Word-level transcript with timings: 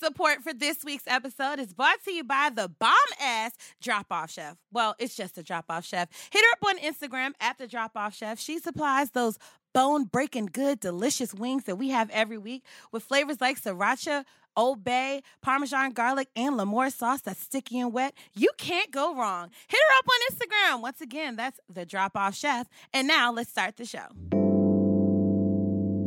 Support 0.00 0.44
for 0.44 0.52
this 0.54 0.84
week's 0.84 1.08
episode 1.08 1.58
is 1.58 1.72
brought 1.74 2.04
to 2.04 2.12
you 2.12 2.22
by 2.22 2.50
the 2.54 2.68
bomb 2.68 2.94
ass 3.20 3.50
Drop 3.80 4.06
Off 4.12 4.30
Chef. 4.30 4.56
Well, 4.70 4.94
it's 5.00 5.16
just 5.16 5.36
a 5.38 5.42
Drop 5.42 5.64
Off 5.68 5.84
Chef. 5.84 6.08
Hit 6.30 6.44
her 6.44 6.52
up 6.52 6.68
on 6.68 6.78
Instagram 6.78 7.32
at 7.40 7.58
the 7.58 7.66
Drop 7.66 7.96
Off 7.96 8.14
Chef. 8.14 8.38
She 8.38 8.60
supplies 8.60 9.10
those 9.10 9.38
bone 9.74 10.04
breaking 10.04 10.50
good, 10.52 10.78
delicious 10.78 11.34
wings 11.34 11.64
that 11.64 11.76
we 11.76 11.88
have 11.88 12.10
every 12.10 12.38
week 12.38 12.62
with 12.92 13.02
flavors 13.02 13.40
like 13.40 13.60
sriracha, 13.60 14.24
Old 14.56 14.84
Bay, 14.84 15.22
Parmesan 15.42 15.90
garlic, 15.90 16.28
and 16.36 16.54
Lamore 16.54 16.92
sauce 16.92 17.22
that's 17.22 17.40
sticky 17.40 17.80
and 17.80 17.92
wet. 17.92 18.14
You 18.34 18.50
can't 18.56 18.92
go 18.92 19.16
wrong. 19.16 19.50
Hit 19.66 19.80
her 19.80 19.98
up 19.98 20.06
on 20.08 20.36
Instagram. 20.36 20.82
Once 20.82 21.00
again, 21.00 21.34
that's 21.34 21.58
the 21.68 21.84
Drop 21.84 22.16
Off 22.16 22.36
Chef. 22.36 22.68
And 22.92 23.08
now 23.08 23.32
let's 23.32 23.50
start 23.50 23.76
the 23.76 23.84
show. 23.84 24.06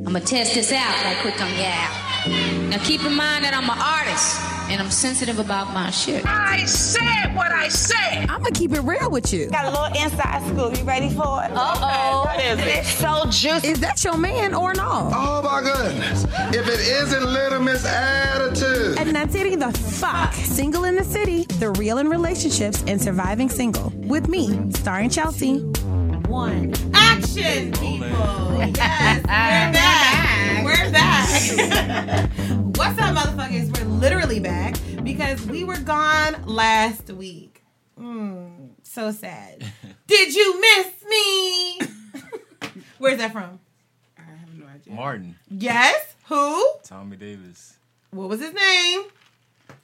I'm 0.06 0.14
gonna 0.14 0.22
test 0.22 0.56
this 0.56 0.72
out 0.72 1.04
right 1.04 1.18
quick 1.22 1.42
on 1.42 1.50
yeah. 1.50 2.51
Now 2.72 2.78
keep 2.86 3.04
in 3.04 3.14
mind 3.14 3.44
that 3.44 3.54
I'm 3.54 3.66
an 3.66 3.78
artist 3.78 4.40
and 4.72 4.82
I'm 4.82 4.90
sensitive 4.90 5.40
about 5.40 5.74
my 5.74 5.90
shit. 5.90 6.26
I 6.26 6.64
said 6.64 7.36
what 7.36 7.52
I 7.52 7.68
said. 7.68 8.30
I'm 8.30 8.42
gonna 8.42 8.52
keep 8.52 8.72
it 8.72 8.80
real 8.80 9.12
with 9.12 9.34
you. 9.34 9.50
Got 9.50 9.66
a 9.66 9.72
little 9.72 10.02
inside 10.02 10.42
scoop. 10.48 10.80
You 10.80 10.86
ready 10.86 11.10
for 11.10 11.44
it? 11.44 11.52
Uh 11.52 11.76
oh. 11.82 12.24
What 12.28 12.42
is 12.42 12.60
it? 12.60 12.68
It's 12.68 12.88
so 12.88 13.26
juicy. 13.26 13.68
Is 13.68 13.82
that 13.82 14.02
your 14.06 14.18
man 14.18 14.54
or 14.54 14.74
not? 14.74 15.12
Oh 15.14 15.42
my 15.44 15.62
goodness. 15.62 16.24
If 16.56 16.66
it 16.66 16.80
isn't 16.80 17.26
Little 17.26 17.60
Miss 17.60 17.86
Attitude. 17.86 18.98
And 19.00 19.14
that's 19.14 19.36
it, 19.36 19.60
the 19.60 19.72
fuck. 19.74 20.34
Single 20.34 20.86
in 20.86 20.96
the 20.96 21.04
City, 21.04 21.44
the 21.60 21.72
real 21.72 21.98
in 21.98 22.08
relationships 22.08 22.86
and 22.88 23.02
surviving 23.02 23.50
single. 23.50 23.92
With 23.98 24.30
me, 24.30 24.72
starring 24.72 25.10
Chelsea. 25.10 25.60
One. 26.30 26.74
Action, 26.94 27.74
people. 27.74 28.08
Yes, 28.08 29.18
we're 29.18 29.74
back. 29.74 30.21
We're. 31.32 32.28
What's 32.76 33.00
up, 33.00 33.16
motherfuckers? 33.16 33.78
We're 33.78 33.86
literally 33.90 34.40
back 34.42 34.76
because 35.04 35.46
we 35.48 35.64
were 35.64 35.78
gone 35.80 36.36
last 36.46 37.10
week. 37.12 37.64
Mm, 38.00 38.72
so 38.84 39.12
sad. 39.12 39.64
Did 40.08 40.34
you 40.36 40.60
miss 40.60 40.88
me? 41.10 41.80
Where's 42.98 43.18
that 43.20 43.32
from? 43.32 43.60
I 44.18 44.22
have 44.24 44.54
no 44.58 44.66
idea. 44.68 44.94
Martin, 44.94 45.36
Yes. 45.50 46.16
Who? 46.26 46.76
Tommy 46.84 47.16
Davis, 47.18 47.78
What 48.12 48.28
was 48.30 48.40
his 48.42 48.54
name? 48.54 49.04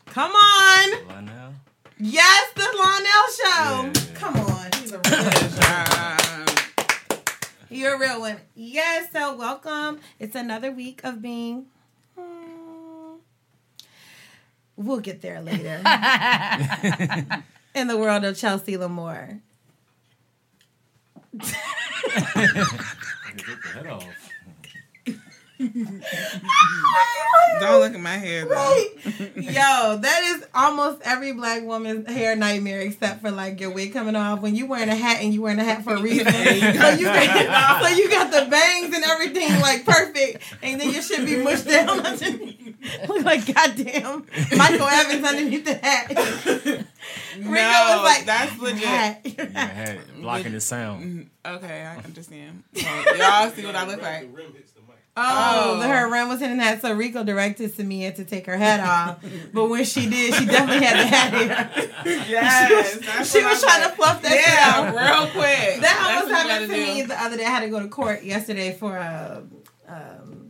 Come 0.08 0.32
on. 0.32 1.08
Lionel. 1.08 1.54
Yes, 2.00 2.52
the 2.56 2.62
Lionel 2.78 3.28
Show. 3.38 4.02
Yeah. 4.12 4.16
Come 4.20 4.36
on. 4.38 4.70
He's 4.82 4.92
a 4.92 4.98
real 5.00 6.67
You're 7.70 7.96
a 7.96 8.00
real 8.00 8.22
one. 8.22 8.38
Yes, 8.56 9.12
so 9.12 9.36
welcome. 9.36 10.00
It's 10.20 10.36
another 10.36 10.72
week 10.72 11.02
of 11.04 11.22
being. 11.22 11.66
Hmm. 12.18 13.18
We'll 14.76 15.00
get 15.00 15.22
there 15.22 15.42
later. 15.42 15.82
In 17.76 17.88
the 17.88 17.98
world 17.98 18.24
of 18.24 18.38
Chelsea 18.38 18.78
Lamore. 18.78 19.42
Get 21.38 21.56
the 23.36 23.70
head 23.74 23.88
off. 23.88 24.27
don't 27.60 27.80
look 27.80 27.94
at 27.94 28.00
my 28.00 28.18
hair 28.18 28.46
though. 28.46 28.54
Right? 28.54 28.88
Yo, 29.36 29.98
that 29.98 30.22
is 30.26 30.46
almost 30.54 31.02
every 31.04 31.34
black 31.34 31.64
woman's 31.64 32.08
hair 32.08 32.36
nightmare 32.36 32.82
except 32.82 33.22
for 33.22 33.32
like 33.32 33.60
your 33.60 33.72
wig 33.72 33.94
coming 33.94 34.16
off 34.16 34.42
when 34.42 34.56
you 34.56 34.68
wearing 34.68 34.90
a 34.90 34.96
hat 34.96 35.22
and 35.22 35.34
you 35.34 35.42
wearing 35.42 35.60
a 35.60 35.64
hat 35.64 35.84
for 35.84 35.96
a 35.96 36.02
reason. 36.02 36.28
so 36.32 36.40
you 36.42 37.06
got, 37.06 37.82
so 37.82 37.88
you 37.96 38.10
got 38.10 38.32
the 38.32 38.50
bangs 38.52 38.96
and 38.96 39.04
everything 39.04 39.60
like 39.62 39.84
perfect, 39.84 40.44
and 40.62 40.80
then 40.80 40.92
your 40.92 41.02
shit 41.02 41.26
be 41.26 41.38
mushed 41.38 41.68
down 41.68 42.06
underneath. 42.06 42.76
Look 43.10 43.26
like 43.26 43.54
goddamn 43.54 44.26
Michael 44.56 44.88
Evans 44.88 45.26
underneath 45.26 45.66
the 45.66 45.74
hat. 45.74 46.10
Rico 47.38 47.46
was 47.46 48.04
like, 48.04 48.26
that's 48.26 48.58
legit. 48.60 48.84
hat. 48.84 49.22
You 49.26 49.32
got 49.34 49.70
head 49.70 50.00
blocking 50.20 50.52
the 50.52 50.62
sound. 50.62 51.04
Mm-hmm. 51.04 51.56
Okay, 51.56 51.82
I 51.82 51.98
understand. 51.98 52.64
So, 52.76 52.88
y'all 53.16 53.50
see 53.52 53.66
what 53.66 53.76
I 53.76 53.88
look 53.88 54.02
like? 54.02 54.30
Oh, 55.20 55.80
Oh. 55.84 55.88
her 55.88 56.12
rim 56.12 56.30
was 56.30 56.40
hitting 56.40 56.58
that. 56.58 56.82
So 56.82 56.94
Rico 56.94 57.24
directed 57.24 57.74
Samia 57.76 58.14
to 58.16 58.24
take 58.24 58.46
her 58.46 58.56
hat 58.56 58.80
off, 58.80 59.18
but 59.52 59.66
when 59.68 59.84
she 59.84 60.08
did, 60.10 60.34
she 60.36 60.46
definitely 60.46 60.86
had 60.86 60.98
the 61.00 61.08
hat 61.08 61.74
here. 61.74 62.24
Yes, 62.30 62.98
that's 63.00 63.32
She 63.32 63.44
was 63.44 63.64
I 63.64 63.68
trying 63.68 63.82
to 63.82 63.88
like. 63.88 63.96
fluff 63.98 64.22
that 64.22 64.32
Yeah, 64.32 64.42
shit 64.92 64.96
out. 64.96 64.96
real 64.96 65.32
quick. 65.32 65.82
That 65.82 65.82
That's 65.82 66.24
was 66.26 66.32
what 66.32 66.42
happening 66.48 66.70
to 66.70 66.76
gotta 66.76 66.94
me 66.96 67.02
the 67.02 67.22
other 67.22 67.38
day. 67.38 67.46
I 67.46 67.50
had 67.50 67.60
to 67.62 67.70
go 67.70 67.80
to 67.80 67.88
court 67.88 68.24
yesterday 68.24 68.74
for 68.80 68.96
a, 68.96 69.44
um, 69.88 70.50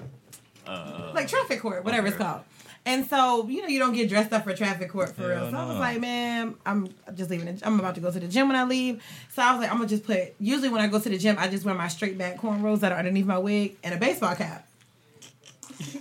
Uh, 0.67 1.11
like 1.15 1.27
traffic 1.29 1.61
court, 1.61 1.85
whatever 1.85 2.07
it's 2.07 2.17
called. 2.17 2.41
And 2.87 3.05
so, 3.05 3.47
you 3.49 3.61
know, 3.61 3.67
you 3.67 3.79
don't 3.79 3.91
get 3.91 4.07
dressed 4.07 4.31
up 4.31 4.45
for 4.45 4.53
traffic 4.53 4.89
court 4.89 5.13
for 5.13 5.27
real. 5.27 5.39
Hell 5.39 5.51
So 5.51 5.57
I 5.57 5.65
was 5.65 5.77
like, 5.77 5.99
man, 5.99 6.55
I'm 6.65 6.87
just 7.15 7.29
leaving. 7.29 7.49
It. 7.49 7.59
I'm 7.65 7.77
about 7.77 7.95
to 7.95 8.01
go 8.01 8.09
to 8.09 8.17
the 8.17 8.29
gym 8.29 8.47
when 8.47 8.55
I 8.55 8.63
leave. 8.63 9.03
So 9.29 9.41
I 9.41 9.51
was 9.51 9.59
like, 9.59 9.69
I'm 9.69 9.75
gonna 9.75 9.89
just 9.89 10.05
put. 10.05 10.33
Usually 10.39 10.69
when 10.69 10.79
I 10.79 10.87
go 10.87 10.97
to 10.97 11.09
the 11.09 11.17
gym, 11.17 11.35
I 11.37 11.49
just 11.49 11.65
wear 11.65 11.75
my 11.75 11.89
straight 11.89 12.17
back 12.17 12.37
cornrows 12.39 12.79
that 12.79 12.93
are 12.93 12.97
underneath 12.97 13.25
my 13.25 13.39
wig 13.39 13.75
and 13.83 13.93
a 13.93 13.97
baseball 13.97 14.35
cap. 14.35 14.65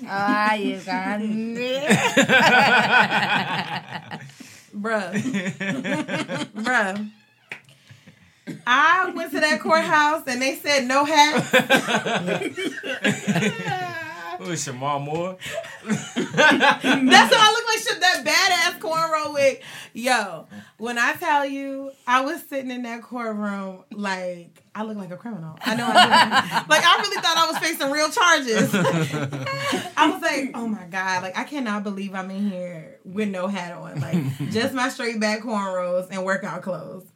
Ah, 0.06 0.54
you 0.54 0.78
got 0.78 1.20
me. 1.20 1.56
Bruh. 4.76 5.12
Bruh. 6.54 7.10
I 8.64 9.12
went 9.12 9.32
to 9.32 9.40
that 9.40 9.58
courthouse 9.60 10.22
and 10.28 10.40
they 10.40 10.54
said 10.54 10.86
no 10.86 11.04
hat. 11.04 11.42
Who 14.38 14.50
is 14.50 14.66
Shemar 14.66 15.02
Moore? 15.02 15.36
That's 15.84 16.14
what 16.14 17.40
I 17.40 17.52
look 17.52 17.66
like. 17.68 17.76
That 18.00 18.24
badass 18.24 18.80
cornrow 18.80 19.32
wig. 19.32 19.62
Yo, 19.94 20.46
when 20.76 20.98
I 20.98 21.14
tell 21.14 21.46
you, 21.46 21.92
I 22.06 22.20
was 22.20 22.42
sitting 22.46 22.70
in 22.70 22.82
that 22.82 23.02
courtroom 23.02 23.84
like 23.90 24.62
I 24.74 24.82
look 24.82 24.96
like 24.96 25.10
a 25.10 25.16
criminal. 25.16 25.58
I 25.62 25.74
know 25.74 25.86
I 25.88 26.04
do. 26.04 26.68
like 26.68 26.84
I 26.84 27.00
really 27.00 27.22
thought 27.22 27.36
I 27.36 27.50
was 27.50 27.58
facing 27.58 27.90
real 27.90 28.10
charges. 28.10 28.74
I 29.96 30.10
was 30.10 30.20
like, 30.20 30.50
oh 30.54 30.66
my 30.66 30.84
god, 30.86 31.22
like 31.22 31.38
I 31.38 31.44
cannot 31.44 31.82
believe 31.84 32.14
I'm 32.14 32.30
in 32.30 32.50
here 32.50 32.98
with 33.04 33.28
no 33.28 33.46
hat 33.46 33.72
on, 33.72 34.00
like 34.00 34.50
just 34.50 34.74
my 34.74 34.88
straight 34.88 35.18
back 35.20 35.40
cornrows 35.40 36.08
and 36.10 36.24
workout 36.24 36.62
clothes. 36.62 37.06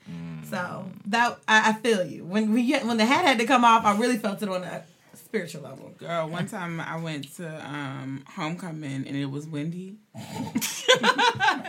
So 0.49 0.87
that 1.07 1.39
I, 1.47 1.71
I 1.71 1.73
feel 1.75 2.05
you. 2.05 2.25
When 2.25 2.53
we 2.53 2.73
when 2.79 2.97
the 2.97 3.05
hat 3.05 3.25
had 3.25 3.39
to 3.39 3.47
come 3.47 3.65
off, 3.65 3.85
I 3.85 3.97
really 3.99 4.17
felt 4.19 4.43
it 4.43 4.49
on 4.49 4.65
a 4.65 4.83
spiritual 5.31 5.63
level. 5.63 5.93
Girl, 5.97 6.29
one 6.29 6.49
time 6.49 6.81
I 6.81 7.01
went 7.01 7.33
to 7.37 7.47
um, 7.65 8.25
homecoming 8.27 9.07
and 9.07 9.17
it 9.17 9.27
was 9.27 9.47
windy. 9.47 9.95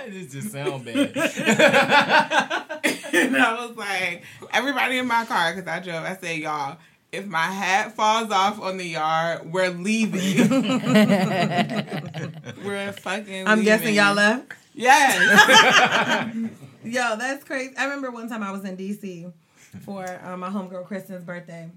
this 0.10 0.32
just 0.32 0.52
sound 0.52 0.84
bad. 0.84 1.16
and 3.14 3.38
I 3.38 3.64
was 3.64 3.78
like, 3.78 4.24
everybody 4.52 4.98
in 4.98 5.06
my 5.06 5.26
car, 5.26 5.54
because 5.54 5.72
I 5.72 5.80
drove, 5.80 6.04
I 6.04 6.16
said, 6.16 6.40
y'all, 6.40 6.78
if 7.12 7.28
my 7.28 7.46
hat 7.46 7.96
falls 7.96 8.32
off 8.32 8.60
on 8.60 8.78
the 8.78 8.86
yard, 8.86 9.54
we're 9.54 9.70
leaving. 9.70 10.50
we're 12.66 12.92
fucking 12.94 13.48
I'm 13.48 13.60
leaving. 13.60 13.64
guessing 13.64 13.94
y'all 13.94 14.16
left. 14.16 14.54
Yes. 14.74 16.26
Yo, 16.84 17.16
that's 17.16 17.44
crazy. 17.44 17.78
I 17.78 17.84
remember 17.84 18.10
one 18.10 18.28
time 18.28 18.42
I 18.42 18.52
was 18.52 18.66
in 18.66 18.76
DC 18.76 19.32
for 19.86 20.04
um, 20.24 20.40
my 20.40 20.50
homegirl 20.50 20.88
Kristen's 20.88 21.24
birthday, 21.24 21.70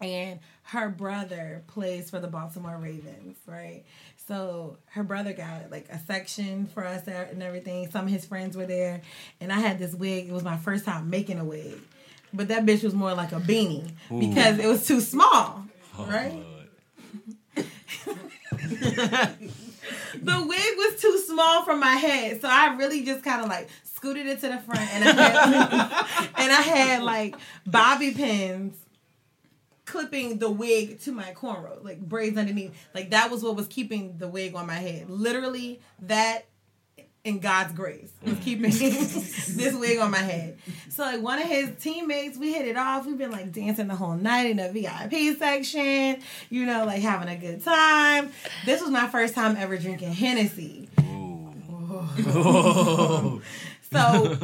and 0.00 0.40
her 0.62 0.88
brother 0.88 1.62
plays 1.66 2.10
for 2.10 2.20
the 2.20 2.28
Baltimore 2.28 2.78
Ravens, 2.78 3.36
right? 3.46 3.84
So 4.26 4.76
her 4.86 5.02
brother 5.02 5.32
got 5.32 5.70
like 5.70 5.88
a 5.90 5.98
section 5.98 6.66
for 6.66 6.86
us 6.86 7.06
and 7.06 7.42
everything. 7.42 7.90
Some 7.90 8.06
of 8.06 8.10
his 8.12 8.24
friends 8.24 8.56
were 8.56 8.66
there, 8.66 9.02
and 9.40 9.52
I 9.52 9.58
had 9.58 9.78
this 9.78 9.94
wig. 9.94 10.28
It 10.28 10.32
was 10.32 10.44
my 10.44 10.56
first 10.56 10.84
time 10.84 11.10
making 11.10 11.38
a 11.38 11.44
wig, 11.44 11.80
but 12.32 12.48
that 12.48 12.64
bitch 12.64 12.84
was 12.84 12.94
more 12.94 13.14
like 13.14 13.32
a 13.32 13.40
beanie 13.40 13.90
because 14.08 14.58
it 14.58 14.66
was 14.66 14.86
too 14.86 15.00
small, 15.00 15.64
oh, 15.98 16.06
right? 16.06 16.44
the 20.22 20.46
wig 20.46 20.76
was 20.76 21.00
too 21.00 21.18
small 21.26 21.64
for 21.64 21.76
my 21.76 21.94
head, 21.96 22.40
so 22.40 22.48
I 22.48 22.76
really 22.76 23.04
just 23.04 23.24
kind 23.24 23.42
of 23.42 23.48
like 23.48 23.68
scooted 23.82 24.26
it 24.26 24.40
to 24.40 24.48
the 24.48 24.58
front, 24.58 24.94
and 24.94 25.04
I 25.04 25.12
had, 25.12 26.30
and 26.38 26.52
I 26.52 26.62
had 26.62 27.02
like 27.02 27.34
bobby 27.66 28.12
pins 28.12 28.76
clipping 29.90 30.38
the 30.38 30.50
wig 30.50 31.00
to 31.00 31.12
my 31.12 31.32
cornrow, 31.32 31.82
like 31.82 32.00
braids 32.00 32.38
underneath. 32.38 32.72
Like 32.94 33.10
that 33.10 33.30
was 33.30 33.42
what 33.42 33.56
was 33.56 33.66
keeping 33.66 34.18
the 34.18 34.28
wig 34.28 34.54
on 34.54 34.66
my 34.66 34.74
head. 34.74 35.10
Literally, 35.10 35.80
that 36.02 36.46
in 37.22 37.40
God's 37.40 37.74
grace 37.74 38.10
was 38.22 38.34
mm. 38.34 38.42
keeping 38.42 38.70
this 38.70 39.74
wig 39.74 39.98
on 39.98 40.10
my 40.10 40.18
head. 40.18 40.58
So 40.88 41.02
like 41.02 41.20
one 41.20 41.38
of 41.38 41.46
his 41.46 41.70
teammates, 41.80 42.38
we 42.38 42.52
hit 42.52 42.66
it 42.66 42.76
off. 42.76 43.04
We've 43.04 43.18
been 43.18 43.32
like 43.32 43.52
dancing 43.52 43.88
the 43.88 43.96
whole 43.96 44.14
night 44.14 44.46
in 44.46 44.56
the 44.58 44.70
VIP 44.70 45.36
section, 45.36 46.22
you 46.48 46.64
know, 46.64 46.86
like 46.86 47.02
having 47.02 47.28
a 47.28 47.36
good 47.36 47.62
time. 47.62 48.30
This 48.64 48.80
was 48.80 48.90
my 48.90 49.08
first 49.08 49.34
time 49.34 49.56
ever 49.56 49.76
drinking 49.76 50.12
Hennessy. 50.12 50.88
So 53.92 54.36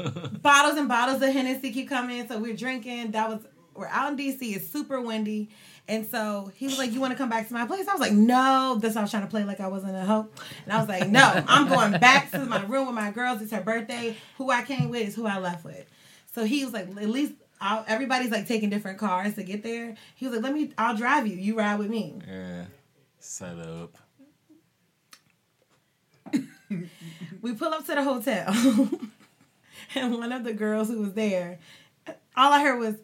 bottles 0.42 0.76
and 0.76 0.88
bottles 0.88 1.22
of 1.22 1.32
Hennessy 1.32 1.72
keep 1.72 1.88
coming. 1.88 2.26
So 2.26 2.38
we're 2.38 2.56
drinking. 2.56 3.12
That 3.12 3.28
was 3.28 3.40
we're 3.78 3.86
out 3.88 4.12
in 4.12 4.18
DC. 4.18 4.54
It's 4.56 4.68
super 4.68 5.00
windy, 5.00 5.50
And 5.88 6.06
so 6.06 6.50
he 6.54 6.66
was 6.66 6.78
like, 6.78 6.92
"You 6.92 7.00
want 7.00 7.12
to 7.12 7.16
come 7.16 7.28
back 7.28 7.46
to 7.48 7.54
my 7.54 7.66
place?" 7.66 7.86
I 7.88 7.92
was 7.92 8.00
like, 8.00 8.12
"No." 8.12 8.78
This 8.80 8.96
I 8.96 9.02
was 9.02 9.10
trying 9.10 9.22
to 9.24 9.28
play 9.28 9.44
like 9.44 9.60
I 9.60 9.68
wasn't 9.68 9.96
a 9.96 10.04
hoe, 10.04 10.28
and 10.64 10.72
I 10.72 10.78
was 10.78 10.88
like, 10.88 11.08
"No, 11.08 11.44
I'm 11.46 11.68
going 11.68 11.92
back 12.00 12.30
to 12.32 12.38
my 12.44 12.64
room 12.64 12.86
with 12.86 12.94
my 12.94 13.10
girls. 13.10 13.40
It's 13.42 13.52
her 13.52 13.60
birthday. 13.60 14.16
Who 14.38 14.50
I 14.50 14.62
came 14.62 14.88
with 14.90 15.08
is 15.08 15.14
who 15.14 15.26
I 15.26 15.38
left 15.38 15.64
with." 15.64 15.86
So 16.34 16.44
he 16.44 16.64
was 16.64 16.72
like, 16.74 16.88
"At 16.88 17.08
least." 17.08 17.34
I'll, 17.58 17.86
everybody's 17.88 18.30
like 18.30 18.46
taking 18.46 18.68
different 18.68 18.98
cars 18.98 19.34
to 19.36 19.42
get 19.42 19.62
there. 19.62 19.94
He 20.14 20.26
was 20.26 20.34
like, 20.34 20.44
"Let 20.44 20.52
me, 20.52 20.72
I'll 20.76 20.94
drive 20.96 21.26
you. 21.26 21.36
You 21.36 21.56
ride 21.56 21.78
with 21.78 21.88
me." 21.88 22.18
Yeah. 22.28 22.64
Set 23.18 23.58
up. 23.58 23.96
we 27.40 27.52
pull 27.54 27.72
up 27.72 27.86
to 27.86 27.94
the 27.94 28.02
hotel, 28.02 28.46
and 29.94 30.14
one 30.18 30.32
of 30.32 30.44
the 30.44 30.52
girls 30.52 30.88
who 30.88 31.00
was 31.00 31.14
there, 31.14 31.58
all 32.36 32.52
I 32.52 32.60
heard 32.62 32.78
was, 32.78 32.94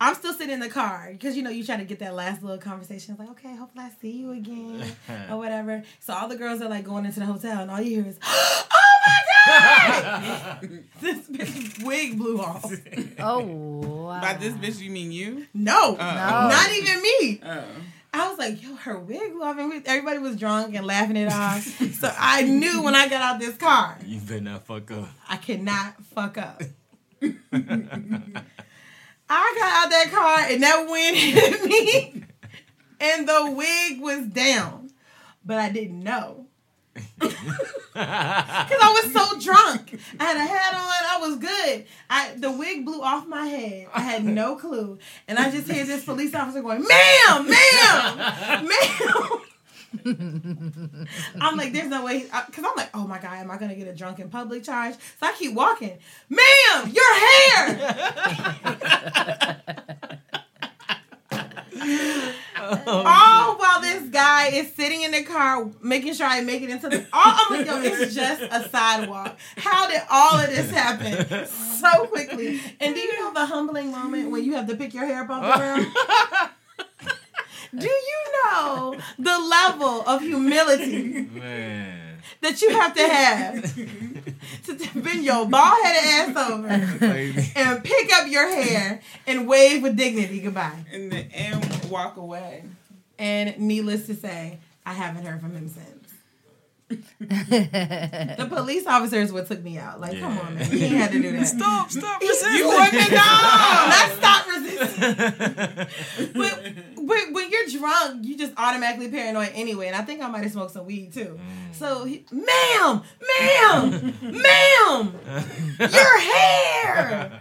"I'm 0.00 0.14
still 0.14 0.32
sitting 0.32 0.50
in 0.54 0.60
the 0.60 0.68
car 0.68 1.08
because 1.12 1.36
you 1.36 1.42
know 1.42 1.50
you 1.50 1.64
try 1.64 1.76
to 1.76 1.84
get 1.84 1.98
that 2.00 2.14
last 2.14 2.42
little 2.42 2.58
conversation. 2.58 3.12
It's 3.14 3.20
like, 3.20 3.30
okay, 3.30 3.54
hopefully 3.56 3.84
I 3.84 3.90
see 4.00 4.10
you 4.12 4.32
again 4.32 4.84
or 5.30 5.38
whatever." 5.38 5.82
So 6.00 6.12
all 6.14 6.28
the 6.28 6.36
girls 6.36 6.60
are 6.62 6.68
like 6.68 6.84
going 6.84 7.04
into 7.06 7.20
the 7.20 7.26
hotel, 7.26 7.62
and 7.62 7.70
all 7.70 7.80
you 7.80 8.02
hear 8.02 8.06
is, 8.10 8.18
"Oh 8.24 8.66
my 9.06 9.20
god!" 9.46 10.84
this 11.00 11.28
bitch 11.28 11.84
wig 11.84 12.18
blew 12.18 12.40
off. 12.40 12.70
Oh, 13.18 13.40
wow. 13.44 14.20
By 14.20 14.34
this 14.34 14.52
bitch, 14.54 14.80
you 14.82 14.90
mean 14.90 15.10
you? 15.12 15.46
No, 15.54 15.92
No. 15.92 15.96
not 15.96 16.70
even 16.72 17.00
me. 17.02 17.40
Oh. 17.44 17.64
I 18.12 18.28
was 18.28 18.38
like, 18.38 18.62
yo, 18.62 18.74
her 18.76 18.98
wig 18.98 19.32
blew 19.32 19.42
off, 19.42 19.58
and 19.58 19.82
everybody 19.86 20.18
was 20.18 20.36
drunk 20.36 20.74
and 20.74 20.86
laughing 20.86 21.16
it 21.16 21.32
off. 21.32 21.62
so 21.94 22.12
I 22.18 22.42
knew 22.42 22.82
when 22.82 22.94
I 22.94 23.08
got 23.08 23.22
out 23.22 23.40
this 23.40 23.56
car. 23.56 23.98
You 24.06 24.20
better 24.20 24.40
not 24.40 24.66
fuck 24.66 24.90
up. 24.90 25.08
I 25.28 25.36
cannot 25.36 26.02
fuck 26.14 26.36
up. 26.38 26.62
I 29.36 29.56
got 29.58 29.84
out 29.84 29.90
that 29.90 30.10
car 30.12 30.38
and 30.50 30.62
that 30.62 30.86
wind 30.88 31.16
hit 31.16 31.64
me 31.64 32.24
and 33.00 33.28
the 33.28 33.52
wig 33.56 34.00
was 34.00 34.26
down. 34.26 34.90
But 35.44 35.58
I 35.58 35.70
didn't 35.70 36.00
know. 36.00 36.46
Because 37.94 38.80
I 38.82 39.00
was 39.04 39.12
so 39.12 39.38
drunk. 39.38 40.00
I 40.18 40.24
had 40.24 40.36
a 40.36 40.40
hat 40.40 40.74
on. 40.74 40.80
I 40.82 41.28
was 41.28 41.36
good. 41.36 41.86
I 42.10 42.34
The 42.36 42.50
wig 42.50 42.84
blew 42.84 43.00
off 43.00 43.24
my 43.28 43.46
head. 43.46 43.86
I 43.94 44.00
had 44.00 44.24
no 44.24 44.56
clue. 44.56 44.98
And 45.28 45.38
I 45.38 45.48
just 45.48 45.70
hear 45.70 45.84
this 45.84 46.04
police 46.04 46.34
officer 46.34 46.60
going, 46.60 46.82
ma'am, 46.82 47.48
ma'am, 47.48 48.66
ma'am. 48.66 49.40
I'm 51.40 51.56
like, 51.56 51.72
there's 51.72 51.88
no 51.88 52.04
way. 52.04 52.26
Because 52.46 52.64
I'm 52.64 52.76
like, 52.76 52.90
oh 52.94 53.06
my 53.06 53.18
God, 53.18 53.34
am 53.34 53.50
I 53.50 53.56
going 53.58 53.70
to 53.70 53.76
get 53.76 53.88
a 53.88 53.94
drunken 53.94 54.28
public 54.30 54.64
charge? 54.64 54.94
So 54.94 55.26
I 55.26 55.32
keep 55.32 55.54
walking. 55.54 55.98
Ma'am, 56.28 56.92
your 56.92 57.14
hair. 57.14 58.00
Oh, 62.66 63.02
all 63.06 63.58
while 63.58 63.80
this 63.82 64.08
guy 64.08 64.48
is 64.48 64.72
sitting 64.72 65.02
in 65.02 65.10
the 65.10 65.22
car 65.22 65.68
making 65.82 66.14
sure 66.14 66.26
I 66.26 66.40
make 66.40 66.62
it 66.62 66.70
into 66.70 66.88
the. 66.88 67.04
All, 67.12 67.22
I'm 67.24 67.58
like, 67.58 67.66
yo, 67.66 67.82
it's 67.82 68.14
just 68.14 68.40
a 68.42 68.66
sidewalk. 68.70 69.36
How 69.56 69.86
did 69.88 70.00
all 70.10 70.38
of 70.38 70.48
this 70.48 70.70
happen 70.70 71.46
so 71.46 72.06
quickly? 72.06 72.60
And 72.80 72.94
do 72.94 73.00
you 73.00 73.20
know 73.20 73.34
the 73.34 73.44
humbling 73.44 73.90
moment 73.90 74.30
when 74.30 74.44
you 74.44 74.54
have 74.54 74.66
to 74.68 74.76
pick 74.76 74.94
your 74.94 75.04
hair 75.04 75.24
up 75.24 75.30
off 75.30 75.42
the 75.42 75.58
ground? 75.58 75.86
Do 77.76 77.86
you 77.88 78.32
know 78.44 78.96
the 79.18 79.38
level 79.38 80.02
of 80.06 80.20
humility 80.20 81.28
Man. 81.32 82.18
that 82.40 82.62
you 82.62 82.70
have 82.70 82.94
to 82.94 83.08
have 83.08 83.74
to 83.74 85.00
bend 85.00 85.24
your 85.24 85.46
bald 85.46 85.84
headed 85.84 86.36
ass 86.36 86.50
over 86.50 86.68
and 86.68 87.84
pick 87.84 88.12
up 88.12 88.28
your 88.28 88.48
hair 88.48 89.00
and 89.26 89.48
wave 89.48 89.82
with 89.82 89.96
dignity 89.96 90.40
goodbye? 90.40 90.84
And, 90.92 91.10
the, 91.10 91.26
and 91.34 91.90
walk 91.90 92.16
away. 92.16 92.64
And 93.18 93.58
needless 93.58 94.06
to 94.06 94.14
say, 94.14 94.58
I 94.86 94.92
haven't 94.92 95.24
heard 95.24 95.40
from 95.40 95.54
him 95.54 95.68
since. 95.68 95.93
The 96.88 98.46
police 98.50 98.86
officers 98.86 99.32
would 99.32 99.46
took 99.46 99.62
me 99.62 99.78
out. 99.78 100.00
Like, 100.00 100.18
come 100.18 100.38
on, 100.38 100.54
man, 100.54 100.70
you 100.70 100.88
had 100.88 101.12
to 101.12 101.22
do 101.22 101.32
that. 101.32 101.46
Stop, 101.46 101.90
stop 101.90 102.20
resisting. 102.20 102.54
You 102.54 102.68
wouldn't 102.68 102.94
have 102.94 103.12
Not 103.90 104.10
stop 104.18 104.46
resisting. 104.48 106.32
but, 106.34 106.74
but 107.06 107.32
when 107.32 107.50
you're 107.50 107.66
drunk, 107.78 108.24
you 108.24 108.36
just 108.36 108.52
automatically 108.56 109.08
paranoid 109.08 109.52
anyway. 109.54 109.86
And 109.88 109.96
I 109.96 110.02
think 110.02 110.22
I 110.22 110.28
might 110.28 110.42
have 110.42 110.52
smoked 110.52 110.72
some 110.72 110.86
weed 110.86 111.12
too. 111.12 111.38
Mm. 111.40 111.74
So, 111.74 112.04
he, 112.04 112.24
ma'am, 112.30 113.02
ma'am, 113.40 114.14
ma'am, 114.22 115.14
your 115.78 116.18
hair. 116.20 117.40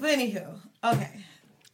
But 0.00 0.10
anywho, 0.10 0.58
okay. 0.84 1.24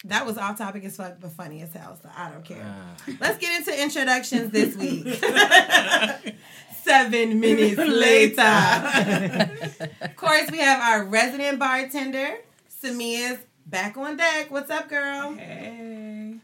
That 0.06 0.26
was 0.26 0.36
off 0.36 0.58
topic 0.58 0.84
as 0.84 0.96
fuck, 0.96 1.18
but 1.18 1.32
funny 1.32 1.62
as 1.62 1.72
hell, 1.72 1.98
so 2.02 2.10
I 2.14 2.30
don't 2.30 2.44
care. 2.44 2.62
Ah. 2.62 2.94
Let's 3.20 3.38
get 3.38 3.58
into 3.58 3.82
introductions 3.82 4.50
this 4.50 4.76
week. 4.76 5.06
Seven 6.84 7.40
minutes 7.40 7.78
later. 7.78 8.42
of 10.02 10.16
course, 10.16 10.50
we 10.50 10.58
have 10.58 10.80
our 10.80 11.04
resident 11.04 11.58
bartender, 11.58 12.36
Samia's 12.68 13.38
back 13.66 13.96
on 13.96 14.18
deck. 14.18 14.50
What's 14.50 14.70
up, 14.70 14.88
girl? 14.88 15.34
Hey. 15.34 16.36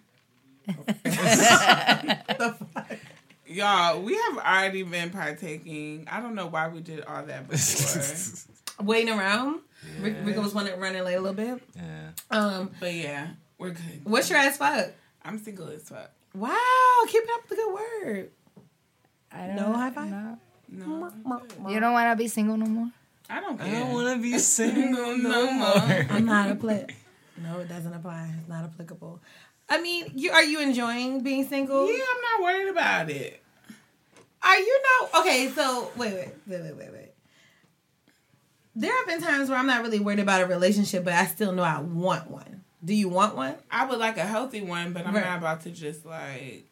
The 1.04 2.56
fuck? 2.72 2.98
Y'all, 3.46 4.00
we 4.00 4.14
have 4.14 4.38
already 4.38 4.82
been 4.84 5.10
partaking. 5.10 6.06
I 6.10 6.20
don't 6.20 6.34
know 6.34 6.46
why 6.46 6.69
we 6.69 6.81
did 6.81 7.04
all 7.04 7.22
that 7.25 7.48
before. 7.48 8.87
Waiting 8.87 9.12
around. 9.12 9.60
Rick 10.00 10.16
Rico 10.25 10.40
was 10.40 10.54
wanting 10.54 10.78
running 10.78 11.02
late 11.04 11.16
a 11.16 11.20
little 11.20 11.34
bit. 11.34 11.60
Yeah. 11.76 12.10
Um, 12.31 12.70
but 12.78 12.94
yeah, 12.94 13.28
we're 13.58 13.70
good. 13.70 14.00
what's 14.04 14.31
your 14.31 14.38
ass 14.38 14.56
fuck? 14.56 14.92
I'm 15.25 15.38
single 15.38 15.69
as 15.69 15.88
fuck. 15.88 16.10
Wow, 16.34 16.56
keep 17.08 17.25
it 17.25 17.31
up 17.34 17.48
the 17.48 17.56
good 17.56 17.75
word. 17.75 18.31
I 19.32 19.47
don't 19.47 19.56
No 19.56 19.73
high 19.75 19.91
five? 19.91 20.11
no. 20.11 20.38
No, 20.73 21.12
You 21.69 21.81
don't 21.81 21.93
want 21.93 22.12
to 22.17 22.23
be 22.23 22.29
single 22.29 22.56
no 22.56 22.67
more? 22.67 22.91
I 23.29 23.41
don't 23.41 23.59
care. 23.59 23.67
I 23.67 23.81
don't 23.81 23.93
want 23.93 24.17
to 24.17 24.23
be 24.23 24.38
single 24.38 25.17
no 25.19 25.50
more. 25.53 26.06
I'm 26.11 26.25
not 26.25 26.50
apply. 26.50 26.87
No, 27.43 27.59
it 27.61 27.69
doesn't 27.69 27.94
apply. 27.94 28.35
It's 28.38 28.49
not 28.50 28.65
applicable. 28.65 29.19
I 29.67 29.81
mean, 29.81 30.12
you 30.15 30.31
are 30.31 30.43
you 30.44 30.61
enjoying 30.61 31.23
being 31.23 31.49
single? 31.49 31.87
Yeah, 31.91 31.99
I'm 32.15 32.21
not 32.43 32.43
worried 32.53 32.69
about 32.69 33.09
it. 33.09 33.43
Are 34.43 34.59
you 34.59 34.82
not 35.00 35.21
okay? 35.21 35.49
So 35.49 35.91
wait, 35.97 36.12
wait, 36.12 36.29
wait, 36.47 36.61
wait, 36.62 36.76
wait, 36.76 36.93
wait. 36.93 37.11
There 38.76 38.94
have 38.94 39.06
been 39.06 39.23
times 39.23 39.49
where 39.49 39.59
I'm 39.59 39.67
not 39.67 39.83
really 39.83 40.00
worried 40.00 40.19
about 40.21 40.43
a 40.43 40.47
relationship, 40.47 41.03
but 41.03 41.15
I 41.15 41.25
still 41.26 41.53
know 41.53 41.62
I 41.62 41.81
want 41.81 42.31
one. 42.31 42.62
Do 42.85 42.93
you 42.94 43.09
want 43.09 43.37
one? 43.37 43.55
I 43.71 43.87
would 43.87 43.99
like 43.99 44.19
a 44.19 44.25
healthy 44.26 44.61
one, 44.61 44.93
but 44.93 45.06
I'm 45.06 45.15
Right. 45.15 45.25
not 45.25 45.38
about 45.38 45.62
to 45.62 45.71
just 45.71 46.05
like 46.05 46.67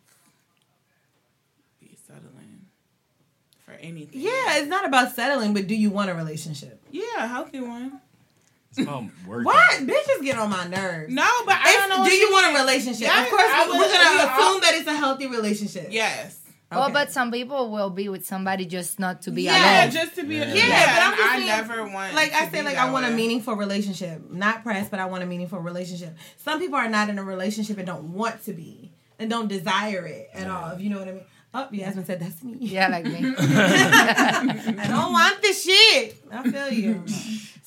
be 1.80 1.96
settling 2.06 2.66
for 3.68 3.74
anything. 3.80 4.20
Yeah, 4.20 4.56
it's 4.58 4.68
not 4.68 4.86
about 4.86 5.14
settling, 5.14 5.54
but 5.54 5.66
do 5.66 5.74
you 5.74 5.90
want 5.90 6.10
a 6.10 6.14
relationship? 6.14 6.80
Yeah, 6.90 7.02
a 7.18 7.26
healthy 7.26 7.60
one. 7.60 8.00
It's 8.70 8.80
about 8.80 9.04
working. 9.26 9.44
What? 9.44 9.80
Bitches 9.80 10.22
get 10.22 10.38
on 10.38 10.50
my 10.50 10.66
nerves. 10.66 11.12
No, 11.12 11.26
but 11.46 11.54
I 11.56 11.68
If- 11.70 11.74
don't 11.76 11.88
know. 11.90 11.96
do 11.96 12.00
what 12.02 12.12
you 12.12 12.30
want 12.32 12.54
a 12.56 12.60
relationship? 12.60 13.00
Yes, 13.02 13.24
of 13.26 13.30
course, 13.30 13.42
I 13.46 13.66
we're 13.66 13.72
gonna 13.72 13.78
we 13.78 14.20
all- 14.20 14.50
assume 14.52 14.60
that 14.62 14.74
it's 14.74 14.88
a 14.88 14.94
healthy 14.96 15.26
relationship. 15.26 15.88
Yes. 15.90 16.36
Well, 16.70 16.90
but 16.90 17.10
some 17.10 17.30
people 17.32 17.70
will 17.70 17.88
be 17.88 18.10
with 18.10 18.26
somebody 18.26 18.66
just 18.66 18.98
not 18.98 19.22
to 19.22 19.30
be 19.30 19.44
Yeah, 19.44 19.84
alone. 19.84 19.90
just 19.90 20.16
to 20.16 20.22
be. 20.22 20.34
Yeah. 20.36 20.52
Yeah, 20.52 20.66
Yeah, 20.66 20.94
but 20.94 21.02
I'm 21.02 21.12
and 21.12 21.16
just 21.16 21.30
I 21.30 21.36
saying, 21.36 21.46
never 21.46 21.84
want. 21.94 22.14
Like 22.14 22.32
I 22.34 22.44
say, 22.50 22.58
be 22.58 22.62
like 22.62 22.76
I 22.76 22.90
want 22.90 23.06
a 23.06 23.10
meaningful 23.10 23.54
relationship, 23.54 24.30
not 24.30 24.62
press, 24.64 24.86
but 24.90 25.00
I 25.00 25.06
want 25.06 25.22
a 25.22 25.26
meaningful 25.26 25.60
relationship. 25.60 26.14
Some 26.36 26.58
people 26.60 26.76
are 26.76 26.88
not 26.90 27.08
in 27.08 27.18
a 27.18 27.24
relationship 27.24 27.78
and 27.78 27.86
don't 27.86 28.12
want 28.12 28.44
to 28.44 28.52
be 28.52 28.90
and 29.18 29.30
don't 29.30 29.48
desire 29.48 30.04
it 30.04 30.28
at 30.34 30.46
all. 30.50 30.72
If 30.72 30.82
you 30.82 30.90
know 30.90 30.98
what 30.98 31.08
I 31.08 31.12
mean. 31.12 31.24
Oh, 31.54 31.66
Yasmin 31.72 32.04
said 32.04 32.20
that's 32.20 32.42
me. 32.44 32.56
yeah, 32.60 32.88
like 32.88 33.04
me. 33.04 33.34
I 33.38 34.86
don't 34.88 35.12
want 35.12 35.40
this 35.42 35.64
shit. 35.64 36.16
I 36.30 36.50
feel 36.50 36.70
you. 36.72 37.04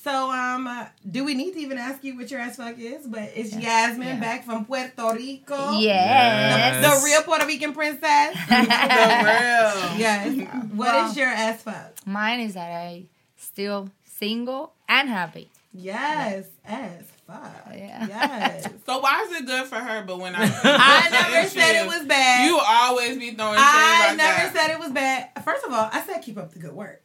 So, 0.02 0.30
um, 0.30 0.66
uh, 0.66 0.86
do 1.08 1.24
we 1.24 1.34
need 1.34 1.52
to 1.54 1.60
even 1.60 1.78
ask 1.78 2.02
you 2.02 2.16
what 2.16 2.30
your 2.30 2.40
ass 2.40 2.56
fuck 2.56 2.76
is? 2.78 3.06
But 3.06 3.30
it's 3.36 3.54
Yasmin 3.54 4.06
Yeah. 4.08 4.20
back 4.20 4.44
from 4.44 4.64
Puerto 4.64 5.12
Rico. 5.14 5.78
yes. 5.78 6.80
The 6.82 7.04
real 7.04 7.22
Puerto 7.22 7.46
Rican 7.46 7.72
princess. 7.72 8.36
The 8.48 8.56
real. 8.56 9.98
yes. 9.98 10.48
What 10.74 10.94
is 10.94 11.10
Wow. 11.10 11.12
your 11.16 11.28
ass 11.28 11.62
fuck? 11.62 11.92
Mine 12.06 12.40
is 12.40 12.54
that 12.54 12.70
I 12.70 13.04
still 13.36 13.90
single 14.04 14.72
and 14.88 15.08
happy. 15.08 15.50
Yes, 15.72 16.46
ass 16.66 17.02
fuck. 17.32 17.74
Yeah. 17.76 18.06
Yes. 18.08 18.68
So 18.84 18.98
why 18.98 19.22
is 19.28 19.40
it 19.40 19.46
good 19.46 19.66
for 19.66 19.76
her? 19.76 20.02
But 20.04 20.18
when 20.18 20.34
I, 20.34 20.42
I 20.64 21.08
never 21.08 21.48
said 21.48 21.84
it 21.84 21.86
was 21.86 22.04
bad. 22.04 22.46
You 22.46 22.58
always 22.62 23.16
be 23.16 23.30
throwing 23.30 23.54
shade 23.54 23.64
I 23.64 24.04
about 24.08 24.16
never 24.16 24.38
that. 24.38 24.52
said 24.54 24.70
it 24.72 24.78
was 24.80 24.90
bad. 24.90 25.30
First 25.44 25.64
of 25.64 25.72
all, 25.72 25.88
I 25.92 26.02
said 26.02 26.20
keep 26.20 26.36
up 26.36 26.52
the 26.52 26.58
good 26.58 26.72
work. 26.72 27.00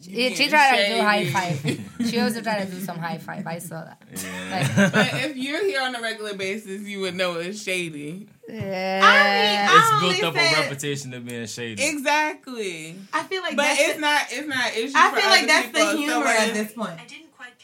Yeah, 0.00 0.28
she 0.30 0.48
getting 0.48 0.48
tried 0.50 0.76
to 0.86 0.94
do 0.94 1.00
high 1.02 1.26
five. 1.26 2.08
She 2.10 2.20
also 2.20 2.40
tried 2.40 2.64
to 2.66 2.70
do 2.70 2.80
some 2.80 2.98
high 2.98 3.18
five. 3.18 3.46
I 3.46 3.58
saw 3.58 3.84
that. 3.84 4.02
Yeah. 4.22 4.90
But 4.92 5.14
if 5.30 5.36
you're 5.36 5.64
here 5.64 5.82
on 5.82 5.94
a 5.94 6.00
regular 6.00 6.34
basis, 6.34 6.82
you 6.82 7.00
would 7.00 7.14
know 7.14 7.34
it's 7.38 7.62
shady. 7.62 8.28
Yeah. 8.48 9.00
I 9.02 9.70
mean, 9.70 9.78
it's 9.78 10.02
only 10.04 10.20
built 10.20 10.36
up 10.36 10.40
said- 10.42 10.58
a 10.58 10.62
reputation 10.62 11.14
of 11.14 11.24
being 11.26 11.46
shady. 11.46 11.84
Exactly. 11.84 12.96
I 13.12 13.22
feel 13.24 13.42
like 13.42 13.56
But 13.56 13.62
that's 13.62 13.80
it's 13.80 13.94
the, 13.94 14.00
not. 14.00 14.20
It's 14.30 14.48
not 14.48 14.66
an 14.66 14.72
issue. 14.78 14.92
I 14.96 15.20
feel 15.20 15.30
like 15.30 15.46
that's 15.46 15.66
people. 15.68 15.92
the 15.92 15.96
humor 15.98 16.24
when 16.24 16.48
at 16.48 16.54
this 16.54 16.72
point. 16.72 17.00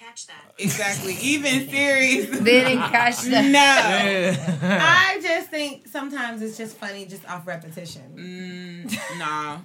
Catch 0.05 0.27
that. 0.27 0.53
Exactly. 0.59 1.17
Even 1.21 1.69
series. 1.69 2.31
Didn't 2.45 2.79
catch 2.79 3.23
that. 3.23 3.45
No. 3.45 4.59
I 4.69 5.19
just 5.23 5.51
think 5.51 5.89
sometimes 5.89 6.43
it's 6.43 6.57
just 6.57 6.77
funny 6.77 7.07
just 7.07 7.29
off 7.29 7.47
repetition. 7.47 8.87
Mm, 8.89 9.19
nah. 9.19 9.59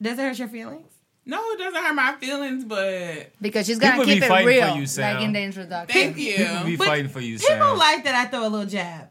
Does 0.00 0.18
it 0.18 0.22
hurt 0.22 0.38
your 0.38 0.48
feelings? 0.48 0.90
No, 1.26 1.38
it 1.52 1.58
doesn't 1.58 1.82
hurt 1.82 1.94
my 1.94 2.14
feelings, 2.20 2.64
but 2.64 3.30
Because 3.40 3.66
she's 3.66 3.78
gonna 3.78 3.92
People 3.92 4.06
be 4.06 4.20
keep 4.20 4.30
it 4.30 4.44
real, 4.44 4.76
you, 4.76 4.86
Sam. 4.86 5.14
like 5.16 5.24
in 5.24 5.32
the 5.32 5.40
introduction. 5.40 5.94
thank 6.00 6.18
you. 6.18 6.36
People 6.36 6.64
be 6.64 6.76
But 6.76 6.86
fighting 6.86 7.08
for 7.08 7.20
you, 7.20 7.38
People 7.38 7.56
Sam. 7.56 7.78
like 7.78 8.04
that 8.04 8.14
I 8.14 8.28
throw 8.28 8.46
a 8.46 8.48
little 8.50 8.66
jab. 8.66 9.08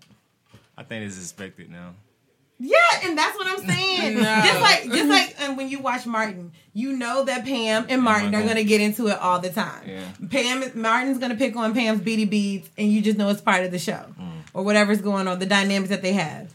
I 0.78 0.84
think 0.84 1.06
it's 1.08 1.18
expected 1.18 1.72
now. 1.72 1.96
Yeah, 2.66 2.78
and 3.04 3.18
that's 3.18 3.36
what 3.38 3.48
I'm 3.48 3.68
saying. 3.68 4.16
No. 4.24 4.42
Just 4.46 4.62
like 4.62 4.84
just 4.86 5.10
like 5.10 5.36
and 5.42 5.58
when 5.58 5.68
you 5.70 5.80
watch 5.80 6.06
Martin, 6.06 6.52
you 6.74 6.96
know 6.96 7.24
that 7.26 7.44
Pam 7.46 7.86
and 7.90 8.02
Martin 8.02 8.30
are 8.30 8.32
gonna- 8.40 8.48
gonna 8.48 8.64
get 8.64 8.80
into 8.82 9.08
it 9.08 9.18
all 9.20 9.40
the 9.40 9.50
time. 9.50 9.84
Yeah. 9.88 10.02
Pam 10.30 10.64
Martin's 10.80 11.18
gonna 11.18 11.36
pick 11.36 11.56
on 11.56 11.74
Pam's 11.74 12.02
beady 12.02 12.26
beads 12.26 12.70
and 12.78 12.92
you 12.92 13.02
just 13.02 13.18
know 13.18 13.30
it's 13.30 13.42
part 13.42 13.64
of 13.66 13.72
the 13.72 13.80
show. 13.80 14.06
Mm. 14.20 14.32
Or 14.54 14.64
whatever's 14.64 15.02
going 15.02 15.28
on, 15.28 15.40
the 15.40 15.46
dynamics 15.46 15.90
that 15.90 16.02
they 16.02 16.14
have. 16.14 16.54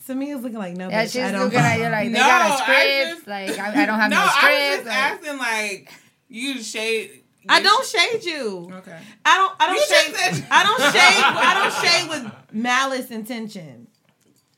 Samia's 0.00 0.42
looking 0.42 0.58
like 0.58 0.76
no, 0.76 0.90
Yeah, 0.90 1.04
she's 1.06 1.16
I 1.22 1.32
don't 1.32 1.44
looking 1.44 1.58
at 1.60 1.78
you 1.78 1.84
like 1.88 2.08
they 2.08 2.18
No, 2.18 2.20
got 2.20 2.60
a 2.60 2.62
script. 2.62 3.08
just- 3.16 3.26
like 3.26 3.58
I, 3.58 3.82
I 3.82 3.86
don't 3.86 3.98
have 3.98 4.10
no, 4.10 4.16
no, 4.16 4.22
I 4.22 4.68
was 4.68 4.76
just 4.76 4.86
like- 4.86 4.96
asking 4.96 5.38
like 5.38 5.92
you 6.28 6.62
shade. 6.62 7.22
I 7.48 7.62
don't 7.62 7.84
shade 7.86 8.24
you. 8.24 8.70
Okay. 8.72 8.98
I 9.24 9.36
don't 9.36 9.52
I 9.60 9.66
don't 9.66 9.76
You 9.76 9.82
shade 9.82 10.44
I 10.50 10.62
don't 10.64 10.80
shade 10.92 11.24
I 11.24 11.54
don't 11.54 11.84
shade 11.84 12.08
with 12.24 12.32
malice 12.52 13.10
intention. 13.10 13.83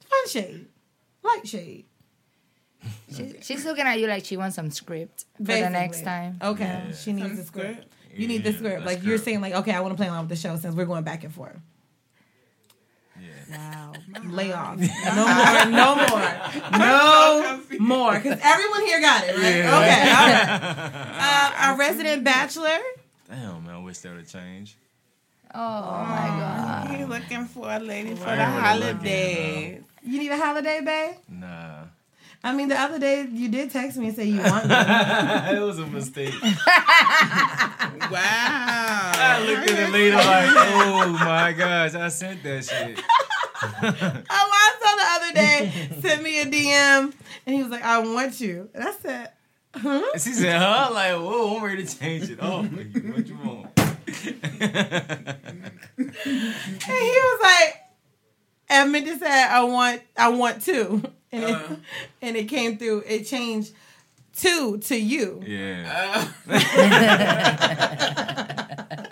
Fun 0.08 0.28
shade. 0.28 0.66
Light 1.22 1.46
shade. 1.46 1.84
She, 3.12 3.34
she's 3.42 3.64
looking 3.64 3.84
at 3.86 3.98
you 3.98 4.06
like 4.06 4.24
she 4.24 4.36
wants 4.36 4.54
some 4.56 4.70
script 4.70 5.24
for 5.38 5.44
the 5.44 5.70
next 5.70 6.02
time. 6.02 6.38
Okay. 6.42 6.64
Yeah. 6.64 6.92
She 6.94 7.12
needs 7.12 7.28
Some 7.28 7.36
the 7.36 7.42
script. 7.44 7.74
script? 7.80 7.92
You 8.14 8.28
need 8.28 8.44
the 8.44 8.52
script. 8.52 8.84
that's 8.84 8.86
Like 8.86 9.04
you're 9.04 9.18
saying, 9.18 9.40
like, 9.40 9.54
okay, 9.54 9.72
I 9.72 9.80
want 9.80 9.92
to 9.92 9.96
play 9.96 10.06
along 10.08 10.20
with 10.22 10.28
the 10.30 10.36
show 10.36 10.56
since 10.56 10.74
we're 10.74 10.84
going 10.86 11.02
back 11.04 11.24
and 11.24 11.34
forth. 11.34 11.58
Yeah. 13.20 13.56
Wow. 13.58 13.92
Lay 14.26 14.52
off. 14.52 14.78
No 15.14 15.26
more. 15.26 15.70
No 15.70 15.96
more. 16.06 16.78
No 16.78 17.60
more. 17.78 18.14
Because 18.20 18.38
everyone 18.42 18.82
here 18.82 19.00
got 19.00 19.24
it, 19.24 19.36
right? 19.36 19.44
Okay. 19.44 19.66
All 19.66 19.80
right. 19.80 21.02
Uh, 21.18 21.52
our 21.58 21.78
resident 21.78 22.22
bachelor. 22.24 22.78
Damn, 23.28 23.64
man, 23.64 23.74
I 23.74 23.78
wish 23.78 23.98
that 23.98 24.10
would 24.10 24.20
have 24.20 24.28
changed. 24.30 24.76
Oh, 25.54 25.58
my 25.60 26.26
god. 26.38 26.98
You 27.00 27.06
looking 27.06 27.46
for 27.46 27.68
a 27.70 27.78
lady 27.80 28.14
for 28.14 28.28
I 28.28 28.36
the 28.36 28.42
ain't 28.42 28.50
really 28.50 28.60
holidays? 28.62 29.82
You 30.06 30.18
need 30.20 30.30
a 30.30 30.36
holiday, 30.36 30.80
babe? 30.84 31.16
Nah. 31.28 31.84
I 32.44 32.52
mean, 32.54 32.68
the 32.68 32.80
other 32.80 32.98
day 33.00 33.26
you 33.28 33.48
did 33.48 33.70
text 33.72 33.96
me 33.98 34.06
and 34.08 34.16
say 34.16 34.26
you 34.26 34.40
want 34.42 34.66
me. 34.68 34.74
it 34.76 35.60
was 35.60 35.78
a 35.78 35.86
mistake. 35.86 36.34
Wow. 38.08 39.12
I 39.16 39.44
looked 39.46 39.70
at 39.70 39.88
it 39.88 39.92
later 39.92 40.16
like, 40.16 40.50
oh 40.54 41.08
my 41.24 41.52
gosh, 41.52 41.94
I 41.94 42.08
sent 42.08 42.42
that 42.44 42.64
shit. 42.64 43.02
Oh, 43.62 44.22
I 44.30 44.72
saw 44.82 44.96
the 44.96 45.08
other 45.16 45.32
day 45.34 45.88
sent 46.02 46.22
me 46.22 46.40
a 46.42 46.44
DM 46.44 47.12
and 47.46 47.56
he 47.56 47.62
was 47.62 47.70
like, 47.72 47.82
"I 47.82 47.98
want 48.00 48.38
you," 48.38 48.68
and 48.74 48.84
I 48.84 48.92
said, 48.92 49.30
"Huh?" 49.74 50.02
And 50.12 50.20
she 50.22 50.32
said, 50.34 50.58
huh? 50.60 50.90
Like, 50.92 51.14
whoa, 51.14 51.56
I'm 51.56 51.64
ready 51.64 51.84
to 51.86 51.98
change 51.98 52.28
it. 52.28 52.38
Oh, 52.40 52.62
what 52.64 53.26
you 53.26 53.38
want? 53.42 53.70
And 53.78 53.86
he 56.76 57.18
was 57.18 57.40
like, 57.42 57.82
I 58.70 58.84
meant 58.86 59.06
to 59.06 59.18
say 59.18 59.30
I 59.44 59.62
want 59.64 60.00
I 60.16 60.28
want 60.30 60.62
two. 60.62 61.02
And 61.32 61.42
it 61.44 61.54
Uh. 61.54 61.76
and 62.22 62.36
it 62.36 62.44
came 62.48 62.78
through, 62.78 63.02
it 63.06 63.24
changed 63.24 63.72
two 64.36 64.78
to 64.78 64.96
you. 64.96 65.42
yeah. 65.46 66.28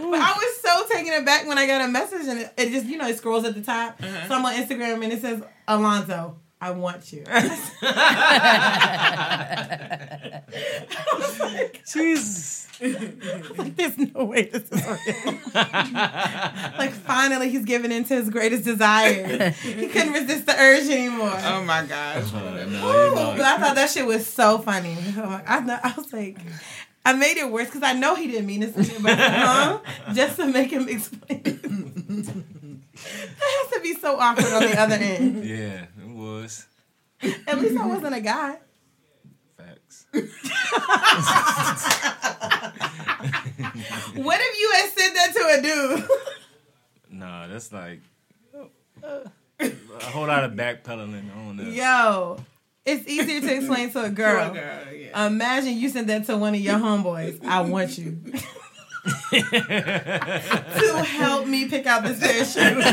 But 0.00 0.18
I 0.20 0.32
was 0.32 0.60
so 0.62 0.86
taken 0.96 1.12
aback 1.22 1.46
when 1.46 1.58
I 1.58 1.66
got 1.66 1.82
a 1.82 1.88
message 1.88 2.26
and 2.26 2.40
it, 2.40 2.52
it 2.56 2.70
just, 2.70 2.86
you 2.86 2.96
know, 2.96 3.06
it 3.06 3.16
scrolls 3.18 3.44
at 3.44 3.54
the 3.54 3.60
top. 3.62 4.00
Uh-huh. 4.02 4.28
So 4.28 4.34
I'm 4.34 4.44
on 4.44 4.54
Instagram 4.54 5.04
and 5.04 5.12
it 5.12 5.20
says, 5.20 5.42
Alonzo, 5.68 6.36
I 6.60 6.70
want 6.72 7.12
you. 7.12 7.24
Jesus. 11.92 12.59
like, 13.58 13.76
there's 13.76 13.98
no 13.98 14.24
way 14.24 14.44
this 14.44 14.62
is 14.70 14.86
real. 14.86 15.38
like 15.54 16.92
finally 16.92 17.50
he's 17.50 17.64
giving 17.64 17.92
in 17.92 18.04
to 18.04 18.14
his 18.14 18.30
greatest 18.30 18.64
desire. 18.64 19.50
he 19.50 19.86
couldn't 19.88 20.12
resist 20.12 20.46
the 20.46 20.58
urge 20.58 20.88
anymore. 20.88 21.32
Oh 21.36 21.62
my 21.64 21.84
gosh. 21.84 22.32
Uh, 22.32 22.66
no, 22.70 23.12
Ooh, 23.12 23.14
but. 23.36 23.40
I 23.40 23.58
thought 23.58 23.74
that 23.74 23.90
shit 23.90 24.06
was 24.06 24.26
so 24.26 24.58
funny. 24.58 24.96
I, 25.46 25.60
know- 25.60 25.78
I 25.82 25.92
was 25.96 26.12
like, 26.12 26.38
I 27.04 27.12
made 27.12 27.36
it 27.36 27.50
worse 27.50 27.66
because 27.66 27.82
I 27.82 27.92
know 27.92 28.14
he 28.14 28.26
didn't 28.28 28.46
mean 28.46 28.60
to 28.62 28.72
say 28.72 28.94
it, 28.94 29.02
but 29.02 29.18
huh? 29.18 29.80
Just 30.14 30.36
to 30.36 30.46
make 30.46 30.70
him 30.70 30.88
explain. 30.88 31.42
that 31.42 33.40
has 33.40 33.70
to 33.72 33.80
be 33.82 33.94
so 33.94 34.18
awkward 34.18 34.52
on 34.52 34.62
the 34.62 34.78
other 34.80 34.96
end. 34.96 35.44
Yeah, 35.44 35.84
it 36.02 36.08
was. 36.08 36.66
At 37.46 37.58
least 37.60 37.76
I 37.78 37.86
wasn't 37.86 38.14
a 38.14 38.20
guy. 38.20 38.58
Facts. 40.12 42.06
What 44.14 44.40
if 44.40 44.60
you 44.60 44.70
had 44.74 44.88
said 44.90 45.10
that 45.14 45.32
to 45.34 45.58
a 45.58 45.62
dude? 45.62 46.08
Nah, 47.12 47.48
that's 47.48 47.70
like 47.72 48.00
a 49.02 49.28
whole 50.04 50.26
lot 50.28 50.44
of 50.44 50.52
backpedaling 50.52 51.28
on 51.36 51.56
that. 51.58 51.66
Yo, 51.66 52.38
it's 52.86 53.06
easier 53.08 53.40
to 53.40 53.54
explain 53.56 53.90
to 53.90 54.04
a 54.04 54.10
girl. 54.22 54.46
Poor 54.50 54.54
girl, 54.54 54.92
yeah. 54.94 55.26
Imagine 55.26 55.76
you 55.76 55.88
sent 55.90 56.06
that 56.06 56.24
to 56.26 56.36
one 56.38 56.54
of 56.54 56.60
your 56.60 56.78
homeboys. 56.78 57.44
I 57.44 57.60
want 57.62 57.98
you 57.98 58.16
to 59.32 61.02
help 61.04 61.46
me 61.46 61.68
pick 61.68 61.86
out 61.86 62.02
this 62.04 62.20
pair 62.20 62.40
of 62.40 62.46
shoes. 62.46 62.84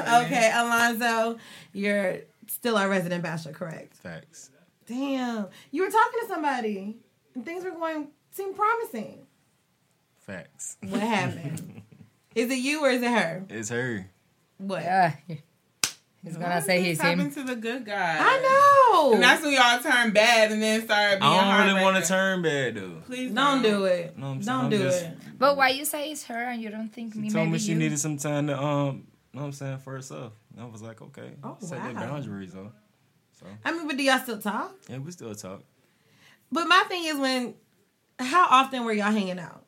okay, 0.24 0.50
Alonzo, 0.54 1.38
you're 1.72 2.18
still 2.64 2.78
our 2.78 2.88
resident 2.88 3.22
bachelor, 3.22 3.52
correct? 3.52 3.94
Facts. 3.98 4.48
Damn, 4.86 5.48
you 5.70 5.82
were 5.82 5.90
talking 5.90 6.20
to 6.22 6.26
somebody 6.28 6.96
and 7.34 7.44
things 7.44 7.62
were 7.62 7.72
going 7.72 8.08
seem 8.30 8.54
promising. 8.54 9.26
Facts. 10.20 10.78
What 10.88 11.02
happened? 11.02 11.82
is 12.34 12.50
it 12.50 12.54
you 12.56 12.82
or 12.82 12.88
is 12.88 13.02
it 13.02 13.10
her? 13.10 13.44
It's 13.50 13.68
her. 13.68 14.08
What? 14.56 14.82
Yeah. 14.82 15.12
He's 16.24 16.38
gonna 16.38 16.62
say 16.62 16.78
This 16.78 16.86
he's 16.86 17.00
happened 17.02 17.36
him. 17.36 17.46
to 17.46 17.54
the 17.54 17.56
good 17.56 17.84
guy. 17.84 18.16
I 18.18 18.40
know. 18.40 19.12
And 19.12 19.22
that's 19.22 19.42
when 19.42 19.52
y'all 19.52 19.78
turn 19.80 20.12
bad 20.14 20.50
and 20.50 20.62
then 20.62 20.82
start 20.86 21.20
being 21.20 21.30
I 21.30 21.58
don't 21.58 21.68
really 21.68 21.82
want 21.82 22.02
to 22.02 22.08
turn 22.08 22.40
bad 22.40 22.76
though. 22.76 23.02
Please 23.04 23.30
Don't 23.30 23.60
do 23.62 23.84
it. 23.84 24.16
No, 24.16 24.28
I'm 24.28 24.40
Don't 24.40 24.64
I'm 24.64 24.70
do 24.70 24.78
just- 24.78 25.04
it. 25.04 25.18
But 25.38 25.58
why 25.58 25.68
you 25.68 25.84
say 25.84 26.10
it's 26.12 26.24
her 26.24 26.34
and 26.50 26.62
you 26.62 26.70
don't 26.70 26.88
think 26.88 27.14
me 27.14 27.28
She 27.28 27.34
told 27.34 27.44
maybe 27.48 27.52
me 27.52 27.58
she 27.58 27.72
you? 27.72 27.78
needed 27.78 27.98
some 27.98 28.16
time 28.16 28.46
to 28.46 28.58
um, 28.58 29.06
know 29.34 29.42
what 29.42 29.46
I'm 29.48 29.52
saying, 29.52 29.78
for 29.80 29.92
herself. 29.92 30.32
And 30.56 30.62
I 30.62 30.66
was 30.66 30.82
like, 30.82 31.02
okay, 31.02 31.32
Oh, 31.42 31.56
set 31.60 31.78
wow. 31.78 31.92
boundaries 31.94 32.52
though. 32.52 32.72
So 33.40 33.46
I 33.64 33.72
mean, 33.72 33.86
but 33.88 33.96
do 33.96 34.02
y'all 34.02 34.18
still 34.20 34.38
talk? 34.40 34.74
yeah, 34.88 34.98
we 34.98 35.10
still 35.10 35.34
talk. 35.34 35.62
But 36.52 36.66
my 36.68 36.84
thing 36.88 37.04
is 37.04 37.16
when, 37.16 37.54
how 38.18 38.46
often 38.48 38.84
were 38.84 38.92
y'all 38.92 39.10
hanging 39.10 39.38
out? 39.40 39.64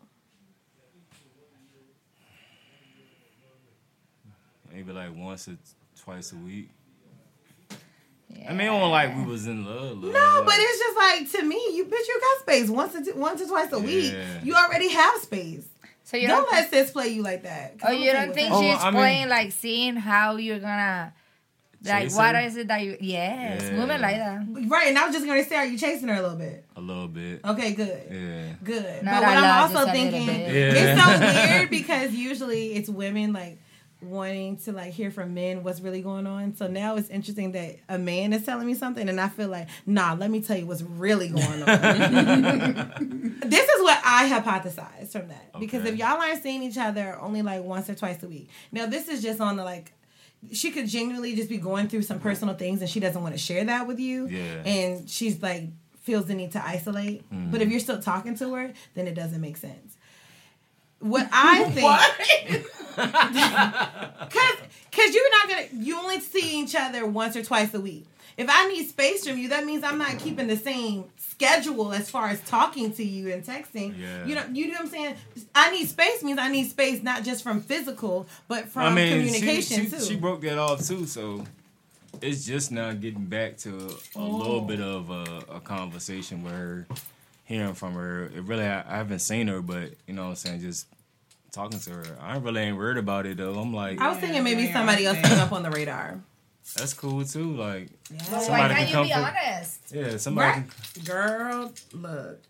Maybe 4.73 4.93
like 4.93 5.15
once 5.17 5.49
or 5.49 5.57
twice 6.01 6.33
a 6.33 6.37
week. 6.37 6.69
I 8.49 8.53
mean, 8.53 8.67
it 8.69 8.71
wasn't 8.71 8.91
like 8.91 9.17
we 9.17 9.25
was 9.25 9.47
in 9.47 9.65
love. 9.65 10.03
love 10.03 10.13
No, 10.13 10.43
but 10.45 10.55
it's 10.57 10.79
just 10.79 10.97
like 10.97 11.33
to 11.41 11.49
me, 11.49 11.57
you 11.75 11.87
bitch, 11.87 12.07
you 12.07 12.21
got 12.21 12.41
space 12.43 12.69
once 12.69 12.95
or 12.95 13.03
two, 13.03 13.15
once 13.19 13.41
or 13.41 13.47
twice 13.47 13.73
a 13.73 13.79
week. 13.79 14.15
You 14.43 14.55
already 14.55 14.91
have 14.91 15.21
space. 15.23 15.67
So 16.07 16.17
you 16.17 16.29
don't 16.29 16.45
don't, 16.49 16.53
let 16.53 16.71
sis 16.71 16.91
play 16.93 17.09
you 17.09 17.23
like 17.23 17.43
that. 17.43 17.75
oh, 17.83 17.89
I'm 17.89 17.99
you 18.01 18.13
gonna 18.13 18.27
don't 18.27 18.35
tell 18.35 18.35
think 18.35 18.51
what's 18.53 18.65
Oh, 18.67 18.75
she's 18.77 18.85
mean- 18.85 18.93
playing 18.95 19.29
like 19.29 19.51
seeing 19.53 19.97
how 19.97 20.37
you're 20.37 20.61
gonna 20.61 21.13
like 21.85 22.05
Chase 22.05 22.17
what 22.17 22.35
it 22.35 22.69
that 22.69 22.83
you 22.83 22.97
yes 23.01 23.63
Yeah. 23.63 23.79
women 23.79 24.01
like 24.01 24.17
that 24.17 24.47
right? 24.71 24.89
And 24.89 24.99
I 24.99 25.05
was 25.07 25.15
just 25.15 25.27
gonna 25.27 25.45
say, 25.45 25.57
are 25.57 25.67
you 25.67 25.77
chasing 25.79 26.09
her 26.09 26.15
a 26.15 26.23
little 26.23 26.37
bit? 26.39 26.65
a 26.77 26.81
little 26.81 27.07
bit. 27.09 27.41
Okay, 27.45 27.73
good. 27.73 28.03
Yeah. 28.11 28.53
Good. 28.65 29.03
Not 29.03 29.21
but 29.21 29.27
what 29.29 29.37
I'm 29.37 29.71
just 29.71 29.77
also 29.77 29.93
thinking, 29.93 30.27
bit. 30.27 30.77
it's 30.77 31.03
so 31.03 31.51
weird 31.51 31.71
because 31.71 32.13
usually 32.13 32.75
it's 32.75 32.89
women 32.89 33.33
like 33.33 33.59
wanting 34.07 34.57
to 34.59 34.73
like 34.73 34.93
hear 34.93 35.11
from 35.11 35.35
men 35.35 35.63
what's 35.63 35.81
really 35.81 36.03
going 36.03 36.27
on. 36.27 36.55
So 36.55 36.67
now 36.67 36.97
it's 36.97 37.09
interesting 37.09 37.53
that 37.53 37.77
a 37.89 37.99
man 37.99 38.33
is 38.33 38.45
telling 38.45 38.67
me 38.67 38.75
something 38.75 39.09
and 39.09 39.21
I 39.21 39.29
feel 39.29 39.49
like, 39.49 39.69
nah, 39.85 40.15
let 40.15 40.31
me 40.31 40.41
tell 40.41 40.57
you 40.57 40.67
what's 40.67 40.83
really 40.83 41.29
going 41.29 41.63
on. 41.63 41.67
this 43.45 43.69
is 43.69 43.83
what 43.83 44.01
I 44.05 44.29
hypothesized 44.29 45.13
from 45.13 45.29
that. 45.29 45.59
Because 45.59 45.85
if 45.85 45.97
y'all 45.97 46.21
aren't 46.21 46.43
seeing 46.43 46.63
each 46.63 46.79
other 46.79 47.19
only 47.21 47.43
like 47.43 47.63
once 47.63 47.91
or 47.91 47.95
twice 47.95 48.23
a 48.23 48.29
week. 48.29 48.49
Now 48.73 48.87
this 48.87 49.09
is 49.09 49.23
just 49.23 49.41
on 49.41 49.57
the 49.57 49.65
like 49.65 49.93
she 50.53 50.71
could 50.71 50.87
genuinely 50.87 51.35
just 51.35 51.49
be 51.49 51.59
going 51.59 51.89
through 51.89 52.03
some 52.03 52.21
personal 52.21 52.55
things 52.55 52.81
and 52.81 52.91
she 52.91 53.01
doesn't 53.01 53.23
want 53.23 53.35
to 53.35 53.39
share 53.39 53.65
that 53.65 53.87
with 53.87 53.99
you. 53.99 54.29
Yeah. 54.29 54.63
And 54.65 55.11
she's 55.11 55.43
like 55.43 55.65
feels 56.07 56.27
the 56.27 56.35
need 56.35 56.53
to 56.53 56.65
isolate. 56.65 57.25
But 57.31 57.37
if 57.37 57.63
mm-hmm. 57.63 57.71
you're 57.73 57.81
still 57.81 58.01
talking 58.01 58.37
to 58.39 58.55
her, 58.55 58.73
then 58.95 59.09
it 59.09 59.15
doesn't 59.15 59.41
make 59.41 59.57
sense. 59.57 59.96
What 61.01 61.29
I 61.33 61.65
think, 61.71 62.65
because 62.97 64.57
because 64.91 65.15
you're 65.15 65.31
not 65.31 65.49
gonna 65.49 65.67
you 65.85 65.99
only 65.99 66.21
see 66.21 66.61
each 66.63 66.75
other 66.75 67.07
once 67.07 67.37
or 67.37 67.43
twice 67.43 67.73
a 67.75 67.81
week. 67.81 68.07
If 68.37 68.49
I 68.51 68.69
need 68.69 68.87
space 68.89 69.27
from 69.27 69.39
you, 69.39 69.49
that 69.49 69.65
means 69.65 69.83
I'm 69.83 69.97
not 69.99 70.19
keeping 70.19 70.47
the 70.47 70.59
same 70.59 71.05
schedule 71.17 71.93
as 71.95 72.11
far 72.11 72.29
as 72.29 72.41
talking 72.43 72.93
to 72.93 73.03
you 73.05 73.33
and 73.33 73.43
texting. 73.43 73.99
Yeah. 73.99 74.27
You 74.27 74.35
know, 74.35 74.45
you 74.53 74.67
know 74.67 74.73
what 74.75 74.81
I'm 74.83 74.89
saying? 74.89 75.15
I 75.55 75.71
need 75.71 75.89
space 75.89 76.23
means 76.23 76.39
I 76.39 76.49
need 76.49 76.69
space 76.69 77.03
not 77.03 77.23
just 77.25 77.43
from 77.43 77.63
physical, 77.63 78.27
but 78.47 78.69
from 78.69 78.83
I 78.83 78.95
mean, 78.95 79.09
communication 79.25 79.85
she, 79.85 79.91
she, 79.91 79.97
too. 79.97 80.03
she 80.05 80.17
broke 80.17 80.43
that 80.43 80.59
off 80.59 80.87
too, 80.87 81.07
so 81.07 81.45
it's 82.21 82.45
just 82.45 82.73
now 82.73 82.93
getting 82.93 83.25
back 83.25 83.57
to 83.59 83.71
a 84.17 84.19
Oh. 84.19 84.37
little 84.37 84.61
bit 84.63 84.81
of 84.83 85.09
a, 85.11 85.55
a 85.57 85.61
conversation 85.61 86.43
with 86.43 86.53
her, 86.53 86.87
hearing 87.47 87.73
from 87.75 87.95
her. 87.95 88.27
It 88.27 88.43
really, 88.43 88.65
I, 88.65 88.81
I 88.81 88.99
haven't 88.99 89.21
seen 89.21 89.49
her, 89.49 89.63
but 89.63 89.93
you 90.07 90.13
know 90.15 90.25
what 90.25 90.29
I'm 90.31 90.37
saying, 90.37 90.61
just 90.61 90.87
talking 91.53 91.81
to 91.81 91.91
her. 91.91 92.05
I 92.21 92.37
really 92.37 92.61
ain't 92.61 92.77
worried 92.77 92.99
about 92.99 93.25
it 93.27 93.39
though. 93.39 93.55
I'm 93.55 93.73
like, 93.73 94.01
I 94.01 94.09
was 94.11 94.19
thinking 94.19 94.45
maybe 94.45 94.65
yeah, 94.65 94.75
somebody 94.75 95.07
else 95.07 95.19
came 95.23 95.39
up 95.39 95.53
on 95.53 95.63
the 95.63 95.71
radar. 95.71 96.21
that's 96.77 96.93
cool 96.93 97.25
too. 97.25 97.57
Like, 97.57 97.89
Why 98.29 98.39
somebody 98.41 98.75
can't 98.75 98.79
can 98.79 98.89
you 98.89 98.95
come 98.95 99.07
be 99.07 99.13
for- 99.13 99.19
honest? 99.39 99.81
yeah, 99.95 100.17
somebody. 100.19 100.61
Right. 100.61 100.71
Can, 100.95 101.05
Girl, 101.05 101.73
look. 101.95 102.41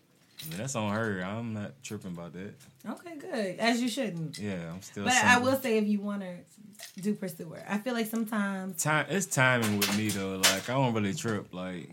I 0.45 0.49
mean, 0.51 0.59
that's 0.59 0.75
on 0.77 0.93
her. 0.93 1.23
I'm 1.25 1.55
not 1.55 1.73
tripping 1.83 2.13
about 2.13 2.33
that. 2.35 2.55
Okay, 2.89 3.17
good. 3.17 3.59
As 3.59 3.81
you 3.81 3.89
shouldn't. 3.89 4.39
Yeah, 4.39 4.71
I'm 4.73 4.83
still. 4.83 5.05
But 5.05 5.15
I 5.15 5.39
will 5.39 5.57
say 5.57 5.79
if 5.79 5.87
you 5.87 6.01
want 6.01 6.23
to 6.23 7.01
do 7.01 7.15
pursue 7.15 7.49
her. 7.51 7.65
I 7.69 7.79
feel 7.79 7.95
like 7.95 8.07
sometimes 8.07 8.83
Time, 8.83 9.07
it's 9.09 9.27
timing 9.27 9.79
with 9.79 9.97
me 9.97 10.09
though. 10.09 10.37
Like 10.37 10.69
I 10.69 10.75
don't 10.75 10.93
really 10.95 11.15
trip. 11.15 11.53
Like 11.55 11.89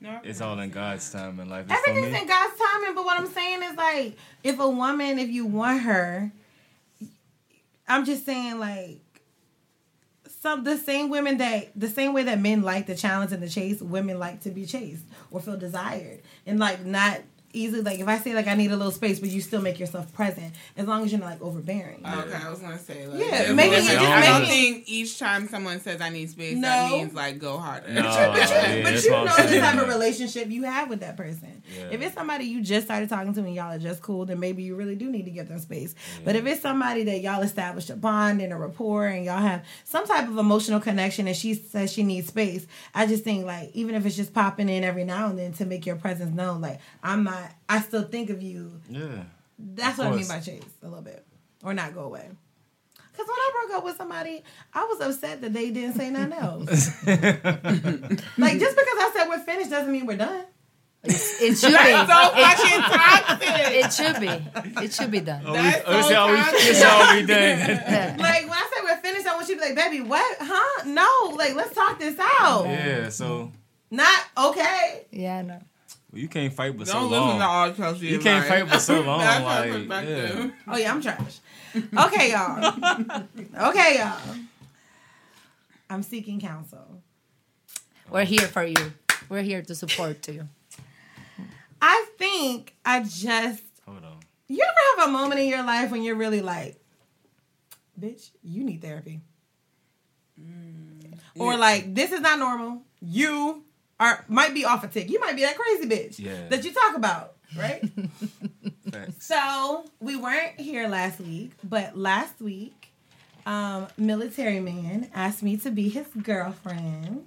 No, 0.00 0.20
it's 0.22 0.40
all 0.40 0.58
in 0.60 0.70
God's 0.70 1.10
time 1.10 1.40
in 1.40 1.48
life. 1.48 1.66
It's 1.68 1.80
for 1.80 1.90
everything's 1.90 2.12
me. 2.12 2.20
in 2.20 2.26
God's 2.28 2.54
timing. 2.58 2.94
But 2.94 3.04
what 3.04 3.18
I'm 3.18 3.26
saying 3.26 3.62
is 3.62 3.76
like, 3.76 4.16
if 4.44 4.58
a 4.58 4.68
woman, 4.68 5.18
if 5.18 5.28
you 5.28 5.46
want 5.46 5.80
her, 5.82 6.32
I'm 7.86 8.04
just 8.04 8.24
saying 8.24 8.58
like. 8.58 9.00
Some 10.40 10.62
the 10.62 10.76
same 10.76 11.10
women 11.10 11.38
that 11.38 11.72
the 11.74 11.88
same 11.88 12.12
way 12.12 12.22
that 12.22 12.38
men 12.38 12.62
like 12.62 12.86
the 12.86 12.94
challenge 12.94 13.32
and 13.32 13.42
the 13.42 13.48
chase, 13.48 13.82
women 13.82 14.20
like 14.20 14.42
to 14.42 14.50
be 14.50 14.66
chased 14.66 15.02
or 15.32 15.40
feel 15.40 15.56
desired 15.56 16.20
and 16.46 16.60
like 16.60 16.84
not 16.84 17.22
easily 17.58 17.82
like 17.82 17.98
if 18.00 18.08
I 18.08 18.18
say 18.18 18.34
like 18.34 18.46
I 18.46 18.54
need 18.54 18.70
a 18.70 18.76
little 18.76 18.92
space, 18.92 19.20
but 19.20 19.28
you 19.30 19.40
still 19.40 19.60
make 19.60 19.78
yourself 19.78 20.12
present 20.14 20.54
as 20.76 20.86
long 20.86 21.04
as 21.04 21.12
you're 21.12 21.20
not 21.20 21.30
like 21.30 21.42
overbearing. 21.42 22.00
Okay, 22.06 22.34
I 22.34 22.50
was 22.50 22.60
gonna 22.60 22.78
say 22.78 23.06
like 23.06 23.20
Yeah, 23.20 23.42
if- 23.50 23.54
maybe 23.54 23.76
you 23.76 23.82
just 23.82 23.98
I 23.98 24.26
don't 24.38 24.46
think 24.48 24.84
each 24.88 25.18
time 25.18 25.48
someone 25.48 25.80
says 25.80 26.00
I 26.00 26.08
need 26.10 26.30
space, 26.30 26.54
No. 26.56 26.62
that 26.68 26.90
means 26.92 27.14
like 27.14 27.38
go 27.38 27.58
harder. 27.58 27.92
No, 27.92 28.02
But 28.02 28.76
you, 28.76 28.82
but 28.82 29.04
you 29.04 29.10
what 29.12 29.18
I'm 29.20 29.24
know 29.26 29.36
the 29.36 29.48
saying. 29.48 29.60
type 29.62 29.82
of 29.82 29.88
relationship 29.88 30.50
you 30.50 30.62
have 30.64 30.88
with 30.88 31.00
that 31.00 31.16
person. 31.16 31.62
Yeah. 31.76 31.88
If 31.90 32.00
it's 32.02 32.14
somebody 32.14 32.44
you 32.44 32.62
just 32.62 32.86
started 32.86 33.08
talking 33.08 33.34
to 33.34 33.40
and 33.40 33.54
y'all 33.54 33.72
are 33.74 33.78
just 33.78 34.02
cool, 34.02 34.24
then 34.26 34.40
maybe 34.40 34.62
you 34.62 34.74
really 34.74 34.96
do 34.96 35.10
need 35.10 35.24
to 35.26 35.30
give 35.30 35.48
them 35.48 35.58
space. 35.58 35.94
But 36.24 36.36
if 36.36 36.46
it's 36.46 36.62
somebody 36.62 37.04
that 37.04 37.20
y'all 37.20 37.42
established 37.42 37.90
a 37.90 37.96
bond 37.96 38.40
and 38.40 38.52
a 38.52 38.56
rapport 38.56 39.06
and 39.06 39.24
y'all 39.24 39.38
have 39.40 39.64
some 39.84 40.06
type 40.06 40.28
of 40.28 40.38
emotional 40.38 40.80
connection 40.80 41.26
and 41.26 41.36
she 41.36 41.54
says 41.54 41.92
she 41.92 42.02
needs 42.02 42.28
space, 42.28 42.66
I 42.94 43.06
just 43.06 43.24
think 43.24 43.44
like 43.46 43.70
even 43.74 43.94
if 43.94 44.06
it's 44.06 44.16
just 44.16 44.32
popping 44.32 44.68
in 44.68 44.84
every 44.84 45.04
now 45.04 45.28
and 45.28 45.38
then 45.38 45.52
to 45.54 45.64
make 45.64 45.84
your 45.86 45.96
presence 45.96 46.34
known, 46.34 46.60
like 46.60 46.80
I'm 47.02 47.24
not 47.24 47.47
I 47.68 47.80
still 47.80 48.04
think 48.04 48.30
of 48.30 48.42
you. 48.42 48.80
Yeah. 48.88 49.24
That's 49.58 49.98
Of 49.98 50.06
what 50.06 50.14
I 50.14 50.16
mean 50.16 50.28
by 50.28 50.40
chase 50.40 50.62
a 50.82 50.86
little 50.88 51.02
bit. 51.02 51.24
Or 51.64 51.74
not 51.74 51.94
go 51.94 52.02
away. 52.02 52.28
Cause 53.16 53.26
when 53.26 53.36
I 53.36 53.50
broke 53.52 53.78
up 53.78 53.84
with 53.84 53.96
somebody, 53.96 54.44
I 54.72 54.84
was 54.84 55.00
upset 55.00 55.40
that 55.40 55.52
they 55.52 55.70
didn't 55.72 55.96
say 55.96 56.08
nothing 56.10 56.34
else. 56.34 56.70
like 57.06 58.60
just 58.60 58.76
because 58.76 58.96
I 58.96 59.10
said 59.12 59.28
we're 59.28 59.40
finished 59.40 59.70
doesn't 59.70 59.90
mean 59.90 60.06
we're 60.06 60.16
done. 60.16 60.44
It 61.02 61.56
should 61.56 61.68
be. 61.68 61.72
That's 61.72 62.10
so 62.10 62.30
fucking 62.30 62.78
it, 62.78 62.82
toxic. 62.96 63.74
it 63.74 63.92
should 63.92 64.20
be. 64.20 64.84
It 64.84 64.92
should 64.92 65.10
be 65.10 65.20
done. 65.20 65.42
Oh, 65.46 65.52
That's 65.52 65.82
oh, 65.86 66.02
so 66.02 66.14
how 66.14 66.28
oh, 66.28 66.32
we, 66.32 66.36
toxic. 66.38 66.76
how 66.82 67.14
we 67.16 67.26
done. 67.26 68.18
Like 68.18 68.42
when 68.42 68.52
I 68.52 68.70
say 68.72 68.82
we're 68.82 68.96
finished, 68.98 69.26
I 69.26 69.34
want 69.34 69.48
you 69.48 69.54
to 69.54 69.60
be 69.60 69.66
like, 69.68 69.76
baby, 69.76 70.00
what? 70.00 70.36
Huh? 70.40 70.84
No, 70.86 71.36
like 71.36 71.54
let's 71.54 71.74
talk 71.74 71.98
this 71.98 72.18
out. 72.40 72.66
yeah, 72.66 73.08
so 73.08 73.52
Not 73.90 74.20
okay. 74.36 75.06
Yeah, 75.12 75.42
no. 75.42 75.58
Well, 76.10 76.20
you 76.22 76.28
can't 76.28 76.52
fight 76.52 76.76
but 76.76 76.88
so 76.88 77.00
long. 77.00 77.10
Don't 77.10 77.10
listen 77.10 77.28
long. 77.28 77.38
to 77.38 77.44
all 77.44 77.72
Chelsea. 77.90 78.06
You 78.06 78.18
can't 78.18 78.44
advice. 78.44 78.60
fight 78.60 78.70
for 78.70 78.78
so 78.80 79.00
long, 79.02 79.20
like, 79.20 79.70
perspective. 79.72 80.52
Oh 80.66 80.76
yeah, 80.76 80.92
I'm 80.92 81.02
trash. 81.02 81.38
Okay, 81.76 82.30
y'all. 82.32 83.22
Okay, 83.68 83.98
y'all. 83.98 84.36
I'm 85.90 86.02
seeking 86.02 86.40
counsel. 86.40 87.02
We're 88.10 88.24
here 88.24 88.46
for 88.48 88.64
you. 88.64 88.92
We're 89.28 89.42
here 89.42 89.62
to 89.62 89.74
support 89.74 90.26
you. 90.28 90.48
I 91.80 92.06
think 92.16 92.74
I 92.84 93.00
just 93.02 93.62
Hold 93.86 94.04
on. 94.04 94.18
You 94.48 94.62
ever 94.62 95.00
have 95.00 95.08
a 95.08 95.12
moment 95.12 95.40
in 95.40 95.48
your 95.48 95.62
life 95.62 95.90
when 95.90 96.02
you're 96.02 96.14
really 96.16 96.40
like, 96.40 96.76
bitch, 98.00 98.30
you 98.42 98.64
need 98.64 98.80
therapy? 98.80 99.20
Mm, 100.40 101.18
or 101.38 101.56
like, 101.56 101.94
this 101.94 102.12
is 102.12 102.20
not 102.20 102.38
normal. 102.38 102.82
You 103.00 103.64
are 104.00 104.24
might 104.28 104.54
be 104.54 104.64
off 104.64 104.84
a 104.84 104.88
tick. 104.88 105.10
You 105.10 105.20
might 105.20 105.36
be 105.36 105.42
that 105.42 105.56
crazy 105.58 105.88
bitch 105.88 106.18
Yeah. 106.18 106.48
that 106.48 106.64
you 106.64 106.72
talk 106.72 106.96
about, 106.96 107.34
right? 107.56 107.82
So 109.20 109.84
we 110.00 110.16
weren't 110.16 110.58
here 110.58 110.88
last 110.88 111.20
week, 111.20 111.52
but 111.62 111.96
last 111.96 112.40
week, 112.40 112.90
um, 113.44 113.86
military 113.98 114.60
man 114.60 115.10
asked 115.14 115.42
me 115.42 115.58
to 115.58 115.70
be 115.70 115.90
his 115.90 116.06
girlfriend 116.22 117.26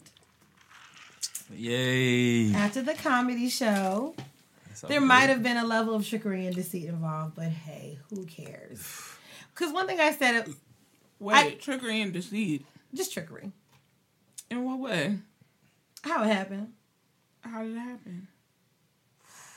Yay. 1.54 2.54
after 2.54 2.82
the 2.82 2.94
comedy 2.96 3.50
show. 3.50 4.16
That's 4.68 4.84
all 4.84 4.88
There 4.90 5.00
good. 5.00 5.06
might 5.06 5.30
have 5.30 5.44
been 5.44 5.58
a 5.58 5.66
level 5.66 5.94
of 5.94 6.08
trickery 6.08 6.46
and 6.48 6.56
deceit 6.56 6.86
involved, 6.88 7.36
but 7.36 7.46
hey, 7.50 8.00
who 8.10 8.26
cares? 8.26 8.82
Because 9.54 9.74
one 9.74 9.86
thing 9.86 10.00
I 10.00 10.14
said, 10.14 10.48
Wait, 11.20 11.36
I- 11.36 11.52
trickery 11.56 12.02
and 12.02 12.12
deceit. 12.14 12.66
just 12.96 13.14
trickery. 13.14 13.52
In 14.50 14.64
what 14.64 14.80
way? 14.80 15.20
How 16.04 16.24
it 16.24 16.28
happened? 16.28 16.74
How 17.42 17.64
did 17.64 17.76
it 17.76 17.80
happen? 17.80 18.28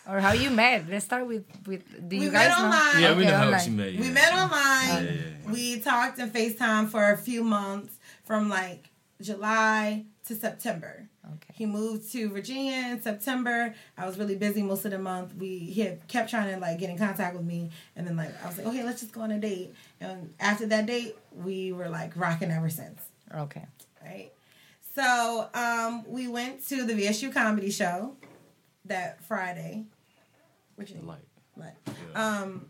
Or 0.07 0.21
how 0.21 0.33
you 0.33 0.51
met. 0.51 0.89
Let's 0.89 1.05
start 1.07 1.27
with 1.27 1.45
with 1.67 2.09
do 2.09 2.19
We 2.19 2.27
you 2.27 2.31
met 2.31 2.49
guys 2.49 2.59
know? 2.59 2.65
online. 2.67 3.03
Yeah, 3.03 3.17
we 3.17 3.23
Okay, 3.23 3.31
know 3.31 3.37
how 3.39 3.45
online. 3.47 3.61
she 3.65 3.71
met. 3.71 3.93
We 3.97 4.09
met 4.11 4.33
online. 4.33 5.05
Yeah, 5.05 5.11
yeah, 5.13 5.51
We 5.53 5.81
talked 5.81 6.19
and 6.19 6.33
FaceTime 6.33 6.89
for 6.91 7.11
a 7.13 7.17
few 7.17 7.43
months 7.43 7.99
from 8.25 8.51
like 8.51 8.91
July 9.23 10.05
to 10.27 10.35
September. 10.35 11.09
Okay. 11.27 11.55
He 11.55 11.65
moved 11.65 12.13
to 12.13 12.29
Virginia 12.29 12.91
in 12.93 13.01
September. 13.01 13.75
I 13.97 14.07
was 14.07 14.19
really 14.19 14.37
busy 14.37 14.63
most 14.63 14.85
of 14.85 14.91
the 14.91 14.99
month. 14.99 15.35
We 15.37 15.59
he 15.59 15.81
had 15.81 16.07
kept 16.07 16.29
trying 16.29 16.53
to 16.55 16.61
like 16.61 16.79
get 16.79 16.91
in 16.91 16.99
contact 16.99 17.35
with 17.35 17.47
me, 17.47 17.71
and 17.97 18.07
then 18.07 18.15
like 18.17 18.33
I 18.45 18.47
was 18.47 18.59
like, 18.59 18.67
okay, 18.67 18.83
let's 18.85 19.01
just 19.01 19.13
go 19.13 19.23
on 19.23 19.31
a 19.31 19.39
date. 19.39 19.75
And 20.03 20.35
after 20.39 20.67
that 20.67 20.85
date, 20.85 21.17
we 21.33 21.73
were 21.73 21.89
like 21.89 22.15
rocking 22.15 22.51
ever 22.51 22.69
since. 22.69 23.01
Okay. 23.35 23.65
right? 24.05 24.31
So 24.95 25.49
um, 25.55 26.05
we 26.07 26.29
went 26.29 26.67
to 26.69 26.85
the 26.85 26.93
VSU 26.93 27.33
comedy 27.33 27.71
show 27.71 28.17
that 28.85 29.23
Friday. 29.25 29.85
Which 30.77 30.91
you 30.91 31.01
Like, 31.03 31.19
like, 31.57 31.75
um, 32.17 32.67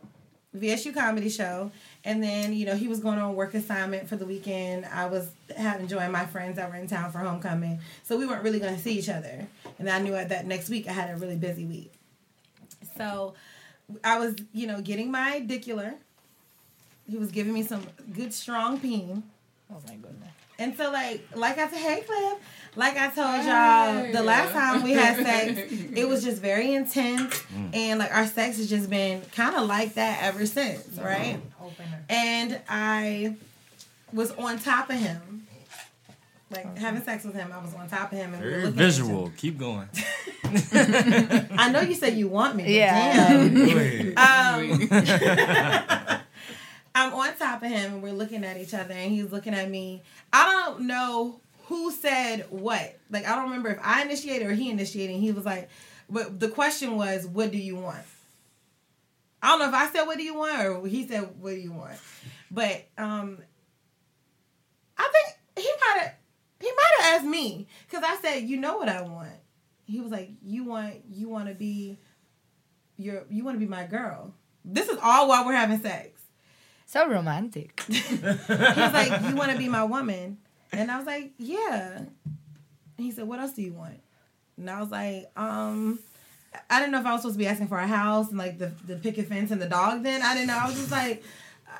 VSU 0.56 0.94
comedy 0.94 1.28
show, 1.28 1.72
and 2.04 2.22
then 2.22 2.52
you 2.52 2.64
know 2.64 2.76
he 2.76 2.86
was 2.86 3.00
going 3.00 3.18
on 3.18 3.34
work 3.34 3.54
assignment 3.54 4.08
for 4.08 4.16
the 4.16 4.24
weekend. 4.24 4.86
I 4.86 5.06
was 5.06 5.30
having 5.56 5.82
enjoying 5.82 6.12
my 6.12 6.26
friends 6.26 6.56
that 6.56 6.70
were 6.70 6.76
in 6.76 6.86
town 6.86 7.10
for 7.10 7.18
homecoming, 7.18 7.80
so 8.04 8.16
we 8.16 8.26
weren't 8.26 8.44
really 8.44 8.60
going 8.60 8.74
to 8.74 8.80
see 8.80 8.98
each 8.98 9.08
other. 9.08 9.46
And 9.78 9.90
I 9.90 9.98
knew 10.00 10.12
that 10.12 10.46
next 10.46 10.68
week 10.68 10.86
I 10.86 10.92
had 10.92 11.10
a 11.10 11.16
really 11.16 11.36
busy 11.36 11.64
week, 11.64 11.92
so 12.96 13.34
I 14.04 14.18
was 14.18 14.36
you 14.52 14.66
know 14.66 14.80
getting 14.80 15.10
my 15.10 15.42
dicular. 15.44 15.94
He 17.08 17.18
was 17.18 17.32
giving 17.32 17.52
me 17.52 17.64
some 17.64 17.82
good 18.12 18.32
strong 18.32 18.78
peen. 18.78 19.24
Oh 19.70 19.80
my 19.88 19.96
goodness. 19.96 20.30
And 20.58 20.76
so, 20.76 20.90
like, 20.92 21.26
like 21.34 21.58
I 21.58 21.68
said, 21.68 21.78
hey, 21.78 22.02
Cliff, 22.02 22.38
like 22.76 22.96
I 22.96 23.08
told 23.10 23.44
y'all, 23.44 24.12
the 24.12 24.22
last 24.22 24.52
time 24.52 24.82
we 24.82 24.92
had 24.92 25.16
sex, 25.16 25.72
it 25.96 26.08
was 26.08 26.22
just 26.24 26.40
very 26.40 26.72
intense, 26.74 27.42
and 27.72 27.98
like 27.98 28.12
our 28.14 28.26
sex 28.26 28.56
has 28.58 28.68
just 28.70 28.88
been 28.88 29.22
kind 29.34 29.56
of 29.56 29.66
like 29.66 29.94
that 29.94 30.22
ever 30.22 30.46
since, 30.46 30.86
right? 30.98 31.38
And 32.08 32.60
I 32.68 33.36
was 34.12 34.30
on 34.32 34.58
top 34.60 34.90
of 34.90 34.96
him, 34.96 35.46
like 36.50 36.78
having 36.78 37.02
sex 37.02 37.24
with 37.24 37.34
him. 37.34 37.50
I 37.52 37.58
was 37.62 37.74
on 37.74 37.88
top 37.88 38.12
of 38.12 38.18
him, 38.18 38.34
and 38.34 38.42
we 38.44 38.48
were 38.48 38.52
very 38.52 38.64
looking 38.66 38.80
at 38.80 38.88
each 38.88 38.94
visual. 38.96 39.32
Keep 39.36 39.58
going. 39.58 39.88
I 40.44 41.70
know 41.72 41.80
you 41.80 41.94
said 41.94 42.14
you 42.16 42.28
want 42.28 42.54
me, 42.54 42.76
Yeah. 42.76 43.26
damn. 43.26 43.54
Go 43.66 43.76
ahead. 43.76 44.16
Um, 46.10 46.20
I'm 46.94 47.12
on 47.12 47.36
top 47.36 47.62
of 47.62 47.68
him 47.68 47.94
and 47.94 48.02
we're 48.02 48.12
looking 48.12 48.44
at 48.44 48.56
each 48.56 48.72
other 48.72 48.94
and 48.94 49.10
he's 49.10 49.32
looking 49.32 49.54
at 49.54 49.68
me. 49.68 50.02
I 50.32 50.44
don't 50.44 50.82
know 50.82 51.40
who 51.66 51.90
said 51.90 52.46
what. 52.50 52.98
Like 53.10 53.26
I 53.26 53.34
don't 53.34 53.44
remember 53.44 53.70
if 53.70 53.78
I 53.82 54.02
initiated 54.02 54.46
or 54.46 54.52
he 54.52 54.70
initiated. 54.70 55.16
He 55.16 55.32
was 55.32 55.44
like, 55.44 55.68
but 56.08 56.38
the 56.38 56.48
question 56.48 56.96
was, 56.96 57.26
what 57.26 57.50
do 57.50 57.58
you 57.58 57.76
want? 57.76 58.04
I 59.42 59.48
don't 59.48 59.58
know 59.58 59.68
if 59.68 59.74
I 59.74 59.88
said 59.90 60.04
what 60.04 60.16
do 60.16 60.22
you 60.24 60.34
want 60.34 60.66
or 60.66 60.86
he 60.86 61.06
said 61.06 61.28
what 61.40 61.50
do 61.50 61.56
you 61.56 61.72
want. 61.72 61.98
But 62.50 62.86
um 62.96 63.38
I 64.96 65.10
think 65.12 65.66
he 65.66 65.72
might 65.80 66.02
have 66.02 66.14
he 66.60 66.68
might 66.68 66.92
have 67.00 67.16
asked 67.16 67.26
me 67.28 67.66
because 67.88 68.04
I 68.04 68.16
said, 68.22 68.44
you 68.44 68.56
know 68.56 68.78
what 68.78 68.88
I 68.88 69.02
want. 69.02 69.32
He 69.86 70.00
was 70.00 70.12
like, 70.12 70.30
you 70.42 70.64
want 70.64 70.94
you 71.10 71.28
want 71.28 71.48
to 71.48 71.54
be 71.54 71.98
your 72.96 73.24
you 73.28 73.44
want 73.44 73.56
to 73.56 73.60
be 73.60 73.66
my 73.66 73.84
girl. 73.84 74.32
This 74.64 74.88
is 74.88 74.98
all 75.02 75.28
while 75.28 75.44
we're 75.44 75.54
having 75.54 75.80
sex. 75.80 76.13
So 76.94 77.08
romantic. 77.08 77.82
He's 77.88 78.22
like, 78.22 79.20
you 79.22 79.34
want 79.34 79.50
to 79.50 79.58
be 79.58 79.68
my 79.68 79.82
woman. 79.82 80.38
And 80.70 80.92
I 80.92 80.96
was 80.96 81.06
like, 81.06 81.32
yeah. 81.38 81.98
And 81.98 82.08
he 82.96 83.10
said, 83.10 83.26
what 83.26 83.40
else 83.40 83.52
do 83.52 83.62
you 83.62 83.72
want? 83.72 84.00
And 84.56 84.70
I 84.70 84.78
was 84.80 84.92
like, 84.92 85.28
um, 85.36 85.98
I 86.70 86.78
didn't 86.78 86.92
know 86.92 87.00
if 87.00 87.06
I 87.06 87.10
was 87.10 87.22
supposed 87.22 87.34
to 87.34 87.38
be 87.40 87.48
asking 87.48 87.66
for 87.66 87.78
a 87.78 87.86
house 87.88 88.28
and 88.28 88.38
like 88.38 88.58
the, 88.58 88.70
the 88.86 88.94
picket 88.94 89.26
fence 89.26 89.50
and 89.50 89.60
the 89.60 89.68
dog 89.68 90.04
then. 90.04 90.22
I 90.22 90.34
didn't 90.34 90.46
know. 90.46 90.56
I 90.56 90.66
was 90.66 90.76
just 90.76 90.92
like, 90.92 91.24
uh, 91.66 91.78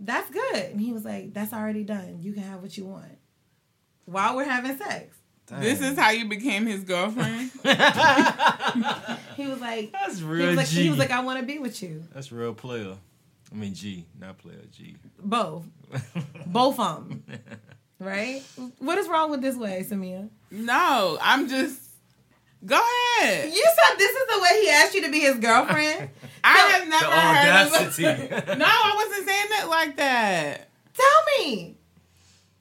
that's 0.00 0.28
good. 0.30 0.64
And 0.64 0.80
he 0.80 0.92
was 0.92 1.04
like, 1.04 1.32
that's 1.32 1.52
already 1.52 1.84
done. 1.84 2.18
You 2.20 2.32
can 2.32 2.42
have 2.42 2.60
what 2.60 2.76
you 2.76 2.86
want 2.86 3.16
while 4.04 4.34
we're 4.34 4.46
having 4.50 4.76
sex. 4.76 5.16
This 5.46 5.80
is 5.80 5.96
how 5.96 6.10
you 6.10 6.28
became 6.28 6.66
his 6.66 6.82
girlfriend. 6.82 7.52
He 9.36 9.46
was 9.46 9.60
like, 9.60 9.92
That's 9.92 10.22
real. 10.22 10.38
he 10.38 10.46
real 10.46 10.48
was 10.48 10.56
like, 10.56 10.68
G. 10.68 10.82
he 10.84 10.90
was 10.90 10.98
like, 10.98 11.10
I 11.10 11.20
want 11.20 11.40
to 11.40 11.46
be 11.46 11.58
with 11.58 11.82
you. 11.82 12.02
That's 12.12 12.32
real 12.32 12.54
player. 12.54 12.96
I 13.54 13.56
mean 13.56 13.72
G, 13.74 14.04
not 14.18 14.38
player 14.38 14.58
G. 14.72 14.96
Both. 15.22 15.64
Both 16.46 16.80
of 16.80 17.08
them. 17.08 17.22
Right? 18.00 18.42
What 18.80 18.98
is 18.98 19.08
wrong 19.08 19.30
with 19.30 19.40
this 19.42 19.56
way, 19.56 19.86
Samia? 19.88 20.28
no, 20.50 21.18
I'm 21.22 21.48
just. 21.48 21.80
Go 22.66 22.76
ahead. 23.20 23.52
You 23.52 23.62
said 23.62 23.98
this 23.98 24.10
is 24.10 24.26
the 24.34 24.40
way 24.42 24.60
he 24.62 24.70
asked 24.70 24.94
you 24.94 25.02
to 25.02 25.10
be 25.10 25.20
his 25.20 25.36
girlfriend? 25.36 26.08
I 26.44 26.56
have 26.56 26.84
The 26.84 26.88
never 26.88 27.04
heard 27.04 27.66
of. 27.66 27.72
audacity. 27.74 28.04
No, 28.58 28.64
I 28.66 28.92
wasn't 29.06 29.28
saying 29.28 29.46
it 29.62 29.68
like 29.68 29.96
that. 29.98 30.68
Tell 30.94 31.44
me. 31.46 31.76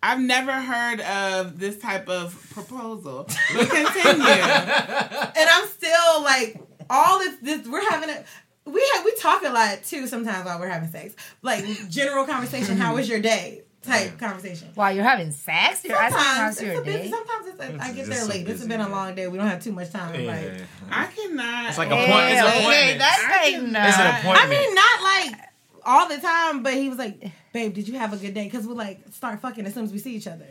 I've 0.03 0.19
never 0.19 0.51
heard 0.51 0.99
of 0.99 1.57
this 1.57 1.79
type 1.79 2.09
of 2.09 2.35
proposal. 2.51 3.27
But 3.55 3.69
continue. 3.69 4.25
And 4.27 5.49
I'm 5.49 5.67
still 5.69 6.21
like, 6.21 6.59
all 6.89 7.19
this, 7.19 7.35
this 7.41 7.65
we're 7.67 7.89
having 7.89 8.09
a, 8.09 8.25
we 8.65 8.91
have, 8.95 9.05
we 9.05 9.13
talk 9.15 9.43
a 9.43 9.49
lot 9.49 9.83
too 9.83 10.07
sometimes 10.07 10.45
while 10.45 10.59
we're 10.59 10.67
having 10.69 10.89
sex. 10.89 11.15
Like 11.41 11.65
general 11.89 12.25
conversation, 12.25 12.77
how 12.77 12.95
was 12.95 13.07
your 13.09 13.19
day? 13.19 13.61
Type 13.83 14.17
conversation. 14.17 14.69
While 14.75 14.95
you're 14.95 15.03
having 15.03 15.31
sex, 15.31 15.83
you're 15.83 15.97
asking 15.97 16.17
Sometimes 16.21 16.37
how's 16.39 16.51
it's 16.53 16.61
your 16.61 16.81
a 16.81 16.85
busy, 16.85 16.97
day. 16.99 17.09
sometimes 17.09 17.47
it's 17.47 17.59
a, 17.59 17.63
I 17.63 17.67
It's 17.67 17.87
get 17.87 17.95
just 17.97 18.09
there 18.09 18.19
so 18.21 18.27
late. 18.27 18.41
It's 18.47 18.59
busy, 18.59 18.67
been 18.69 18.79
a 18.79 18.87
long 18.87 19.13
day. 19.13 19.27
We 19.27 19.37
don't 19.37 19.47
have 19.47 19.61
too 19.61 19.73
much 19.73 19.91
time. 19.91 20.15
Yeah. 20.21 20.31
Like, 20.31 20.61
I 20.89 21.05
cannot. 21.07 21.65
It's 21.67 21.77
like 21.77 21.89
a 21.89 21.95
point. 21.95 22.31
It's 22.31 22.41
an 22.41 22.47
okay, 22.47 22.59
appointment. 22.61 22.99
that's 22.99 23.23
I 23.25 23.41
like 23.51 23.61
no. 23.63 23.85
It's 23.85 23.97
an 23.97 24.37
I 24.37 24.47
mean, 24.47 24.73
not 24.73 25.03
like 25.03 25.49
all 25.85 26.07
the 26.07 26.17
time, 26.17 26.63
but 26.63 26.75
he 26.75 26.87
was 26.87 26.97
like, 26.97 27.29
"Babe, 27.51 27.73
did 27.73 27.89
you 27.89 27.97
have 27.99 28.13
a 28.13 28.15
good 28.15 28.33
day?" 28.33 28.45
Because 28.45 28.65
we 28.65 28.73
like 28.73 29.01
start 29.11 29.41
fucking 29.41 29.65
as 29.65 29.73
soon 29.73 29.83
as 29.83 29.91
we 29.91 29.97
see 29.99 30.15
each 30.15 30.27
other. 30.27 30.47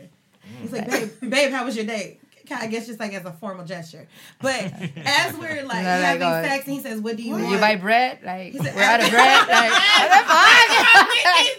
He's 0.61 0.71
like, 0.71 0.87
mm. 0.87 1.19
"Babe, 1.19 1.31
babe, 1.31 1.51
how 1.51 1.65
was 1.65 1.75
your 1.75 1.85
day?" 1.87 2.19
I 2.51 2.67
guess 2.67 2.87
just 2.87 2.99
like 2.99 3.13
as 3.13 3.25
a 3.25 3.31
formal 3.33 3.65
gesture. 3.65 4.07
But 4.41 4.63
as 5.05 5.35
we're 5.37 5.63
like 5.63 5.83
No, 5.83 5.89
having 5.89 6.23
uh, 6.23 6.43
sex, 6.43 6.65
and 6.65 6.73
he 6.75 6.81
says, 6.81 6.99
"What 7.01 7.15
do 7.17 7.23
you 7.23 7.35
Did 7.35 7.41
want?" 7.43 7.53
you 7.55 7.59
buy 7.59 7.75
bread? 7.75 8.19
Like 8.23 8.53
said, 8.53 8.75
we're 8.75 8.81
out 8.83 9.01
of 9.03 9.09
bread. 9.09 9.47
Like 9.47 9.71
what 9.71 10.09
the 10.09 10.23
fuck? 10.27 10.69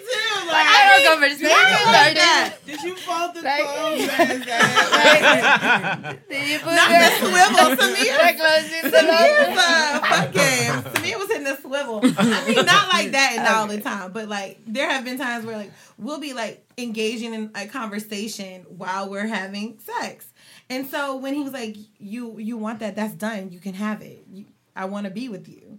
Too. 0.04 0.48
Like, 0.50 0.66
I 0.68 1.02
don't 1.02 1.20
conversation. 1.20 1.48
like 1.48 2.14
that. 2.16 2.54
did 2.66 2.82
you 2.82 2.94
fold 2.96 3.34
the 3.34 3.42
Like- 3.42 3.64
clothes? 3.64 4.00
Is 4.04 4.08
that- 4.46 6.18
Did 6.28 6.48
you 6.48 6.58
put 6.58 6.74
Not 6.74 6.88
the, 6.88 6.98
the 6.98 7.10
swivel. 7.26 7.76
Samir, 7.76 8.14
the 8.16 8.34
clothes 8.38 8.72
in 8.84 8.90
the 8.90 8.96
Samir's 8.98 9.58
uh, 9.58 10.00
fucking. 10.00 10.92
Samir 10.92 11.18
was 11.18 11.28
hitting 11.28 11.44
the 11.44 11.56
swivel. 11.56 12.00
I 12.04 12.44
mean, 12.46 12.66
not 12.66 12.88
like 12.92 13.12
that 13.12 13.34
and 13.38 13.48
all 13.48 13.66
the 13.66 13.80
time, 13.80 14.12
but 14.12 14.28
like 14.28 14.60
there 14.66 14.88
have 14.90 15.04
been 15.04 15.18
times 15.18 15.44
where 15.46 15.56
like 15.56 15.72
we'll 15.98 16.20
be 16.20 16.32
like 16.34 16.64
engaging 16.76 17.34
in 17.34 17.50
a 17.54 17.66
conversation 17.66 18.62
while 18.68 19.08
we're 19.08 19.26
having 19.26 19.78
sex, 19.78 20.26
and 20.70 20.86
so 20.86 21.16
when 21.16 21.34
he 21.34 21.42
was 21.42 21.52
like, 21.52 21.76
"You 21.98 22.38
you 22.38 22.56
want 22.56 22.80
that? 22.80 22.96
That's 22.96 23.14
done. 23.14 23.50
You 23.50 23.60
can 23.60 23.74
have 23.74 24.02
it. 24.02 24.24
You, 24.32 24.46
I 24.74 24.86
want 24.86 25.04
to 25.04 25.10
be 25.10 25.28
with 25.28 25.48
you." 25.48 25.78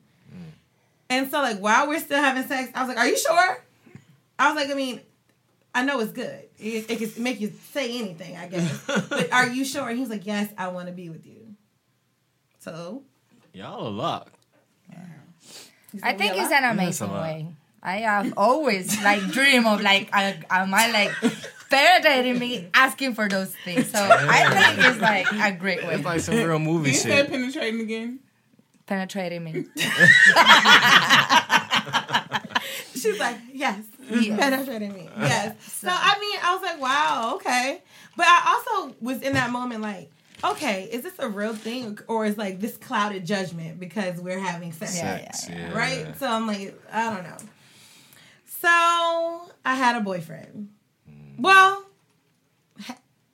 And 1.09 1.29
so 1.29 1.39
like 1.41 1.59
while 1.59 1.87
we're 1.87 1.99
still 1.99 2.21
having 2.21 2.43
sex, 2.43 2.71
I 2.73 2.81
was 2.81 2.89
like, 2.89 2.97
"Are 2.97 3.07
you 3.07 3.17
sure?" 3.17 3.63
I 4.39 4.51
was 4.51 4.61
like, 4.61 4.71
"I 4.71 4.75
mean." 4.75 5.01
I 5.77 5.83
know 5.83 5.99
it's 5.99 6.13
good. 6.13 6.45
It, 6.57 6.89
it 6.89 6.99
can 6.99 7.21
make 7.21 7.41
you 7.41 7.51
say 7.73 7.99
anything, 7.99 8.37
I 8.37 8.47
guess. 8.47 8.85
But 9.09 9.33
are 9.33 9.49
you 9.49 9.65
sure? 9.65 9.89
And 9.89 9.97
he 9.97 9.99
was 9.99 10.09
like, 10.09 10.25
Yes, 10.25 10.49
I 10.57 10.69
want 10.69 10.87
to 10.87 10.93
be 10.93 11.09
with 11.09 11.27
you. 11.27 11.53
So 12.59 13.03
Y'all 13.51 13.85
a 13.85 13.89
lot. 13.89 14.29
I 16.01 16.13
think 16.13 16.37
it's 16.37 16.49
an 16.51 16.63
amazing 16.63 17.11
lot. 17.11 17.21
way. 17.23 17.47
I 17.83 17.97
have 17.97 18.33
always 18.37 19.01
like 19.03 19.21
dream 19.31 19.67
of 19.67 19.81
like 19.81 20.09
I, 20.13 20.39
am 20.49 20.73
I 20.73 20.91
like 20.91 21.11
penetrating 21.69 22.39
me 22.39 22.67
asking 22.73 23.13
for 23.15 23.27
those 23.27 23.53
things. 23.63 23.89
So 23.91 23.99
I 23.99 24.73
think 24.75 24.87
it's 24.87 24.99
like 25.01 25.31
a 25.31 25.51
great 25.57 25.83
way. 25.85 25.95
It's 25.95 26.05
like 26.05 26.19
some 26.21 26.35
real 26.35 26.59
movie 26.59 26.89
You 26.91 26.95
said 26.95 27.29
penetrating 27.29 27.81
again. 27.81 28.19
penetrating 28.85 29.43
me. 29.43 29.65
she's 32.93 33.19
like, 33.19 33.37
Yes, 33.53 33.79
Yes. 34.09 34.39
penetrating 34.39 34.93
me. 34.93 35.09
Yes. 35.17 35.55
So 35.71 35.87
I 35.91 36.19
mean, 36.19 36.39
I 36.43 36.53
was 36.53 36.61
like, 36.63 36.79
Wow, 36.81 37.33
okay. 37.35 37.81
But 38.15 38.25
I 38.27 38.61
also 38.77 38.95
was 39.01 39.21
in 39.21 39.33
that 39.33 39.49
moment 39.51 39.81
like, 39.81 40.09
okay, 40.43 40.83
is 40.91 41.01
this 41.01 41.13
a 41.19 41.27
real 41.27 41.55
thing 41.55 41.97
or 42.07 42.25
is 42.25 42.37
like 42.37 42.59
this 42.59 42.77
clouded 42.77 43.25
judgment 43.25 43.79
because 43.79 44.19
we're 44.21 44.39
having 44.39 44.71
sex? 44.71 44.97
Yeah, 44.97 45.17
Sex, 45.31 45.49
yeah. 45.49 45.71
Right? 45.73 46.17
So 46.19 46.27
I'm 46.27 46.47
like, 46.47 46.79
I 46.91 47.13
don't 47.13 47.23
know. 47.23 47.37
So 48.45 48.67
I 49.65 49.75
had 49.75 49.95
a 49.97 50.01
boyfriend. 50.01 50.69
Well, 51.37 51.83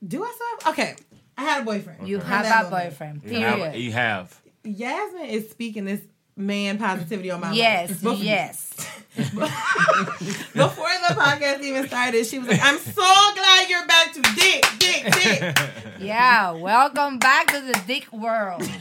do 0.06 0.24
I 0.24 0.32
still 0.34 0.48
have? 0.64 0.74
Okay, 0.74 0.96
I 1.38 1.44
had 1.44 1.62
a 1.62 1.66
boyfriend. 1.66 2.08
You 2.08 2.16
in 2.20 2.22
have 2.26 2.44
that 2.46 2.66
a 2.68 2.70
moment. 2.70 2.90
boyfriend. 2.92 3.22
You 3.26 3.40
have, 3.40 3.76
you 3.76 3.92
have. 3.92 4.42
Yasmin 4.64 5.26
is 5.26 5.50
speaking 5.50 5.86
this 5.86 6.02
man 6.36 6.78
positivity 6.78 7.30
on 7.32 7.42
my 7.42 7.52
Yes, 7.52 7.90
life. 7.90 8.02
Before- 8.02 8.24
yes. 8.24 8.74
Before 9.18 10.90
the 11.08 11.16
podcast 11.16 11.62
even 11.62 11.88
started, 11.88 12.26
she 12.26 12.40
was 12.40 12.48
like, 12.48 12.60
I'm 12.64 12.78
so 12.78 12.94
glad 13.02 13.70
you're 13.70 13.86
back 13.88 14.14
to 14.14 14.22
dick, 14.36 14.66
dick, 14.80 15.14
dick. 15.14 15.58
Yeah, 16.00 16.52
welcome 16.52 17.20
back 17.20 17.48
to 17.48 17.60
the 17.62 17.82
dick 17.88 18.12
world. 18.12 18.64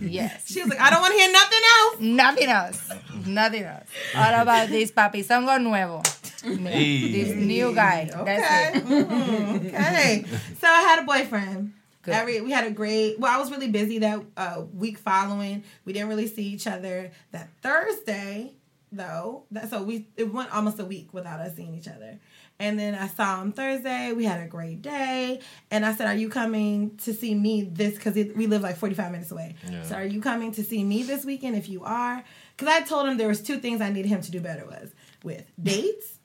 Yes. 0.00 0.46
She 0.52 0.60
was 0.60 0.68
like, 0.70 0.78
I 0.80 0.90
don't 0.90 1.00
want 1.00 1.12
to 1.12 1.18
hear 1.18 1.32
nothing 1.32 1.58
else. 1.80 1.96
Nothing 2.00 2.48
else. 2.48 3.26
Nothing 3.26 3.62
else. 3.64 3.88
All 4.14 4.42
about 4.42 4.68
this 4.68 4.92
papizongo 4.92 5.60
nuevo. 5.60 6.02
Hey. 6.42 7.12
This 7.12 7.36
new 7.36 7.74
guy. 7.74 8.10
Okay. 8.14 8.24
That's 8.24 8.76
it. 8.76 8.84
Mhm. 8.84 9.66
Okay. 9.68 10.24
So 10.60 10.66
I 10.66 10.80
had 10.82 11.02
a 11.02 11.06
boyfriend. 11.06 11.72
Good. 12.02 12.14
Every 12.14 12.40
we 12.40 12.50
had 12.50 12.66
a 12.66 12.70
great. 12.70 13.18
Well, 13.20 13.32
I 13.32 13.38
was 13.38 13.50
really 13.50 13.68
busy 13.68 13.98
that 14.00 14.20
uh, 14.36 14.62
week 14.74 14.98
following. 14.98 15.62
We 15.84 15.92
didn't 15.92 16.08
really 16.08 16.26
see 16.26 16.44
each 16.48 16.66
other. 16.66 17.12
That 17.30 17.48
Thursday, 17.62 18.54
though, 18.90 19.44
that 19.52 19.70
so 19.70 19.82
we 19.84 20.08
it 20.16 20.32
went 20.32 20.52
almost 20.52 20.80
a 20.80 20.84
week 20.84 21.14
without 21.14 21.38
us 21.40 21.54
seeing 21.54 21.74
each 21.74 21.86
other. 21.88 22.18
And 22.58 22.78
then 22.78 22.94
I 22.94 23.06
saw 23.08 23.40
him 23.40 23.52
Thursday. 23.52 24.12
We 24.12 24.24
had 24.24 24.40
a 24.40 24.46
great 24.48 24.82
day. 24.82 25.40
And 25.70 25.86
I 25.86 25.94
said, 25.94 26.06
"Are 26.08 26.14
you 26.14 26.28
coming 26.28 26.96
to 26.98 27.14
see 27.14 27.34
me 27.34 27.62
this? 27.62 27.94
Because 27.94 28.14
we 28.14 28.46
live 28.48 28.62
like 28.62 28.76
forty 28.76 28.94
five 28.96 29.12
minutes 29.12 29.30
away. 29.30 29.54
Yeah. 29.70 29.82
So 29.84 29.94
are 29.94 30.04
you 30.04 30.20
coming 30.20 30.50
to 30.52 30.64
see 30.64 30.82
me 30.82 31.04
this 31.04 31.24
weekend? 31.24 31.54
If 31.56 31.68
you 31.68 31.84
are, 31.84 32.24
because 32.56 32.72
I 32.72 32.80
told 32.80 33.08
him 33.08 33.16
there 33.16 33.28
was 33.28 33.42
two 33.42 33.58
things 33.58 33.80
I 33.80 33.90
needed 33.90 34.08
him 34.08 34.20
to 34.22 34.30
do 34.32 34.40
better 34.40 34.66
was 34.66 34.90
with 35.22 35.44
dates 35.62 36.18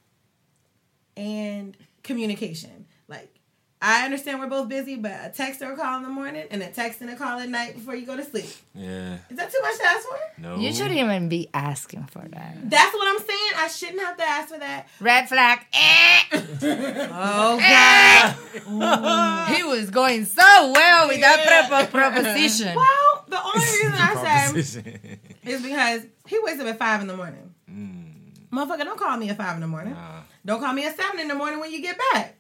and 1.18 1.76
communication. 2.04 2.86
Like, 3.08 3.34
I 3.80 4.06
understand 4.06 4.40
we're 4.40 4.48
both 4.48 4.70
busy, 4.70 4.96
but 4.96 5.12
a 5.12 5.30
text 5.30 5.62
or 5.62 5.74
a 5.74 5.76
call 5.76 5.98
in 5.98 6.04
the 6.04 6.10
morning 6.10 6.46
and 6.50 6.64
a 6.64 6.72
text 6.72 7.00
and 7.02 7.10
a 7.12 7.16
call 7.16 7.40
at 7.40 7.48
night 7.48 7.76
before 7.76 7.94
you 7.96 8.08
go 8.08 8.16
to 8.16 8.24
sleep. 8.24 8.50
Yeah. 8.74 9.18
Is 9.30 9.38
that 9.38 9.52
too 9.52 9.60
much 9.62 9.78
to 9.78 9.86
ask 9.86 10.08
for? 10.08 10.18
No. 10.42 10.56
You 10.58 10.74
shouldn't 10.74 10.98
even 10.98 11.30
be 11.30 11.48
asking 11.54 12.06
for 12.08 12.24
that. 12.28 12.70
That's 12.70 12.94
what 12.96 13.08
I'm 13.08 13.20
saying. 13.26 13.52
I 13.56 13.68
shouldn't 13.68 14.00
have 14.02 14.18
to 14.18 14.24
ask 14.24 14.50
for 14.52 14.58
that. 14.60 14.88
Red 15.00 15.28
flag. 15.30 15.60
Eh. 15.74 16.24
Oh, 17.20 17.60
God. 17.60 19.56
He 19.56 19.64
was 19.64 19.90
going 19.92 20.26
so 20.26 20.42
well 20.72 21.08
with 21.08 21.22
that 21.22 21.68
prop- 21.70 21.92
proposition. 21.92 22.76
well, 22.76 23.26
the 23.28 23.42
only 23.44 23.60
reason 23.60 23.94
I 23.94 24.16
say 24.16 24.46
Proposition. 24.46 25.20
is 25.44 25.62
because 25.62 26.02
he 26.28 26.40
wakes 26.44 26.60
up 26.60 26.68
at 26.68 26.80
5 26.80 27.02
in 27.02 27.08
the 27.08 27.16
morning. 27.18 27.54
Mm. 27.70 28.48
Motherfucker, 28.52 28.86
don't 28.86 29.00
call 29.00 29.18
me 29.18 29.30
at 29.30 29.38
5 29.38 29.56
in 29.56 29.62
the 29.62 29.68
morning. 29.68 29.94
Nah. 29.94 30.17
Don't 30.48 30.62
call 30.62 30.74
me 30.74 30.86
at 30.86 30.96
7 30.96 31.20
in 31.20 31.28
the 31.28 31.36
morning 31.36 31.60
when 31.60 31.72
you 31.72 31.82
get 31.82 31.98
back. 32.14 32.36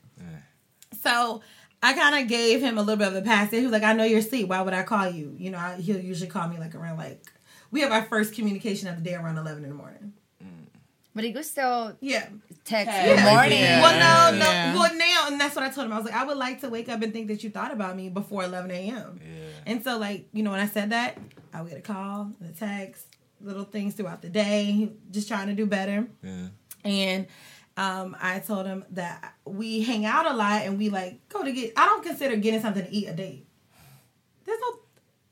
So 1.03 1.41
I 1.83 1.93
kind 1.93 2.23
of 2.23 2.27
gave 2.29 2.61
him 2.61 2.77
a 2.77 2.81
little 2.81 2.95
bit 2.97 3.09
of 3.09 3.15
a 3.15 3.21
pass. 3.21 3.51
He 3.51 3.61
was 3.61 3.71
like, 3.71 3.83
I 3.83 3.93
know 3.93 4.03
you're 4.05 4.19
asleep. 4.19 4.47
Why 4.47 4.61
would 4.61 4.73
I 4.73 4.83
call 4.83 5.09
you? 5.09 5.35
You 5.37 5.51
know, 5.51 5.57
I, 5.57 5.75
he'll 5.75 5.99
usually 5.99 6.29
call 6.29 6.47
me 6.47 6.57
like 6.57 6.73
around 6.73 6.97
like, 6.97 7.21
we 7.69 7.81
have 7.81 7.91
our 7.91 8.03
first 8.05 8.33
communication 8.33 8.87
of 8.87 8.95
the 8.95 9.01
day 9.01 9.13
around 9.15 9.37
11 9.37 9.63
in 9.63 9.69
the 9.69 9.75
morning. 9.75 10.13
Mm. 10.43 10.47
But 11.13 11.25
he 11.25 11.33
could 11.33 11.45
still 11.45 11.95
Yeah. 11.99 12.27
text 12.63 12.87
Yeah. 12.93 13.15
good 13.15 13.23
morning. 13.35 13.59
Yeah. 13.59 13.81
Well, 13.81 14.31
no, 14.31 14.39
no. 14.39 14.49
Yeah. 14.51 14.73
Well, 14.75 14.95
now, 14.97 15.25
and 15.27 15.39
that's 15.39 15.55
what 15.55 15.65
I 15.65 15.69
told 15.69 15.85
him. 15.87 15.93
I 15.93 15.97
was 15.97 16.05
like, 16.05 16.15
I 16.15 16.23
would 16.23 16.37
like 16.37 16.61
to 16.61 16.69
wake 16.69 16.87
up 16.89 17.01
and 17.01 17.11
think 17.11 17.27
that 17.27 17.43
you 17.43 17.49
thought 17.49 17.73
about 17.73 17.95
me 17.97 18.07
before 18.09 18.43
11 18.43 18.71
a.m. 18.71 19.19
Yeah. 19.21 19.31
And 19.65 19.83
so, 19.83 19.97
like, 19.97 20.29
you 20.31 20.43
know, 20.43 20.51
when 20.51 20.61
I 20.61 20.67
said 20.67 20.91
that, 20.91 21.17
I 21.53 21.61
would 21.61 21.69
get 21.69 21.79
a 21.79 21.81
call, 21.81 22.31
a 22.43 22.51
text, 22.53 23.05
little 23.41 23.65
things 23.65 23.93
throughout 23.95 24.21
the 24.21 24.29
day, 24.29 24.91
just 25.11 25.27
trying 25.27 25.47
to 25.47 25.53
do 25.53 25.65
better. 25.65 26.07
Yeah. 26.23 26.47
And 26.85 27.27
um, 27.77 28.17
I 28.19 28.39
told 28.39 28.65
him 28.65 28.83
that 28.91 29.35
we 29.45 29.83
hang 29.83 30.05
out 30.05 30.25
a 30.25 30.33
lot 30.33 30.63
and 30.63 30.77
we 30.77 30.89
like 30.89 31.27
go 31.29 31.43
to 31.43 31.51
get. 31.51 31.73
I 31.77 31.85
don't 31.85 32.03
consider 32.03 32.35
getting 32.35 32.61
something 32.61 32.83
to 32.83 32.91
eat 32.91 33.07
a 33.07 33.13
date. 33.13 33.45
There's 34.45 34.59
no 34.59 34.79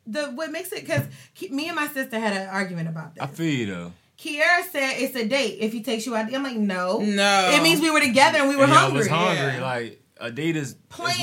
the 0.08 0.32
what 0.32 0.52
makes 0.52 0.72
it 0.72 0.82
because 0.82 1.04
me 1.50 1.68
and 1.68 1.76
my 1.76 1.88
sister 1.88 2.20
had 2.20 2.34
an 2.38 2.48
argument 2.50 2.88
about 2.90 3.16
that. 3.16 3.24
I 3.24 3.28
feel 3.28 3.52
you 3.54 3.66
though. 3.66 3.92
Kiera 4.20 4.64
said 4.72 4.94
it's 4.98 5.16
a 5.16 5.28
date 5.28 5.58
if 5.60 5.74
he 5.74 5.84
takes 5.84 6.06
you 6.06 6.16
out. 6.16 6.34
I'm 6.34 6.44
like, 6.44 6.56
no, 6.56 7.00
No. 7.00 7.52
It 7.54 7.62
means 7.62 7.82
we 7.82 7.92
were 7.92 8.00
together 8.00 8.38
and 8.40 8.48
we 8.48 8.56
were 8.56 8.64
And 8.64 8.72
I 8.72 8.76
hungry. 8.78 9.00
was 9.00 9.08
hungry. 9.10 9.36
Yeah. 9.56 9.62
Like 9.62 10.02
a 10.20 10.32
date 10.32 10.56
is, 10.56 10.76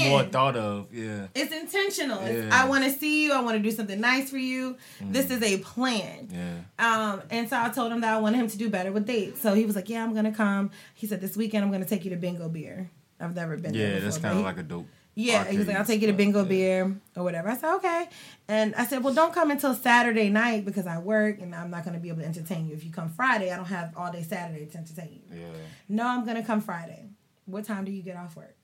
more 0.06 0.24
thought 0.24 0.56
of. 0.56 0.92
Yeah. 0.92 1.28
It's 1.34 1.52
intentional. 1.52 2.20
It's, 2.20 2.52
I 2.52 2.68
want 2.68 2.84
to 2.84 2.90
see 2.90 3.24
you. 3.24 3.32
I 3.32 3.40
want 3.40 3.56
to 3.56 3.62
do 3.62 3.70
something 3.70 4.00
nice 4.00 4.30
for 4.30 4.38
you. 4.38 4.76
This 5.00 5.30
is 5.30 5.42
a 5.42 5.58
plan. 5.58 6.28
Yeah. 6.30 7.12
Um, 7.12 7.22
and 7.30 7.48
so 7.48 7.60
I 7.60 7.70
told 7.70 7.92
him 7.92 8.02
that 8.02 8.14
I 8.14 8.20
wanted 8.20 8.38
him 8.38 8.48
to 8.48 8.58
do 8.58 8.68
better 8.68 8.92
with 8.92 9.06
dates. 9.06 9.40
So 9.40 9.54
he 9.54 9.64
was 9.64 9.76
like, 9.76 9.88
"Yeah, 9.88 10.04
I'm 10.04 10.14
gonna 10.14 10.32
come." 10.32 10.70
He 10.94 11.06
said, 11.06 11.20
"This 11.20 11.36
weekend 11.36 11.64
I'm 11.64 11.72
gonna 11.72 11.84
take 11.86 12.04
you 12.04 12.10
to 12.10 12.16
Bingo 12.16 12.48
Beer." 12.48 12.90
I've 13.18 13.34
never 13.34 13.56
been 13.56 13.72
there. 13.72 13.94
Yeah, 13.94 14.00
that's 14.00 14.18
kind 14.18 14.36
of 14.38 14.44
like 14.44 14.58
a 14.58 14.62
dope. 14.62 14.86
Yeah, 15.14 15.44
he 15.44 15.58
was 15.58 15.66
like, 15.66 15.76
"I'll 15.76 15.84
take 15.84 16.00
you 16.00 16.06
to. 16.08 16.12
Bingo 16.12 16.42
Yeah. 16.42 16.48
Beer 16.48 16.96
or 17.16 17.22
whatever." 17.22 17.48
I 17.48 17.56
said, 17.56 17.74
"Okay," 17.76 18.08
and 18.48 18.74
I 18.74 18.86
said, 18.86 19.02
"Well, 19.04 19.14
don't 19.14 19.32
come 19.32 19.50
until 19.50 19.74
Saturday 19.74 20.28
night 20.28 20.64
because 20.64 20.86
I 20.86 20.98
work 20.98 21.40
and 21.40 21.54
I'm 21.54 21.70
not 21.70 21.84
gonna 21.84 21.98
be 21.98 22.08
able 22.08 22.20
to 22.20 22.26
entertain 22.26 22.66
you. 22.66 22.74
If 22.74 22.84
you 22.84 22.90
come 22.90 23.08
Friday, 23.10 23.50
I 23.52 23.56
don't 23.56 23.66
have 23.66 23.92
all 23.96 24.10
day 24.12 24.22
Saturday 24.22 24.66
to 24.66 24.78
entertain 24.78 25.20
you." 25.30 25.38
Yeah. 25.40 25.46
No, 25.88 26.06
I'm 26.06 26.24
gonna 26.26 26.42
come 26.42 26.60
Friday. 26.60 27.08
What 27.46 27.64
time 27.64 27.84
do 27.84 27.92
you 27.92 28.02
get 28.02 28.16
off 28.16 28.36
work? 28.36 28.56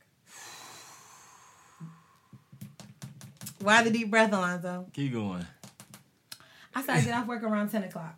Why 3.60 3.82
the 3.82 3.90
deep 3.90 4.10
breath, 4.10 4.32
Alonzo? 4.32 4.86
Keep 4.92 5.12
going. 5.12 5.44
I 6.74 6.82
said 6.82 6.96
I 6.96 7.00
get 7.00 7.14
off 7.14 7.26
work 7.26 7.42
around 7.42 7.70
10 7.70 7.84
o'clock 7.84 8.14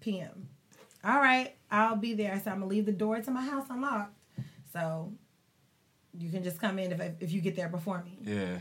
p.m. 0.00 0.48
All 1.04 1.18
right, 1.18 1.54
I'll 1.70 1.96
be 1.96 2.14
there. 2.14 2.32
I 2.32 2.38
said 2.38 2.52
I'm 2.52 2.60
gonna 2.60 2.66
leave 2.66 2.86
the 2.86 2.92
door 2.92 3.20
to 3.20 3.30
my 3.30 3.42
house 3.42 3.66
unlocked, 3.70 4.14
so 4.72 5.12
you 6.16 6.30
can 6.30 6.42
just 6.44 6.60
come 6.60 6.78
in 6.78 6.92
if 6.92 7.00
if 7.20 7.32
you 7.32 7.40
get 7.40 7.56
there 7.56 7.68
before 7.68 8.02
me. 8.04 8.18
Yeah. 8.22 8.58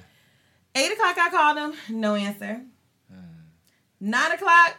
Eight 0.75 0.91
o'clock, 0.93 1.17
I 1.17 1.29
called 1.29 1.57
him, 1.73 1.79
no 1.97 2.15
answer. 2.15 2.61
Hmm. 3.11 3.17
Nine 3.99 4.31
o'clock, 4.31 4.77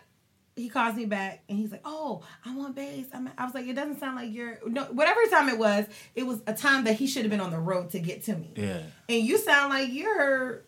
he 0.56 0.68
calls 0.70 0.94
me 0.96 1.04
back 1.04 1.42
and 1.48 1.58
he's 1.58 1.70
like, 1.70 1.82
"Oh, 1.84 2.22
I'm 2.44 2.58
on 2.60 2.72
base." 2.72 3.06
I'm, 3.12 3.28
I 3.36 3.44
was 3.44 3.54
like, 3.54 3.66
"It 3.66 3.74
doesn't 3.74 4.00
sound 4.00 4.16
like 4.16 4.32
you're 4.32 4.58
no 4.66 4.84
whatever 4.84 5.20
time 5.30 5.48
it 5.50 5.58
was. 5.58 5.84
It 6.14 6.26
was 6.26 6.40
a 6.46 6.54
time 6.54 6.84
that 6.84 6.94
he 6.96 7.06
should 7.06 7.22
have 7.22 7.30
been 7.30 7.40
on 7.40 7.50
the 7.50 7.58
road 7.60 7.90
to 7.90 7.98
get 8.00 8.24
to 8.24 8.36
me, 8.36 8.52
Yeah. 8.56 8.80
and 9.08 9.22
you 9.22 9.36
sound 9.36 9.70
like 9.70 9.92
you're 9.92 10.62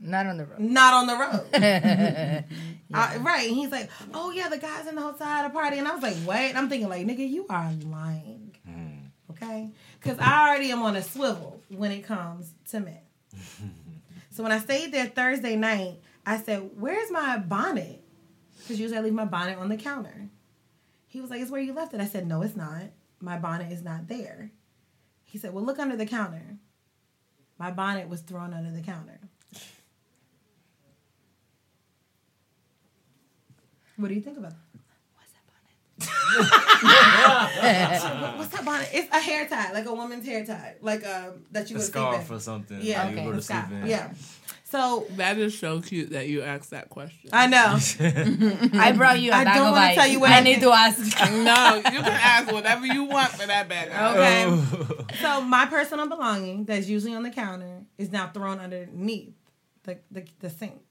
Not 0.00 0.26
on 0.26 0.38
the 0.38 0.46
road. 0.46 0.60
not 0.60 0.94
on 0.94 1.06
the 1.06 1.16
road." 1.16 2.44
Uh, 2.92 3.18
right. 3.20 3.46
And 3.46 3.56
he's 3.56 3.70
like, 3.70 3.88
oh, 4.14 4.32
yeah, 4.32 4.48
the 4.48 4.58
guys 4.58 4.88
in 4.88 4.96
the 4.96 5.00
hotel 5.00 5.24
had 5.28 5.46
a 5.46 5.50
party. 5.50 5.78
And 5.78 5.86
I 5.86 5.94
was 5.94 6.02
like, 6.02 6.16
wait. 6.26 6.56
I'm 6.56 6.68
thinking, 6.68 6.88
like, 6.88 7.06
nigga, 7.06 7.28
you 7.28 7.46
are 7.48 7.70
lying. 7.84 8.56
Okay? 9.30 9.70
Because 10.00 10.18
I 10.18 10.48
already 10.48 10.72
am 10.72 10.82
on 10.82 10.96
a 10.96 11.02
swivel 11.02 11.62
when 11.68 11.92
it 11.92 12.02
comes 12.02 12.52
to 12.70 12.80
men. 12.80 12.98
so 14.30 14.42
when 14.42 14.50
I 14.52 14.58
stayed 14.58 14.92
there 14.92 15.06
Thursday 15.06 15.54
night, 15.54 16.00
I 16.26 16.38
said, 16.38 16.70
where's 16.76 17.10
my 17.10 17.38
bonnet? 17.38 18.02
Because 18.58 18.80
usually 18.80 18.98
I 18.98 19.02
leave 19.02 19.12
my 19.12 19.24
bonnet 19.24 19.58
on 19.58 19.68
the 19.68 19.76
counter. 19.76 20.28
He 21.06 21.20
was 21.20 21.30
like, 21.30 21.40
it's 21.40 21.50
where 21.50 21.60
you 21.60 21.72
left 21.72 21.94
it. 21.94 22.00
I 22.00 22.06
said, 22.06 22.26
no, 22.26 22.42
it's 22.42 22.56
not. 22.56 22.82
My 23.20 23.38
bonnet 23.38 23.72
is 23.72 23.82
not 23.82 24.08
there. 24.08 24.50
He 25.24 25.38
said, 25.38 25.52
well, 25.54 25.64
look 25.64 25.78
under 25.78 25.96
the 25.96 26.06
counter. 26.06 26.58
My 27.58 27.70
bonnet 27.70 28.08
was 28.08 28.20
thrown 28.20 28.52
under 28.52 28.70
the 28.70 28.82
counter. 28.82 29.20
What 34.00 34.08
do 34.08 34.14
you 34.14 34.20
think 34.22 34.38
about 34.38 34.52
that? 34.52 34.56
What's 38.38 38.48
that 38.50 38.64
bonnet? 38.64 38.88
It's 38.92 39.14
a 39.14 39.20
hair 39.20 39.46
tie, 39.48 39.72
like 39.72 39.86
a 39.86 39.92
woman's 39.94 40.24
hair 40.24 40.44
tie, 40.46 40.76
like 40.80 41.04
um 41.06 41.44
that 41.52 41.68
you 41.70 41.76
A 41.76 41.78
would 41.80 41.86
scarf 41.86 42.26
sleep 42.26 42.36
or 42.36 42.40
something. 42.40 42.78
Yeah, 42.80 43.08
You 43.08 43.14
Okay. 43.16 43.24
go 43.24 43.32
to 43.32 43.38
a 43.38 43.42
sleep 43.42 43.58
scarf. 43.58 43.72
in. 43.72 43.86
Yeah. 43.86 44.12
So 44.64 45.04
That 45.16 45.36
is 45.38 45.58
so 45.58 45.80
cute 45.80 46.10
that 46.10 46.28
you 46.28 46.42
asked 46.42 46.70
that 46.70 46.88
question. 46.90 47.30
I 47.32 47.46
know. 47.48 47.76
I 48.78 48.92
brought 48.92 49.18
you 49.20 49.32
a 49.32 49.34
I 49.34 49.44
bag 49.44 49.54
I 49.54 49.58
don't 49.58 49.66
of 49.68 49.72
wanna 49.72 49.94
tell 49.94 50.06
you 50.06 50.20
what 50.20 50.30
I 50.30 50.38
I 50.38 50.40
need 50.42 50.60
to 50.60 50.70
ask. 50.70 50.98
no, 51.30 51.76
you 51.76 51.82
can 52.02 52.06
ask 52.06 52.52
whatever 52.52 52.86
you 52.86 53.04
want 53.04 53.30
for 53.32 53.46
that 53.46 53.68
bag. 53.68 53.88
Okay. 53.88 54.44
Oh. 54.46 55.06
So 55.20 55.40
my 55.42 55.66
personal 55.66 56.06
belonging 56.08 56.64
that's 56.64 56.86
usually 56.88 57.14
on 57.14 57.24
the 57.24 57.30
counter 57.30 57.82
is 57.98 58.10
now 58.12 58.28
thrown 58.32 58.60
underneath 58.60 59.34
the 59.82 59.98
the, 60.10 60.24
the 60.38 60.48
sink. 60.50 60.89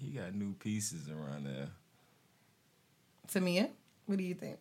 You 0.00 0.20
got 0.20 0.34
new 0.34 0.52
pieces 0.54 1.08
around 1.08 1.44
there. 1.46 1.68
Samia, 3.28 3.68
what 4.06 4.18
do 4.18 4.24
you 4.24 4.34
think? 4.34 4.58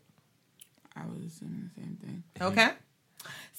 I 0.95 1.01
was 1.05 1.23
assuming 1.25 1.69
the 1.75 1.81
same 1.81 1.97
thing. 2.01 2.23
Okay. 2.41 2.69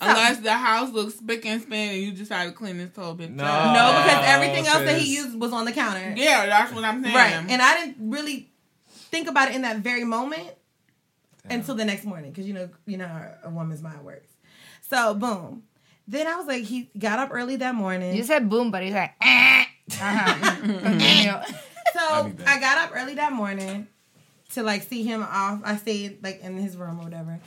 So, 0.00 0.06
Unless 0.08 0.38
the 0.40 0.52
house 0.52 0.92
looks 0.92 1.14
spick 1.16 1.44
and 1.46 1.60
span 1.60 1.94
and 1.94 2.02
you 2.02 2.12
decide 2.12 2.46
to 2.46 2.52
clean 2.52 2.78
this 2.78 2.94
whole 2.94 3.14
bitch 3.14 3.30
No. 3.30 3.44
up. 3.44 3.74
no, 3.74 4.02
because 4.02 4.24
everything 4.26 4.66
else 4.66 4.84
that 4.84 4.98
he 4.98 5.14
used 5.16 5.38
was 5.38 5.52
on 5.52 5.64
the 5.64 5.72
counter. 5.72 6.14
Yeah, 6.16 6.46
that's 6.46 6.72
what 6.72 6.84
I'm 6.84 7.02
saying. 7.02 7.14
Right. 7.14 7.32
And 7.48 7.60
I 7.60 7.74
didn't 7.84 8.10
really 8.10 8.50
think 8.88 9.28
about 9.28 9.48
it 9.48 9.56
in 9.56 9.62
that 9.62 9.78
very 9.78 10.04
moment 10.04 10.48
until 11.50 11.74
the 11.74 11.84
next 11.84 12.04
morning 12.04 12.30
because 12.30 12.46
you 12.46 12.52
know 12.54 12.68
you 12.86 12.96
know 12.98 13.08
how 13.08 13.30
a 13.44 13.50
woman's 13.50 13.82
mind 13.82 14.04
works. 14.04 14.28
So 14.82 15.14
boom. 15.14 15.64
Then 16.06 16.26
I 16.26 16.36
was 16.36 16.46
like, 16.46 16.64
he 16.64 16.90
got 16.98 17.18
up 17.18 17.30
early 17.32 17.56
that 17.56 17.74
morning. 17.74 18.14
You 18.16 18.22
said 18.22 18.48
boom, 18.48 18.70
but 18.70 18.82
he's 18.82 18.94
like, 18.94 19.12
eh. 19.20 19.64
Uh-huh. 19.92 21.42
So 21.94 22.00
I'll 22.00 22.24
be 22.24 22.32
back. 22.32 22.48
I 22.48 22.60
got 22.60 22.78
up 22.78 22.90
early 22.94 23.14
that 23.14 23.32
morning 23.32 23.86
to 24.52 24.62
like 24.62 24.82
see 24.82 25.02
him 25.04 25.22
off. 25.22 25.60
I 25.64 25.76
stayed 25.76 26.22
like 26.22 26.40
in 26.42 26.56
his 26.58 26.76
room 26.76 27.00
or 27.00 27.04
whatever. 27.04 27.40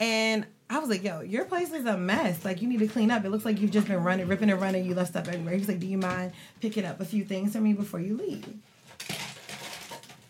And 0.00 0.46
I 0.68 0.78
was 0.80 0.88
like, 0.90 1.04
yo, 1.04 1.20
your 1.20 1.44
place 1.44 1.72
is 1.72 1.84
a 1.86 1.96
mess. 1.96 2.44
Like 2.44 2.60
you 2.60 2.68
need 2.68 2.80
to 2.80 2.88
clean 2.88 3.10
up. 3.12 3.24
It 3.24 3.30
looks 3.30 3.44
like 3.44 3.60
you've 3.60 3.70
just 3.70 3.86
been 3.86 4.02
running, 4.02 4.26
ripping 4.26 4.50
and 4.50 4.60
running. 4.60 4.84
You 4.84 4.94
left 4.94 5.10
stuff 5.10 5.28
everywhere. 5.28 5.54
He's 5.54 5.68
like, 5.68 5.78
Do 5.78 5.86
you 5.86 5.98
mind 5.98 6.32
picking 6.60 6.84
up 6.84 7.00
a 7.00 7.04
few 7.04 7.24
things 7.24 7.52
for 7.52 7.60
me 7.60 7.72
before 7.72 8.00
you 8.00 8.16
leave? 8.16 8.44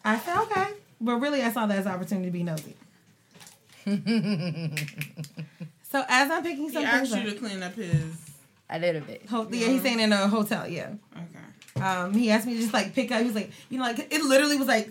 I 0.04 0.18
said, 0.18 0.36
Okay. 0.42 0.66
But 1.00 1.16
really 1.16 1.42
I 1.42 1.50
saw 1.50 1.64
that 1.66 1.78
as 1.78 1.86
an 1.86 1.92
opportunity 1.92 2.26
to 2.26 2.32
be 2.32 2.42
nosy. 2.42 2.76
so 5.90 6.04
as 6.08 6.30
I'm 6.30 6.42
picking 6.42 6.70
something, 6.70 6.82
He 6.82 6.86
asked 6.86 7.12
you 7.14 7.18
up, 7.20 7.26
to 7.26 7.34
clean 7.34 7.62
up 7.62 7.74
his. 7.74 8.30
A 8.70 8.78
little 8.78 9.02
bit. 9.02 9.26
ho- 9.28 9.46
yeah, 9.50 9.68
he's 9.68 9.82
saying 9.82 10.00
in 10.00 10.12
a 10.12 10.26
hotel, 10.28 10.66
yeah. 10.66 10.92
Okay. 11.14 11.44
Um, 11.80 12.14
he 12.14 12.30
asked 12.30 12.46
me 12.46 12.54
to 12.54 12.60
just 12.60 12.72
like 12.72 12.94
pick 12.94 13.10
up. 13.10 13.20
He 13.20 13.26
was 13.26 13.34
like, 13.34 13.50
you 13.68 13.78
know, 13.78 13.84
like 13.84 14.12
it 14.12 14.22
literally 14.22 14.56
was 14.56 14.68
like, 14.68 14.88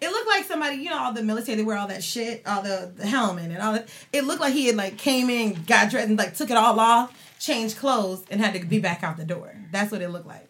it 0.00 0.10
looked 0.10 0.28
like 0.28 0.44
somebody, 0.44 0.76
you 0.76 0.90
know, 0.90 0.98
all 0.98 1.12
the 1.12 1.22
military 1.22 1.56
they 1.56 1.62
wear 1.62 1.76
all 1.76 1.88
that 1.88 2.02
shit, 2.02 2.42
all 2.46 2.62
the, 2.62 2.92
the 2.96 3.06
helmet 3.06 3.50
and 3.50 3.58
all 3.58 3.72
that. 3.72 3.88
It 4.12 4.24
looked 4.24 4.40
like 4.40 4.52
he 4.52 4.66
had 4.66 4.76
like 4.76 4.98
came 4.98 5.30
in, 5.30 5.62
got 5.64 5.90
dressed, 5.90 6.08
and 6.08 6.18
like 6.18 6.34
took 6.34 6.50
it 6.50 6.56
all 6.56 6.78
off, 6.78 7.12
changed 7.38 7.78
clothes, 7.78 8.24
and 8.30 8.40
had 8.40 8.54
to 8.54 8.66
be 8.66 8.78
back 8.78 9.02
out 9.02 9.16
the 9.16 9.24
door. 9.24 9.54
That's 9.72 9.90
what 9.90 10.02
it 10.02 10.08
looked 10.08 10.26
like. 10.26 10.48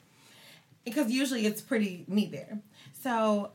Because 0.84 1.10
usually 1.10 1.46
it's 1.46 1.60
pretty 1.60 2.04
neat 2.08 2.32
there. 2.32 2.58
So 3.02 3.50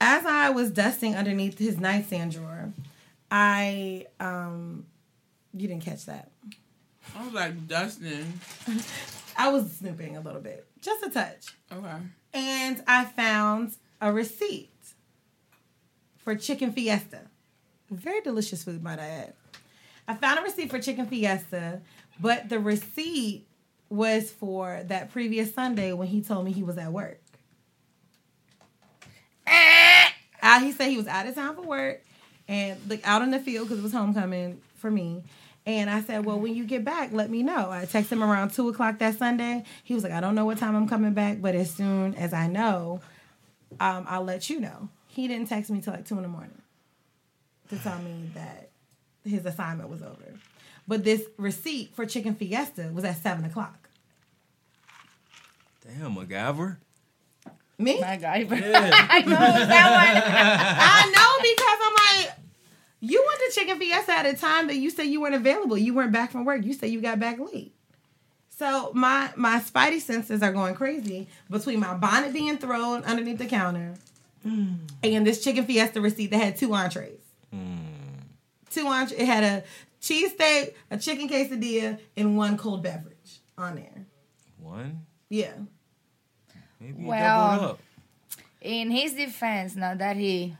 as 0.00 0.24
I 0.24 0.50
was 0.50 0.70
dusting 0.70 1.14
underneath 1.14 1.58
his 1.58 1.78
nightstand 1.78 2.32
drawer, 2.32 2.72
I 3.30 4.06
um, 4.18 4.86
you 5.54 5.68
didn't 5.68 5.84
catch 5.84 6.06
that. 6.06 6.30
I 7.16 7.24
was 7.24 7.32
like 7.32 7.68
dusting. 7.68 8.40
I 9.36 9.48
was 9.48 9.70
snooping 9.72 10.16
a 10.16 10.20
little 10.20 10.40
bit, 10.40 10.66
just 10.80 11.04
a 11.04 11.10
touch. 11.10 11.54
Okay. 11.72 11.96
and 12.32 12.82
I 12.86 13.04
found 13.04 13.74
a 14.00 14.12
receipt 14.12 14.70
for 16.18 16.34
chicken 16.36 16.72
fiesta. 16.72 17.22
Very 17.90 18.20
delicious 18.20 18.62
food, 18.62 18.82
might 18.82 18.98
I 18.98 19.06
add. 19.06 19.32
I 20.06 20.14
found 20.14 20.38
a 20.38 20.42
receipt 20.42 20.70
for 20.70 20.78
chicken 20.80 21.06
fiesta, 21.06 21.80
but 22.20 22.48
the 22.48 22.58
receipt 22.58 23.46
was 23.88 24.30
for 24.30 24.82
that 24.86 25.10
previous 25.12 25.52
Sunday 25.54 25.92
when 25.92 26.08
he 26.08 26.20
told 26.22 26.44
me 26.44 26.52
he 26.52 26.62
was 26.62 26.78
at 26.78 26.92
work. 26.92 27.20
Uh, 30.42 30.60
he 30.60 30.72
said 30.72 30.88
he 30.88 30.96
was 30.96 31.06
out 31.06 31.26
of 31.26 31.34
town 31.34 31.54
for 31.54 31.62
work 31.62 32.02
and 32.48 32.78
like 32.88 33.06
out 33.06 33.22
in 33.22 33.30
the 33.30 33.38
field 33.38 33.66
because 33.68 33.78
it 33.78 33.82
was 33.82 33.92
homecoming 33.92 34.60
for 34.76 34.90
me. 34.90 35.22
And 35.78 35.90
I 35.90 36.02
said, 36.02 36.24
Well, 36.24 36.38
when 36.38 36.54
you 36.54 36.64
get 36.64 36.84
back, 36.84 37.12
let 37.12 37.30
me 37.30 37.42
know. 37.42 37.70
I 37.70 37.84
texted 37.84 38.12
him 38.12 38.22
around 38.22 38.52
two 38.52 38.68
o'clock 38.68 38.98
that 38.98 39.16
Sunday. 39.16 39.64
He 39.84 39.94
was 39.94 40.02
like, 40.02 40.12
I 40.12 40.20
don't 40.20 40.34
know 40.34 40.44
what 40.44 40.58
time 40.58 40.74
I'm 40.74 40.88
coming 40.88 41.12
back, 41.12 41.40
but 41.40 41.54
as 41.54 41.70
soon 41.70 42.14
as 42.14 42.32
I 42.32 42.46
know, 42.46 43.00
um, 43.78 44.04
I'll 44.08 44.24
let 44.24 44.50
you 44.50 44.60
know. 44.60 44.88
He 45.08 45.28
didn't 45.28 45.48
text 45.48 45.70
me 45.70 45.80
till 45.80 45.92
like 45.92 46.06
two 46.06 46.16
in 46.16 46.22
the 46.22 46.28
morning 46.28 46.60
to 47.68 47.78
tell 47.78 47.98
me 47.98 48.30
that 48.34 48.70
his 49.24 49.44
assignment 49.44 49.88
was 49.88 50.02
over. 50.02 50.34
But 50.88 51.04
this 51.04 51.22
receipt 51.36 51.94
for 51.94 52.06
Chicken 52.06 52.34
Fiesta 52.34 52.90
was 52.92 53.04
at 53.04 53.16
seven 53.22 53.44
o'clock. 53.44 53.88
Damn, 55.86 56.14
MacGyver. 56.14 56.76
Me? 57.80 57.98
My 57.98 58.16
guy. 58.16 58.38
Yeah. 58.38 59.06
I 59.10 59.20
know 59.22 59.30
that 59.30 60.68
I 60.80 61.06
know 61.10 61.30
because 61.42 61.78
I'm 61.86 61.94
like, 62.26 62.49
you 63.00 63.24
went 63.26 63.40
to 63.40 63.60
Chicken 63.60 63.78
Fiesta 63.78 64.12
at 64.12 64.26
a 64.26 64.34
time 64.34 64.66
that 64.68 64.76
you 64.76 64.90
said 64.90 65.04
you 65.04 65.20
weren't 65.20 65.34
available. 65.34 65.76
You 65.76 65.94
weren't 65.94 66.12
back 66.12 66.30
from 66.30 66.44
work. 66.44 66.64
You 66.64 66.74
said 66.74 66.90
you 66.90 67.00
got 67.00 67.18
back 67.18 67.38
late. 67.38 67.74
So 68.50 68.92
my 68.94 69.30
my 69.36 69.58
spidey 69.60 70.00
senses 70.00 70.42
are 70.42 70.52
going 70.52 70.74
crazy 70.74 71.28
between 71.48 71.80
my 71.80 71.94
bonnet 71.94 72.32
being 72.32 72.58
thrown 72.58 73.02
underneath 73.04 73.38
the 73.38 73.46
counter 73.46 73.94
mm. 74.46 74.76
and 75.02 75.26
this 75.26 75.42
Chicken 75.42 75.64
Fiesta 75.64 76.00
receipt 76.00 76.30
that 76.30 76.38
had 76.38 76.56
two 76.56 76.74
entrees. 76.74 77.20
Mm. 77.54 77.78
Two 78.70 78.86
entrees. 78.86 79.18
It 79.18 79.26
had 79.26 79.44
a 79.44 79.64
cheesesteak, 80.02 80.74
a 80.90 80.98
chicken 80.98 81.28
quesadilla, 81.28 81.98
and 82.16 82.36
one 82.36 82.56
cold 82.56 82.82
beverage 82.82 83.40
on 83.56 83.76
there. 83.76 84.06
One. 84.58 85.06
Yeah. 85.28 85.52
Maybe 86.78 87.04
Well, 87.04 87.54
it 87.54 87.62
up. 87.62 87.80
In 88.60 88.90
his 88.90 89.14
defense, 89.14 89.74
now 89.74 89.94
that 89.94 90.16
he 90.16 90.56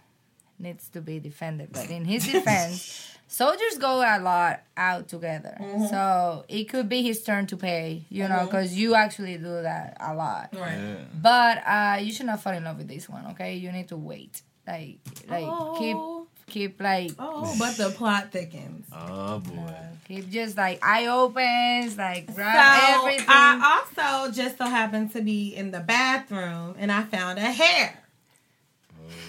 needs 0.61 0.89
to 0.91 1.01
be 1.01 1.19
defended. 1.19 1.71
But 1.73 1.91
in 1.91 2.05
his 2.05 2.27
defense, 2.33 3.09
soldiers 3.27 3.79
go 3.79 4.01
a 4.01 4.21
lot 4.21 4.63
out 4.77 5.09
together. 5.09 5.57
Mm-hmm. 5.61 5.87
So 5.87 6.45
it 6.49 6.65
could 6.65 6.89
be 6.89 7.03
his 7.03 7.23
turn 7.23 7.47
to 7.49 7.57
pay, 7.57 8.05
you 8.11 8.29
know, 8.29 8.45
because 8.47 8.75
you 8.75 8.95
actually 8.95 9.37
do 9.39 9.63
that 9.63 9.97
a 10.01 10.15
lot. 10.15 10.51
Right. 10.55 10.77
Yeah. 10.79 10.95
But 11.15 11.63
uh, 11.67 11.99
you 12.01 12.13
should 12.13 12.27
not 12.27 12.41
fall 12.43 12.53
in 12.53 12.65
love 12.65 12.79
with 12.79 12.89
this 12.89 13.09
one, 13.09 13.27
okay? 13.33 13.57
You 13.57 13.73
need 13.73 13.89
to 13.89 13.97
wait. 13.97 14.43
Like, 14.67 14.99
like 15.29 15.45
Oh. 15.47 15.75
keep, 15.79 15.97
keep 16.53 16.81
like, 16.81 17.13
Oh, 17.19 17.55
but 17.59 17.77
the 17.77 17.91
plot 17.91 18.31
thickens. 18.33 18.87
Oh 18.93 19.39
boy. 19.39 19.75
keep 20.07 20.29
just 20.31 20.57
like 20.57 20.79
eye 20.85 21.07
opens, 21.07 21.97
like 21.97 22.27
So 22.29 22.35
grab 22.35 22.99
everything. 22.99 23.27
I 23.29 23.81
also 23.99 24.33
just 24.33 24.59
so 24.59 24.65
happened 24.67 25.13
to 25.13 25.23
be 25.23 25.55
in 25.55 25.71
the 25.71 25.81
bathroom 25.81 26.75
and 26.79 26.91
I 26.93 27.03
found 27.05 27.39
a 27.39 27.43
hair 27.43 27.89
shit. 27.89 27.97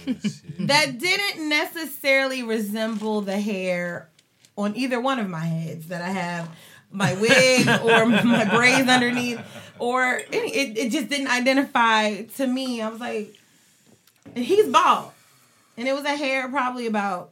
That 0.05 0.97
didn't 0.97 1.49
necessarily 1.49 2.43
resemble 2.43 3.21
the 3.21 3.39
hair 3.39 4.09
on 4.57 4.75
either 4.75 4.99
one 4.99 5.19
of 5.19 5.29
my 5.29 5.45
heads 5.45 5.87
that 5.87 6.01
I 6.01 6.09
have 6.09 6.49
my 6.91 7.13
wig 7.15 7.67
or 7.83 8.05
my 8.05 8.45
braids 8.45 8.89
underneath 8.89 9.39
or 9.79 10.21
any, 10.31 10.53
it, 10.53 10.77
it 10.77 10.91
just 10.91 11.09
didn't 11.09 11.27
identify 11.27 12.23
to 12.23 12.47
me. 12.47 12.81
I 12.81 12.89
was 12.89 12.99
like, 12.99 13.35
he's 14.35 14.67
bald. 14.67 15.11
And 15.77 15.87
it 15.87 15.93
was 15.93 16.05
a 16.05 16.15
hair 16.15 16.49
probably 16.49 16.85
about 16.85 17.31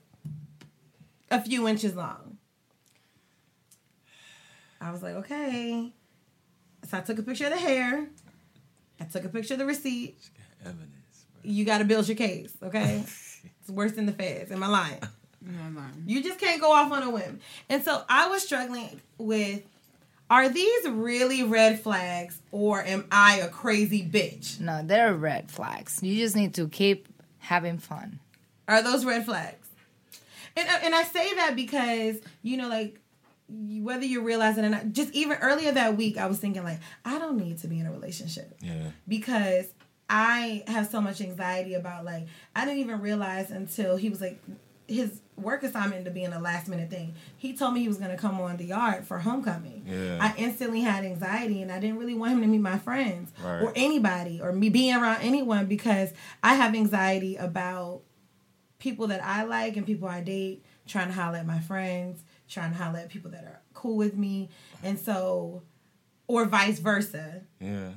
a 1.30 1.42
few 1.42 1.68
inches 1.68 1.96
long. 1.96 2.38
I 4.82 4.92
was 4.92 5.04
like, 5.04 5.16
okay. 5.16 5.92
So 6.88 6.98
I 6.98 7.02
took 7.02 7.20
a 7.20 7.24
picture 7.24 7.46
of 7.46 7.52
the 7.52 7.60
hair. 7.60 8.08
I 9.00 9.04
took 9.06 9.26
a 9.26 9.30
picture 9.30 9.56
of 9.56 9.60
the 9.60 9.66
receipt. 9.66 10.18
Evidence. 10.62 10.99
Bro. 11.42 11.52
You 11.52 11.66
got 11.66 11.80
to 11.80 11.86
build 11.86 12.08
your 12.08 12.18
case, 12.18 12.52
okay? 12.64 13.04
it's 13.62 13.70
worse 13.70 13.94
than 13.94 14.06
the 14.06 14.12
feds. 14.12 14.52
Am 14.52 14.64
I 14.64 14.68
lying? 14.68 15.00
No, 15.42 15.60
I'm 15.66 15.76
lying. 15.76 16.04
You 16.06 16.22
just 16.22 16.40
can't 16.40 16.60
go 16.60 16.72
off 16.72 16.92
on 16.92 17.04
a 17.04 17.10
whim. 17.10 17.40
And 17.70 17.84
so 17.84 18.04
I 18.10 18.28
was 18.28 18.44
struggling 18.44 19.00
with 19.18 19.62
are 20.30 20.48
these 20.48 20.88
really 20.88 21.42
red 21.44 21.80
flags 21.80 22.40
or 22.52 22.84
am 22.84 23.06
I 23.12 23.38
a 23.38 23.48
crazy 23.48 24.08
bitch? 24.08 24.60
no, 24.60 24.82
they're 24.84 25.14
red 25.14 25.50
flags. 25.50 26.04
You 26.04 26.16
just 26.18 26.36
need 26.36 26.54
to 26.56 26.68
keep 26.68 27.08
having 27.40 27.78
fun. 27.80 28.20
Are 28.68 28.84
those 28.84 29.06
red 29.06 29.26
flags? 29.26 29.68
And 30.56 30.68
uh, 30.68 30.80
and 30.84 30.94
I 30.94 31.04
say 31.04 31.34
that 31.36 31.56
because 31.56 32.18
you 32.44 32.58
know 32.58 32.68
like 32.68 33.00
whether 33.50 34.06
you 34.06 34.22
realize 34.22 34.58
it 34.58 34.66
or 34.66 34.70
not, 34.70 34.92
just 34.92 35.12
even 35.14 35.38
earlier 35.40 35.72
that 35.72 35.98
week, 35.98 36.18
I 36.18 36.28
was 36.28 36.38
thinking 36.38 36.64
like, 36.64 36.80
I 37.04 37.18
don't 37.18 37.38
need 37.38 37.58
to 37.60 37.68
be 37.68 37.80
in 37.80 37.88
a 37.88 37.92
relationship. 37.92 38.56
Yeah. 38.62 38.92
because 39.08 39.74
I 40.10 40.64
have 40.68 40.90
so 40.90 41.00
much 41.02 41.22
anxiety 41.22 41.76
about 41.76 42.04
like 42.06 42.26
I 42.56 42.66
didn't 42.66 42.80
even 42.80 43.02
realize 43.02 43.52
until 43.52 43.96
he 43.98 44.10
was 44.10 44.20
like 44.22 44.42
his 44.88 45.22
work 45.38 45.62
assignment 45.62 45.94
ended 45.98 46.08
up 46.08 46.14
being 46.16 46.34
a 46.34 46.40
last 46.40 46.68
minute 46.68 46.90
thing. 46.90 47.14
He 47.38 47.56
told 47.56 47.76
me 47.76 47.82
he 47.82 47.88
was 47.88 47.98
gonna 47.98 48.18
come 48.18 48.42
on 48.42 48.58
the 48.58 48.66
yard 48.66 49.06
for 49.06 49.20
homecoming. 49.20 49.86
Yeah. 49.88 50.18
I 50.20 50.34
instantly 50.38 50.82
had 50.82 51.06
anxiety 51.06 51.62
and 51.62 51.72
I 51.72 51.80
didn't 51.80 51.98
really 52.00 52.16
want 52.16 52.34
him 52.34 52.42
to 52.42 52.48
meet 52.48 52.58
my 52.62 52.80
friends 52.80 53.32
Right. 53.44 53.62
or 53.62 53.72
anybody 53.76 54.42
or 54.42 54.52
me 54.52 54.70
being 54.70 54.96
around 54.96 55.22
anyone 55.22 55.68
because 55.68 56.12
I 56.42 56.56
have 56.56 56.74
anxiety 56.74 57.36
about 57.36 58.02
people 58.80 59.08
that 59.08 59.24
I 59.24 59.44
like 59.44 59.78
and 59.78 59.86
people 59.86 60.08
I 60.08 60.22
date, 60.22 60.66
trying 60.88 61.08
to 61.08 61.14
holler 61.14 61.38
at 61.38 61.46
my 61.46 61.60
friends, 61.60 62.24
trying 62.50 62.72
to 62.72 62.78
holler 62.78 63.00
at 63.00 63.10
people 63.10 63.30
that 63.32 63.44
are 63.44 63.62
cool 63.76 63.96
with 63.96 64.18
me. 64.18 64.50
And 64.82 64.98
so 64.98 65.62
or 66.28 66.46
vice 66.46 66.80
versa. 66.80 67.42
Yeah. 67.62 67.90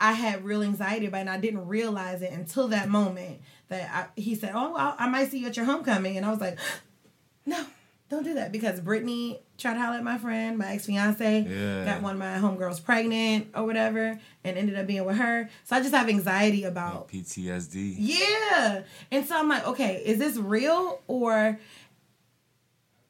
I 0.00 0.12
had 0.12 0.44
real 0.44 0.62
anxiety 0.62 1.06
about 1.06 1.18
it 1.18 1.20
and 1.22 1.30
I 1.30 1.38
didn't 1.38 1.66
realize 1.66 2.22
it 2.22 2.32
until 2.32 2.68
that 2.68 2.88
moment 2.88 3.40
that 3.68 3.90
I, 4.16 4.20
he 4.20 4.34
said, 4.34 4.52
Oh, 4.54 4.72
well, 4.74 4.94
I 4.98 5.08
might 5.08 5.30
see 5.30 5.38
you 5.40 5.46
at 5.48 5.56
your 5.56 5.66
homecoming. 5.66 6.16
And 6.16 6.24
I 6.24 6.30
was 6.30 6.40
like, 6.40 6.58
No, 7.44 7.64
don't 8.08 8.22
do 8.22 8.34
that 8.34 8.52
because 8.52 8.80
Brittany 8.80 9.40
tried 9.58 9.74
to 9.74 9.80
holler 9.80 9.96
at 9.96 10.04
my 10.04 10.16
friend, 10.18 10.56
my 10.56 10.72
ex 10.72 10.86
fiance, 10.86 11.40
Yeah. 11.42 11.84
got 11.84 12.00
one 12.02 12.12
of 12.12 12.18
my 12.20 12.36
homegirls 12.38 12.82
pregnant 12.82 13.48
or 13.56 13.64
whatever, 13.64 14.18
and 14.44 14.56
ended 14.56 14.78
up 14.78 14.86
being 14.86 15.04
with 15.04 15.16
her. 15.16 15.50
So 15.64 15.74
I 15.76 15.80
just 15.80 15.92
have 15.94 16.08
anxiety 16.08 16.62
about 16.64 17.08
PTSD. 17.08 17.96
yeah. 17.98 18.82
And 19.10 19.26
so 19.26 19.36
I'm 19.36 19.48
like, 19.48 19.66
okay, 19.66 20.00
is 20.04 20.18
this 20.18 20.36
real 20.36 21.00
or 21.08 21.58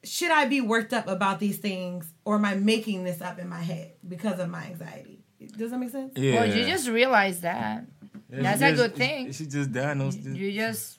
should 0.05 0.31
I 0.31 0.47
be 0.47 0.61
worked 0.61 0.93
up 0.95 1.07
about 1.09 1.39
these 1.39 1.59
things 1.59 2.11
or 2.25 2.37
am 2.37 2.45
I 2.45 2.55
making 2.55 3.05
this 3.05 3.21
up 3.21 3.39
in 3.39 3.49
my 3.49 3.61
head 3.61 3.93
because 4.09 4.39
of 4.41 4.49
my 4.49 4.65
anxiety? 4.65 5.18
Does 5.57 5.71
that 5.71 5.79
make 5.79 5.91
sense? 5.91 6.13
Yeah. 6.17 6.41
Well, 6.41 6.57
you 6.57 6.65
just 6.67 6.89
realize 6.89 7.41
that. 7.43 7.85
Yeah, 8.31 8.43
that's 8.43 8.61
she 8.61 8.67
a 8.67 8.71
just- 8.71 8.83
good 8.83 8.95
thing. 8.97 9.33
She 9.33 9.47
just 9.47 9.73
diagnosed 9.73 10.19
it. 10.25 10.37
You 10.37 10.53
just 10.53 10.99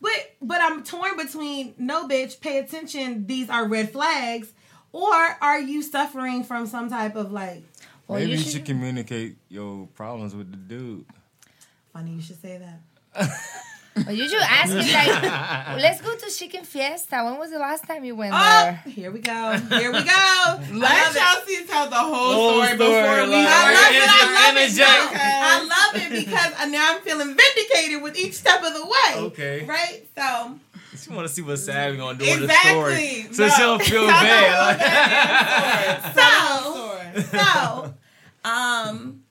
But 0.00 0.12
but 0.40 0.60
I'm 0.60 0.82
torn 0.84 1.16
between 1.16 1.74
no 1.78 2.06
bitch, 2.08 2.40
pay 2.40 2.58
attention, 2.58 3.26
these 3.26 3.50
are 3.50 3.66
red 3.68 3.90
flags, 3.90 4.52
or 4.92 5.12
are 5.12 5.60
you 5.60 5.82
suffering 5.82 6.44
from 6.44 6.66
some 6.66 6.88
type 6.88 7.14
of 7.16 7.32
like 7.32 7.62
well, 8.08 8.18
Maybe 8.18 8.32
you 8.32 8.36
you 8.38 8.42
should, 8.42 8.52
should 8.52 8.64
communicate 8.64 9.36
your 9.48 9.86
problems 9.94 10.34
with 10.34 10.50
the 10.50 10.56
dude. 10.56 11.04
funny 11.92 12.12
you 12.12 12.22
should 12.22 12.40
say 12.40 12.58
that. 12.58 13.30
well, 13.94 14.12
you 14.14 14.28
should 14.28 14.40
ask 14.42 14.70
him 14.72 14.78
like, 14.78 15.82
let's 15.82 16.00
go 16.00 16.14
to 16.16 16.30
Chicken 16.30 16.64
Fiesta. 16.64 17.22
When 17.24 17.38
was 17.38 17.50
the 17.50 17.58
last 17.58 17.84
time 17.86 18.04
you 18.04 18.16
went 18.16 18.32
Oh, 18.34 18.38
there? 18.38 18.82
here 18.86 19.10
we 19.10 19.20
go. 19.20 19.52
Here 19.70 19.92
we 19.92 20.02
go. 20.02 20.60
Let 20.72 21.12
Chelsea 21.14 21.64
tell 21.66 21.88
the 21.90 21.96
whole, 21.96 22.32
Whole 22.32 22.52
story, 22.64 22.66
story, 22.68 22.78
before 22.78 23.24
we 23.26 23.32
like- 23.32 23.48
I 23.48 23.72
love 23.74 23.92
it. 23.92 24.08
I 24.08 24.46
love 24.46 24.56
it. 24.56 24.62
Interject. 24.62 25.12
No, 25.12 25.20
I 25.20 25.58
love 25.62 26.02
it 26.02 26.24
because 26.26 26.70
now 26.70 26.94
I'm 26.94 27.00
feeling 27.02 27.36
vindicated 27.36 28.02
with 28.02 28.16
each 28.18 28.34
step 28.34 28.62
of 28.62 28.72
the 28.72 28.84
way. 28.86 29.14
Okay. 29.26 29.64
Right? 29.66 30.06
So 30.16 30.58
She 30.96 31.10
want 31.10 31.26
to 31.28 31.32
see 31.34 31.42
what 31.42 31.58
Savvy 31.58 31.96
gonna 31.98 32.18
do 32.18 32.24
with 32.24 32.38
the 32.40 32.44
Exactly. 32.44 33.22
story, 33.24 33.34
so 33.34 33.46
No. 33.46 33.52
she 33.54 33.60
don't 33.62 33.82
feel 33.82 34.06
Tell 34.06 34.22
bad. 34.76 36.14
so 36.14 37.22
so 37.38 37.94
um 38.44 39.22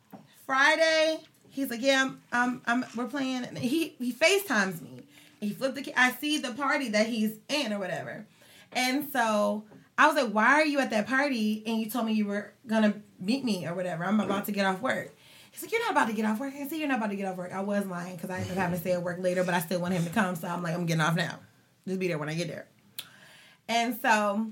Friday, 0.46 1.20
he's 1.52 1.70
like, 1.70 1.82
yeah, 1.82 2.04
I'm, 2.04 2.22
I'm, 2.32 2.62
I'm 2.66 2.86
we're 2.96 3.06
playing. 3.06 3.44
and 3.46 3.58
He 3.58 3.96
he 4.00 4.12
Facetimes 4.12 4.82
me. 4.82 5.04
He 5.40 5.52
flipped 5.52 5.76
the. 5.76 5.94
I 6.00 6.12
see 6.14 6.38
the 6.38 6.52
party 6.54 6.90
that 6.90 7.08
he's 7.08 7.38
in 7.50 7.74
or 7.74 7.80
whatever, 7.80 8.26
and 8.72 9.12
so 9.12 9.64
I 9.98 10.08
was 10.08 10.16
like, 10.16 10.32
why 10.32 10.54
are 10.54 10.66
you 10.66 10.80
at 10.80 10.90
that 10.92 11.08
party? 11.08 11.64
And 11.66 11.80
you 11.80 11.90
told 11.90 12.06
me 12.06 12.14
you 12.14 12.26
were 12.26 12.52
gonna 12.68 12.94
meet 13.20 13.44
me 13.44 13.68
or 13.68 13.74
whatever. 13.74 14.04
I'm 14.04 14.20
about 14.20 14.46
to 14.46 14.52
get 14.52 14.66
off 14.66 14.82
work. 14.82 15.14
He's 15.52 15.62
like, 15.64 15.72
you're 15.72 15.82
not 15.82 15.92
about 15.92 16.08
to 16.08 16.14
get 16.14 16.26
off 16.26 16.40
work. 16.40 16.54
I 16.56 16.68
said, 16.68 16.78
you're 16.78 16.88
not 16.88 16.98
about 17.00 17.10
to 17.10 17.16
get 17.16 17.28
off 17.28 17.36
work. 17.38 17.52
I 17.52 17.60
was 17.60 17.86
lying 17.86 18.16
because 18.16 18.30
I 18.30 18.38
ended 18.38 18.54
up 18.54 18.58
having 18.58 18.76
to 18.76 18.80
stay 18.82 18.94
at 18.94 19.04
work 19.04 19.20
later, 19.20 19.44
but 19.44 19.54
I 19.54 19.60
still 19.60 19.82
want 19.82 19.94
him 19.94 20.04
to 20.06 20.10
come. 20.10 20.36
So 20.36 20.48
I'm 20.48 20.64
like, 20.64 20.74
I'm 20.74 20.86
getting 20.86 21.02
off 21.02 21.16
now. 21.16 21.40
Just 21.88 22.00
be 22.00 22.08
there 22.08 22.18
when 22.18 22.30
I 22.30 22.36
get 22.36 22.48
there. 22.48 22.68
And 23.68 24.00
so 24.02 24.48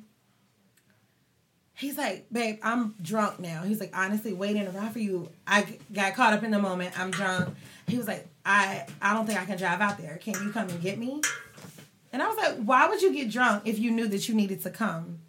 he's 1.80 1.98
like, 1.98 2.28
babe, 2.32 2.60
I'm 2.62 2.94
drunk 3.02 3.40
now. 3.40 3.64
He's 3.64 3.80
like, 3.80 3.92
honestly, 3.98 4.34
waiting 4.34 4.68
around 4.68 4.92
for 4.92 5.00
you. 5.00 5.30
I 5.48 5.66
got 5.94 6.14
caught 6.14 6.34
up 6.34 6.44
in 6.44 6.52
the 6.52 6.60
moment. 6.60 7.00
I'm 7.00 7.10
drunk. 7.12 7.56
He 7.88 7.98
was 7.98 8.08
like, 8.08 8.28
I, 8.46 8.86
I 9.02 9.14
don't 9.14 9.26
think 9.26 9.40
I 9.42 9.46
can 9.46 9.58
drive 9.58 9.82
out 9.82 9.98
there. 9.98 10.18
Can 10.18 10.34
you 10.44 10.52
come 10.52 10.70
and 10.70 10.82
get 10.82 10.98
me? 11.00 11.22
And 12.12 12.22
I 12.22 12.28
was 12.28 12.38
like, 12.38 12.58
why 12.64 12.88
would 12.88 13.02
you 13.02 13.14
get 13.14 13.32
drunk 13.32 13.64
if 13.66 13.80
you 13.80 13.92
knew 13.92 14.08
that 14.08 14.28
you 14.28 14.36
needed 14.36 14.62
to 14.64 14.70
come? 14.70 15.20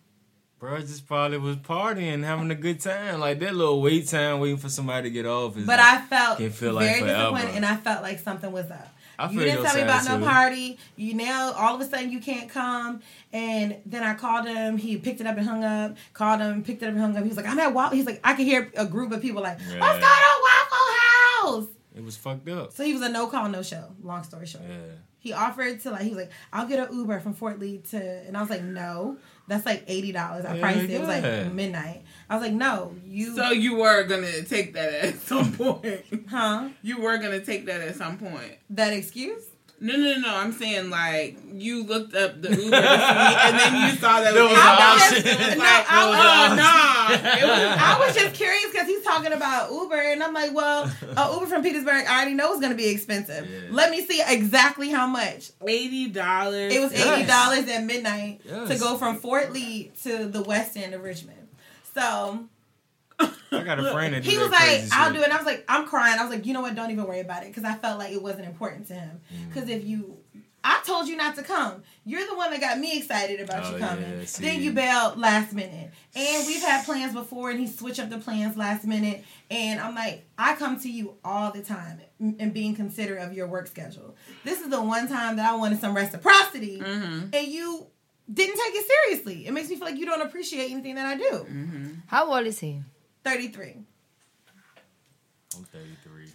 Bro 0.59 0.81
just 0.81 1.07
probably 1.07 1.39
was 1.39 1.57
partying, 1.57 2.23
having 2.23 2.51
a 2.51 2.55
good 2.55 2.81
time. 2.81 3.19
Like 3.21 3.39
that 3.39 3.55
little 3.55 3.81
wait 3.81 4.09
time 4.09 4.41
waiting 4.41 4.59
for 4.59 4.69
somebody 4.69 5.09
to 5.09 5.11
get 5.11 5.25
off. 5.25 5.57
Is 5.57 5.67
But 5.67 5.79
like, 5.79 5.87
I 5.87 6.01
felt 6.03 6.37
Can 6.39 6.51
feel 6.51 6.75
like 6.75 6.87
very 6.87 7.01
forever. 7.01 7.31
disappointed, 7.37 7.57
and 7.57 7.65
I 7.65 7.77
felt 7.77 8.03
like 8.03 8.19
something 8.19 8.53
was 8.53 8.71
up. 8.71 8.95
You 9.31 9.41
didn't 9.41 9.65
tell 9.65 9.75
me 9.77 9.83
about 9.83 10.03
side, 10.03 10.21
no 10.21 10.27
party. 10.27 10.79
You 10.97 11.15
now 11.15 11.53
all 11.53 11.75
of 11.75 11.81
a 11.81 11.85
sudden 11.85 12.11
you 12.11 12.21
can't 12.21 12.49
come, 12.49 13.01
and 13.33 13.77
then 13.87 14.03
I 14.03 14.15
called 14.15 14.47
him. 14.47 14.77
He 14.79 14.97
picked 14.97 15.21
it 15.21 15.27
up 15.27 15.37
and 15.37 15.47
hung 15.47 15.65
up. 15.65 15.97
Called 16.15 16.41
him, 16.41 16.63
picked 16.63 16.83
it 16.83 16.87
up 16.87 16.93
and 16.93 17.01
hung 17.01 17.17
up. 17.17 17.23
He 17.23 17.29
was 17.29 17.37
like, 17.37 17.47
"I'm 17.47 17.59
at 17.59 17.75
Waffle." 17.75 17.97
He's 17.97 18.07
like, 18.07 18.21
I 18.25 18.35
could 18.35 18.47
hear 18.47 18.71
a 18.77 18.87
group 18.87 19.13
of 19.13 19.21
people 19.21 19.43
like. 19.43 19.59
"What's 19.59 19.71
going 19.75 20.03
on, 20.03 20.43
Waffle 20.43 21.61
House?" 21.61 21.67
It 21.95 22.05
was 22.05 22.17
fucked 22.17 22.49
up. 22.49 22.73
So 22.73 22.85
he 22.85 22.93
was 22.93 23.03
a 23.03 23.09
no 23.09 23.27
call, 23.27 23.49
no 23.49 23.63
show. 23.63 23.93
Long 24.03 24.23
story 24.23 24.47
short, 24.47 24.65
Yeah. 24.69 24.77
he 25.19 25.33
offered 25.33 25.81
to 25.81 25.91
like 25.91 26.03
he 26.03 26.11
was 26.11 26.19
like, 26.19 26.31
"I'll 26.53 26.67
get 26.67 26.79
an 26.89 26.97
Uber 26.97 27.19
from 27.21 27.35
Fort 27.35 27.59
Lee 27.59 27.79
to," 27.91 27.99
and 28.27 28.37
I 28.37 28.41
was 28.41 28.49
like, 28.51 28.63
"No, 28.63 29.17
that's 29.51 29.67
like 29.67 29.85
eighty 29.87 30.13
dollars." 30.13 30.45
I 30.47 30.55
Yeah, 30.55 30.61
priced 30.63 30.85
it. 30.85 30.91
It 30.93 30.99
was 31.01 31.09
like 31.09 31.53
midnight. 31.53 32.03
I 32.31 32.37
was 32.37 32.43
like, 32.43 32.55
"No, 32.55 32.95
you, 33.05 33.35
So 33.37 33.51
you 33.51 33.75
were 33.77 34.05
gonna 34.05 34.43
take 34.45 34.73
that 34.75 34.93
at 35.05 35.21
some 35.31 35.53
point. 35.53 36.05
huh? 36.31 36.69
You 36.83 37.01
were 37.01 37.19
gonna 37.19 37.45
take 37.45 37.67
that 37.67 37.81
at 37.83 37.97
some 37.97 38.17
point. 38.17 38.55
That 38.71 38.93
excuse?" 38.95 39.43
No, 39.83 39.97
no, 39.97 40.19
no. 40.19 40.35
I'm 40.37 40.53
saying 40.53 40.91
like 40.91 41.39
you 41.53 41.85
looked 41.85 42.15
up 42.15 42.43
the 42.43 42.51
Uber 42.51 42.77
and 42.77 43.59
then 43.59 43.89
you 43.91 43.97
saw 43.97 44.21
that 44.21 44.35
There 44.35 44.43
was 44.45 44.53
was 44.53 44.59
$80. 44.61 44.61
Uh, 44.61 44.63
an 44.63 44.79
uh, 44.79 44.93
option. 44.93 45.27
It 45.27 45.39
was 45.39 45.57
No, 45.57 45.65
I 45.65 45.85
oh 45.91 46.49
was- 46.51 46.59
nah. 46.59 47.11
Was 47.11 47.79
I 47.81 48.05
was 48.07 48.15
just 48.15 48.35
curious 48.35 48.67
because 48.71 48.87
he's 48.87 49.03
talking 49.03 49.33
about 49.33 49.73
Uber, 49.73 49.97
and 49.97 50.23
I'm 50.23 50.35
like, 50.35 50.55
well, 50.55 50.91
a 51.17 51.33
Uber 51.35 51.47
from 51.47 51.63
Petersburg, 51.63 52.05
I 52.07 52.17
already 52.17 52.35
know 52.35 52.53
is 52.53 52.61
going 52.61 52.71
to 52.73 52.77
be 52.77 52.89
expensive. 52.89 53.49
Yeah. 53.51 53.69
Let 53.71 53.91
me 53.91 54.05
see 54.05 54.23
exactly 54.27 54.91
how 54.91 55.07
much. 55.07 55.51
eighty 55.67 56.09
dollars. 56.09 56.75
It 56.75 56.81
was 56.81 56.93
eighty 56.93 57.27
dollars 57.27 57.67
at 57.69 57.83
midnight 57.85 58.43
to 58.45 58.77
go 58.79 58.97
from 58.99 59.17
Fort 59.17 59.53
Lee 59.53 59.93
to 60.03 60.27
the 60.27 60.43
west 60.43 60.77
end 60.77 60.95
of 60.95 61.03
Richmond. 61.03 61.49
So 61.95 62.45
I 63.53 63.63
got 63.63 63.79
a 63.79 63.91
friend 63.93 64.15
that 64.15 64.23
do 64.23 64.31
he 64.31 64.37
that 64.37 64.43
was 64.43 64.51
like, 64.51 64.61
crazy 64.61 64.89
"I'll 64.93 65.07
shit. 65.09 65.15
do 65.17 65.21
it." 65.21 65.25
And 65.25 65.33
I 65.33 65.37
was 65.37 65.47
like, 65.47 65.65
"I'm 65.69 65.87
crying." 65.87 66.19
I 66.19 66.23
was 66.23 66.31
like, 66.35 66.47
"You 66.47 66.53
know 66.55 66.61
what? 66.63 66.75
Don't 66.75 66.91
even 66.91 67.05
worry 67.05 67.21
about 67.21 67.43
it," 67.43 67.49
because 67.49 67.65
I 67.65 67.75
felt 67.75 67.99
like 67.99 68.13
it 68.13 68.23
wasn't 68.23 68.47
important 68.47 68.87
to 68.89 68.95
him. 68.95 69.21
Mm. 69.35 69.49
Because 69.53 69.69
if 69.69 69.85
you 69.85 70.17
I 70.63 70.83
told 70.85 71.09
you 71.09 71.17
not 71.17 71.37
to 71.37 71.43
come. 71.43 71.83
You're 72.05 72.27
the 72.27 72.37
one 72.37 72.51
that 72.51 72.61
got 72.61 72.79
me 72.79 72.99
excited 72.99 73.41
about 73.41 73.65
Oh, 73.65 73.73
you 73.73 73.79
coming. 73.79 74.05
yeah, 74.21 74.27
then 74.41 74.61
you 74.63 74.73
bailed 74.73 75.19
last 75.19 75.55
minute. 75.55 75.91
And 76.15 76.47
we've 76.47 76.61
had 76.61 76.85
plans 76.85 77.15
before 77.15 77.49
and 77.51 77.59
he 77.59 77.67
switched 77.67 77.99
up 77.99 78.11
the 78.11 78.19
plans 78.19 78.59
last 78.59 78.85
minute. 78.85 79.25
And 79.51 79.81
I'm 79.81 79.95
like, 79.95 80.27
I 80.37 80.55
come 80.57 80.79
to 80.81 80.91
you 80.91 81.15
all 81.25 81.51
the 81.51 81.63
time 81.63 82.03
and 82.21 82.53
being 82.53 82.75
considerate 82.75 83.23
of 83.23 83.33
your 83.33 83.47
work 83.47 83.69
schedule. 83.69 84.15
This 84.45 84.61
is 84.61 84.69
the 84.69 84.83
one 84.83 85.09
time 85.09 85.37
that 85.37 85.51
I 85.51 85.57
wanted 85.57 85.81
some 85.81 85.97
reciprocity 85.97 86.79
Mm-hmm. 86.79 87.29
and 87.33 87.47
you 87.49 87.87
didn't 88.31 88.57
take 88.57 88.75
it 88.75 88.87
seriously. 88.87 89.47
It 89.47 89.53
makes 89.53 89.71
me 89.71 89.77
feel 89.77 89.87
like 89.87 89.97
you 89.97 90.05
don't 90.05 90.21
appreciate 90.23 90.71
anything 90.71 90.97
that 90.97 91.07
I 91.07 91.17
do. 91.17 91.31
Mm-hmm. 91.31 91.89
How 92.07 92.31
old 92.35 92.47
is 92.47 92.59
he? 92.59 92.83
33. 93.25 93.77
I'm 95.57 95.65
33. 95.65 96.29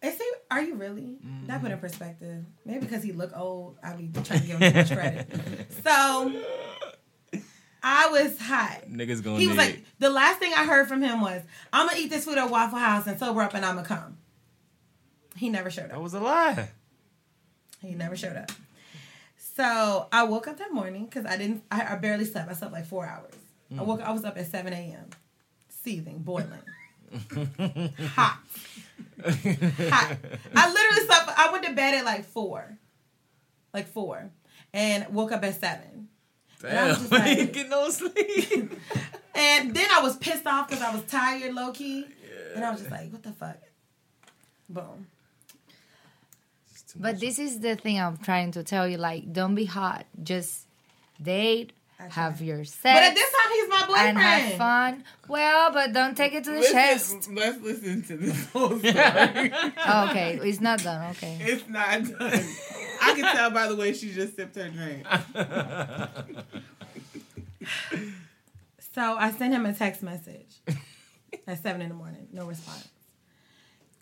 Is 0.00 0.16
he, 0.16 0.24
are 0.50 0.62
you 0.62 0.76
really? 0.76 1.16
That 1.46 1.60
put 1.60 1.64
mm-hmm. 1.64 1.72
in 1.72 1.78
perspective. 1.80 2.44
Maybe 2.64 2.80
because 2.80 3.02
he 3.02 3.12
look 3.12 3.32
old, 3.36 3.78
I 3.82 3.94
be 3.94 4.08
trying 4.22 4.40
to 4.40 4.46
give 4.46 4.58
him 4.58 4.72
too 4.72 4.78
much 4.78 4.92
credit. 4.92 5.28
So 5.84 6.42
I 7.82 8.08
was 8.08 8.38
hot. 8.38 8.82
Niggas 8.88 9.22
gonna 9.24 9.38
He 9.38 9.48
was 9.48 9.56
like, 9.56 9.82
the 9.98 10.10
last 10.10 10.38
thing 10.38 10.52
I 10.56 10.64
heard 10.64 10.88
from 10.88 11.02
him 11.02 11.20
was, 11.20 11.42
I'm 11.72 11.88
gonna 11.88 11.98
eat 11.98 12.10
this 12.10 12.24
food 12.24 12.38
at 12.38 12.50
Waffle 12.50 12.78
House 12.78 13.06
and 13.06 13.18
sober 13.18 13.42
up 13.42 13.54
and 13.54 13.64
I'm 13.64 13.76
gonna 13.76 13.86
come. 13.86 14.18
He 15.36 15.48
never 15.48 15.70
showed 15.70 15.86
up. 15.86 15.90
that 15.90 16.02
was 16.02 16.14
a 16.14 16.20
lie. 16.20 16.70
He 17.80 17.94
never 17.94 18.16
showed 18.16 18.36
up. 18.36 18.50
So 19.36 20.06
I 20.12 20.24
woke 20.24 20.46
up 20.46 20.58
that 20.58 20.72
morning 20.72 21.06
because 21.06 21.26
I 21.26 21.36
didn't, 21.36 21.64
I, 21.70 21.94
I 21.94 21.96
barely 21.96 22.24
slept. 22.24 22.48
I 22.50 22.54
slept 22.54 22.72
like 22.72 22.86
four 22.86 23.06
hours. 23.06 23.34
I 23.76 23.82
woke, 23.82 24.00
mm. 24.00 24.04
I 24.04 24.12
was 24.12 24.24
up 24.24 24.38
at 24.38 24.46
7 24.46 24.72
a.m. 24.72 25.10
Seething, 25.88 26.18
boiling. 26.18 26.50
hot. 28.14 28.38
hot. 29.24 30.16
I 30.54 30.72
literally 30.72 31.06
slept. 31.06 31.30
I 31.38 31.48
went 31.50 31.64
to 31.64 31.72
bed 31.72 31.94
at 31.94 32.04
like 32.04 32.24
four, 32.26 32.76
like 33.72 33.88
four, 33.88 34.30
and 34.74 35.08
woke 35.14 35.32
up 35.32 35.42
at 35.44 35.58
seven. 35.58 36.08
And 36.62 36.78
I 36.78 36.88
was 36.88 37.08
Damn, 37.08 37.08
just 37.10 37.12
like- 37.38 37.52
get 37.54 37.68
no 37.70 37.88
sleep. 37.90 38.72
And 39.34 39.72
then 39.72 39.86
I 39.92 40.02
was 40.02 40.16
pissed 40.16 40.46
off 40.48 40.68
because 40.68 40.82
I 40.82 40.92
was 40.92 41.04
tired, 41.04 41.54
low 41.54 41.70
key, 41.70 42.04
and 42.56 42.64
I 42.64 42.72
was 42.72 42.80
just 42.80 42.90
like, 42.90 43.12
"What 43.12 43.22
the 43.22 43.30
fuck?" 43.30 43.56
Boom. 44.68 45.06
But 46.96 47.20
this 47.20 47.38
is 47.38 47.60
the 47.60 47.76
thing 47.76 48.00
I'm 48.00 48.16
trying 48.16 48.50
to 48.52 48.64
tell 48.64 48.88
you. 48.88 48.96
Like, 48.96 49.32
don't 49.32 49.54
be 49.54 49.64
hot. 49.64 50.06
Just 50.24 50.66
date, 51.22 51.72
have 52.10 52.40
your 52.40 52.64
sex, 52.64 52.80
But 52.82 53.02
at 53.02 53.14
this 53.14 53.30
time, 53.32 53.52
he's 53.52 53.68
my 53.68 53.86
boyfriend. 53.86 54.08
and 54.08 54.18
have 54.18 54.54
fun. 54.54 55.04
Well, 55.28 55.72
but 55.72 55.92
don't 55.92 56.16
take 56.16 56.32
it 56.32 56.44
to 56.44 56.50
the 56.50 56.56
Listen, 56.60 56.72
chest. 56.74 57.30
let's 57.32 57.60
listen 57.60 58.02
to 58.04 58.16
this 58.16 58.46
whole 58.52 58.78
story. 58.78 58.92
Oh, 58.94 60.06
okay, 60.10 60.38
it's 60.42 60.60
not 60.60 60.82
done. 60.82 61.10
Okay. 61.12 61.38
it's 61.40 61.68
not 61.68 62.04
done. 62.04 62.44
I 63.02 63.14
can 63.14 63.34
tell 63.36 63.50
by 63.50 63.66
the 63.68 63.76
way 63.76 63.92
she 63.92 64.12
just 64.12 64.36
sipped 64.36 64.56
her 64.56 64.68
drink. 64.68 65.04
So 68.94 69.16
I 69.16 69.30
sent 69.30 69.54
him 69.54 69.64
a 69.64 69.72
text 69.72 70.02
message 70.02 70.56
at 71.46 71.62
seven 71.62 71.82
in 71.82 71.88
the 71.88 71.94
morning. 71.94 72.26
No 72.32 72.46
response. 72.46 72.88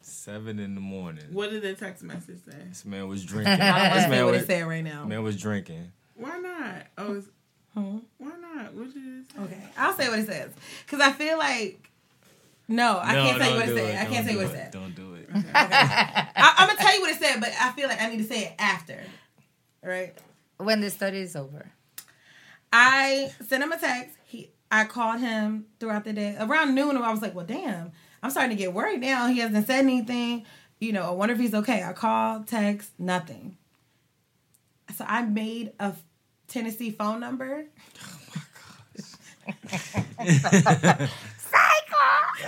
Seven 0.01 0.59
in 0.59 0.75
the 0.75 0.81
morning. 0.81 1.25
What 1.33 1.51
did 1.51 1.63
the 1.63 1.75
text 1.75 2.03
message 2.03 2.39
say? 2.49 2.57
This 2.69 2.85
man 2.85 3.07
was 3.09 3.23
drinking. 3.25 3.53
I 3.61 3.67
don't 3.67 3.75
this 3.75 3.93
want 3.93 3.95
to 3.95 4.01
say 4.03 4.09
man 4.11 4.25
what 4.25 4.33
was, 4.33 4.41
he 4.41 4.47
said 4.47 4.67
right 4.67 4.85
now. 4.85 5.05
man 5.05 5.23
was 5.23 5.37
drinking. 5.41 5.93
Why 6.15 6.39
not? 6.39 6.75
Oh, 6.97 7.15
it's, 7.17 7.27
Hmm? 7.75 7.99
why 8.17 8.31
not? 8.41 8.73
What 8.73 8.95
did 8.95 9.03
it 9.03 9.25
say? 9.37 9.43
Okay, 9.43 9.66
I'll 9.77 9.95
say 9.95 10.09
what 10.09 10.19
it 10.19 10.27
says 10.27 10.51
because 10.85 11.01
I 11.01 11.13
feel 11.13 11.39
like 11.39 11.83
no, 12.69 12.99
I 12.99 13.15
No, 13.15 13.23
can't 13.25 13.39
tell 13.41 13.51
you 13.51 13.57
what 13.57 13.65
it 13.69 13.73
do 13.73 13.77
said. 13.77 13.95
I 13.97 14.05
Don't 14.05 14.13
can't 14.13 14.27
tell 14.27 14.35
you 14.35 14.41
what 14.43 14.47
it 14.47 14.55
it. 14.55 14.57
said. 14.57 14.71
Don't 14.73 14.95
do 14.95 15.15
it. 15.15 15.29
I, 15.55 16.55
I'm 16.59 16.67
gonna 16.69 16.79
tell 16.79 16.95
you 16.95 17.01
what 17.01 17.11
it 17.11 17.19
said, 17.21 17.41
but 17.41 17.51
I 17.61 17.73
feel 17.73 17.89
like 17.89 18.01
I 18.03 18.09
need 18.11 18.19
to 18.19 18.25
say 18.25 18.45
it 18.47 18.55
after. 18.59 19.03
Right? 19.83 20.15
When 20.59 20.81
the 20.81 20.91
study 20.91 21.19
is 21.19 21.37
over. 21.37 21.71
I 22.73 23.31
sent 23.47 23.63
him 23.63 23.71
a 23.73 23.79
text. 23.79 24.17
He, 24.27 24.51
I 24.71 24.85
called 24.85 25.21
him 25.21 25.67
throughout 25.79 26.05
the 26.05 26.13
day. 26.13 26.37
Around 26.41 26.75
noon, 26.75 26.97
I 26.97 27.11
was 27.13 27.23
like, 27.23 27.35
"Well, 27.35 27.47
damn, 27.47 27.93
I'm 28.23 28.31
starting 28.31 28.57
to 28.57 28.61
get 28.61 28.73
worried 28.73 29.01
now. 29.01 29.29
He 29.29 29.39
hasn't 29.39 29.67
said 29.67 29.79
anything. 29.81 30.45
You 30.81 30.93
know, 30.93 31.05
I 31.05 31.11
wonder 31.11 31.35
if 31.35 31.41
he's 31.41 31.55
okay." 31.55 31.83
I 31.85 31.93
called, 31.93 32.49
text, 32.49 32.91
nothing. 32.99 33.57
So 34.97 35.05
I 35.07 35.23
made 35.23 35.73
a 35.79 35.93
Tennessee 36.49 36.91
phone 36.91 37.21
number. 37.21 37.67
Oh 38.03 38.19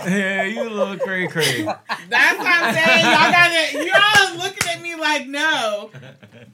yeah, 0.07 0.45
you 0.45 0.63
a 0.63 0.71
little 0.71 0.99
cray 0.99 1.27
cray. 1.29 1.63
That's 1.63 2.39
what 2.39 2.47
I'm 2.47 2.75
saying. 2.75 3.05
Y'all 3.05 3.31
gotta, 3.33 3.63
y'all 3.87 4.37
looking 4.39 4.69
at 4.69 4.81
me 4.83 4.95
like, 4.97 5.27
no. 5.27 5.91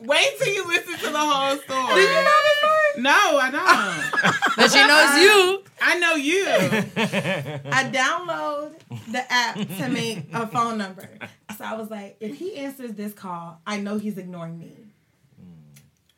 Wait 0.01 0.38
till 0.38 0.53
you 0.53 0.66
listen 0.66 0.99
to 0.99 1.11
the 1.11 1.18
whole 1.18 1.57
story. 1.57 1.95
Do 1.95 2.01
you 2.01 2.14
know 2.14 2.40
this 2.45 2.59
story? 2.59 3.03
No, 3.03 3.11
I 3.11 3.51
don't. 3.51 4.57
But 4.57 4.70
she 4.70 4.86
knows 4.86 5.18
you. 5.22 5.62
I 5.80 5.99
know 5.99 6.14
you. 6.14 6.47
I 7.70 7.84
download 7.90 8.78
the 9.11 9.32
app 9.32 9.57
to 9.57 9.88
make 9.88 10.26
a 10.32 10.47
phone 10.47 10.78
number. 10.78 11.09
So 11.57 11.64
I 11.64 11.74
was 11.74 11.90
like, 11.90 12.16
if 12.20 12.36
he 12.36 12.57
answers 12.57 12.92
this 12.92 13.12
call, 13.12 13.61
I 13.66 13.78
know 13.78 13.99
he's 13.99 14.18
ignoring 14.18 14.59
me. 14.59 14.76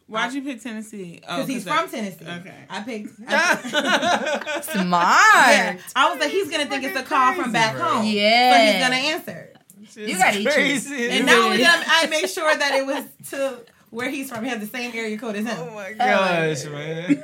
Why'd 0.09 0.33
you 0.35 0.43
pick 0.43 0.63
Tennessee? 0.63 1.21
Oh, 1.29 1.37
Because 1.37 1.49
he's 1.49 1.65
'cause 1.65 1.91
from 1.91 1.91
that- 1.91 2.19
Tennessee. 2.19 2.41
Okay. 2.49 2.65
I 2.71 2.81
picked. 2.83 3.11
I, 3.27 4.61
Smart. 4.63 4.93
yeah. 4.95 5.77
I 5.97 6.11
was 6.11 6.21
like, 6.21 6.31
he's 6.31 6.49
gonna 6.51 6.67
think 6.67 6.85
it's 6.85 6.97
a 6.99 7.03
call 7.03 7.35
from 7.35 7.51
back 7.53 7.75
bro. 7.77 7.85
home. 7.85 8.07
Yeah. 8.07 8.53
So 8.53 8.73
he's 8.73 8.83
gonna 8.83 9.03
answer. 9.15 9.53
You 9.97 10.19
gotta 10.19 10.39
eat 10.39 10.49
crazy. 10.49 11.09
And 11.11 11.27
not 11.27 11.39
only 11.39 11.57
did 11.59 11.67
I, 11.67 12.03
I 12.05 12.07
make 12.07 12.29
sure 12.29 12.55
that 12.57 12.75
it 12.75 12.87
was 12.87 13.05
to 13.31 13.61
where 13.91 14.09
he's 14.11 14.29
from. 14.31 14.45
He 14.45 14.51
has 14.51 14.61
the 14.61 14.67
same 14.67 14.93
area 14.95 15.17
code 15.19 15.37
as 15.37 15.45
him. 15.47 15.57
Oh 15.59 15.75
my 15.75 15.93
gosh, 15.93 16.65
man. 16.67 17.23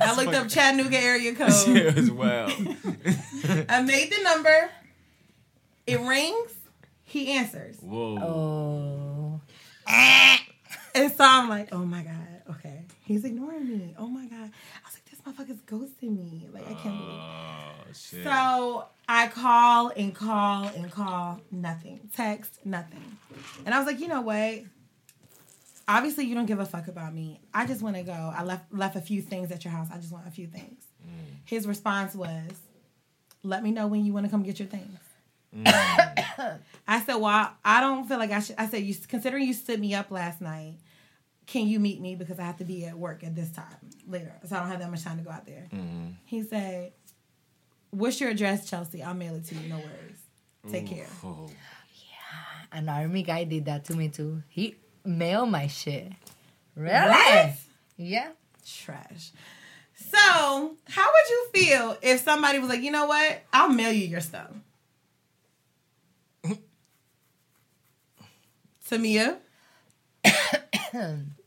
I 0.00 0.14
looked 0.16 0.34
up 0.34 0.48
Chattanooga 0.48 0.98
area 0.98 1.34
code. 1.36 1.52
Shit 1.52 1.94
was 1.94 2.10
wild. 2.10 2.50
I 3.68 3.82
made 3.82 4.10
the 4.12 4.22
number. 4.24 4.70
It 5.86 6.00
rings. 6.00 6.52
He 7.04 7.32
answers. 7.32 7.76
Whoa. 7.80 8.18
Oh. 8.18 9.40
Ah. 9.86 10.40
And 10.98 11.12
so 11.12 11.24
I'm 11.24 11.48
like, 11.48 11.68
oh 11.72 11.84
my 11.84 12.02
God, 12.02 12.56
okay. 12.56 12.82
He's 13.04 13.24
ignoring 13.24 13.68
me. 13.68 13.94
Oh 13.98 14.08
my 14.08 14.26
God. 14.26 14.50
I 14.50 14.88
was 14.88 14.94
like, 14.94 15.04
this 15.10 15.20
motherfucker's 15.20 15.62
ghosting 15.62 16.18
me. 16.18 16.48
Like, 16.52 16.66
I 16.68 16.74
can't 16.74 16.98
believe 16.98 17.20
Oh 17.88 17.92
shit. 17.92 18.24
So 18.24 18.86
I 19.08 19.28
call 19.28 19.92
and 19.96 20.14
call 20.14 20.64
and 20.64 20.90
call, 20.90 21.40
nothing. 21.50 22.00
Text, 22.14 22.58
nothing. 22.64 23.16
And 23.64 23.74
I 23.74 23.78
was 23.78 23.86
like, 23.86 24.00
you 24.00 24.08
know 24.08 24.20
what? 24.20 24.60
Obviously, 25.86 26.24
you 26.26 26.34
don't 26.34 26.46
give 26.46 26.58
a 26.58 26.66
fuck 26.66 26.88
about 26.88 27.14
me. 27.14 27.40
I 27.54 27.66
just 27.66 27.80
want 27.80 27.96
to 27.96 28.02
go. 28.02 28.12
I 28.12 28.42
left 28.42 28.74
left 28.74 28.96
a 28.96 29.00
few 29.00 29.22
things 29.22 29.50
at 29.50 29.64
your 29.64 29.72
house. 29.72 29.88
I 29.92 29.96
just 29.96 30.12
want 30.12 30.26
a 30.26 30.30
few 30.30 30.46
things. 30.46 30.84
Mm. 31.02 31.36
His 31.46 31.66
response 31.66 32.14
was, 32.14 32.50
"Let 33.42 33.62
me 33.62 33.70
know 33.70 33.86
when 33.86 34.04
you 34.04 34.12
want 34.12 34.26
to 34.26 34.30
come 34.30 34.42
get 34.42 34.58
your 34.58 34.68
things." 34.68 34.98
Mm. 35.56 35.66
I 36.88 37.00
said, 37.00 37.14
"Well, 37.14 37.52
I 37.64 37.80
don't 37.80 38.06
feel 38.06 38.18
like 38.18 38.32
I 38.32 38.40
should." 38.40 38.56
I 38.58 38.66
said, 38.66 38.82
"You 38.82 38.94
considering 39.08 39.46
you 39.46 39.54
stood 39.54 39.80
me 39.80 39.94
up 39.94 40.10
last 40.10 40.42
night, 40.42 40.74
can 41.48 41.66
you 41.66 41.80
meet 41.80 42.00
me 42.00 42.14
because 42.14 42.38
I 42.38 42.42
have 42.42 42.58
to 42.58 42.64
be 42.64 42.84
at 42.84 42.96
work 42.96 43.24
at 43.24 43.34
this 43.34 43.50
time 43.50 43.64
later, 44.06 44.32
so 44.46 44.54
I 44.54 44.60
don't 44.60 44.68
have 44.68 44.78
that 44.80 44.90
much 44.90 45.02
time 45.02 45.18
to 45.18 45.24
go 45.24 45.30
out 45.30 45.46
there." 45.46 45.66
Mm-hmm. 45.72 46.10
He 46.24 46.42
said, 46.44 46.92
What's 47.90 48.20
your 48.20 48.30
address, 48.30 48.68
Chelsea? 48.68 49.02
I'll 49.02 49.14
mail 49.14 49.34
it 49.34 49.46
to 49.46 49.54
you. 49.54 49.68
No 49.68 49.76
worries. 49.76 50.20
Take 50.70 50.86
care. 50.86 51.06
Oh. 51.24 51.48
An 52.70 52.86
army 52.88 53.22
guy 53.22 53.44
did 53.44 53.64
that 53.64 53.86
to 53.86 53.94
me 53.94 54.08
too. 54.08 54.42
He 54.48 54.76
mailed 55.04 55.50
my 55.50 55.68
shit. 55.68 56.12
Really? 56.76 57.08
What? 57.08 57.52
Yeah. 57.96 58.32
Trash. 58.66 59.32
So, 59.94 60.18
how 60.18 61.06
would 61.06 61.30
you 61.30 61.48
feel 61.54 61.96
if 62.02 62.20
somebody 62.20 62.58
was 62.58 62.68
like, 62.68 62.82
you 62.82 62.90
know 62.90 63.06
what? 63.06 63.42
I'll 63.52 63.70
mail 63.70 63.90
you 63.90 64.06
your 64.06 64.20
stuff. 64.20 64.50
Tamia? 68.90 69.38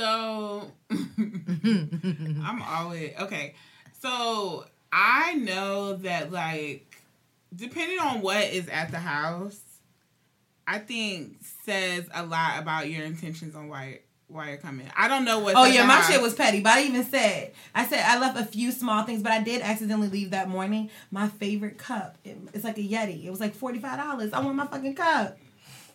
So 0.00 0.72
I'm 0.90 2.62
always 2.66 3.12
okay. 3.20 3.54
So 4.00 4.64
I 4.90 5.34
know 5.34 5.96
that 5.96 6.32
like 6.32 6.96
depending 7.54 7.98
on 7.98 8.22
what 8.22 8.42
is 8.44 8.66
at 8.70 8.90
the 8.90 8.98
house, 8.98 9.60
I 10.66 10.78
think 10.78 11.36
says 11.66 12.08
a 12.14 12.24
lot 12.24 12.58
about 12.60 12.88
your 12.88 13.04
intentions 13.04 13.54
on 13.54 13.68
why 13.68 14.00
why 14.28 14.48
you're 14.48 14.56
coming. 14.56 14.86
I 14.96 15.06
don't 15.08 15.26
know 15.26 15.40
what. 15.40 15.54
Oh 15.56 15.64
yeah, 15.66 15.84
my 15.84 16.00
shit 16.00 16.22
was 16.22 16.34
petty, 16.34 16.60
but 16.62 16.72
I 16.78 16.84
even 16.84 17.04
said 17.04 17.52
I 17.74 17.84
said 17.86 18.02
I 18.02 18.18
left 18.18 18.38
a 18.40 18.44
few 18.46 18.72
small 18.72 19.02
things, 19.02 19.22
but 19.22 19.32
I 19.32 19.42
did 19.42 19.60
accidentally 19.60 20.08
leave 20.08 20.30
that 20.30 20.48
morning 20.48 20.88
my 21.10 21.28
favorite 21.28 21.76
cup. 21.76 22.16
It- 22.24 22.38
it's 22.54 22.64
like 22.64 22.78
a 22.78 22.82
Yeti. 22.82 23.26
It 23.26 23.30
was 23.30 23.40
like 23.40 23.54
forty 23.54 23.78
five 23.80 23.98
dollars. 23.98 24.32
I 24.32 24.40
want 24.40 24.56
my 24.56 24.66
fucking 24.66 24.94
cup. 24.94 25.36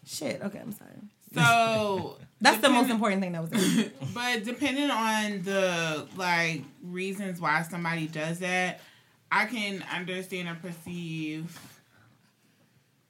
Shit. 0.06 0.44
Okay, 0.44 0.60
I'm 0.60 0.74
sorry. 0.74 0.92
So 1.36 2.18
That's 2.42 2.62
the 2.62 2.70
most 2.70 2.90
important 2.90 3.22
thing 3.22 3.32
that 3.32 3.42
was. 3.42 3.52
in. 3.78 3.92
But 4.14 4.44
depending 4.44 4.90
on 4.92 5.42
the 5.44 6.08
like 6.16 6.64
reasons 6.84 7.40
why 7.42 7.62
somebody 7.64 8.08
does 8.08 8.40
that, 8.40 8.80
I 9.32 9.46
can 9.46 9.84
understand 9.94 10.48
and 10.48 10.62
perceive 10.62 11.58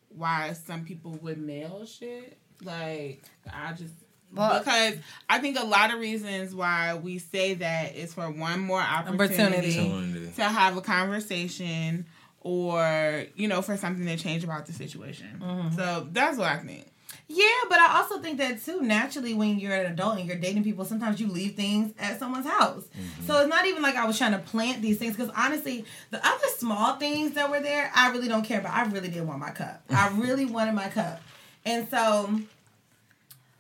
why 0.09 0.53
some 0.53 0.85
people 0.85 1.11
would 1.21 1.37
mail 1.37 1.85
shit. 1.85 2.37
Like 2.63 3.23
I 3.51 3.73
just 3.73 3.93
Well- 4.33 4.59
because 4.59 4.95
I 5.29 5.39
think 5.39 5.59
a 5.59 5.65
lot 5.65 5.93
of 5.93 5.99
reasons 5.99 6.55
why 6.55 6.95
we 6.95 7.17
say 7.19 7.55
that 7.55 7.95
is 7.95 8.13
for 8.13 8.29
one 8.29 8.59
more 8.61 8.81
opportunity, 8.81 9.23
Opportunity. 9.35 9.79
Opportunity. 9.79 10.31
to 10.37 10.43
have 10.43 10.77
a 10.77 10.81
conversation 10.81 12.05
or 12.41 13.25
you 13.35 13.47
know 13.47 13.61
for 13.61 13.75
something 13.75 14.05
to 14.05 14.17
change 14.17 14.43
about 14.43 14.65
the 14.67 14.73
situation. 14.73 15.39
Mm-hmm. 15.41 15.75
So 15.75 16.07
that's 16.11 16.37
what 16.37 16.47
I 16.47 16.57
think. 16.57 16.85
Yeah, 17.27 17.45
but 17.69 17.79
I 17.79 17.97
also 17.97 18.19
think 18.19 18.37
that 18.37 18.63
too. 18.63 18.81
Naturally, 18.81 19.33
when 19.33 19.57
you're 19.59 19.73
an 19.73 19.91
adult 19.91 20.19
and 20.19 20.27
you're 20.27 20.37
dating 20.37 20.63
people, 20.63 20.85
sometimes 20.85 21.19
you 21.19 21.27
leave 21.27 21.55
things 21.55 21.91
at 21.97 22.19
someone's 22.19 22.45
house. 22.45 22.83
Mm-hmm. 22.83 23.25
So 23.25 23.39
it's 23.39 23.49
not 23.49 23.65
even 23.65 23.81
like 23.81 23.95
I 23.95 24.05
was 24.05 24.17
trying 24.17 24.33
to 24.33 24.37
plant 24.37 24.81
these 24.81 24.97
things. 24.97 25.15
Because 25.15 25.31
honestly, 25.35 25.85
the 26.11 26.25
other 26.25 26.47
small 26.57 26.97
things 26.97 27.31
that 27.33 27.49
were 27.49 27.61
there, 27.61 27.91
I 27.95 28.11
really 28.11 28.27
don't 28.27 28.45
care 28.45 28.59
about. 28.59 28.73
I 28.75 28.83
really 28.91 29.09
did 29.09 29.25
want 29.25 29.39
my 29.39 29.49
cup. 29.49 29.81
I 29.89 30.09
really 30.15 30.45
wanted 30.45 30.73
my 30.75 30.87
cup, 30.89 31.19
and 31.65 31.89
so 31.89 32.41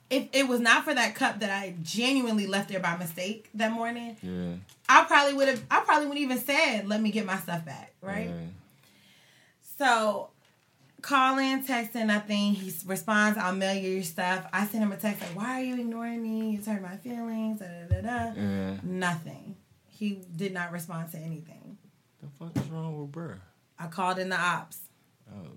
if 0.09 0.27
it 0.33 0.47
was 0.47 0.59
not 0.59 0.83
for 0.83 0.93
that 0.93 1.15
cup 1.15 1.39
that 1.39 1.49
I 1.49 1.73
genuinely 1.81 2.45
left 2.45 2.69
there 2.69 2.79
by 2.79 2.95
mistake 2.97 3.49
that 3.55 3.71
morning, 3.71 4.15
Yeah. 4.21 4.57
I 4.87 5.03
probably 5.05 5.33
would 5.33 5.47
have. 5.47 5.63
I 5.71 5.79
probably 5.79 6.05
wouldn't 6.05 6.23
even 6.23 6.39
said, 6.39 6.87
"Let 6.87 7.01
me 7.01 7.09
get 7.09 7.25
my 7.25 7.37
stuff 7.37 7.65
back." 7.65 7.93
Right. 8.01 8.27
Yeah. 8.29 8.35
So, 9.79 10.29
calling, 11.05 11.63
texting, 11.63 12.07
nothing. 12.07 12.53
He 12.53 12.73
responds, 12.85 13.37
I'll 13.37 13.53
mail 13.53 13.75
you 13.75 13.91
your 13.91 14.03
stuff. 14.03 14.45
I 14.51 14.65
send 14.65 14.83
him 14.83 14.91
a 14.91 14.97
text 14.97 15.21
like, 15.21 15.35
why 15.37 15.61
are 15.61 15.63
you 15.63 15.79
ignoring 15.79 16.21
me? 16.21 16.51
You 16.51 16.63
hurt 16.63 16.81
my 16.81 16.97
feelings. 16.97 17.59
Da, 17.59 17.67
da, 17.67 18.01
da, 18.01 18.01
da. 18.01 18.33
Yeah. 18.35 18.77
Nothing. 18.83 19.55
He 19.87 20.21
did 20.35 20.53
not 20.53 20.71
respond 20.71 21.11
to 21.11 21.17
anything. 21.17 21.77
The 22.21 22.27
fuck 22.39 22.57
is 22.57 22.69
wrong 22.71 22.99
with 22.99 23.11
bruh? 23.11 23.37
I 23.77 23.87
called 23.87 24.17
in 24.17 24.29
the 24.29 24.39
ops. 24.39 24.79
Oh. 25.31 25.47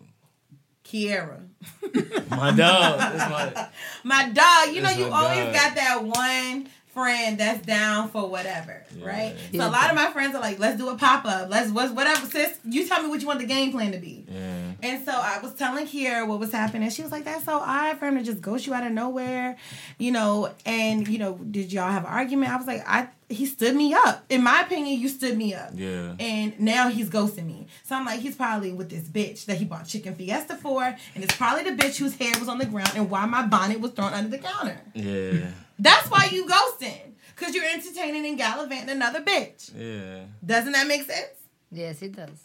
Kiera. 0.85 1.41
My 2.31 2.51
dog. 2.53 2.99
My, 2.99 3.69
My 4.05 4.29
dog, 4.29 4.75
you 4.75 4.83
know, 4.83 4.91
you 4.91 5.07
always 5.07 5.45
dog. 5.45 5.55
got 5.55 5.75
that 5.77 6.05
one 6.05 6.69
friend 6.99 7.39
that's 7.39 7.65
down 7.65 8.09
for 8.09 8.29
whatever, 8.29 8.83
right? 9.01 9.37
Yeah. 9.53 9.63
So 9.63 9.69
a 9.69 9.73
lot 9.73 9.89
of 9.89 9.95
my 9.95 10.11
friends 10.11 10.35
are 10.35 10.41
like, 10.41 10.59
let's 10.59 10.77
do 10.77 10.89
a 10.89 10.97
pop 10.97 11.25
up. 11.25 11.49
Let's, 11.49 11.71
what's 11.71 11.93
whatever, 11.93 12.27
sis. 12.27 12.59
You 12.65 12.87
tell 12.89 13.03
me 13.03 13.09
what 13.09 13.21
you 13.21 13.27
want 13.29 13.39
the 13.39 13.47
game 13.47 13.71
plan 13.71 13.93
to 13.93 13.99
be. 13.99 14.25
yeah. 14.29 14.73
And 14.83 15.05
so 15.05 15.13
I 15.13 15.39
was 15.43 15.55
telling 15.55 15.87
Kiera 15.87 16.27
what 16.27 16.39
was 16.39 16.53
happening. 16.53 16.89
She 16.91 17.03
was 17.03 17.11
like, 17.13 17.25
"That's 17.25 17.45
so 17.45 17.59
odd 17.59 17.99
for 17.99 18.07
him 18.07 18.17
to 18.19 18.23
just 18.25 18.41
ghost 18.41 18.67
you 18.67 18.75
out 18.75 18.87
of 18.87 18.93
nowhere, 18.93 19.57
you 19.99 20.11
know." 20.13 20.53
And 20.67 21.07
you 21.09 21.19
know, 21.19 21.35
did 21.35 21.73
y'all 21.73 21.91
have 21.91 22.05
an 22.05 22.11
argument? 22.11 22.53
I 22.53 22.57
was 22.57 22.67
like, 22.67 22.83
"I 22.87 23.09
he 23.29 23.45
stood 23.47 23.75
me 23.75 23.93
up. 23.95 24.25
In 24.29 24.43
my 24.43 24.63
opinion, 24.63 25.01
you 25.01 25.09
stood 25.09 25.37
me 25.37 25.55
up." 25.55 25.71
Yeah. 25.75 26.15
And 26.21 26.59
now 26.61 26.89
he's 26.91 27.11
ghosting 27.11 27.47
me. 27.47 27.67
So 27.85 27.97
I'm 27.97 28.05
like, 28.07 28.21
he's 28.21 28.37
probably 28.37 28.73
with 28.73 28.89
this 28.89 29.05
bitch 29.09 29.47
that 29.47 29.57
he 29.59 29.65
bought 29.65 29.87
chicken 29.87 30.15
fiesta 30.15 30.55
for, 30.57 30.83
and 30.85 31.25
it's 31.25 31.37
probably 31.37 31.65
the 31.65 31.77
bitch 31.77 31.97
whose 31.99 32.15
hair 32.17 32.33
was 32.39 32.49
on 32.49 32.59
the 32.59 32.67
ground 32.67 32.93
and 32.95 33.11
why 33.11 33.27
my 33.27 33.47
bonnet 33.47 33.81
was 33.81 33.93
thrown 33.93 34.13
under 34.13 34.31
the 34.31 34.39
counter. 34.39 34.81
Yeah. 34.95 35.51
That's 35.79 36.11
why 36.11 36.29
you 36.33 36.47
ghosting, 36.47 37.13
cause 37.37 37.55
you're 37.55 37.65
entertaining 37.65 38.27
and 38.27 38.37
gallivanting 38.37 38.91
another 38.91 39.21
bitch. 39.21 39.71
Yeah. 39.77 40.25
Doesn't 40.45 40.73
that 40.73 40.87
make 40.87 41.05
sense? 41.05 41.29
Yes, 41.71 42.03
it 42.03 42.17
does. 42.17 42.43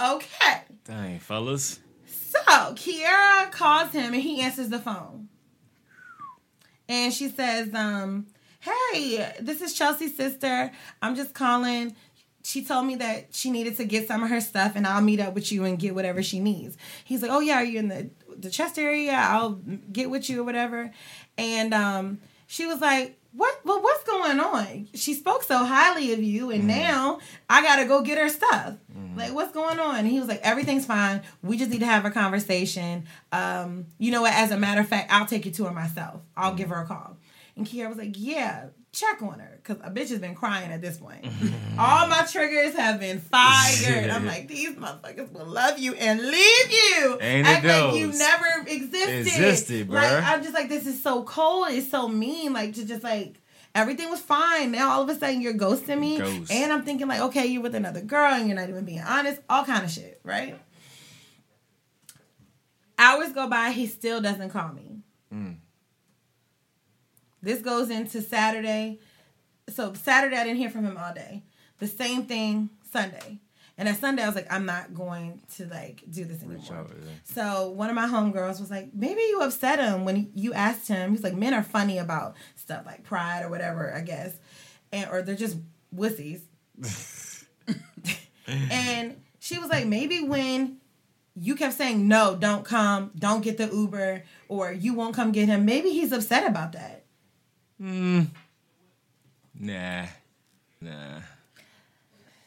Okay. 0.00 0.62
Dang, 0.84 1.18
fellas. 1.18 1.80
So 2.06 2.40
Kiera 2.40 3.50
calls 3.52 3.92
him 3.92 4.14
and 4.14 4.22
he 4.22 4.40
answers 4.40 4.68
the 4.68 4.78
phone. 4.78 5.28
And 6.88 7.12
she 7.12 7.28
says, 7.28 7.74
um, 7.74 8.26
hey, 8.60 9.34
this 9.40 9.60
is 9.60 9.74
Chelsea's 9.74 10.16
sister. 10.16 10.72
I'm 11.00 11.14
just 11.14 11.34
calling. 11.34 11.94
She 12.44 12.64
told 12.64 12.86
me 12.86 12.96
that 12.96 13.28
she 13.34 13.50
needed 13.50 13.76
to 13.76 13.84
get 13.84 14.08
some 14.08 14.22
of 14.22 14.30
her 14.30 14.40
stuff 14.40 14.72
and 14.74 14.86
I'll 14.86 15.00
meet 15.00 15.20
up 15.20 15.34
with 15.34 15.52
you 15.52 15.64
and 15.64 15.78
get 15.78 15.94
whatever 15.94 16.22
she 16.22 16.40
needs. 16.40 16.76
He's 17.04 17.22
like, 17.22 17.30
Oh 17.30 17.40
yeah, 17.40 17.56
are 17.56 17.64
you 17.64 17.78
in 17.78 17.88
the 17.88 18.10
the 18.36 18.50
Chester 18.50 18.80
area? 18.80 19.12
I'll 19.12 19.60
get 19.92 20.10
with 20.10 20.28
you 20.28 20.40
or 20.40 20.44
whatever. 20.44 20.90
And 21.42 21.74
um 21.74 22.18
she 22.46 22.66
was 22.66 22.80
like, 22.80 23.18
What 23.32 23.60
well 23.64 23.82
what's 23.82 24.04
going 24.04 24.38
on? 24.40 24.88
She 24.94 25.14
spoke 25.14 25.42
so 25.42 25.64
highly 25.64 26.12
of 26.12 26.22
you 26.22 26.50
and 26.50 26.66
now 26.68 27.18
I 27.50 27.62
gotta 27.62 27.86
go 27.86 28.02
get 28.02 28.18
her 28.18 28.28
stuff. 28.28 28.74
Like, 29.16 29.34
what's 29.34 29.52
going 29.52 29.78
on? 29.78 29.96
And 29.96 30.06
he 30.08 30.18
was 30.18 30.28
like, 30.28 30.40
Everything's 30.42 30.86
fine. 30.86 31.20
We 31.42 31.56
just 31.58 31.70
need 31.70 31.80
to 31.80 31.86
have 31.86 32.04
a 32.04 32.10
conversation. 32.10 33.06
Um, 33.30 33.86
you 33.98 34.10
know 34.10 34.22
what? 34.22 34.32
As 34.34 34.50
a 34.50 34.56
matter 34.56 34.80
of 34.80 34.88
fact, 34.88 35.12
I'll 35.12 35.26
take 35.26 35.44
you 35.46 35.52
to 35.52 35.64
her 35.64 35.72
myself. 35.72 36.20
I'll 36.36 36.54
give 36.54 36.70
her 36.70 36.80
a 36.82 36.86
call. 36.86 37.16
And 37.56 37.66
Kiara 37.66 37.88
was 37.88 37.98
like, 37.98 38.14
Yeah, 38.16 38.68
check 38.92 39.22
on 39.22 39.38
her. 39.38 39.60
Cause 39.64 39.78
a 39.82 39.90
bitch 39.90 40.10
has 40.10 40.18
been 40.18 40.34
crying 40.34 40.70
at 40.70 40.80
this 40.80 40.98
point. 40.98 41.26
All 41.78 42.06
my 42.06 42.26
triggers 42.30 42.74
have 42.74 43.00
been 43.00 43.20
fired. 43.20 44.10
I'm 44.10 44.26
like, 44.26 44.48
these 44.48 44.76
motherfuckers 44.76 45.32
will 45.32 45.46
love 45.46 45.78
you 45.78 45.94
and 45.94 46.20
leave 46.20 46.70
you. 46.70 47.18
Ain't 47.20 47.46
Act 47.46 47.64
it 47.64 47.68
like 47.68 47.94
you 47.96 48.12
never 48.12 48.46
existed. 48.66 49.26
Existed, 49.26 49.88
Like. 49.88 50.22
I'm 50.22 50.42
just 50.42 50.54
like, 50.54 50.68
this 50.68 50.86
is 50.86 51.02
so 51.02 51.22
cold. 51.24 51.68
It's 51.70 51.90
so 51.90 52.06
mean. 52.06 52.52
Like 52.52 52.74
to 52.74 52.84
just 52.84 53.02
like 53.02 53.40
everything 53.74 54.10
was 54.10 54.20
fine. 54.20 54.72
Now 54.72 54.90
all 54.90 55.02
of 55.02 55.08
a 55.08 55.14
sudden 55.14 55.40
you're 55.40 55.54
ghosting 55.54 55.98
me. 55.98 56.18
Ghost. 56.18 56.52
And 56.52 56.72
I'm 56.72 56.82
thinking 56.82 57.08
like, 57.08 57.20
okay, 57.20 57.46
you're 57.46 57.62
with 57.62 57.74
another 57.74 58.02
girl 58.02 58.34
and 58.34 58.46
you're 58.46 58.56
not 58.56 58.68
even 58.68 58.84
being 58.84 59.00
honest. 59.00 59.40
All 59.48 59.64
kind 59.64 59.84
of 59.84 59.90
shit, 59.90 60.20
right? 60.22 60.60
Hours 62.98 63.32
go 63.32 63.48
by, 63.48 63.70
he 63.70 63.86
still 63.86 64.20
doesn't 64.20 64.50
call 64.50 64.72
me. 64.72 64.98
Mm. 65.32 65.56
This 67.42 67.60
goes 67.60 67.90
into 67.90 68.22
Saturday. 68.22 69.00
So 69.68 69.92
Saturday 69.94 70.36
I 70.36 70.44
didn't 70.44 70.58
hear 70.58 70.70
from 70.70 70.84
him 70.84 70.96
all 70.96 71.12
day. 71.12 71.42
The 71.78 71.88
same 71.88 72.24
thing 72.24 72.70
Sunday. 72.90 73.40
And 73.78 73.88
at 73.88 73.98
Sunday 73.98 74.22
I 74.22 74.26
was 74.26 74.36
like, 74.36 74.52
I'm 74.52 74.66
not 74.66 74.94
going 74.94 75.40
to 75.56 75.66
like 75.66 76.02
do 76.08 76.24
this 76.24 76.42
anymore. 76.42 76.62
out, 76.72 76.90
yeah. 76.90 77.10
So 77.24 77.70
one 77.70 77.88
of 77.88 77.96
my 77.96 78.06
homegirls 78.06 78.60
was 78.60 78.70
like, 78.70 78.90
maybe 78.94 79.22
you 79.22 79.40
upset 79.40 79.80
him 79.80 80.04
when 80.04 80.30
you 80.34 80.52
asked 80.52 80.86
him. 80.88 81.10
He's 81.10 81.24
like, 81.24 81.34
men 81.34 81.54
are 81.54 81.62
funny 81.62 81.98
about 81.98 82.36
stuff 82.54 82.86
like 82.86 83.02
pride 83.02 83.42
or 83.44 83.48
whatever, 83.48 83.92
I 83.92 84.02
guess, 84.02 84.36
and 84.92 85.10
or 85.10 85.22
they're 85.22 85.34
just 85.34 85.56
wussies. 85.94 86.42
and 88.46 89.20
she 89.40 89.58
was 89.58 89.70
like, 89.70 89.86
maybe 89.86 90.22
when 90.22 90.76
you 91.34 91.56
kept 91.56 91.74
saying 91.74 92.06
no, 92.06 92.36
don't 92.38 92.64
come, 92.64 93.10
don't 93.18 93.42
get 93.42 93.56
the 93.56 93.68
Uber, 93.68 94.22
or 94.48 94.72
you 94.72 94.94
won't 94.94 95.16
come 95.16 95.32
get 95.32 95.48
him. 95.48 95.64
Maybe 95.64 95.90
he's 95.90 96.12
upset 96.12 96.46
about 96.46 96.72
that. 96.72 97.01
Mm. 97.82 98.28
Nah. 99.58 100.06
Nah. 100.80 101.20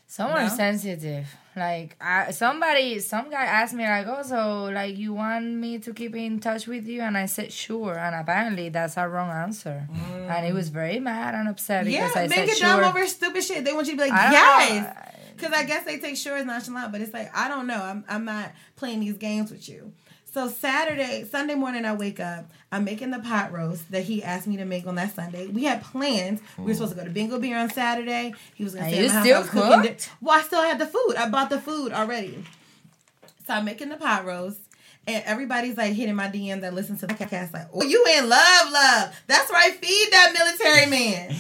Some 0.08 0.32
are 0.32 0.44
No? 0.44 0.48
sensitive. 0.50 1.28
Like 1.58 1.96
I, 2.02 2.32
somebody, 2.32 3.00
some 3.00 3.30
guy 3.30 3.44
asked 3.46 3.74
me 3.74 3.84
like, 3.86 4.08
"Oh, 4.08 4.24
so 4.24 4.66
like 4.66 4.98
you 4.98 5.14
want 5.14 5.46
me 5.46 5.80
to 5.80 5.94
keep 5.94 6.16
in 6.16 6.40
touch 6.40 6.68
with 6.68 6.86
you?" 6.86 7.02
And 7.02 7.18
I 7.18 7.26
said, 7.28 7.52
"Sure." 7.52 7.98
And 7.98 8.14
apparently 8.16 8.70
that's 8.70 8.98
a 8.98 9.08
wrong 9.08 9.30
answer, 9.30 9.88
and 10.30 10.46
he 10.46 10.52
was 10.54 10.68
very 10.70 11.00
mad 11.00 11.34
and 11.36 11.48
upset 11.48 11.86
Yeah, 11.86 12.08
because 12.08 12.16
I 12.18 12.22
men 12.28 12.30
said, 12.32 12.48
get 12.48 12.58
"Sure." 12.58 12.68
dumb 12.68 12.84
over 12.84 13.08
stupid 13.08 13.44
shit. 13.44 13.64
They 13.66 13.74
want 13.74 13.88
you 13.88 13.94
to 13.94 13.98
be 14.04 14.10
like, 14.10 14.14
I 14.20 14.32
yes. 14.32 14.98
Because 15.36 15.54
I 15.54 15.64
guess 15.64 15.84
they 15.86 15.98
take 16.00 16.16
sure 16.18 16.38
as 16.38 16.46
nonchalant, 16.46 16.92
but 16.94 17.02
it's 17.02 17.14
like, 17.14 17.30
I 17.36 17.50
don't 17.50 17.68
know. 17.68 17.82
I'm, 17.82 18.06
I'm 18.08 18.24
not 18.24 18.52
playing 18.78 19.02
these 19.02 19.18
games 19.18 19.52
with 19.52 19.68
you. 19.68 19.92
So 20.36 20.50
Saturday, 20.50 21.24
Sunday 21.24 21.56
morning, 21.56 21.86
I 21.86 21.94
wake 21.94 22.20
up. 22.20 22.52
I'm 22.70 22.84
making 22.84 23.12
the 23.12 23.20
pot 23.20 23.54
roast 23.54 23.90
that 23.92 24.04
he 24.04 24.22
asked 24.22 24.48
me 24.48 24.58
to 24.58 24.66
make 24.66 24.86
on 24.86 24.96
that 24.96 25.16
Sunday. 25.16 25.48
We 25.48 25.64
had 25.64 25.82
plans. 25.82 26.42
We 26.58 26.66
were 26.66 26.74
supposed 26.74 26.92
to 26.92 26.98
go 27.00 27.06
to 27.06 27.10
Bingo 27.10 27.40
Beer 27.40 27.58
on 27.58 27.70
Saturday. 27.70 28.34
He 28.54 28.66
was 28.66 28.76
going 28.76 28.84
to 28.84 28.92
stay 28.92 29.08
at 29.08 29.14
my 29.14 29.22
still 29.22 29.40
was 29.40 29.50
cooking 29.50 29.98
Well, 30.20 30.38
I 30.38 30.42
still 30.42 30.62
had 30.62 30.78
the 30.78 30.88
food. 30.88 31.16
I 31.18 31.30
bought 31.30 31.50
the 31.50 31.62
food 31.62 31.94
already. 31.94 32.44
So 33.48 33.54
I'm 33.54 33.64
making 33.64 33.88
the 33.88 33.96
pot 33.96 34.26
roast. 34.26 34.60
And 35.08 35.24
everybody's 35.26 35.78
like 35.78 35.94
hitting 35.94 36.16
my 36.16 36.28
DM 36.30 36.62
that 36.62 36.74
listen 36.74 36.98
to 36.98 37.06
the 37.06 37.14
podcast, 37.14 37.54
like, 37.54 37.68
oh, 37.74 37.84
you 37.84 38.04
in 38.18 38.28
love, 38.28 38.72
love. 38.72 39.16
That's 39.28 39.52
right, 39.52 39.72
feed 39.74 40.08
that 40.12 40.34
military 40.34 40.86
man. 40.90 41.36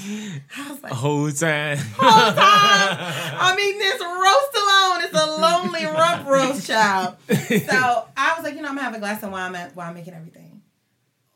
I 0.57 0.69
was 0.71 0.83
like, 0.83 0.91
Whole 0.93 1.31
time. 1.31 1.77
whole 1.97 2.09
time. 2.33 2.35
I 2.37 3.55
mean, 3.55 3.79
this 3.79 3.99
roast 4.01 4.55
alone 4.55 5.03
is 5.03 5.13
a 5.19 5.41
lonely 5.41 5.85
rump 5.85 6.27
roast, 6.27 6.67
child. 6.67 7.15
So 7.27 8.07
I 8.15 8.33
was 8.35 8.43
like, 8.43 8.53
you 8.55 8.61
know, 8.61 8.67
I'm 8.69 8.75
gonna 8.75 8.83
have 8.83 8.93
a 8.95 8.99
glass 8.99 9.23
of 9.23 9.31
wine 9.31 9.55
at- 9.55 9.75
while 9.75 9.87
I'm 9.89 9.95
making 9.95 10.13
everything. 10.13 10.61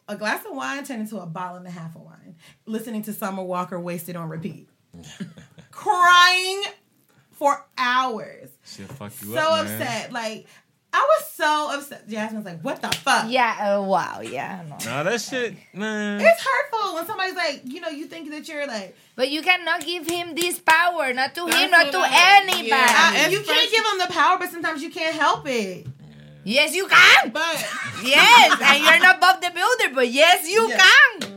A 0.08 0.16
glass 0.16 0.46
of 0.46 0.56
wine 0.56 0.84
turned 0.84 1.02
into 1.02 1.18
a 1.20 1.26
bottle 1.26 1.58
and 1.58 1.66
a 1.68 1.72
half 1.72 1.96
of 1.96 2.02
wine. 2.02 2.36
Listening 2.68 3.02
to 3.04 3.14
Summer 3.14 3.44
Walker 3.44 3.80
wasted 3.80 4.16
on 4.16 4.30
repeat. 4.30 4.70
Crying 5.72 6.64
for 7.32 7.66
hours. 7.78 8.50
Shit 8.66 8.88
fuck 8.90 9.12
you 9.22 9.34
So 9.34 9.40
up, 9.40 9.66
man. 9.66 9.82
upset. 9.82 10.12
Like, 10.14 10.48
I 10.92 11.02
was 11.02 11.30
so 11.30 11.70
upset. 11.78 12.10
Jasmine's 12.10 12.46
like, 12.46 12.62
what 12.62 12.82
the 12.82 12.90
fuck? 12.90 13.30
Yeah. 13.30 13.78
Uh, 13.78 13.84
wow. 13.84 14.22
Yeah. 14.22 14.64
No. 14.68 14.78
Nah, 14.86 15.04
that 15.04 15.22
shit, 15.22 15.54
man. 15.74 16.20
It's 16.20 16.42
hurtful 16.44 16.96
when 16.96 17.06
somebody's 17.06 17.36
like, 17.36 17.62
you 17.66 17.80
know, 17.80 17.90
you 17.90 18.06
think 18.08 18.30
that 18.32 18.48
you're 18.48 18.66
like, 18.66 18.96
But 19.16 19.30
you 19.30 19.42
cannot 19.44 19.86
give 19.86 20.08
him 20.08 20.34
this 20.34 20.60
power, 20.60 21.14
not 21.14 21.36
to 21.36 21.46
him, 21.48 21.70
not 21.70 21.92
to 21.92 22.00
I- 22.00 22.42
anybody. 22.42 22.68
yeah. 22.70 22.88
I- 22.90 23.18
it's 23.26 23.32
you 23.34 23.42
can't 23.42 23.70
give 23.72 23.84
them 23.84 24.00
the 24.00 24.14
power, 24.14 24.38
but 24.40 24.50
sometimes 24.50 24.82
you 24.82 24.90
can't 24.90 25.16
help 25.16 25.48
it. 25.48 25.86
Yes, 26.44 26.74
you 26.74 26.88
can. 26.88 27.30
But 27.30 27.54
yes, 28.04 28.60
and 28.62 28.84
you're 28.84 29.00
not 29.00 29.22
Bob 29.22 29.42
the 29.42 29.52
Builder, 29.52 29.94
but 29.94 30.10
yes, 30.10 30.50
you 30.50 30.70
Yeah. 30.70 30.78
can. 31.22 31.36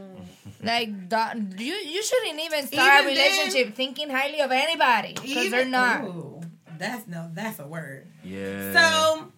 Like 0.63 1.09
that, 1.11 1.37
you 1.59 1.75
you 1.75 2.03
shouldn't 2.05 2.41
even 2.41 2.67
start 2.69 3.03
Even 3.03 3.13
a 3.13 3.21
relationship 3.21 3.75
thinking 3.75 4.09
highly 4.09 4.41
of 4.41 4.53
anybody 4.53 5.15
because 5.15 5.51
they're 5.51 5.65
not. 5.67 6.05
Ooh, 6.05 6.41
that's 6.79 7.09
no, 7.09 7.29
that's 7.35 7.59
a 7.59 7.67
word. 7.67 8.07
Yeah. 8.23 8.73
So 8.73 9.32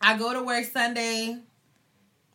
I 0.00 0.16
go 0.18 0.32
to 0.32 0.42
work 0.42 0.64
Sunday. 0.64 1.38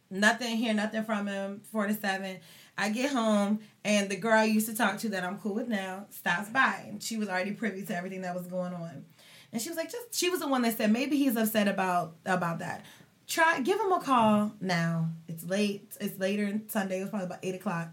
Nothing 0.10 0.58
here, 0.58 0.74
nothing 0.74 1.04
from 1.04 1.28
him. 1.28 1.62
Four 1.72 1.88
to 1.88 1.94
seven. 1.94 2.40
I 2.78 2.90
get 2.90 3.12
home 3.12 3.60
and 3.84 4.10
the 4.10 4.16
girl 4.16 4.40
I 4.40 4.46
used 4.46 4.68
to 4.68 4.76
talk 4.76 4.98
to 5.00 5.10
that 5.10 5.24
I'm 5.24 5.38
cool 5.40 5.54
with 5.54 5.68
now 5.68 6.06
stops 6.10 6.50
by 6.50 6.86
and 6.88 7.02
she 7.02 7.18
was 7.18 7.30
already 7.30 7.52
privy 7.52 7.84
to 7.84 7.96
everything 7.96 8.22
that 8.22 8.36
was 8.36 8.48
going 8.48 8.74
on. 8.74 9.06
And 9.52 9.62
she 9.62 9.70
was 9.70 9.78
like, 9.78 9.92
just 9.92 10.14
she 10.14 10.30
was 10.30 10.40
the 10.40 10.48
one 10.48 10.62
that 10.64 10.78
said 10.78 10.92
maybe 10.92 11.18
he's 11.18 11.36
upset 11.36 11.68
about 11.68 12.16
about 12.26 12.60
that. 12.60 12.86
Try 13.28 13.60
give 13.62 13.80
him 13.80 13.92
a 13.92 14.00
call 14.00 14.54
now. 14.60 15.10
It's 15.28 15.44
late. 15.44 15.94
It's 16.00 16.20
later 16.20 16.46
in 16.46 16.70
Sunday. 16.70 17.00
It 17.00 17.02
was 17.02 17.10
probably 17.10 17.28
about 17.28 17.40
eight 17.44 17.56
o'clock. 17.56 17.90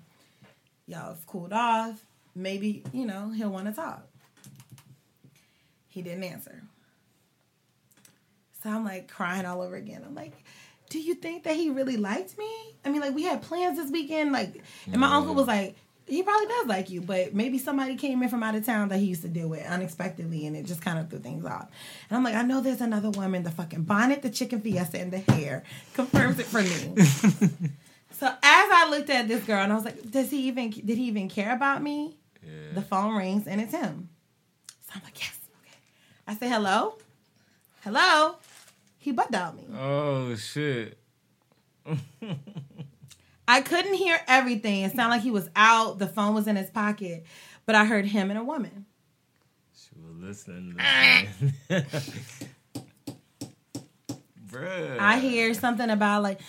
Y'all 0.87 1.09
have 1.09 1.27
cooled 1.27 1.53
off. 1.53 2.03
Maybe 2.35 2.83
you 2.93 3.07
know 3.07 3.31
he'll 3.31 3.51
want 3.51 3.67
to 3.67 3.73
talk. 3.73 4.07
He 5.89 6.03
didn't 6.03 6.25
answer. 6.25 6.63
So 8.63 8.71
I'm 8.71 8.85
like 8.85 9.09
crying 9.09 9.47
all 9.47 9.63
over 9.63 9.77
again. 9.77 10.03
I'm 10.05 10.15
like, 10.15 10.33
do 10.91 10.99
you 10.99 11.15
think 11.15 11.45
that 11.45 11.55
he 11.57 11.71
really 11.71 11.97
liked 11.97 12.37
me? 12.39 12.51
I 12.85 12.91
mean, 12.91 13.01
like 13.01 13.15
we 13.15 13.23
had 13.23 13.43
plans 13.43 13.79
this 13.79 13.91
weekend, 13.91 14.33
like, 14.33 14.63
and 14.91 15.01
my 15.01 15.15
uncle 15.15 15.35
was 15.35 15.47
like, 15.47 15.77
he 16.07 16.23
probably 16.23 16.47
does 16.47 16.67
like 16.67 16.89
you, 16.89 17.03
but 17.03 17.35
maybe 17.35 17.59
somebody 17.59 17.95
came 17.97 18.23
in 18.23 18.31
from 18.31 18.43
out 18.43 18.55
of 18.55 18.65
town 18.65 18.89
that 18.89 18.99
he 18.99 19.05
used 19.05 19.23
to 19.23 19.29
deal 19.29 19.49
with 19.49 19.65
unexpectedly, 19.67 20.47
and 20.47 20.57
it 20.57 20.65
just 20.65 20.81
kind 20.81 20.99
of 20.99 21.11
threw 21.11 21.19
things 21.19 21.45
off. 21.45 21.69
And 22.09 22.17
I'm 22.17 22.25
like, 22.25 22.35
I 22.35 22.43
know 22.43 22.63
there's 22.63 22.81
another 22.81 23.11
woman. 23.11 23.43
The 23.43 23.51
fucking 23.51 23.83
bonnet, 23.83 24.23
the 24.23 24.31
chicken 24.31 24.63
fiesta, 24.63 24.99
and 24.99 25.13
the 25.13 25.19
hair 25.19 25.65
confirms 25.93 26.39
it 26.39 26.47
for 26.47 26.63
me. 26.63 26.95
so 28.13 28.27
as 28.27 28.37
I 28.43 28.89
looked 28.91 29.11
at 29.11 29.29
this 29.29 29.45
girl, 29.45 29.63
and 29.63 29.71
I 29.71 29.77
was 29.77 29.85
like, 29.85 30.11
does 30.11 30.31
he 30.31 30.49
even 30.49 30.71
did 30.71 30.97
he 30.97 31.05
even 31.05 31.29
care 31.29 31.55
about 31.55 31.83
me? 31.83 32.17
The 32.75 32.83
phone 32.83 33.15
rings, 33.15 33.47
and 33.47 33.61
it's 33.61 33.73
him. 33.75 34.09
So 34.87 34.93
I'm 34.95 35.03
like, 35.05 35.21
yes, 35.21 35.37
okay. 35.63 35.77
I 36.27 36.35
say 36.37 36.49
hello, 36.49 36.95
hello. 37.85 38.37
He 38.99 39.13
butt 39.13 39.31
dialed 39.31 39.57
me. 39.57 39.67
Oh 39.77 40.35
shit. 40.35 40.99
I 43.49 43.63
couldn't 43.63 43.95
hear 43.95 44.21
everything. 44.27 44.83
It 44.83 44.95
sounded 44.95 45.17
like 45.17 45.23
he 45.23 45.31
was 45.31 45.49
out. 45.57 45.99
The 45.99 46.07
phone 46.07 46.35
was 46.35 46.47
in 46.47 46.57
his 46.57 46.69
pocket, 46.69 47.25
but 47.65 47.75
I 47.75 47.87
heard 47.87 48.05
him 48.05 48.29
and 48.31 48.39
a 48.39 48.45
woman. 48.45 48.85
She 49.75 49.91
was 49.99 50.17
listening. 50.17 50.77
listening. 50.77 51.55
Bruh. 54.51 54.99
I 54.99 55.19
hear 55.19 55.55
something 55.55 55.89
about 55.89 56.23
like, 56.23 56.41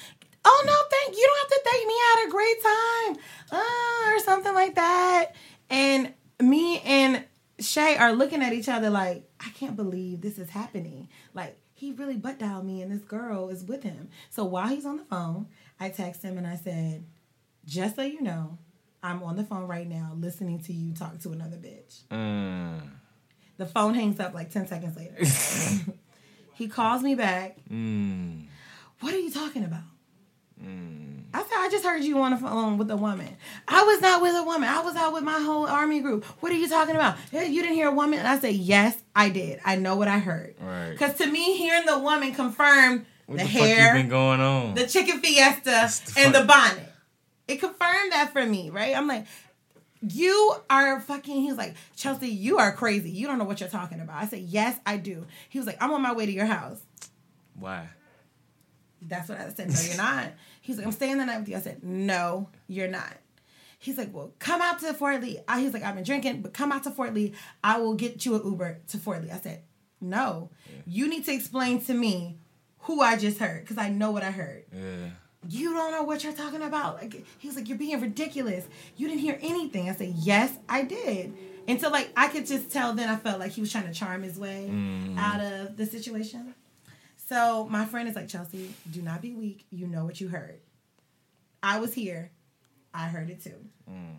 oh 0.44 0.64
no, 0.66 0.74
thank 0.90 1.16
you. 1.18 1.26
Don't 1.26 1.40
have 1.40 1.50
to 1.50 1.62
thank 1.70 1.88
me. 1.88 1.94
I 1.94 2.16
had 2.20 2.28
a 2.28 2.32
great 2.32 2.64
time, 2.64 3.18
uh, 3.52 4.12
or 4.14 4.20
something 4.20 4.54
like 4.54 4.76
that. 4.76 5.36
And 5.70 6.14
me 6.42 6.80
and 6.80 7.24
Shay 7.60 7.98
are 7.98 8.14
looking 8.14 8.42
at 8.42 8.54
each 8.54 8.70
other 8.70 8.90
like, 8.90 9.30
I 9.40 9.50
can't 9.52 9.76
believe 9.76 10.22
this 10.22 10.38
is 10.40 10.50
happening. 10.50 11.10
Like 11.34 11.58
he 11.80 11.94
really 11.94 12.18
butt 12.18 12.40
dialed 12.40 12.66
me, 12.66 12.82
and 12.82 12.92
this 12.92 13.04
girl 13.08 13.48
is 13.50 13.64
with 13.64 13.84
him. 13.84 14.10
So 14.30 14.44
while 14.44 14.68
he's 14.68 14.86
on 14.86 14.98
the 14.98 15.06
phone, 15.06 15.48
I 15.80 15.90
text 15.90 16.22
him 16.22 16.38
and 16.38 16.46
I 16.46 16.58
said, 16.58 17.06
just 17.66 17.96
so 17.96 18.02
you 18.02 18.22
know, 18.22 18.58
I'm 19.02 19.24
on 19.24 19.38
the 19.38 19.46
phone 19.46 19.66
right 19.66 19.88
now 19.88 20.12
listening 20.18 20.60
to 20.64 20.74
you 20.74 20.94
talk 20.94 21.20
to 21.22 21.32
another 21.32 21.56
bitch. 21.56 22.04
Mm. 22.12 22.82
The 23.58 23.66
phone 23.66 23.94
hangs 23.94 24.20
up 24.20 24.34
like 24.34 24.52
10 24.52 24.68
seconds 24.68 24.98
later. 24.98 25.94
he 26.56 26.68
calls 26.68 27.02
me 27.02 27.16
back. 27.16 27.58
Mm. 27.72 28.48
What 29.00 29.14
are 29.14 29.20
you 29.20 29.32
talking 29.32 29.64
about? 29.64 29.84
Mm. 30.64 31.24
I 31.34 31.42
said, 31.44 31.52
I 31.58 31.70
just 31.70 31.86
heard 31.86 32.04
you 32.04 32.20
on 32.22 32.32
the 32.32 32.38
phone 32.38 32.78
with 32.78 32.90
a 32.90 32.98
woman. 32.98 33.38
I 33.68 33.84
was 33.84 34.02
not 34.02 34.22
with 34.22 34.36
a 34.36 34.44
woman. 34.44 34.68
I 34.68 34.82
was 34.82 34.96
out 34.96 35.14
with 35.14 35.24
my 35.24 35.40
whole 35.40 35.68
army 35.68 36.00
group. 36.00 36.26
What 36.42 36.52
are 36.52 36.56
you 36.56 36.68
talking 36.68 36.96
about? 36.96 37.18
"Eh, 37.32 37.44
You 37.46 37.62
didn't 37.62 37.76
hear 37.76 37.88
a 37.90 37.94
woman? 37.94 38.18
And 38.20 38.28
I 38.28 38.40
said, 38.40 38.56
Yes, 38.56 38.98
I 39.16 39.30
did. 39.30 39.60
I 39.64 39.76
know 39.76 39.96
what 39.96 40.08
I 40.08 40.18
heard. 40.20 40.56
Right. 40.60 40.92
Because 40.92 41.16
to 41.20 41.28
me, 41.28 41.56
hearing 41.56 41.86
the 41.86 42.00
woman 42.00 42.34
confirmed 42.34 43.06
What 43.28 43.38
the, 43.38 43.44
the, 43.46 43.50
fuck 43.52 43.62
you 43.62 43.68
hair, 43.76 43.94
been 43.94 44.10
going 44.10 44.42
on? 44.42 44.74
the 44.74 44.88
chicken 44.88 45.20
fiesta, 45.22 45.64
the 46.14 46.14
and 46.22 46.34
the 46.36 46.44
bonnet. 46.46 46.92
It 47.48 47.60
confirmed 47.60 48.12
that 48.12 48.32
for 48.34 48.46
me, 48.46 48.70
right? 48.72 48.96
I'm 48.96 49.08
like, 49.08 49.26
you 50.02 50.56
are 50.70 51.00
fucking. 51.00 51.42
He 51.42 51.48
was 51.48 51.58
like, 51.58 51.76
Chelsea, 51.96 52.28
you 52.30 52.58
are 52.58 52.72
crazy. 52.72 53.12
You 53.12 53.28
don't 53.28 53.38
know 53.38 53.44
what 53.46 53.60
you're 53.60 53.70
talking 53.70 54.00
about. 54.02 54.22
I 54.22 54.26
said, 54.28 54.40
Yes, 54.40 54.80
I 54.86 54.98
do. 54.98 55.26
He 55.50 55.60
was 55.60 55.68
like, 55.68 55.78
I'm 55.82 55.92
on 55.92 56.02
my 56.02 56.14
way 56.14 56.26
to 56.26 56.32
your 56.32 56.46
house. 56.48 56.82
Why? 57.54 57.88
That's 59.02 59.30
what 59.30 59.40
I 59.40 59.50
said. 59.54 59.70
No, 59.70 59.80
you're 59.82 59.98
not. 59.98 60.28
He's 60.70 60.78
like, 60.78 60.86
I'm 60.86 60.92
staying 60.92 61.18
the 61.18 61.26
night 61.26 61.40
with 61.40 61.50
you. 61.50 61.58
I 61.58 61.62
said, 61.62 61.84
No, 61.84 62.48
you're 62.68 62.88
not. 62.88 63.18
He's 63.80 63.98
like, 63.98 64.14
Well, 64.14 64.36
come 64.38 64.62
out 64.62 64.78
to 64.82 64.94
Fort 64.94 65.20
Lee. 65.20 65.40
I, 65.48 65.62
he's 65.62 65.74
like, 65.74 65.82
I've 65.82 65.96
been 65.96 66.04
drinking, 66.04 66.44
but 66.44 66.54
come 66.54 66.72
out 66.72 66.84
to 66.84 66.92
Fort 66.92 67.12
Lee. 67.12 67.34
I 67.64 67.80
will 67.80 67.96
get 67.96 68.24
you 68.24 68.36
an 68.36 68.46
Uber 68.46 68.82
to 68.90 69.00
Fort 69.00 69.24
Lee. 69.24 69.32
I 69.32 69.40
said, 69.40 69.64
No, 70.00 70.52
you 70.86 71.08
need 71.10 71.26
to 71.26 71.34
explain 71.34 71.82
to 71.86 71.96
me 71.96 72.38
who 72.82 73.02
I 73.02 73.18
just 73.18 73.40
heard 73.40 73.62
because 73.62 73.80
I 73.80 73.90
know 73.90 74.12
what 74.12 74.22
I 74.22 74.30
heard. 74.30 74.66
Yeah. 74.72 75.10
You 75.48 75.74
don't 75.74 75.92
know 75.92 76.04
what 76.04 76.24
you're 76.24 76.34
talking 76.34 76.62
about. 76.62 76.98
Like 76.98 77.26
he 77.40 77.48
was 77.48 77.56
like, 77.56 77.68
You're 77.68 77.80
being 77.80 78.00
ridiculous. 78.00 78.68
You 78.96 79.08
didn't 79.08 79.22
hear 79.22 79.40
anything. 79.42 79.90
I 79.90 79.96
said, 79.96 80.14
Yes, 80.18 80.56
I 80.70 80.84
did. 80.84 81.36
And 81.68 81.82
so 81.82 81.90
like 81.90 82.12
I 82.16 82.28
could 82.28 82.46
just 82.46 82.70
tell 82.70 82.94
then 82.94 83.10
I 83.10 83.16
felt 83.16 83.40
like 83.40 83.54
he 83.54 83.62
was 83.62 83.72
trying 83.72 83.88
to 83.88 83.94
charm 83.94 84.22
his 84.22 84.38
way 84.38 84.70
mm. 84.72 85.18
out 85.18 85.42
of 85.42 85.78
the 85.78 85.88
situation. 85.88 86.54
So 87.30 87.68
my 87.70 87.86
friend 87.86 88.10
is 88.10 88.16
like, 88.16 88.28
Chelsea, 88.28 88.74
do 88.90 89.04
not 89.04 89.22
be 89.22 89.34
weak. 89.34 89.66
You 89.70 89.86
know 89.86 90.04
what 90.04 90.20
you 90.20 90.30
heard. 90.30 90.60
I 91.62 91.80
was 91.80 91.94
here. 91.94 92.32
I 92.92 93.08
heard 93.08 93.30
it 93.30 93.44
too. 93.44 93.56
Mm. 93.88 94.16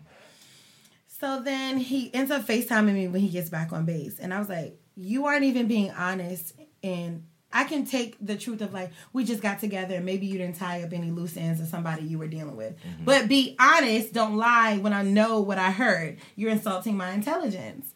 So 1.07 1.41
then 1.41 1.77
he 1.77 2.11
ends 2.13 2.31
up 2.31 2.47
FaceTiming 2.47 2.93
me 2.93 3.07
when 3.09 3.21
he 3.21 3.27
gets 3.27 3.49
back 3.49 3.73
on 3.73 3.83
base. 3.83 4.17
And 4.17 4.33
I 4.33 4.39
was 4.39 4.47
like, 4.47 4.79
you 4.95 5.25
aren't 5.25 5.43
even 5.43 5.67
being 5.67 5.91
honest. 5.91 6.53
And 6.83 7.25
I 7.51 7.65
can 7.65 7.85
take 7.85 8.15
the 8.21 8.37
truth 8.37 8.61
of 8.61 8.73
like, 8.73 8.91
we 9.11 9.25
just 9.25 9.41
got 9.41 9.59
together 9.59 9.95
and 9.95 10.05
maybe 10.05 10.25
you 10.25 10.37
didn't 10.37 10.55
tie 10.55 10.81
up 10.81 10.93
any 10.93 11.11
loose 11.11 11.35
ends 11.35 11.59
of 11.59 11.67
somebody 11.67 12.03
you 12.03 12.17
were 12.17 12.27
dealing 12.27 12.55
with. 12.55 12.75
Mm-hmm. 12.77 13.03
But 13.03 13.27
be 13.27 13.57
honest, 13.59 14.13
don't 14.13 14.37
lie 14.37 14.77
when 14.77 14.93
I 14.93 15.03
know 15.03 15.41
what 15.41 15.57
I 15.57 15.71
heard. 15.71 16.17
You're 16.37 16.51
insulting 16.51 16.95
my 16.95 17.11
intelligence. 17.11 17.93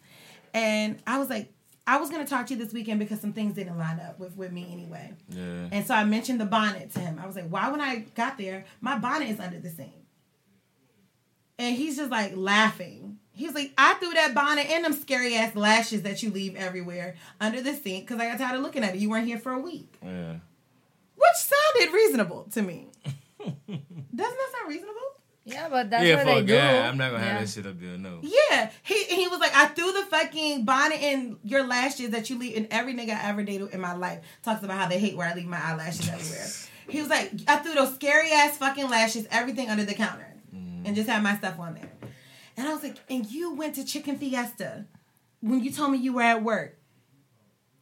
And 0.52 0.98
I 1.06 1.18
was 1.18 1.30
like, 1.30 1.52
I 1.86 1.98
was 1.98 2.10
gonna 2.10 2.26
talk 2.26 2.46
to 2.48 2.54
you 2.54 2.62
this 2.62 2.72
weekend 2.72 2.98
because 2.98 3.20
some 3.20 3.32
things 3.32 3.54
didn't 3.54 3.78
line 3.78 4.00
up 4.00 4.18
with, 4.18 4.36
with 4.36 4.52
me 4.52 4.68
anyway. 4.72 5.12
Yeah. 5.28 5.68
And 5.70 5.86
so 5.86 5.94
I 5.94 6.04
mentioned 6.04 6.40
the 6.40 6.46
bonnet 6.46 6.92
to 6.94 7.00
him. 7.00 7.20
I 7.22 7.26
was 7.26 7.36
like, 7.36 7.48
why 7.48 7.70
when 7.70 7.80
I 7.80 8.06
got 8.14 8.38
there, 8.38 8.64
my 8.80 8.98
bonnet 8.98 9.28
is 9.28 9.38
under 9.38 9.58
the 9.58 9.70
sink. 9.70 9.92
And 11.58 11.76
he's 11.76 11.96
just 11.96 12.10
like 12.10 12.32
laughing. 12.36 13.18
He's 13.32 13.54
like, 13.54 13.72
I 13.78 13.94
threw 13.94 14.12
that 14.12 14.34
bonnet 14.34 14.66
and 14.68 14.84
them 14.84 14.92
scary 14.94 15.34
ass 15.36 15.54
lashes 15.54 16.02
that 16.02 16.22
you 16.22 16.30
leave 16.30 16.56
everywhere 16.56 17.16
under 17.40 17.60
the 17.60 17.74
sink 17.74 18.06
because 18.06 18.20
I 18.20 18.30
got 18.30 18.38
tired 18.38 18.56
of 18.56 18.62
looking 18.62 18.82
at 18.82 18.94
it. 18.94 19.00
You 19.00 19.10
weren't 19.10 19.26
here 19.26 19.38
for 19.38 19.52
a 19.52 19.58
week. 19.58 19.94
Yeah. 20.02 20.36
Which 21.14 21.36
sounded 21.36 21.94
reasonable 21.94 22.48
to 22.52 22.62
me. 22.62 22.88
Doesn't 23.46 23.58
that 24.16 24.52
sound 24.52 24.68
reasonable? 24.68 25.15
Yeah, 25.48 25.68
but 25.70 25.90
that's 25.90 26.04
yeah, 26.04 26.16
what 26.16 26.24
for 26.26 26.34
they 26.34 26.38
a 26.40 26.42
do. 26.42 26.54
guy, 26.56 26.88
I'm 26.88 26.98
not 26.98 27.12
gonna 27.12 27.24
Yeah. 27.24 27.30
have 27.32 27.40
that 27.40 27.48
shit 27.48 27.66
up 27.66 27.80
there. 27.80 27.96
No. 27.96 28.18
Yeah. 28.22 28.70
He 28.82 29.04
he 29.04 29.28
was 29.28 29.38
like, 29.38 29.54
I 29.54 29.66
threw 29.66 29.92
the 29.92 30.02
fucking 30.10 30.64
bonnet 30.64 31.00
in 31.00 31.38
your 31.44 31.64
lashes 31.66 32.10
that 32.10 32.28
you 32.28 32.38
leave 32.38 32.56
and 32.56 32.66
every 32.72 32.94
nigga 32.94 33.10
I 33.10 33.28
ever 33.28 33.42
dated 33.44 33.70
in 33.72 33.80
my 33.80 33.94
life 33.94 34.18
talks 34.42 34.64
about 34.64 34.76
how 34.76 34.88
they 34.88 34.98
hate 34.98 35.16
where 35.16 35.28
I 35.28 35.34
leave 35.34 35.46
my 35.46 35.60
eyelashes 35.62 36.08
everywhere. 36.08 36.46
He 36.88 37.00
was 37.00 37.08
like, 37.08 37.32
I 37.48 37.56
threw 37.58 37.74
those 37.74 37.94
scary 37.94 38.32
ass 38.32 38.56
fucking 38.58 38.88
lashes, 38.90 39.26
everything 39.30 39.70
under 39.70 39.84
the 39.84 39.94
counter. 39.94 40.32
And 40.52 40.94
just 40.94 41.08
had 41.08 41.20
my 41.22 41.36
stuff 41.36 41.58
on 41.58 41.74
there. 41.74 41.90
And 42.56 42.68
I 42.68 42.72
was 42.72 42.82
like, 42.84 42.96
and 43.10 43.26
you 43.26 43.54
went 43.54 43.74
to 43.74 43.84
Chicken 43.84 44.18
Fiesta 44.18 44.86
when 45.40 45.60
you 45.64 45.72
told 45.72 45.90
me 45.90 45.98
you 45.98 46.12
were 46.12 46.22
at 46.22 46.44
work. 46.44 46.78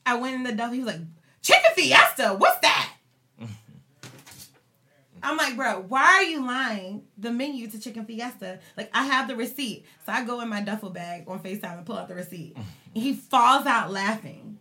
I 0.07 0.15
went 0.17 0.35
in 0.37 0.43
the 0.43 0.53
duffel. 0.53 0.73
He 0.73 0.81
was 0.81 0.87
like, 0.95 1.03
Chicken 1.43 1.71
Fiesta? 1.75 2.35
What's 2.39 2.61
that? 2.61 2.94
I'm 5.25 5.37
like, 5.37 5.57
bro, 5.57 5.85
why 5.89 6.03
are 6.03 6.23
you 6.23 6.47
lying? 6.47 7.05
The 7.19 7.31
menu 7.31 7.69
to 7.71 7.81
Chicken 7.81 8.05
Fiesta. 8.05 8.59
Like, 8.77 8.91
I 8.93 9.05
have 9.05 9.27
the 9.29 9.37
receipt. 9.37 9.87
So 10.05 10.13
I 10.13 10.25
go 10.25 10.41
in 10.41 10.49
my 10.49 10.61
duffel 10.61 10.91
bag 10.91 11.25
on 11.27 11.41
FaceTime 11.41 11.79
and 11.79 11.87
pull 11.87 11.97
out 11.97 12.09
the 12.09 12.15
receipt. 12.15 12.57
And 12.57 12.65
he 13.03 13.15
falls 13.15 13.67
out 13.67 13.91
laughing. 13.91 14.59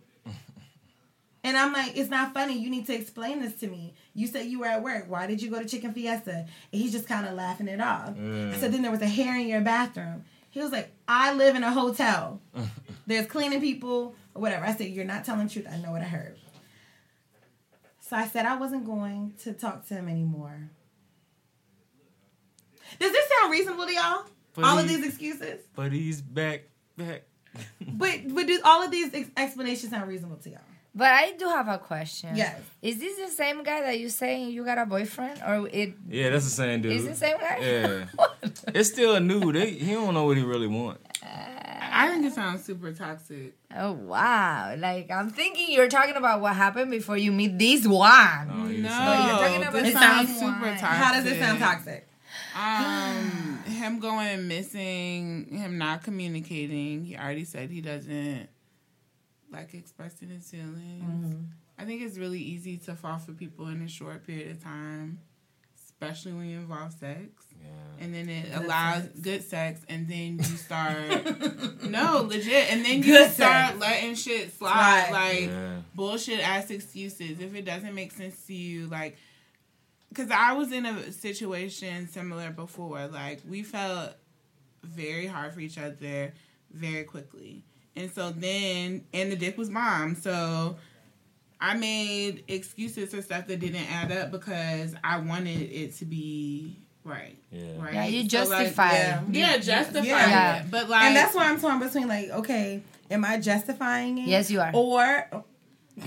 And 1.44 1.58
I'm 1.58 1.74
like, 1.74 1.94
it's 1.94 2.08
not 2.08 2.32
funny. 2.32 2.58
You 2.58 2.70
need 2.70 2.86
to 2.86 2.94
explain 2.94 3.42
this 3.42 3.52
to 3.56 3.66
me. 3.66 3.92
You 4.14 4.26
said 4.26 4.46
you 4.46 4.60
were 4.60 4.66
at 4.66 4.82
work. 4.82 5.04
Why 5.08 5.26
did 5.26 5.42
you 5.42 5.50
go 5.50 5.58
to 5.60 5.68
Chicken 5.68 5.92
Fiesta? 5.92 6.32
And 6.32 6.48
he's 6.70 6.90
just 6.92 7.06
kind 7.06 7.26
of 7.26 7.34
laughing 7.34 7.68
it 7.68 7.82
off. 7.82 8.16
Said, 8.16 8.72
then 8.72 8.80
there 8.80 8.90
was 8.90 9.02
a 9.02 9.06
hair 9.06 9.38
in 9.38 9.46
your 9.46 9.60
bathroom. 9.60 10.24
He 10.50 10.60
was 10.60 10.72
like, 10.72 10.90
I 11.06 11.34
live 11.34 11.54
in 11.54 11.62
a 11.62 11.70
hotel. 11.70 12.40
There's 13.06 13.26
cleaning 13.26 13.60
people 13.60 14.14
or 14.34 14.40
whatever. 14.40 14.64
I 14.64 14.74
said, 14.74 14.86
you're 14.88 15.04
not 15.04 15.26
telling 15.26 15.46
the 15.48 15.52
truth. 15.52 15.66
I 15.70 15.76
know 15.76 15.90
what 15.90 16.00
I 16.00 16.06
heard. 16.06 16.38
So 18.14 18.20
I 18.20 18.28
said 18.28 18.46
I 18.46 18.56
wasn't 18.56 18.86
going 18.86 19.34
to 19.42 19.52
talk 19.52 19.88
to 19.88 19.94
him 19.94 20.08
anymore. 20.08 20.70
Does 23.00 23.10
this 23.10 23.28
sound 23.28 23.50
reasonable 23.50 23.86
to 23.86 23.92
y'all? 23.92 24.24
all 24.62 24.78
of 24.78 24.86
these 24.86 25.04
excuses? 25.04 25.62
But 25.74 25.90
he's 25.90 26.20
back, 26.20 26.68
back. 26.96 27.24
But 27.80 28.32
but 28.32 28.46
do 28.46 28.60
all 28.64 28.84
of 28.84 28.92
these 28.92 29.12
ex- 29.12 29.30
explanations 29.36 29.90
sound 29.90 30.08
reasonable 30.08 30.36
to 30.36 30.50
y'all? 30.50 30.60
But 30.94 31.08
I 31.08 31.32
do 31.32 31.46
have 31.46 31.66
a 31.66 31.78
question. 31.78 32.36
Yes. 32.36 32.60
Is 32.80 33.00
this 33.00 33.18
the 33.18 33.34
same 33.34 33.64
guy 33.64 33.80
that 33.80 33.98
you 33.98 34.08
saying 34.08 34.50
you 34.50 34.64
got 34.64 34.78
a 34.78 34.86
boyfriend, 34.86 35.40
or 35.44 35.68
it? 35.72 35.94
Yeah, 36.08 36.30
that's 36.30 36.44
the 36.44 36.50
same 36.50 36.82
dude. 36.82 36.92
Is 36.92 37.08
the 37.08 37.16
same 37.16 37.36
guy? 37.38 37.58
Yeah. 37.60 38.48
it's 38.68 38.90
still 38.90 39.16
a 39.16 39.20
new. 39.20 39.52
They, 39.52 39.70
he 39.70 39.92
don't 39.92 40.14
know 40.14 40.24
what 40.24 40.36
he 40.36 40.44
really 40.44 40.68
want. 40.68 41.00
Uh, 41.20 41.63
I 41.96 42.08
think 42.10 42.24
it 42.26 42.32
sounds 42.32 42.64
super 42.64 42.92
toxic. 42.92 43.54
Oh 43.74 43.92
wow! 43.92 44.74
Like 44.76 45.10
I'm 45.10 45.30
thinking 45.30 45.66
you're 45.70 45.88
talking 45.88 46.16
about 46.16 46.40
what 46.40 46.54
happened 46.56 46.90
before 46.90 47.16
you 47.16 47.30
meet 47.32 47.58
this 47.58 47.86
one. 47.86 48.50
Oh, 48.50 48.54
No, 48.56 48.68
you're 48.68 48.88
talking 48.88 49.60
about 49.62 49.72
this 49.72 49.88
It 49.88 49.92
sounds 49.92 50.28
sounds 50.28 50.38
super 50.40 50.60
wine. 50.66 50.78
toxic. 50.78 51.04
How 51.04 51.12
does 51.14 51.26
it 51.26 51.38
sound 51.38 51.58
toxic? 51.60 52.08
Um, 52.56 53.62
him 53.66 53.98
going 54.00 54.46
missing, 54.48 55.48
him 55.50 55.78
not 55.78 56.02
communicating. 56.02 57.04
He 57.04 57.16
already 57.16 57.44
said 57.44 57.70
he 57.70 57.80
doesn't 57.80 58.48
like 59.50 59.74
expressing 59.74 60.28
his 60.30 60.50
feelings. 60.50 61.36
I 61.78 61.84
think 61.84 62.02
it's 62.02 62.18
really 62.18 62.40
easy 62.40 62.76
to 62.78 62.94
fall 62.94 63.18
for 63.18 63.32
people 63.32 63.66
in 63.68 63.82
a 63.82 63.88
short 63.88 64.26
period 64.26 64.50
of 64.52 64.62
time, 64.62 65.18
especially 65.76 66.32
when 66.32 66.46
you 66.46 66.58
involve 66.58 66.92
sex. 66.92 67.28
Yeah. 67.64 68.04
And 68.04 68.14
then 68.14 68.28
it 68.28 68.52
Good 68.52 68.64
allows 68.64 69.02
sex. 69.04 69.18
good 69.20 69.42
sex, 69.48 69.80
and 69.88 70.08
then 70.08 70.36
you 70.38 70.42
start 70.44 71.84
no 71.84 72.22
legit, 72.22 72.72
and 72.72 72.84
then 72.84 72.98
you 72.98 73.04
Good 73.04 73.30
start 73.32 73.68
sex. 73.68 73.80
letting 73.80 74.14
shit 74.14 74.52
slide, 74.58 75.06
Slide. 75.08 75.12
like 75.12 75.48
Yeah. 75.50 75.76
bullshit 75.94 76.40
ass 76.46 76.70
excuses 76.70 77.40
if 77.40 77.54
it 77.54 77.64
doesn't 77.64 77.94
make 77.94 78.12
sense 78.12 78.44
to 78.46 78.54
you 78.54 78.86
like 78.88 79.16
because 80.08 80.30
i 80.30 80.52
was 80.52 80.70
in 80.72 80.86
a 80.86 81.10
situation 81.12 82.06
similar 82.08 82.50
before 82.50 83.06
like 83.08 83.40
we 83.48 83.62
felt 83.62 84.10
very 84.82 85.26
hard 85.26 85.52
for 85.54 85.60
each 85.60 85.78
other 85.78 86.32
very 86.72 87.04
quickly 87.04 87.62
and 87.96 88.12
so 88.12 88.30
then 88.30 89.04
and 89.14 89.30
the 89.32 89.36
dick 89.36 89.56
was 89.58 89.70
mom 89.70 90.14
so 90.14 90.76
i 91.60 91.74
made 91.74 92.44
excuses 92.48 93.12
for 93.14 93.22
stuff 93.22 93.46
that 93.46 93.58
didn't 93.60 93.90
add 93.90 94.12
up 94.12 94.30
because 94.30 94.94
i 95.02 95.18
wanted 95.18 95.62
it 95.62 95.94
to 95.96 96.04
be 96.04 96.76
right 97.04 97.36
Yeah. 97.50 97.62
right 97.82 97.94
Yeah, 97.94 98.04
you 98.06 98.22
So, 98.22 98.28
justify. 98.28 98.92
yeah. 98.92 99.22
yeah 99.30 99.56
justify 99.58 100.04
Yeah. 100.06 100.62
it 100.62 100.70
but 100.70 100.88
like 100.88 101.02
and 101.04 101.16
that's 101.16 101.34
why 101.34 101.48
I'm 101.50 101.60
torn 101.60 101.78
between 101.78 102.08
like, 102.08 102.30
okay, 102.30 102.82
am 103.10 103.24
I 103.24 103.38
justifying 103.38 104.18
it? 104.18 104.26
Yes, 104.28 104.50
you 104.50 104.60
are. 104.60 104.70
Or, 104.74 105.28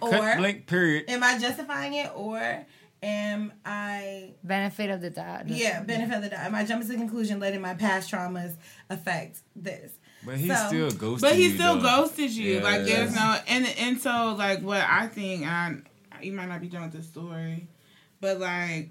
or 0.00 0.10
Cut 0.10 0.38
blank 0.38 0.66
period. 0.66 1.04
am 1.08 1.22
I 1.22 1.38
justifying 1.38 1.94
it, 1.94 2.10
or 2.14 2.66
am 3.02 3.52
I 3.64 4.30
Benefit 4.42 4.90
of 4.90 5.00
the 5.00 5.10
doubt. 5.10 5.48
yeah 5.48 5.82
benefit 5.82 6.16
of 6.16 6.22
the 6.22 6.28
doubt? 6.30 6.40
Am 6.46 6.54
I 6.54 6.64
jumping 6.64 6.86
to 6.88 6.92
the 6.94 6.98
conclusion, 6.98 7.38
letting 7.40 7.60
my 7.60 7.74
past 7.74 8.10
traumas 8.10 8.54
affect 8.90 9.40
this? 9.56 9.92
But 10.24 10.36
he 10.38 10.48
So- 10.48 10.66
still 10.68 10.90
ghosted 10.90 11.20
But 11.28 11.36
he 11.36 11.48
you, 11.48 11.54
still 11.54 11.76
though. 11.76 12.02
ghosted 12.02 12.30
you. 12.30 12.54
Yeah. 12.56 12.62
Like 12.62 12.84
there's 12.84 13.14
no 13.14 13.36
and 13.46 13.66
and 13.78 14.00
so 14.00 14.34
like 14.38 14.60
what 14.62 14.80
I 14.80 15.06
think 15.06 15.44
and 15.46 15.84
you 16.22 16.32
might 16.32 16.48
not 16.48 16.60
be 16.62 16.68
done 16.68 16.82
with 16.84 16.92
the 16.92 17.02
story, 17.02 17.68
but 18.20 18.40
like 18.40 18.90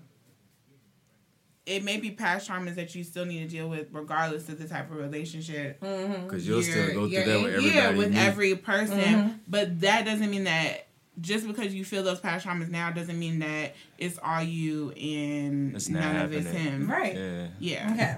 it 1.66 1.84
may 1.84 1.98
be 1.98 2.12
past 2.12 2.50
traumas 2.50 2.76
that 2.76 2.94
you 2.94 3.04
still 3.04 3.26
need 3.26 3.40
to 3.40 3.48
deal 3.48 3.70
with 3.70 3.88
regardless 3.92 4.50
of 4.50 4.60
the 4.60 4.68
type 4.68 4.92
of 4.92 4.98
relationship. 4.98 5.80
Because 5.80 6.48
you'll 6.48 6.62
still 6.62 6.76
you're- 6.90 6.94
go 6.94 7.08
through 7.10 7.24
that 7.32 7.42
with 7.42 7.54
everybody. 7.56 7.76
Yeah, 7.76 7.92
with 7.92 8.16
every 8.16 8.56
person. 8.56 9.00
Mm-hmm. 9.00 9.30
But 9.48 9.80
that 9.82 10.06
doesn't 10.06 10.30
mean 10.30 10.44
that 10.46 10.88
just 11.22 11.48
because 11.48 11.74
you 11.74 11.86
feel 11.86 12.04
those 12.04 12.20
past 12.20 12.46
traumas 12.46 12.70
now 12.70 12.90
doesn't 12.92 13.18
mean 13.18 13.40
that 13.40 13.76
it's 13.98 14.18
all 14.24 14.42
you 14.42 14.92
and 14.92 15.76
It's 15.76 15.88
not 15.88 16.02
none 16.02 16.26
of 16.26 16.34
it's 16.34 16.50
him. 16.50 16.90
Right. 16.90 17.16
Yeah. 17.16 17.48
Yeah. 17.60 17.92
Okay. 17.94 18.16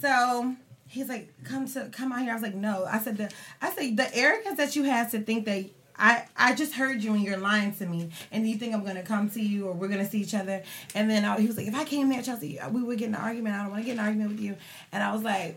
So 0.00 0.54
he's 0.88 1.08
like, 1.08 1.32
come 1.44 1.66
to 1.68 1.88
come 1.92 2.12
out 2.12 2.20
here. 2.22 2.30
I 2.30 2.34
was 2.34 2.42
like, 2.42 2.54
no. 2.54 2.84
I 2.84 2.98
said 2.98 3.16
the 3.16 3.30
I 3.62 3.70
said 3.72 3.96
the 3.96 4.14
arrogance 4.16 4.56
that 4.58 4.76
you 4.76 4.84
have 4.84 5.10
to 5.12 5.20
think 5.20 5.44
that 5.46 5.64
I 5.98 6.26
I 6.36 6.54
just 6.54 6.74
heard 6.74 7.02
you 7.02 7.14
and 7.14 7.22
you're 7.22 7.38
lying 7.38 7.74
to 7.76 7.86
me, 7.86 8.10
and 8.30 8.48
you 8.48 8.56
think 8.56 8.74
I'm 8.74 8.84
gonna 8.84 9.02
come 9.02 9.30
to 9.30 9.40
you 9.42 9.66
or 9.68 9.72
we're 9.72 9.88
gonna 9.88 10.08
see 10.08 10.20
each 10.20 10.34
other. 10.34 10.62
And 10.94 11.10
then 11.10 11.24
I, 11.24 11.40
he 11.40 11.46
was 11.46 11.56
like, 11.56 11.66
if 11.66 11.74
I 11.74 11.84
came 11.84 12.08
there, 12.08 12.22
Chelsea, 12.22 12.58
we 12.70 12.82
would 12.82 12.98
get 12.98 13.08
in 13.08 13.14
an 13.14 13.20
argument. 13.20 13.54
I 13.56 13.62
don't 13.62 13.70
want 13.70 13.82
to 13.82 13.86
get 13.86 13.92
in 13.94 13.98
an 13.98 14.04
argument 14.04 14.30
with 14.32 14.40
you. 14.40 14.56
And 14.92 15.02
I 15.02 15.12
was 15.12 15.22
like, 15.22 15.56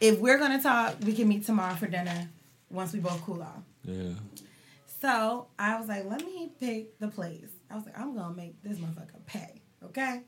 if 0.00 0.18
we're 0.18 0.38
gonna 0.38 0.62
talk, 0.62 0.96
we 1.04 1.12
can 1.12 1.28
meet 1.28 1.44
tomorrow 1.46 1.74
for 1.74 1.86
dinner 1.86 2.28
once 2.70 2.92
we 2.92 3.00
both 3.00 3.20
cool 3.22 3.42
off. 3.42 3.62
Yeah. 3.84 4.14
So 5.00 5.48
I 5.58 5.78
was 5.78 5.88
like, 5.88 6.04
let 6.06 6.24
me 6.24 6.50
pick 6.58 6.98
the 6.98 7.08
place. 7.08 7.50
I 7.70 7.74
was 7.76 7.84
like, 7.84 7.98
I'm 7.98 8.14
gonna 8.14 8.34
make 8.34 8.62
this 8.62 8.78
motherfucker 8.78 9.24
pay. 9.26 9.60
Okay. 9.84 10.22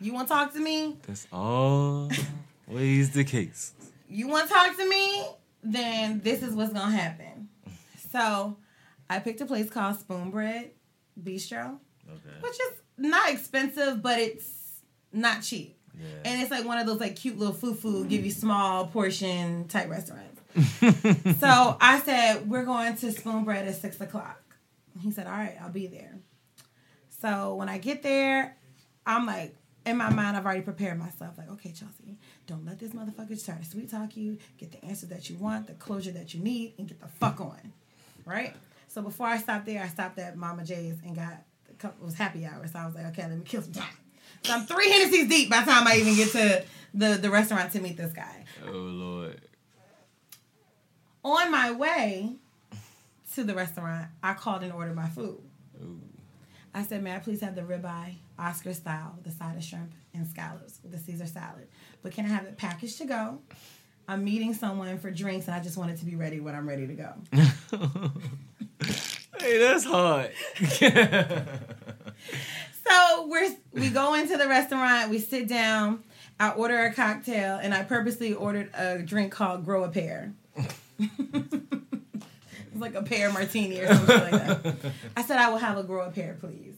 You 0.00 0.14
want 0.14 0.28
to 0.28 0.34
talk 0.34 0.52
to 0.54 0.60
me? 0.60 0.96
That's 1.06 1.26
always 1.32 3.10
the 3.10 3.24
case. 3.24 3.74
you 4.08 4.28
want 4.28 4.48
to 4.48 4.54
talk 4.54 4.76
to 4.76 4.88
me, 4.88 5.24
then 5.62 6.20
this 6.20 6.42
is 6.42 6.54
what's 6.54 6.72
gonna 6.72 6.96
happen. 6.96 7.48
So 8.12 8.56
I 9.10 9.18
picked 9.18 9.40
a 9.40 9.46
place 9.46 9.68
called 9.68 9.96
Spoonbread 9.96 10.70
Bistro, 11.20 11.78
Okay. 12.08 12.36
which 12.40 12.52
is 12.52 12.72
not 12.96 13.30
expensive, 13.30 14.00
but 14.00 14.18
it's 14.18 14.82
not 15.12 15.42
cheap. 15.42 15.76
Yeah. 15.98 16.06
And 16.24 16.40
it's 16.40 16.50
like 16.50 16.64
one 16.64 16.78
of 16.78 16.86
those 16.86 17.00
like 17.00 17.16
cute 17.16 17.36
little 17.36 17.52
foo-foo, 17.52 18.04
give 18.06 18.24
you 18.24 18.30
mm-hmm. 18.30 18.40
small 18.40 18.86
portion 18.86 19.66
type 19.66 19.90
restaurants. 19.90 20.40
so 21.40 21.76
I 21.80 22.00
said, 22.04 22.48
We're 22.48 22.64
going 22.64 22.96
to 22.96 23.06
Spoonbread 23.06 23.66
at 23.66 23.74
six 23.74 24.00
o'clock. 24.00 24.40
He 25.00 25.10
said, 25.10 25.26
All 25.26 25.32
right, 25.32 25.56
I'll 25.60 25.70
be 25.70 25.88
there. 25.88 26.14
So 27.20 27.56
when 27.56 27.68
I 27.68 27.78
get 27.78 28.02
there, 28.02 28.56
I'm 29.04 29.26
like, 29.26 29.56
in 29.84 29.96
my 29.96 30.10
mind, 30.10 30.36
I've 30.36 30.44
already 30.44 30.62
prepared 30.62 30.98
myself. 30.98 31.36
Like, 31.36 31.50
okay, 31.50 31.72
Chelsea, 31.72 32.16
don't 32.46 32.64
let 32.64 32.78
this 32.78 32.92
motherfucker 32.92 33.44
try 33.44 33.56
to 33.56 33.64
sweet 33.64 33.90
talk 33.90 34.16
you. 34.16 34.38
Get 34.56 34.70
the 34.72 34.84
answer 34.84 35.06
that 35.06 35.28
you 35.28 35.36
want, 35.36 35.66
the 35.66 35.74
closure 35.74 36.12
that 36.12 36.32
you 36.32 36.40
need, 36.40 36.74
and 36.78 36.86
get 36.86 37.00
the 37.00 37.08
fuck 37.08 37.40
on. 37.40 37.72
Right? 38.24 38.54
So 38.90 39.02
before 39.02 39.28
I 39.28 39.38
stopped 39.38 39.66
there, 39.66 39.80
I 39.80 39.86
stopped 39.86 40.18
at 40.18 40.36
Mama 40.36 40.64
J's 40.64 40.96
and 41.06 41.14
got 41.14 41.44
a 41.70 41.74
couple, 41.74 42.02
it 42.02 42.06
was 42.06 42.14
happy 42.14 42.44
hour. 42.44 42.66
So 42.66 42.80
I 42.80 42.86
was 42.86 42.96
like, 42.96 43.06
okay, 43.06 43.22
let 43.22 43.38
me 43.38 43.44
kill 43.44 43.62
some 43.62 43.72
time. 43.72 43.94
So 44.42 44.52
I'm 44.52 44.66
three 44.66 44.90
Hennessy's 44.90 45.28
deep 45.28 45.48
by 45.48 45.60
the 45.60 45.70
time 45.70 45.86
I 45.86 45.96
even 45.96 46.16
get 46.16 46.32
to 46.32 46.64
the, 46.92 47.18
the 47.20 47.30
restaurant 47.30 47.70
to 47.72 47.80
meet 47.80 47.96
this 47.96 48.12
guy. 48.12 48.44
Oh 48.66 48.72
Lord. 48.72 49.40
On 51.22 51.52
my 51.52 51.70
way 51.70 52.32
to 53.34 53.44
the 53.44 53.54
restaurant, 53.54 54.08
I 54.24 54.34
called 54.34 54.64
and 54.64 54.72
ordered 54.72 54.96
my 54.96 55.08
food. 55.08 55.40
Ooh. 55.80 56.00
I 56.74 56.82
said, 56.82 57.04
may 57.04 57.14
I 57.14 57.18
please 57.20 57.40
have 57.42 57.54
the 57.54 57.62
ribeye, 57.62 58.16
Oscar 58.38 58.74
style, 58.74 59.18
the 59.22 59.30
side 59.30 59.56
of 59.56 59.62
shrimp 59.62 59.92
and 60.14 60.26
scallops 60.26 60.80
with 60.82 60.90
the 60.90 60.98
Caesar 60.98 61.26
salad. 61.26 61.68
But 62.02 62.10
can 62.10 62.24
I 62.24 62.28
have 62.28 62.44
it 62.44 62.56
packaged 62.56 62.98
to 62.98 63.04
go? 63.04 63.38
I'm 64.10 64.24
meeting 64.24 64.54
someone 64.54 64.98
for 64.98 65.10
drinks 65.12 65.46
and 65.46 65.54
I 65.54 65.60
just 65.60 65.76
want 65.76 65.92
it 65.92 65.98
to 65.98 66.04
be 66.04 66.16
ready 66.16 66.40
when 66.40 66.56
I'm 66.56 66.68
ready 66.68 66.86
to 66.86 66.94
go. 66.94 67.14
Hey, 69.38 69.58
that's 69.58 69.84
hard. 69.84 70.32
So 72.88 73.26
we're 73.26 73.54
we 73.72 73.88
go 73.90 74.14
into 74.14 74.36
the 74.36 74.48
restaurant, 74.48 75.10
we 75.10 75.20
sit 75.20 75.46
down, 75.46 76.02
I 76.40 76.50
order 76.50 76.86
a 76.86 76.92
cocktail, 76.92 77.60
and 77.62 77.72
I 77.72 77.84
purposely 77.84 78.34
ordered 78.34 78.70
a 78.74 78.98
drink 78.98 79.30
called 79.32 79.64
Grow 79.64 79.84
a 79.84 79.88
Pear. 79.88 80.32
it's 80.56 80.66
like 82.74 82.94
a 82.94 83.02
pear 83.02 83.32
martini 83.32 83.78
or 83.80 83.94
something 83.94 84.20
like 84.20 84.32
that. 84.32 84.76
I 85.16 85.22
said 85.22 85.38
I 85.38 85.50
will 85.50 85.58
have 85.58 85.78
a 85.78 85.84
grow 85.84 86.04
a 86.04 86.10
pear, 86.10 86.36
please. 86.40 86.74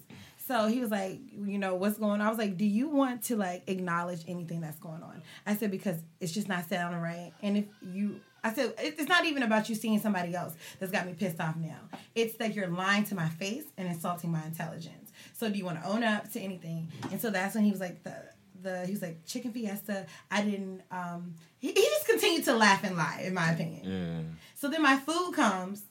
So 0.46 0.66
he 0.66 0.80
was 0.80 0.90
like, 0.90 1.20
you 1.32 1.58
know, 1.58 1.76
what's 1.76 1.98
going 1.98 2.20
on? 2.20 2.22
I 2.22 2.28
was 2.28 2.38
like, 2.38 2.56
do 2.56 2.64
you 2.64 2.88
want 2.88 3.22
to 3.24 3.36
like 3.36 3.62
acknowledge 3.68 4.22
anything 4.26 4.60
that's 4.60 4.78
going 4.78 5.02
on? 5.02 5.22
I 5.46 5.54
said 5.56 5.70
because 5.70 5.98
it's 6.20 6.32
just 6.32 6.48
not 6.48 6.68
sounding 6.68 7.00
right. 7.00 7.32
And 7.42 7.56
if 7.58 7.64
you 7.92 8.20
I 8.44 8.52
said 8.52 8.74
it's 8.78 9.08
not 9.08 9.24
even 9.24 9.44
about 9.44 9.68
you 9.68 9.76
seeing 9.76 10.00
somebody 10.00 10.34
else 10.34 10.54
that's 10.80 10.90
got 10.90 11.06
me 11.06 11.14
pissed 11.14 11.40
off 11.40 11.56
now. 11.56 11.78
It's 12.14 12.34
that 12.38 12.54
you're 12.54 12.66
lying 12.66 13.04
to 13.04 13.14
my 13.14 13.28
face 13.28 13.64
and 13.78 13.86
insulting 13.86 14.32
my 14.32 14.44
intelligence. 14.44 15.12
So 15.32 15.48
do 15.48 15.56
you 15.56 15.64
want 15.64 15.80
to 15.80 15.88
own 15.88 16.02
up 16.02 16.30
to 16.32 16.40
anything? 16.40 16.88
And 17.10 17.20
so 17.20 17.30
that's 17.30 17.54
when 17.54 17.64
he 17.64 17.70
was 17.70 17.80
like 17.80 18.02
the 18.02 18.16
the 18.62 18.84
he 18.86 18.92
was 18.92 19.02
like 19.02 19.24
chicken 19.26 19.52
fiesta. 19.52 20.06
I 20.30 20.42
didn't. 20.42 20.82
um 20.90 21.34
He, 21.60 21.68
he 21.68 21.82
just 21.82 22.06
continued 22.06 22.44
to 22.46 22.54
laugh 22.54 22.82
and 22.82 22.96
lie, 22.96 23.22
in 23.24 23.34
my 23.34 23.52
opinion. 23.52 23.82
Yeah. 23.84 24.36
So 24.56 24.68
then 24.68 24.82
my 24.82 24.96
food 24.96 25.34
comes 25.34 25.84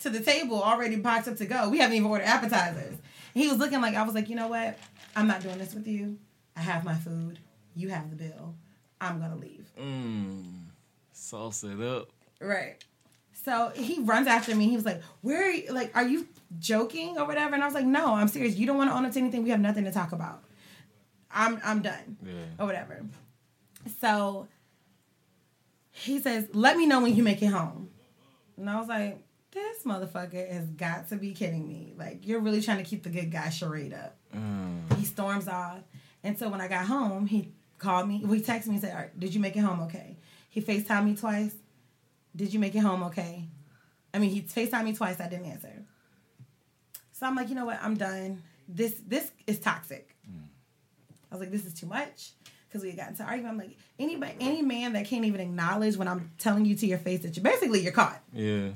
to 0.00 0.10
the 0.10 0.20
table 0.20 0.62
already 0.62 0.96
boxed 0.96 1.28
up 1.28 1.36
to 1.38 1.46
go. 1.46 1.68
We 1.70 1.78
haven't 1.78 1.96
even 1.96 2.08
ordered 2.10 2.24
appetizers. 2.24 2.98
He 3.34 3.48
was 3.48 3.58
looking 3.58 3.80
like 3.80 3.94
I 3.96 4.02
was 4.02 4.14
like, 4.14 4.28
you 4.30 4.36
know 4.36 4.48
what? 4.48 4.78
I'm 5.16 5.26
not 5.26 5.42
doing 5.42 5.58
this 5.58 5.74
with 5.74 5.86
you. 5.86 6.18
I 6.56 6.60
have 6.60 6.84
my 6.84 6.94
food. 6.94 7.38
You 7.74 7.88
have 7.90 8.08
the 8.10 8.16
bill. 8.16 8.54
I'm 9.00 9.20
gonna 9.20 9.36
leave. 9.36 9.70
Mmm. 9.78 10.44
Sauce 11.12 11.64
it 11.64 11.80
up. 11.80 12.08
Right. 12.40 12.82
So 13.32 13.72
he 13.74 14.00
runs 14.00 14.26
after 14.28 14.54
me. 14.54 14.68
He 14.68 14.76
was 14.76 14.84
like, 14.84 15.02
"Where? 15.20 15.44
Are 15.48 15.50
you? 15.50 15.72
Like, 15.72 15.94
are 15.96 16.06
you 16.06 16.26
joking 16.58 17.18
or 17.18 17.26
whatever?" 17.26 17.54
And 17.54 17.62
I 17.62 17.66
was 17.66 17.74
like, 17.74 17.84
"No, 17.86 18.14
I'm 18.14 18.28
serious. 18.28 18.56
You 18.56 18.66
don't 18.66 18.76
want 18.78 18.90
to 18.90 18.96
own 18.96 19.04
up 19.04 19.12
to 19.12 19.18
anything. 19.18 19.42
We 19.42 19.50
have 19.50 19.60
nothing 19.60 19.84
to 19.84 19.92
talk 19.92 20.12
about. 20.12 20.42
I'm 21.30 21.60
I'm 21.64 21.82
done 21.82 22.16
Yeah. 22.24 22.32
or 22.58 22.66
whatever." 22.66 23.02
So 24.00 24.46
he 25.90 26.20
says, 26.20 26.48
"Let 26.52 26.76
me 26.76 26.86
know 26.86 27.00
when 27.02 27.14
you 27.14 27.22
make 27.22 27.42
it 27.42 27.46
home." 27.48 27.90
And 28.56 28.70
I 28.70 28.78
was 28.78 28.88
like, 28.88 29.18
"This 29.54 29.84
motherfucker 29.84 30.50
has 30.52 30.66
got 30.66 31.08
to 31.08 31.16
be 31.16 31.32
kidding 31.32 31.66
me. 31.66 31.94
Like, 31.96 32.26
you're 32.26 32.40
really 32.40 32.60
trying 32.60 32.78
to 32.78 32.84
keep 32.84 33.02
the 33.04 33.08
good 33.10 33.30
guy 33.30 33.48
charade 33.50 33.94
up." 33.94 34.16
Mm. 34.34 34.96
He 34.98 35.04
storms 35.04 35.48
off. 35.48 35.80
And 36.22 36.38
so 36.38 36.48
when 36.48 36.60
I 36.60 36.68
got 36.68 36.86
home, 36.86 37.26
he 37.26 37.52
called 37.78 38.08
me. 38.08 38.18
He 38.18 38.24
texted 38.40 38.66
me 38.68 38.74
and 38.74 38.80
said, 38.80 38.92
All 38.92 39.00
right, 39.02 39.20
Did 39.20 39.34
you 39.34 39.40
make 39.40 39.56
it 39.56 39.60
home 39.60 39.80
okay? 39.82 40.16
He 40.48 40.62
FaceTimed 40.62 41.04
me 41.04 41.14
twice. 41.16 41.54
Did 42.34 42.52
you 42.52 42.58
make 42.58 42.74
it 42.74 42.78
home 42.80 43.02
okay? 43.04 43.44
I 44.12 44.18
mean, 44.18 44.30
he 44.30 44.42
FaceTimed 44.42 44.84
me 44.84 44.94
twice. 44.94 45.20
I 45.20 45.28
didn't 45.28 45.46
answer. 45.46 45.84
So 47.12 47.26
I'm 47.26 47.34
like, 47.36 47.48
you 47.48 47.54
know 47.54 47.66
what? 47.66 47.78
I'm 47.82 47.96
done. 47.96 48.42
This 48.68 48.94
this 49.06 49.30
is 49.46 49.58
toxic. 49.60 50.16
I 51.30 51.34
was 51.34 51.40
like, 51.40 51.50
this 51.50 51.66
is 51.66 51.74
too 51.74 51.86
much. 51.86 52.30
because 52.68 52.82
we 52.82 52.90
had 52.90 52.98
gotten 52.98 53.16
to 53.16 53.22
argument. 53.24 53.52
I'm 53.52 53.58
like, 53.58 53.76
anybody, 53.98 54.34
any 54.40 54.62
man 54.62 54.94
that 54.94 55.06
can't 55.06 55.24
even 55.24 55.40
acknowledge 55.40 55.96
when 55.96 56.08
I'm 56.08 56.32
telling 56.38 56.64
you 56.64 56.74
to 56.76 56.86
your 56.86 56.98
face 56.98 57.20
that 57.22 57.36
you 57.36 57.42
basically 57.42 57.80
you're 57.80 57.92
caught. 57.92 58.20
Yeah. 58.32 58.70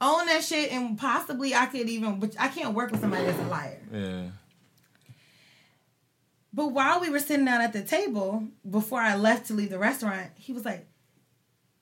Own 0.00 0.26
that 0.26 0.44
shit, 0.44 0.72
and 0.72 0.98
possibly 0.98 1.54
I 1.54 1.66
could 1.66 1.88
even, 1.88 2.20
but 2.20 2.34
I 2.38 2.48
can't 2.48 2.74
work 2.74 2.90
with 2.90 3.00
somebody 3.00 3.24
that's 3.24 3.38
a 3.38 3.48
liar. 3.48 3.80
Yeah. 3.92 4.22
But 6.52 6.68
while 6.68 7.00
we 7.00 7.10
were 7.10 7.18
sitting 7.18 7.44
down 7.44 7.60
at 7.60 7.72
the 7.72 7.82
table, 7.82 8.44
before 8.68 9.00
I 9.00 9.16
left 9.16 9.46
to 9.48 9.54
leave 9.54 9.70
the 9.70 9.78
restaurant, 9.78 10.30
he 10.36 10.52
was 10.52 10.64
like, 10.64 10.86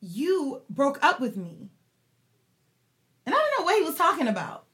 You 0.00 0.62
broke 0.70 1.02
up 1.02 1.20
with 1.20 1.36
me. 1.36 1.70
And 3.26 3.34
I 3.34 3.38
don't 3.38 3.58
know 3.58 3.64
what 3.64 3.78
he 3.78 3.84
was 3.84 3.96
talking 3.96 4.28
about. 4.28 4.64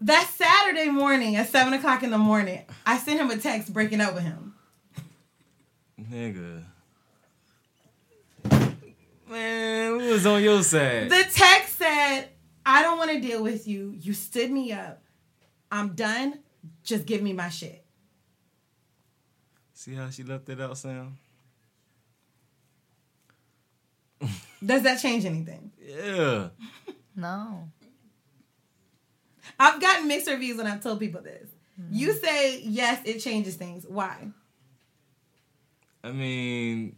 That 0.00 0.28
Saturday 0.34 0.90
morning 0.90 1.36
at 1.36 1.48
7 1.48 1.72
o'clock 1.72 2.02
in 2.02 2.10
the 2.10 2.18
morning, 2.18 2.66
I 2.84 2.98
sent 2.98 3.18
him 3.18 3.30
a 3.30 3.38
text 3.38 3.72
breaking 3.72 4.02
up 4.02 4.14
with 4.14 4.22
him. 4.22 4.54
Nigga. 5.98 6.62
Man, 9.34 9.98
who 9.98 10.10
was 10.10 10.24
on 10.26 10.44
your 10.44 10.62
side? 10.62 11.10
The 11.10 11.24
text 11.32 11.78
said, 11.78 12.28
I 12.64 12.82
don't 12.82 12.98
want 12.98 13.10
to 13.10 13.20
deal 13.20 13.42
with 13.42 13.66
you. 13.66 13.92
You 13.98 14.12
stood 14.12 14.48
me 14.48 14.70
up. 14.70 15.02
I'm 15.72 15.94
done. 15.96 16.38
Just 16.84 17.04
give 17.04 17.20
me 17.20 17.32
my 17.32 17.48
shit. 17.48 17.84
See 19.72 19.94
how 19.94 20.08
she 20.10 20.22
left 20.22 20.48
it 20.50 20.60
out, 20.60 20.78
Sam? 20.78 21.18
Does 24.64 24.82
that 24.84 25.00
change 25.00 25.24
anything? 25.24 25.72
Yeah. 25.82 26.48
No. 27.16 27.68
I've 29.56 29.80
gotten 29.80 30.08
mixed 30.08 30.26
reviews 30.26 30.56
when 30.56 30.66
I've 30.66 30.82
told 30.82 30.98
people 30.98 31.22
this. 31.22 31.48
Mm-hmm. 31.80 31.94
You 31.94 32.12
say 32.14 32.58
yes, 32.62 33.00
it 33.04 33.20
changes 33.20 33.54
things. 33.54 33.86
Why? 33.88 34.30
I 36.02 36.10
mean, 36.10 36.96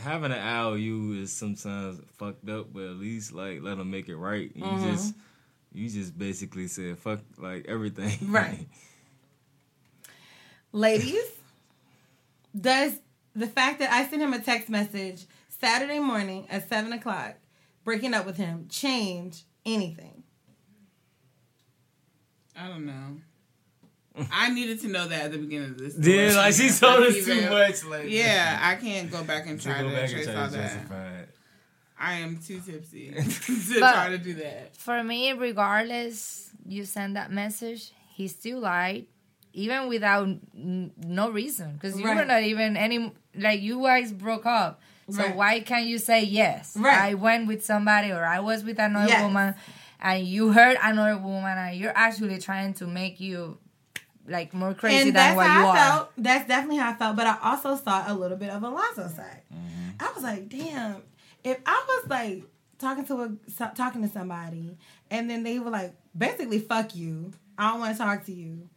having 0.00 0.32
an 0.32 0.38
IOU 0.38 1.20
is 1.22 1.32
sometimes 1.32 2.00
fucked 2.18 2.48
up, 2.48 2.72
but 2.72 2.82
at 2.84 2.96
least 2.96 3.32
like 3.32 3.62
let 3.62 3.78
them 3.78 3.90
make 3.90 4.08
it 4.08 4.16
right. 4.16 4.50
You 4.54 4.62
Mhm. 4.64 4.82
just 4.82 5.14
you 5.72 5.88
just 5.88 6.16
basically 6.18 6.68
said 6.68 6.98
fuck 6.98 7.20
like 7.38 7.66
everything. 7.68 8.18
Right. 8.30 8.68
Ladies, 10.72 11.24
does 12.58 12.98
the 13.34 13.46
fact 13.46 13.78
that 13.78 13.92
I 13.92 14.06
sent 14.08 14.22
him 14.22 14.32
a 14.32 14.40
text 14.40 14.68
message 14.68 15.26
Saturday 15.48 15.98
morning 16.00 16.46
at 16.50 16.68
seven 16.68 16.92
o'clock, 16.92 17.36
breaking 17.84 18.12
up 18.14 18.26
with 18.26 18.36
him, 18.36 18.66
change 18.68 19.44
anything? 19.64 20.22
I 22.56 22.68
don't 22.68 22.86
know. 22.86 23.20
I 24.32 24.50
needed 24.50 24.80
to 24.82 24.88
know 24.88 25.08
that 25.08 25.22
at 25.26 25.32
the 25.32 25.38
beginning 25.38 25.70
of 25.70 25.78
this. 25.78 25.96
Yeah, 25.98 26.30
story. 26.30 26.44
like, 26.44 26.54
she 26.54 26.68
told 26.70 27.02
us 27.04 27.16
Email. 27.28 27.42
too 27.42 27.50
much, 27.50 27.84
like- 27.84 28.10
yeah, 28.10 28.58
I 28.62 28.74
can't 28.76 29.10
go 29.10 29.24
back 29.24 29.46
and 29.46 29.60
try 29.60 29.78
to, 29.78 29.84
go 29.84 29.90
back 29.90 30.02
and 30.04 30.10
trace 30.12 30.24
try 30.26 30.34
to 30.34 30.40
all 30.42 30.48
that. 30.48 30.62
justify. 30.62 31.20
I 31.98 32.14
am 32.14 32.38
too 32.38 32.60
tipsy 32.60 33.10
to 33.12 33.80
But- 33.80 33.92
try 33.92 34.08
to 34.10 34.18
do 34.18 34.34
that. 34.34 34.76
For 34.76 35.02
me, 35.02 35.32
regardless, 35.32 36.50
you 36.66 36.84
send 36.84 37.16
that 37.16 37.32
message, 37.32 37.92
he 38.14 38.28
still 38.28 38.60
lied, 38.60 39.06
even 39.52 39.88
without 39.88 40.28
n- 40.54 40.92
no 40.98 41.30
reason, 41.30 41.72
because 41.74 41.98
you 41.98 42.04
were 42.06 42.24
not 42.24 42.42
even 42.42 42.76
any 42.76 43.12
like 43.36 43.60
you 43.60 43.80
guys 43.82 44.12
broke 44.12 44.46
up. 44.46 44.80
So 45.10 45.22
Right. 45.22 45.36
why 45.36 45.60
can't 45.60 45.86
you 45.86 45.98
say 45.98 46.22
yes? 46.24 46.76
Right. 46.76 46.98
I 47.10 47.14
went 47.14 47.46
with 47.46 47.64
somebody, 47.64 48.10
or 48.10 48.24
I 48.24 48.40
was 48.40 48.64
with 48.64 48.78
another 48.78 49.08
Yes. 49.08 49.22
woman, 49.22 49.54
and 50.00 50.26
you 50.26 50.52
heard 50.52 50.78
another 50.82 51.18
woman, 51.18 51.58
and 51.58 51.76
you're 51.76 51.96
actually 51.96 52.38
trying 52.38 52.74
to 52.74 52.86
make 52.86 53.20
you 53.20 53.58
like 54.26 54.54
more 54.54 54.74
crazy 54.74 54.96
and 54.98 55.06
than 55.08 55.14
that's 55.14 55.36
what 55.36 55.46
how 55.46 55.60
you 55.60 55.66
I 55.66 55.68
are. 55.70 55.76
felt. 55.76 56.12
That's 56.18 56.48
definitely 56.48 56.78
how 56.78 56.90
I 56.90 56.94
felt. 56.94 57.16
But 57.16 57.26
I 57.26 57.38
also 57.42 57.76
saw 57.76 58.04
a 58.10 58.14
little 58.14 58.36
bit 58.36 58.50
of 58.50 58.62
Alonzo's 58.62 59.14
side. 59.14 59.42
Mm-hmm. 59.52 59.90
I 60.00 60.12
was 60.14 60.22
like, 60.22 60.48
damn, 60.48 61.02
if 61.44 61.58
I 61.66 61.84
was 61.88 62.08
like 62.10 62.44
talking 62.78 63.04
to 63.06 63.22
a 63.22 63.32
so- 63.50 63.70
talking 63.74 64.02
to 64.02 64.08
somebody, 64.08 64.76
and 65.10 65.28
then 65.30 65.42
they 65.42 65.58
were 65.58 65.70
like, 65.70 65.94
basically, 66.16 66.58
fuck 66.58 66.94
you. 66.96 67.32
I 67.58 67.70
don't 67.70 67.80
want 67.80 67.96
to 67.96 68.02
talk 68.02 68.24
to 68.26 68.32
you. 68.32 68.68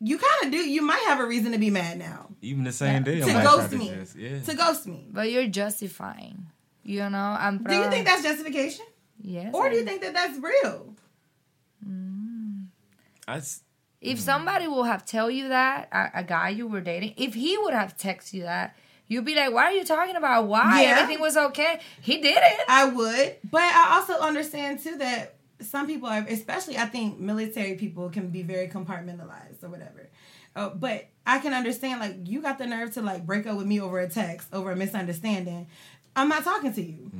You 0.00 0.18
kind 0.18 0.44
of 0.46 0.50
do. 0.52 0.58
You 0.58 0.82
might 0.82 1.02
have 1.06 1.20
a 1.20 1.26
reason 1.26 1.52
to 1.52 1.58
be 1.58 1.70
mad 1.70 1.98
now. 1.98 2.30
Even 2.42 2.64
the 2.64 2.72
same 2.72 3.02
day, 3.04 3.22
I 3.22 3.26
To 3.26 3.42
ghost 3.42 3.72
me. 3.72 3.88
just- 3.90 4.16
yeah. 4.16 4.40
To 4.40 4.54
ghost 4.54 4.86
me. 4.86 5.08
But 5.10 5.30
you're 5.30 5.46
justifying. 5.46 6.46
You 6.82 7.08
know, 7.10 7.36
I'm. 7.38 7.62
Do 7.64 7.74
you 7.74 7.88
think 7.90 8.04
that's 8.06 8.22
justification, 8.22 8.84
Yes. 9.20 9.54
or 9.54 9.70
do 9.70 9.76
you 9.76 9.84
think 9.84 10.02
that 10.02 10.12
that's 10.14 10.38
real? 10.38 10.94
Mm. 11.86 12.66
I 13.26 13.36
s- 13.36 13.62
If 14.04 14.20
somebody 14.20 14.66
will 14.68 14.84
have 14.84 15.04
tell 15.04 15.30
you 15.30 15.48
that 15.48 15.88
a, 15.92 16.20
a 16.20 16.24
guy 16.24 16.50
you 16.50 16.66
were 16.66 16.80
dating, 16.80 17.14
if 17.16 17.34
he 17.34 17.56
would 17.58 17.74
have 17.74 17.96
texted 17.96 18.34
you 18.34 18.42
that, 18.42 18.76
you'd 19.08 19.24
be 19.24 19.34
like, 19.34 19.52
"Why 19.52 19.64
are 19.64 19.72
you 19.72 19.84
talking 19.84 20.16
about 20.16 20.46
why 20.46 20.82
Yeah. 20.82 20.90
everything 20.98 21.20
was 21.20 21.36
okay?" 21.36 21.80
He 22.00 22.20
did 22.20 22.36
it. 22.36 22.60
I 22.68 22.84
would, 22.86 23.36
but 23.50 23.62
I 23.62 23.96
also 23.96 24.14
understand 24.20 24.80
too 24.80 24.96
that 24.98 25.36
some 25.60 25.86
people 25.86 26.08
are, 26.08 26.24
especially 26.28 26.76
I 26.76 26.86
think 26.86 27.18
military 27.18 27.74
people 27.76 28.10
can 28.10 28.28
be 28.30 28.42
very 28.42 28.68
compartmentalized 28.68 29.62
or 29.62 29.68
whatever. 29.68 30.08
Uh, 30.56 30.68
but 30.68 31.06
I 31.26 31.38
can 31.38 31.52
understand 31.54 32.00
like 32.00 32.16
you 32.26 32.40
got 32.42 32.58
the 32.58 32.66
nerve 32.66 32.92
to 32.94 33.02
like 33.02 33.24
break 33.26 33.46
up 33.46 33.56
with 33.56 33.66
me 33.66 33.80
over 33.80 33.98
a 33.98 34.08
text 34.08 34.48
over 34.52 34.70
a 34.72 34.76
misunderstanding. 34.76 35.66
I'm 36.14 36.28
not 36.28 36.44
talking 36.44 36.72
to 36.74 36.82
you, 36.82 37.10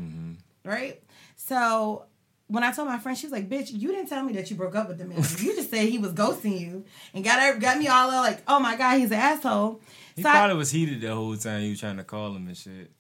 right? 0.65 1.03
So 1.37 2.05
when 2.49 2.63
I 2.63 2.73
told 2.73 2.89
my 2.89 2.99
friend, 2.99 3.17
she 3.17 3.27
was 3.27 3.33
like, 3.33 3.49
"Bitch, 3.49 3.71
you 3.73 3.89
didn't 3.89 4.09
tell 4.09 4.23
me 4.23 4.33
that 4.35 4.51
you 4.51 4.57
broke 4.57 4.75
up 4.77 4.89
with 4.89 4.99
the 4.99 5.05
man. 5.07 5.19
You 5.39 5.55
just 5.57 5.71
said 5.71 5.89
he 5.89 5.99
was 5.99 6.13
ghosting 6.13 6.61
you 6.61 6.85
and 7.15 7.25
got 7.25 7.41
her, 7.41 7.59
got 7.59 7.79
me 7.79 7.89
all 7.89 8.09
like, 8.09 8.43
oh 8.49 8.61
my 8.61 8.77
god, 8.77 8.99
he's 8.99 9.11
an 9.11 9.19
asshole." 9.19 9.81
he 10.17 10.23
So 10.23 10.29
I- 10.29 10.53
was 10.53 10.71
heated 10.71 11.01
the 11.01 11.15
whole 11.15 11.37
time 11.37 11.63
you 11.63 11.77
trying 11.77 11.97
to 11.97 12.05
call 12.05 12.35
him 12.37 12.47
and 12.47 12.57
shit. 12.57 12.91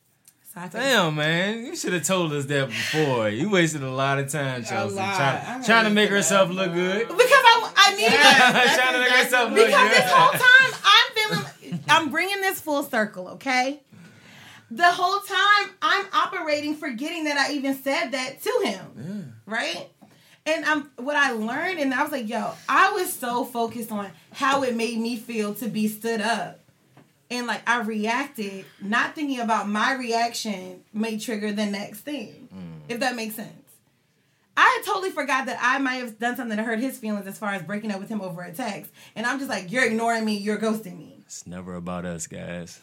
so 0.54 0.60
Damn, 0.72 1.14
man, 1.16 1.64
you 1.66 1.76
should 1.76 1.92
have 1.92 2.04
told 2.04 2.32
us 2.32 2.46
that 2.46 2.68
before. 2.68 3.28
You 3.28 3.50
wasted 3.50 3.82
a 3.82 3.90
lot 3.90 4.18
of 4.18 4.30
time, 4.30 4.64
Chelsea, 4.64 4.96
trying, 4.96 5.62
trying 5.64 5.84
to 5.84 5.90
make 5.90 6.10
herself 6.10 6.48
look 6.50 6.72
good. 6.72 7.08
because 7.08 7.20
I, 7.20 7.72
I 7.76 7.96
needed 7.96 8.12
it. 8.14 8.74
trying 8.80 8.92
to 8.94 8.98
make 9.00 9.10
herself 9.10 9.50
look 9.52 9.66
because 9.66 9.88
good. 9.88 9.98
this 9.98 10.10
whole 10.10 10.32
time 10.32 10.80
I'm 10.84 11.14
feeling 11.14 11.80
I'm 11.88 12.10
bringing 12.10 12.40
this 12.40 12.60
full 12.60 12.82
circle, 12.84 13.28
okay? 13.30 13.80
The 14.74 14.90
whole 14.90 15.20
time 15.20 15.70
I'm 15.80 16.06
operating 16.12 16.74
forgetting 16.74 17.24
that 17.24 17.38
I 17.38 17.52
even 17.52 17.74
said 17.76 18.10
that 18.10 18.42
to 18.42 18.60
him. 18.64 19.34
Right? 19.46 19.88
And 20.46 20.64
I'm 20.64 20.90
what 20.96 21.16
I 21.16 21.30
learned 21.30 21.78
and 21.78 21.94
I 21.94 22.02
was 22.02 22.12
like, 22.12 22.28
yo, 22.28 22.52
I 22.68 22.92
was 22.92 23.12
so 23.12 23.44
focused 23.44 23.92
on 23.92 24.10
how 24.32 24.62
it 24.62 24.76
made 24.76 24.98
me 24.98 25.16
feel 25.16 25.54
to 25.54 25.68
be 25.68 25.88
stood 25.88 26.20
up. 26.20 26.60
And 27.30 27.46
like 27.46 27.62
I 27.68 27.80
reacted, 27.82 28.64
not 28.82 29.14
thinking 29.14 29.40
about 29.40 29.68
my 29.68 29.94
reaction 29.94 30.82
may 30.92 31.18
trigger 31.18 31.52
the 31.52 31.66
next 31.66 32.00
thing. 32.00 32.48
Mm. 32.54 32.80
If 32.88 33.00
that 33.00 33.16
makes 33.16 33.36
sense. 33.36 33.52
I 34.56 34.82
totally 34.84 35.10
forgot 35.10 35.46
that 35.46 35.58
I 35.60 35.78
might 35.78 35.96
have 35.96 36.18
done 36.18 36.36
something 36.36 36.56
to 36.56 36.62
hurt 36.62 36.78
his 36.78 36.98
feelings 36.98 37.26
as 37.26 37.38
far 37.38 37.50
as 37.50 37.62
breaking 37.62 37.90
up 37.90 38.00
with 38.00 38.08
him 38.08 38.20
over 38.20 38.42
a 38.42 38.52
text. 38.52 38.90
And 39.16 39.26
I'm 39.26 39.38
just 39.38 39.50
like, 39.50 39.72
you're 39.72 39.84
ignoring 39.84 40.24
me, 40.24 40.36
you're 40.36 40.58
ghosting 40.58 40.98
me. 40.98 41.16
It's 41.20 41.46
never 41.46 41.74
about 41.74 42.04
us, 42.04 42.26
guys. 42.26 42.80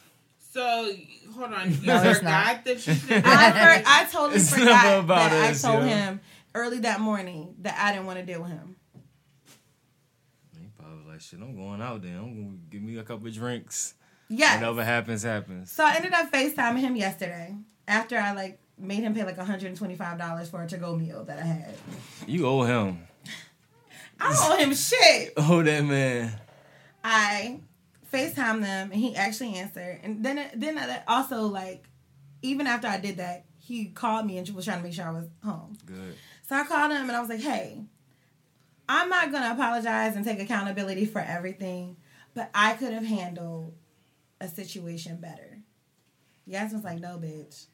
So 0.52 0.92
hold 1.34 1.54
on, 1.54 1.72
you 1.72 1.78
No, 1.88 2.02
it's 2.04 2.20
forgot 2.20 2.66
that 2.66 2.88
you 2.88 2.94
should. 2.94 3.12
I, 3.26 3.52
for, 3.52 3.84
I 3.88 4.08
totally 4.12 4.36
It's 4.40 4.54
forgot 4.54 5.00
about 5.00 5.32
that 5.32 5.52
us, 5.52 5.64
I 5.64 5.72
told 5.72 5.84
yo. 5.84 5.90
him 5.90 6.20
early 6.54 6.80
that 6.80 7.00
morning 7.00 7.56
that 7.62 7.78
I 7.80 7.94
didn't 7.94 8.06
want 8.06 8.20
to 8.20 8.26
deal 8.26 8.42
with 8.42 8.50
him. 8.52 8.76
He 10.60 10.68
probably 10.78 11.10
like, 11.10 11.22
shit, 11.22 11.40
I'm 11.40 11.56
going 11.56 11.82
out 11.82 12.02
there. 12.02 12.18
I'm 12.18 12.36
gonna 12.36 12.58
give 12.70 12.82
me 12.82 12.98
a 12.98 13.04
couple 13.04 13.28
of 13.28 13.34
drinks. 13.34 13.94
Yeah, 14.28 14.56
Whatever 14.56 14.84
happens, 14.84 15.24
happens. 15.24 15.72
So 15.72 15.86
I 15.86 15.96
ended 15.96 16.14
up 16.14 16.32
FaceTiming 16.32 16.80
him 16.80 16.96
yesterday 16.98 17.56
after 17.88 18.18
I 18.18 18.34
like 18.34 18.60
made 18.78 19.00
him 19.04 19.14
pay 19.14 19.24
like 19.24 19.38
$125 19.38 20.48
for 20.52 20.64
a 20.64 20.68
to-go 20.68 20.96
meal 20.98 21.24
that 21.26 21.40
I 21.40 21.44
had. 21.44 21.76
You 22.28 22.46
owe 22.48 22.64
him. 22.64 23.08
I 24.20 24.36
owe 24.52 24.58
him 24.58 24.74
shit. 24.74 25.34
Oh, 25.38 25.62
that 25.64 25.84
man. 25.86 26.34
I 27.04 27.60
FaceTime 28.12 28.62
them 28.62 28.92
and 28.92 29.00
he 29.00 29.16
actually 29.16 29.56
answered. 29.56 30.00
And 30.04 30.24
then 30.24 30.50
then 30.56 30.78
I 30.78 31.02
also 31.08 31.44
like 31.44 31.88
even 32.42 32.68
after 32.68 32.88
I 32.88 32.98
did 32.98 33.18
that, 33.18 33.46
he 33.60 33.86
called 33.86 34.26
me 34.26 34.38
and 34.38 34.50
was 34.50 34.66
trying 34.66 34.80
to 34.80 34.84
make 34.84 34.94
sure 34.94 35.06
I 35.06 35.12
was 35.12 35.28
home. 35.44 35.78
Good. 35.86 36.16
So 36.48 36.56
I 36.56 36.66
called 36.66 36.92
him 36.92 37.04
and 37.04 37.12
I 37.12 37.20
was 37.20 37.30
like, 37.30 37.42
"Hey, 37.42 37.84
I'm 38.90 39.10
not 39.10 39.32
gonna 39.32 39.54
apologize 39.54 40.16
and 40.16 40.26
take 40.26 40.40
accountability 40.40 41.06
for 41.06 41.20
everything, 41.20 41.98
but 42.34 42.50
I 42.54 42.74
could 42.74 42.94
have 42.94 43.06
handled 43.06 43.74
a 44.40 44.48
situation 44.48 45.18
better." 45.18 45.60
Yasmin's 46.46 46.84
like, 46.84 47.00
"No, 47.00 47.18
bitch." 47.18 47.68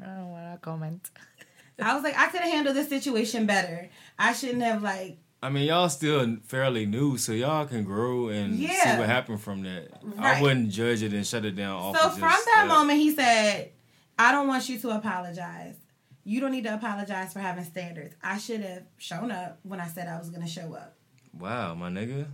I 0.00 0.06
don't 0.06 0.30
want 0.30 0.52
to 0.52 0.58
comment. 0.60 1.10
I 1.80 1.94
was 1.94 2.04
like, 2.04 2.16
"I 2.16 2.28
could 2.28 2.40
have 2.40 2.52
handled 2.52 2.76
this 2.76 2.88
situation 2.88 3.46
better. 3.46 3.90
I 4.18 4.32
shouldn't 4.32 4.62
have 4.62 4.82
like." 4.82 5.18
I 5.42 5.48
mean, 5.50 5.66
y'all 5.66 5.88
still 5.88 6.36
fairly 6.44 6.86
new, 6.86 7.18
so 7.18 7.32
y'all 7.32 7.66
can 7.66 7.82
grow 7.82 8.28
and 8.28 8.56
see 8.56 8.66
what 8.66 9.06
happened 9.08 9.40
from 9.40 9.62
that. 9.62 9.88
Right. 10.02 10.36
I 10.36 10.42
wouldn't 10.42 10.70
judge 10.70 11.02
it 11.02 11.12
and 11.12 11.26
shut 11.26 11.44
it 11.44 11.56
down 11.56 11.74
off. 11.74 11.96
So 11.98 12.10
from 12.10 12.20
just 12.20 12.46
that 12.54 12.66
moment, 12.68 12.98
he 12.98 13.12
said, 13.12 13.72
"I 14.18 14.30
don't 14.30 14.46
want 14.46 14.68
you 14.68 14.78
to 14.78 14.90
apologize. 14.90 15.74
You 16.24 16.40
don't 16.40 16.52
need 16.52 16.64
to 16.64 16.74
apologize 16.74 17.32
for 17.32 17.40
having 17.40 17.64
standards. 17.64 18.14
I 18.22 18.38
should 18.38 18.60
have 18.60 18.84
shown 18.98 19.32
up 19.32 19.58
when 19.64 19.80
I 19.80 19.88
said 19.88 20.06
I 20.06 20.18
was 20.18 20.30
gonna 20.30 20.46
show 20.46 20.74
up." 20.74 20.94
Wow, 21.36 21.74
my 21.74 21.88
nigga. 21.90 22.26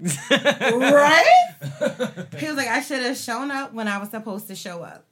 right? 0.00 1.54
he 2.38 2.46
was 2.46 2.56
like, 2.56 2.68
I 2.68 2.80
should 2.80 3.02
have 3.02 3.16
shown 3.16 3.50
up 3.50 3.72
when 3.72 3.86
I 3.86 3.98
was 3.98 4.10
supposed 4.10 4.48
to 4.48 4.56
show 4.56 4.82
up. 4.82 5.06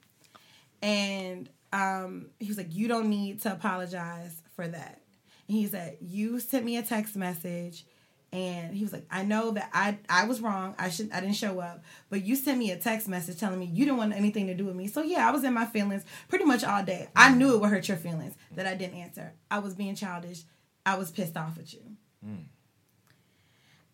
And 0.83 1.49
um, 1.73 2.31
he 2.41 2.49
was 2.49 2.57
like, 2.57 2.75
You 2.75 2.89
don't 2.89 3.09
need 3.09 3.43
to 3.43 3.53
apologize 3.53 4.43
for 4.57 4.67
that. 4.67 5.02
And 5.49 5.57
he 5.57 5.67
said, 5.67 5.99
You 6.01 6.41
sent 6.41 6.65
me 6.65 6.77
a 6.77 6.83
text 6.83 7.17
message. 7.17 7.85
And 8.35 8.75
he 8.75 8.83
was 8.83 8.95
like, 8.95 9.05
I 9.11 9.25
know 9.25 9.51
that 9.51 9.69
I 9.75 9.99
I 10.09 10.25
was 10.25 10.41
wrong. 10.41 10.75
I 10.79 10.89
should 10.89 11.13
I 11.13 11.21
didn't 11.21 11.37
show 11.37 11.61
up. 11.61 11.85
But 12.09 12.25
you 12.25 12.35
sent 12.35 12.59
me 12.59 12.71
a 12.71 12.79
text 12.79 13.07
message 13.07 13.39
telling 13.39 13.59
me 13.59 13.67
you 13.67 13.85
didn't 13.85 13.99
want 13.99 14.15
anything 14.15 14.47
to 14.47 14.55
do 14.55 14.65
with 14.65 14.75
me. 14.75 14.87
So 14.87 15.03
yeah, 15.03 15.29
I 15.29 15.33
was 15.33 15.45
in 15.45 15.53
my 15.53 15.67
feelings 15.67 16.05
pretty 16.29 16.47
much 16.47 16.65
all 16.65 16.83
day. 16.83 17.09
I 17.15 17.35
knew 17.35 17.55
it 17.55 17.61
would 17.61 17.69
hurt 17.69 17.89
your 17.89 17.99
feelings 17.99 18.35
that 18.55 18.67
I 18.67 18.75
didn't 18.75 18.97
answer. 18.97 19.35
I 19.51 19.59
was 19.59 19.75
being 19.75 19.95
childish. 19.95 20.45
I 20.87 20.97
was 20.97 21.11
pissed 21.11 21.37
off 21.37 21.59
at 21.59 21.75
you. 21.75 21.83
Mm. 22.27 22.45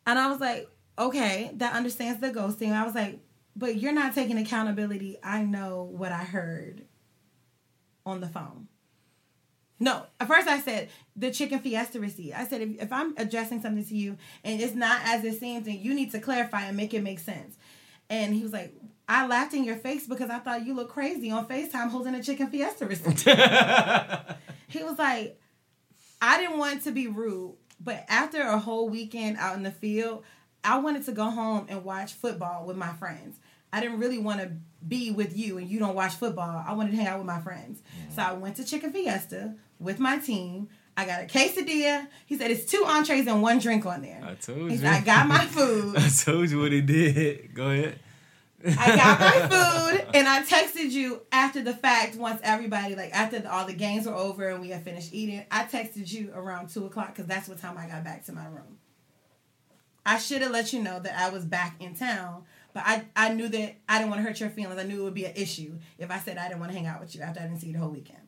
And 0.06 0.18
I 0.18 0.30
was 0.30 0.40
like, 0.40 0.68
okay, 0.98 1.50
that 1.54 1.74
understands 1.74 2.20
the 2.20 2.30
ghosting. 2.30 2.72
I 2.72 2.84
was 2.84 2.94
like, 2.94 3.18
but 3.56 3.76
you're 3.76 3.92
not 3.92 4.14
taking 4.14 4.38
accountability. 4.38 5.18
I 5.22 5.42
know 5.42 5.82
what 5.82 6.12
I 6.12 6.18
heard 6.18 6.84
on 8.06 8.20
the 8.20 8.28
phone. 8.28 8.67
No, 9.80 10.06
at 10.18 10.26
first 10.26 10.48
I 10.48 10.60
said 10.60 10.88
the 11.14 11.30
chicken 11.30 11.60
fiesta 11.60 12.00
receipt. 12.00 12.32
I 12.34 12.46
said 12.46 12.62
if, 12.62 12.82
if 12.82 12.92
I'm 12.92 13.14
addressing 13.16 13.62
something 13.62 13.84
to 13.84 13.96
you 13.96 14.16
and 14.44 14.60
it's 14.60 14.74
not 14.74 15.00
as 15.04 15.24
it 15.24 15.38
seems, 15.38 15.66
then 15.66 15.78
you 15.80 15.94
need 15.94 16.10
to 16.12 16.20
clarify 16.20 16.62
and 16.64 16.76
make 16.76 16.94
it 16.94 17.02
make 17.02 17.20
sense. 17.20 17.56
And 18.10 18.34
he 18.34 18.42
was 18.42 18.52
like, 18.52 18.74
I 19.08 19.26
laughed 19.26 19.54
in 19.54 19.64
your 19.64 19.76
face 19.76 20.06
because 20.06 20.30
I 20.30 20.38
thought 20.38 20.66
you 20.66 20.74
looked 20.74 20.92
crazy 20.92 21.30
on 21.30 21.46
FaceTime 21.46 21.90
holding 21.90 22.14
a 22.14 22.22
chicken 22.22 22.48
fiesta 22.48 22.86
receipt. 22.86 23.20
he 24.68 24.82
was 24.82 24.98
like, 24.98 25.40
I 26.20 26.38
didn't 26.38 26.58
want 26.58 26.82
to 26.84 26.90
be 26.90 27.06
rude, 27.06 27.54
but 27.80 28.04
after 28.08 28.42
a 28.42 28.58
whole 28.58 28.88
weekend 28.88 29.36
out 29.38 29.56
in 29.56 29.62
the 29.62 29.70
field, 29.70 30.24
I 30.64 30.78
wanted 30.78 31.04
to 31.06 31.12
go 31.12 31.30
home 31.30 31.66
and 31.68 31.84
watch 31.84 32.14
football 32.14 32.66
with 32.66 32.76
my 32.76 32.92
friends. 32.94 33.38
I 33.72 33.80
didn't 33.80 34.00
really 34.00 34.18
want 34.18 34.40
to 34.40 34.52
be 34.86 35.10
with 35.10 35.36
you 35.36 35.58
and 35.58 35.68
you 35.68 35.78
don't 35.78 35.94
watch 35.94 36.14
football. 36.14 36.64
I 36.66 36.72
wanted 36.72 36.90
to 36.90 36.96
hang 36.96 37.06
out 37.06 37.18
with 37.18 37.26
my 37.26 37.40
friends. 37.40 37.82
So 38.14 38.22
I 38.22 38.32
went 38.32 38.56
to 38.56 38.64
Chicken 38.64 38.92
Fiesta 38.92 39.54
with 39.78 39.98
my 39.98 40.18
team. 40.18 40.68
I 40.96 41.04
got 41.06 41.22
a 41.22 41.26
quesadilla. 41.26 42.08
He 42.26 42.36
said 42.36 42.50
it's 42.50 42.64
two 42.64 42.84
entrees 42.84 43.26
and 43.28 43.40
one 43.40 43.60
drink 43.60 43.86
on 43.86 44.02
there. 44.02 44.20
I 44.24 44.34
told 44.34 44.70
He 44.70 44.76
you. 44.78 44.86
I 44.88 45.00
got 45.00 45.28
my 45.28 45.44
food. 45.46 45.96
I 45.96 46.08
told 46.08 46.50
you 46.50 46.58
what 46.60 46.72
he 46.72 46.80
did. 46.80 47.54
Go 47.54 47.70
ahead. 47.70 48.00
I 48.66 48.96
got 48.96 49.20
my 49.20 49.48
food 50.00 50.06
and 50.14 50.26
I 50.26 50.42
texted 50.42 50.90
you 50.90 51.22
after 51.30 51.62
the 51.62 51.72
fact 51.72 52.16
once 52.16 52.40
everybody 52.42 52.96
like 52.96 53.12
after 53.12 53.38
the, 53.38 53.52
all 53.52 53.64
the 53.64 53.72
games 53.74 54.06
were 54.06 54.14
over 54.14 54.48
and 54.48 54.60
we 54.60 54.70
had 54.70 54.82
finished 54.82 55.14
eating. 55.14 55.44
I 55.52 55.62
texted 55.64 56.12
you 56.12 56.32
around 56.34 56.70
two 56.70 56.84
o'clock 56.86 57.08
because 57.14 57.26
that's 57.26 57.48
what 57.48 57.58
time 57.60 57.78
I 57.78 57.86
got 57.86 58.02
back 58.02 58.24
to 58.26 58.32
my 58.32 58.46
room. 58.46 58.78
I 60.04 60.18
should 60.18 60.42
have 60.42 60.50
let 60.50 60.72
you 60.72 60.82
know 60.82 60.98
that 60.98 61.16
I 61.16 61.28
was 61.28 61.44
back 61.44 61.76
in 61.80 61.94
town, 61.94 62.42
but 62.74 62.82
I 62.84 63.04
I 63.14 63.32
knew 63.34 63.46
that 63.48 63.76
I 63.88 63.98
didn't 63.98 64.10
want 64.10 64.22
to 64.24 64.28
hurt 64.28 64.40
your 64.40 64.50
feelings. 64.50 64.80
I 64.80 64.84
knew 64.84 65.02
it 65.02 65.04
would 65.04 65.14
be 65.14 65.26
an 65.26 65.34
issue 65.36 65.78
if 65.98 66.10
I 66.10 66.18
said 66.18 66.38
I 66.38 66.48
didn't 66.48 66.58
want 66.60 66.72
to 66.72 66.78
hang 66.78 66.86
out 66.88 67.00
with 67.00 67.14
you 67.14 67.20
after 67.20 67.38
I 67.38 67.44
didn't 67.44 67.60
see 67.60 67.68
you 67.68 67.74
the 67.74 67.78
whole 67.78 67.90
weekend. 67.90 68.18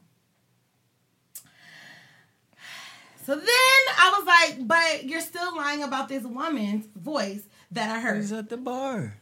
So 3.30 3.36
then 3.36 3.46
I 3.46 4.12
was 4.18 4.26
like, 4.26 4.66
but 4.66 5.04
you're 5.04 5.20
still 5.20 5.56
lying 5.56 5.84
about 5.84 6.08
this 6.08 6.24
woman's 6.24 6.88
voice 6.96 7.42
that 7.70 7.88
I 7.88 8.00
heard. 8.00 8.16
He's 8.16 8.32
at 8.32 8.48
the 8.48 8.56
bar. 8.56 9.18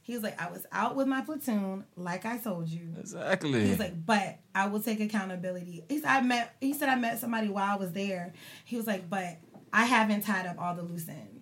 He 0.00 0.14
was 0.14 0.22
like, 0.22 0.40
I 0.40 0.50
was 0.50 0.64
out 0.72 0.96
with 0.96 1.08
my 1.08 1.20
platoon, 1.20 1.84
like 1.94 2.24
I 2.24 2.38
told 2.38 2.68
you. 2.68 2.88
Exactly. 2.98 3.64
He 3.64 3.68
was 3.68 3.78
like, 3.80 4.06
but 4.06 4.38
I 4.54 4.68
will 4.68 4.80
take 4.80 5.00
accountability. 5.00 5.84
He 5.90 5.98
said 5.98 6.08
I 6.08 6.22
met 6.22 6.56
he 6.62 6.72
said 6.72 6.88
I 6.88 6.94
met 6.94 7.18
somebody 7.18 7.50
while 7.50 7.70
I 7.70 7.76
was 7.76 7.92
there. 7.92 8.32
He 8.64 8.78
was 8.78 8.86
like, 8.86 9.10
but 9.10 9.36
I 9.74 9.84
haven't 9.84 10.22
tied 10.22 10.46
up 10.46 10.58
all 10.58 10.74
the 10.74 10.80
loose 10.80 11.06
ends 11.06 11.37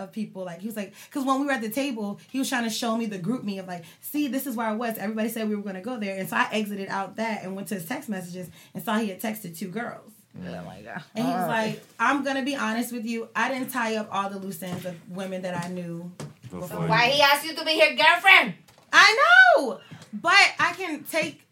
of 0.00 0.12
people. 0.12 0.44
Like 0.44 0.60
he 0.60 0.66
was 0.66 0.76
like, 0.76 0.94
because 1.06 1.24
when 1.24 1.40
we 1.40 1.46
were 1.46 1.52
at 1.52 1.60
the 1.60 1.70
table, 1.70 2.20
he 2.30 2.38
was 2.38 2.48
trying 2.48 2.64
to 2.64 2.70
show 2.70 2.96
me 2.96 3.06
the 3.06 3.18
GroupMe 3.18 3.60
of 3.60 3.66
like, 3.66 3.84
see, 4.00 4.28
this 4.28 4.46
is 4.46 4.56
where 4.56 4.66
I 4.66 4.72
was. 4.72 4.98
Everybody 4.98 5.28
said 5.28 5.48
we 5.48 5.56
were 5.56 5.62
gonna 5.62 5.80
go 5.80 5.98
there. 5.98 6.16
And 6.16 6.28
so 6.28 6.36
I 6.36 6.48
exited 6.52 6.88
out 6.88 7.16
that 7.16 7.44
and 7.44 7.54
went 7.54 7.68
to 7.68 7.74
his 7.74 7.86
text 7.86 8.08
messages 8.08 8.48
and 8.74 8.82
saw 8.82 8.98
he 8.98 9.08
had 9.08 9.20
texted 9.20 9.56
two 9.56 9.68
girls. 9.68 10.12
Oh 10.38 10.64
my 10.64 10.80
god. 10.82 11.02
And 11.14 11.26
he 11.26 11.32
was 11.32 11.48
like, 11.48 11.82
I'm 11.98 12.22
gonna 12.24 12.44
be 12.44 12.56
honest 12.56 12.92
with 12.92 13.04
you, 13.04 13.28
I 13.34 13.52
didn't 13.52 13.70
tie 13.70 13.96
up 13.96 14.08
all 14.12 14.30
the 14.30 14.38
loose 14.38 14.62
ends 14.62 14.84
of 14.86 14.96
women 15.10 15.42
that 15.42 15.64
I 15.64 15.68
knew 15.68 16.10
Before 16.50 16.86
Why 16.86 17.08
he 17.10 17.22
asked 17.22 17.44
you 17.44 17.54
to 17.54 17.64
be 17.64 17.72
his 17.72 17.98
girlfriend? 17.98 18.54
I 18.92 19.54
know, 19.56 19.80
but 20.12 20.32
I 20.58 20.72
can 20.72 21.04
take. 21.04 21.42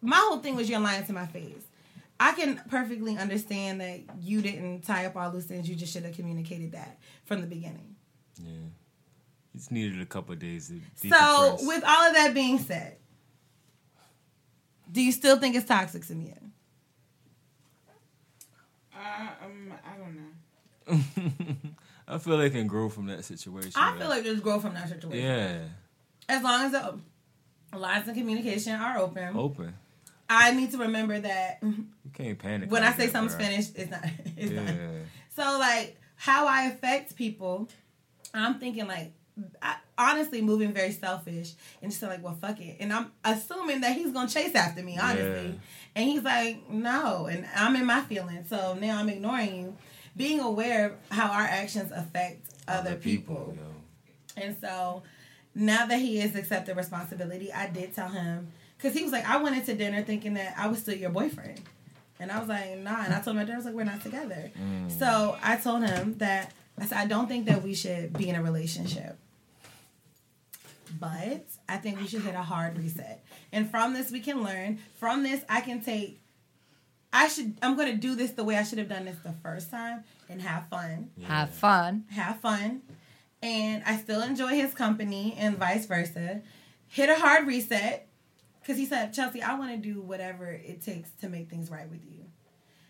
My 0.00 0.16
whole 0.16 0.38
thing 0.38 0.56
was 0.56 0.68
you're 0.68 0.80
lying 0.80 1.04
to 1.06 1.12
my 1.12 1.26
face. 1.26 1.62
I 2.20 2.32
can 2.32 2.60
perfectly 2.70 3.16
understand 3.16 3.80
that 3.80 4.00
you 4.20 4.42
didn't 4.42 4.82
tie 4.82 5.06
up 5.06 5.16
all 5.16 5.30
loose 5.30 5.50
ends. 5.50 5.68
You 5.68 5.74
just 5.74 5.92
should 5.92 6.04
have 6.04 6.14
communicated 6.14 6.72
that 6.72 6.98
from 7.32 7.40
the 7.40 7.46
beginning. 7.46 7.96
Yeah. 8.42 8.50
It's 9.54 9.70
needed 9.70 10.00
a 10.00 10.06
couple 10.06 10.32
of 10.32 10.38
days 10.38 10.68
to 10.68 11.08
So, 11.08 11.56
with 11.66 11.84
all 11.86 12.08
of 12.08 12.14
that 12.14 12.32
being 12.34 12.58
said, 12.58 12.96
do 14.90 15.02
you 15.02 15.12
still 15.12 15.38
think 15.38 15.56
it's 15.56 15.66
toxic, 15.66 16.02
Samia? 16.02 16.38
Uh, 18.94 19.26
um, 19.44 19.72
I 19.84 19.96
don't 19.98 20.16
know. 20.16 21.74
I 22.08 22.18
feel 22.18 22.36
they 22.38 22.50
can 22.50 22.66
grow 22.66 22.88
from 22.88 23.06
that 23.06 23.24
situation. 23.24 23.72
I 23.76 23.90
man. 23.90 24.00
feel 24.00 24.08
like 24.08 24.24
there's 24.24 24.40
growth 24.40 24.62
from 24.62 24.74
that 24.74 24.88
situation. 24.88 25.18
yeah, 25.24 25.58
As 26.28 26.42
long 26.42 26.62
as 26.64 26.72
the 26.72 26.98
lines 27.78 28.08
of 28.08 28.14
communication 28.14 28.74
are 28.78 28.98
open, 28.98 29.36
open. 29.36 29.74
I 30.28 30.52
need 30.52 30.70
to 30.72 30.78
remember 30.78 31.18
that 31.20 31.58
You 31.62 31.86
can't 32.12 32.38
panic. 32.38 32.70
when 32.70 32.82
I 32.82 32.92
say 32.92 33.06
that, 33.06 33.12
something's 33.12 33.36
bro. 33.36 33.44
finished, 33.46 33.72
it's 33.76 33.90
not. 33.90 34.04
It's 34.36 34.50
Yeah, 34.52 34.64
not. 34.64 34.74
So 35.30 35.58
like 35.58 35.96
how 36.22 36.46
I 36.46 36.66
affect 36.66 37.16
people, 37.16 37.68
I'm 38.32 38.60
thinking 38.60 38.86
like 38.86 39.12
I, 39.60 39.74
honestly 39.98 40.40
moving 40.40 40.72
very 40.72 40.92
selfish 40.92 41.54
and 41.82 41.90
just 41.90 42.00
like 42.00 42.22
well 42.22 42.38
fuck 42.40 42.60
it, 42.60 42.76
and 42.78 42.92
I'm 42.92 43.10
assuming 43.24 43.80
that 43.80 43.96
he's 43.96 44.12
gonna 44.12 44.28
chase 44.28 44.54
after 44.54 44.84
me 44.84 44.96
honestly, 44.98 45.48
Yeah. 45.48 45.58
and 45.96 46.04
he's 46.08 46.22
like 46.22 46.70
no, 46.70 47.26
and 47.26 47.44
I'm 47.56 47.74
in 47.74 47.86
my 47.86 48.02
feelings, 48.02 48.48
so 48.48 48.74
now 48.80 48.98
I'm 49.00 49.08
ignoring 49.08 49.56
you, 49.56 49.76
being 50.16 50.38
aware 50.38 50.86
of 50.86 50.92
how 51.10 51.26
our 51.26 51.42
actions 51.42 51.90
affect 51.90 52.46
other, 52.68 52.94
people. 52.94 53.56
yo. 53.56 54.40
And 54.40 54.56
so 54.60 55.02
now 55.56 55.86
that 55.86 55.98
he 55.98 56.18
has 56.18 56.36
accepted 56.36 56.76
responsibility, 56.76 57.52
I 57.52 57.66
did 57.68 57.96
tell 57.96 58.08
him 58.10 58.46
because 58.76 58.96
he 58.96 59.02
was 59.02 59.10
like, 59.10 59.28
I 59.28 59.38
went 59.42 59.56
into 59.56 59.74
dinner 59.74 60.02
thinking 60.02 60.34
that 60.34 60.54
I 60.56 60.68
was 60.68 60.78
still 60.78 60.94
your 60.94 61.10
boyfriend. 61.10 61.60
And 62.22 62.30
I 62.30 62.38
was 62.38 62.48
like, 62.48 62.78
nah. 62.78 63.04
And 63.04 63.12
I 63.12 63.20
told 63.20 63.36
my 63.36 63.44
dad, 63.44 63.54
I 63.54 63.56
was 63.56 63.64
like, 63.66 63.74
we're 63.74 63.82
not 63.84 64.00
together. 64.00 64.50
Mm. 64.56 64.96
So 64.96 65.36
I 65.42 65.56
told 65.56 65.84
him 65.84 66.14
that 66.18 66.52
I 66.78 66.86
said, 66.86 66.98
I 66.98 67.06
don't 67.06 67.26
think 67.26 67.46
that 67.46 67.62
we 67.62 67.74
should 67.74 68.12
be 68.12 68.28
in 68.28 68.36
a 68.36 68.42
relationship. 68.42 69.18
But 71.00 71.46
I 71.68 71.78
think 71.78 72.00
we 72.00 72.06
should 72.06 72.22
hit 72.22 72.34
a 72.34 72.42
hard 72.42 72.78
reset. 72.78 73.24
And 73.50 73.68
from 73.68 73.92
this, 73.92 74.12
we 74.12 74.20
can 74.20 74.42
learn. 74.44 74.78
From 74.98 75.22
this, 75.24 75.42
I 75.48 75.60
can 75.62 75.82
take. 75.82 76.20
I 77.12 77.28
should. 77.28 77.56
I'm 77.60 77.76
gonna 77.76 77.96
do 77.96 78.14
this 78.14 78.30
the 78.30 78.44
way 78.44 78.56
I 78.56 78.62
should 78.62 78.78
have 78.78 78.88
done 78.88 79.04
this 79.06 79.16
the 79.24 79.32
first 79.42 79.70
time 79.70 80.04
and 80.28 80.40
have 80.40 80.68
fun 80.68 81.10
Have 81.24 81.50
fun. 81.50 82.04
have 82.10 82.40
fun, 82.40 82.82
and 83.42 83.82
I 83.84 83.96
still 83.96 84.22
enjoy 84.22 84.48
his 84.50 84.74
company 84.74 85.34
and 85.38 85.58
vice 85.58 85.86
versa. 85.86 86.40
Hit 86.88 87.08
a 87.10 87.16
hard 87.16 87.46
reset 87.46 88.06
because 88.62 88.78
he 88.78 88.86
said, 88.86 89.12
Chelsea, 89.12 89.42
I 89.42 89.58
want 89.58 89.72
to 89.72 89.76
do 89.76 90.00
whatever 90.00 90.46
it 90.46 90.82
takes 90.82 91.10
to 91.20 91.28
make 91.28 91.50
things 91.50 91.70
right 91.70 91.90
with 91.90 92.04
you. 92.04 92.24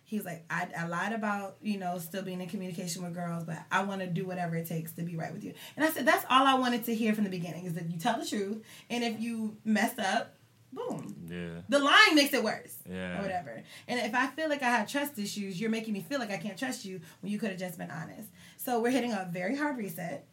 He's 0.04 0.26
like, 0.26 0.44
I, 0.50 0.68
I 0.78 0.86
lied 0.86 1.14
about, 1.14 1.56
you 1.62 1.78
know, 1.78 1.96
still 1.96 2.22
being 2.22 2.42
in 2.42 2.48
communication 2.48 3.02
with 3.02 3.14
girls, 3.14 3.44
but 3.44 3.56
I 3.70 3.82
want 3.84 4.02
to 4.02 4.06
do 4.06 4.26
whatever 4.26 4.56
it 4.56 4.66
takes 4.66 4.92
to 4.92 5.02
be 5.02 5.16
right 5.16 5.32
with 5.32 5.42
you. 5.42 5.54
And 5.74 5.86
I 5.86 5.90
said, 5.90 6.04
that's 6.04 6.26
all 6.28 6.46
I 6.46 6.52
wanted 6.54 6.84
to 6.84 6.94
hear 6.94 7.14
from 7.14 7.24
the 7.24 7.30
beginning 7.30 7.64
is 7.64 7.72
that 7.74 7.90
you 7.90 7.98
tell 7.98 8.18
the 8.18 8.26
truth. 8.26 8.62
And 8.90 9.02
if 9.02 9.18
you 9.18 9.56
messed 9.64 9.98
up, 9.98 10.34
boom. 10.70 11.16
Yeah. 11.26 11.62
The 11.70 11.78
lying 11.78 12.14
makes 12.14 12.34
it 12.34 12.44
worse. 12.44 12.76
Yeah. 12.86 13.18
Or 13.18 13.22
whatever. 13.22 13.62
And 13.88 14.00
if 14.00 14.14
I 14.14 14.26
feel 14.26 14.50
like 14.50 14.62
I 14.62 14.70
have 14.70 14.86
trust 14.86 15.18
issues, 15.18 15.58
you're 15.58 15.70
making 15.70 15.94
me 15.94 16.00
feel 16.00 16.18
like 16.18 16.30
I 16.30 16.36
can't 16.36 16.58
trust 16.58 16.84
you 16.84 17.00
when 17.22 17.32
you 17.32 17.38
could 17.38 17.48
have 17.48 17.58
just 17.58 17.78
been 17.78 17.90
honest. 17.90 18.28
So 18.58 18.80
we're 18.80 18.90
hitting 18.90 19.12
a 19.12 19.26
very 19.32 19.56
hard 19.56 19.78
reset. 19.78 20.26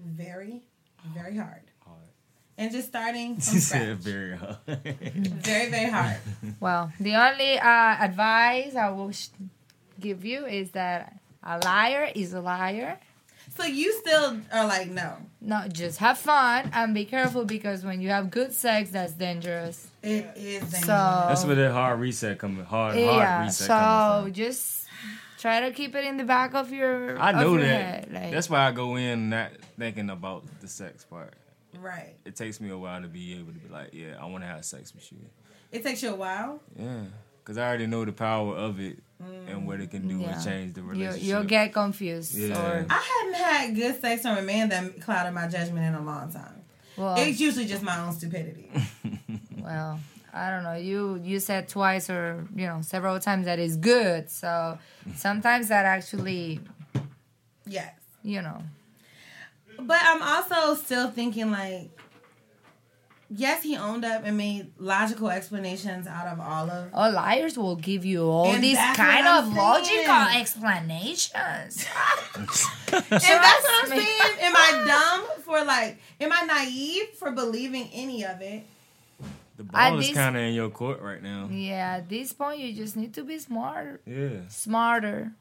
Very, 0.00 0.64
very 1.14 1.36
hard. 1.36 1.62
Hard. 2.56 2.66
And 2.66 2.72
just 2.72 2.88
starting 2.88 3.34
from 3.40 3.58
scratch. 3.58 3.98
very 3.98 4.36
hard. 4.36 4.56
Very, 5.44 5.70
very 5.70 5.90
hard. 5.90 6.16
Well, 6.60 6.92
the 7.00 7.14
only 7.16 7.58
uh, 7.58 7.96
advice 8.00 8.74
I 8.76 8.90
will 8.90 9.10
sh- 9.12 9.28
give 10.00 10.24
you 10.24 10.46
is 10.46 10.70
that 10.72 11.18
a 11.42 11.58
liar 11.58 12.10
is 12.14 12.32
a 12.32 12.40
liar. 12.40 12.98
So 13.56 13.64
you 13.64 13.92
still 14.00 14.38
are 14.52 14.66
like, 14.66 14.88
no. 14.90 15.16
No, 15.40 15.66
just 15.68 15.98
have 15.98 16.18
fun 16.18 16.70
and 16.72 16.94
be 16.94 17.04
careful 17.04 17.44
because 17.44 17.84
when 17.84 18.00
you 18.00 18.08
have 18.10 18.30
good 18.30 18.52
sex, 18.52 18.90
that's 18.90 19.12
dangerous. 19.12 19.86
It 20.02 20.26
is 20.36 20.60
dangerous. 20.62 20.80
So 20.80 20.86
That's 21.28 21.44
where 21.44 21.54
the 21.54 21.72
hard 21.72 22.00
reset 22.00 22.38
coming. 22.38 22.64
Hard, 22.64 22.96
hard 22.96 23.46
reset 23.46 23.66
so 23.66 23.74
coming 23.74 24.24
from. 24.24 24.32
just 24.32 24.86
try 25.38 25.60
to 25.60 25.70
keep 25.72 25.94
it 25.94 26.04
in 26.04 26.16
the 26.16 26.24
back 26.24 26.54
of 26.54 26.72
your. 26.72 27.18
I 27.20 27.30
of 27.30 27.36
know 27.36 27.52
your 27.54 27.62
that. 27.62 27.68
head, 27.68 28.08
like- 28.12 28.32
That's 28.32 28.48
why 28.48 28.66
I 28.66 28.72
go 28.72 28.96
in 28.96 29.28
not 29.30 29.50
thinking 29.78 30.08
about 30.10 30.44
the 30.60 30.66
sex 30.68 31.04
part. 31.04 31.34
Right. 31.80 32.14
It 32.24 32.36
takes 32.36 32.60
me 32.60 32.70
a 32.70 32.78
while 32.78 33.00
to 33.02 33.08
be 33.08 33.34
able 33.38 33.52
to 33.52 33.58
be 33.58 33.68
like, 33.68 33.90
yeah, 33.92 34.14
I 34.20 34.26
want 34.26 34.42
to 34.44 34.48
have 34.48 34.64
sex 34.64 34.94
with 34.94 35.10
you. 35.12 35.18
It 35.72 35.82
takes 35.82 36.02
you 36.02 36.10
a 36.10 36.14
while. 36.14 36.60
Yeah. 36.78 37.00
Cause 37.44 37.58
I 37.58 37.68
already 37.68 37.86
know 37.86 38.04
the 38.06 38.12
power 38.12 38.56
of 38.56 38.80
it 38.80 38.98
and 39.48 39.66
what 39.66 39.78
it 39.80 39.90
can 39.90 40.08
do 40.08 40.16
Yeah. 40.18 40.34
and 40.34 40.44
change 40.44 40.74
the 40.74 40.80
You, 40.80 40.86
relationship. 40.88 41.22
you'll 41.28 41.44
get 41.44 41.72
confused. 41.74 42.34
Yeah. 42.34 42.58
Or, 42.58 42.86
I 42.88 43.02
haven't 43.22 43.34
had 43.44 43.74
good 43.74 44.00
sex 44.00 44.22
from 44.22 44.38
a 44.38 44.42
man 44.42 44.70
that 44.70 45.00
clouded 45.02 45.34
my 45.34 45.46
judgment 45.46 45.84
in 45.84 45.94
a 45.94 46.02
long 46.02 46.32
time. 46.32 46.62
well, 46.96 47.16
It's 47.18 47.38
usually 47.40 47.66
just 47.66 47.82
my 47.82 47.98
own 48.00 48.12
stupidity. 48.14 48.70
well, 49.58 50.00
I 50.32 50.50
don't 50.50 50.62
know. 50.64 50.74
You 50.74 51.20
you 51.22 51.38
said 51.38 51.68
twice 51.68 52.08
or 52.08 52.46
you 52.56 52.66
know 52.66 52.80
several 52.82 53.20
times 53.20 53.44
that 53.44 53.58
is 53.58 53.76
good. 53.76 54.30
So 54.30 54.78
sometimes 55.14 55.68
that 55.68 55.84
actually, 55.84 56.60
yes. 57.66 57.92
you 58.22 58.42
know, 58.42 58.62
But 59.78 59.98
I'm 60.02 60.22
also 60.22 60.74
still 60.80 61.10
thinking 61.10 61.50
like, 61.50 61.90
yes, 63.30 63.62
he 63.62 63.76
owned 63.76 64.04
up 64.04 64.22
and 64.24 64.36
made 64.36 64.72
logical 64.78 65.30
explanations 65.30 66.06
out 66.06 66.26
of 66.26 66.40
all 66.40 66.70
of. 66.70 66.90
all 66.94 67.10
liars 67.12 67.56
will 67.58 67.76
give 67.76 68.04
you 68.04 68.22
all 68.24 68.46
And 68.46 68.62
these 68.62 68.78
kind 68.94 69.26
of 69.26 69.46
I'm 69.48 69.54
logical 69.56 70.40
explanations. 70.40 71.86
And 72.94 73.02
that's 73.10 73.64
what 73.64 73.84
I'm 73.84 73.88
saying. 73.90 74.06
Am 74.40 74.54
I 74.56 74.84
dumb 74.86 75.42
for 75.42 75.64
like? 75.64 75.98
Am 76.20 76.30
I 76.32 76.42
naive 76.46 77.08
for 77.18 77.32
believing 77.32 77.90
any 77.92 78.24
of 78.24 78.40
it? 78.40 78.64
the 79.56 79.62
At 79.74 79.90
ball 79.90 79.98
is 79.98 80.12
kind 80.12 80.36
of 80.36 80.42
in 80.42 80.54
your 80.54 80.68
court 80.70 81.00
right 81.00 81.22
now. 81.22 81.48
yeah, 81.50 81.96
at 81.98 82.08
this 82.08 82.32
point, 82.32 82.58
you 82.60 82.72
just 82.72 82.96
need 82.96 83.14
to 83.14 83.22
be 83.24 83.38
smart, 83.38 84.02
Yeah. 84.06 84.40
smarter, 84.48 85.32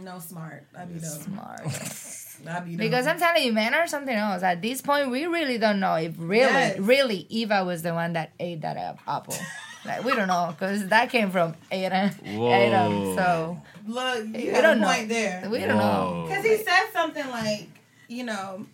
No 0.00 0.18
smart. 0.20 0.66
I'd 0.76 0.92
be 0.92 1.00
dumb. 1.00 1.10
smarter. 1.10 1.64
I'd 2.48 2.64
be 2.64 2.70
dumb. 2.72 2.76
Because 2.78 3.06
I'm 3.06 3.18
telling 3.18 3.42
you, 3.44 3.52
men 3.52 3.74
are 3.74 3.86
something 3.86 4.14
else. 4.14 4.42
At 4.42 4.62
this 4.62 4.80
point, 4.82 5.10
we 5.10 5.26
really 5.26 5.58
don't 5.58 5.80
know 5.80 5.94
if 5.96 6.14
really, 6.18 6.40
Yes. 6.44 6.78
really 6.78 7.26
Eva 7.28 7.64
was 7.64 7.82
the 7.82 7.94
one 7.94 8.12
that 8.14 8.32
ate 8.40 8.60
that 8.62 8.98
apple. 9.06 9.34
Like 9.82 10.04
we 10.04 10.14
don't 10.14 10.28
know 10.28 10.48
because 10.54 10.88
that 10.88 11.08
came 11.08 11.30
from 11.30 11.54
Adam. 11.72 12.10
Whoa. 12.10 12.52
Adam. 12.52 13.14
So 13.16 13.62
look, 13.86 14.26
you 14.26 14.32
we 14.32 14.46
have 14.48 14.62
don't 14.62 14.78
know. 14.80 14.86
point 14.86 15.08
there. 15.08 15.48
We 15.50 15.58
don't 15.60 15.78
know. 15.78 16.26
Because 16.28 16.44
he 16.44 16.58
said 16.58 16.88
something 16.92 17.26
like, 17.30 17.66
you 18.06 18.24
know, 18.24 18.66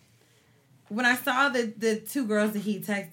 when 0.89 1.07
I 1.07 1.15
saw 1.15 1.49
the 1.49 1.73
the 1.79 2.01
two 2.01 2.27
girls 2.27 2.55
that 2.55 2.59
he 2.63 2.81
texted 2.81 3.11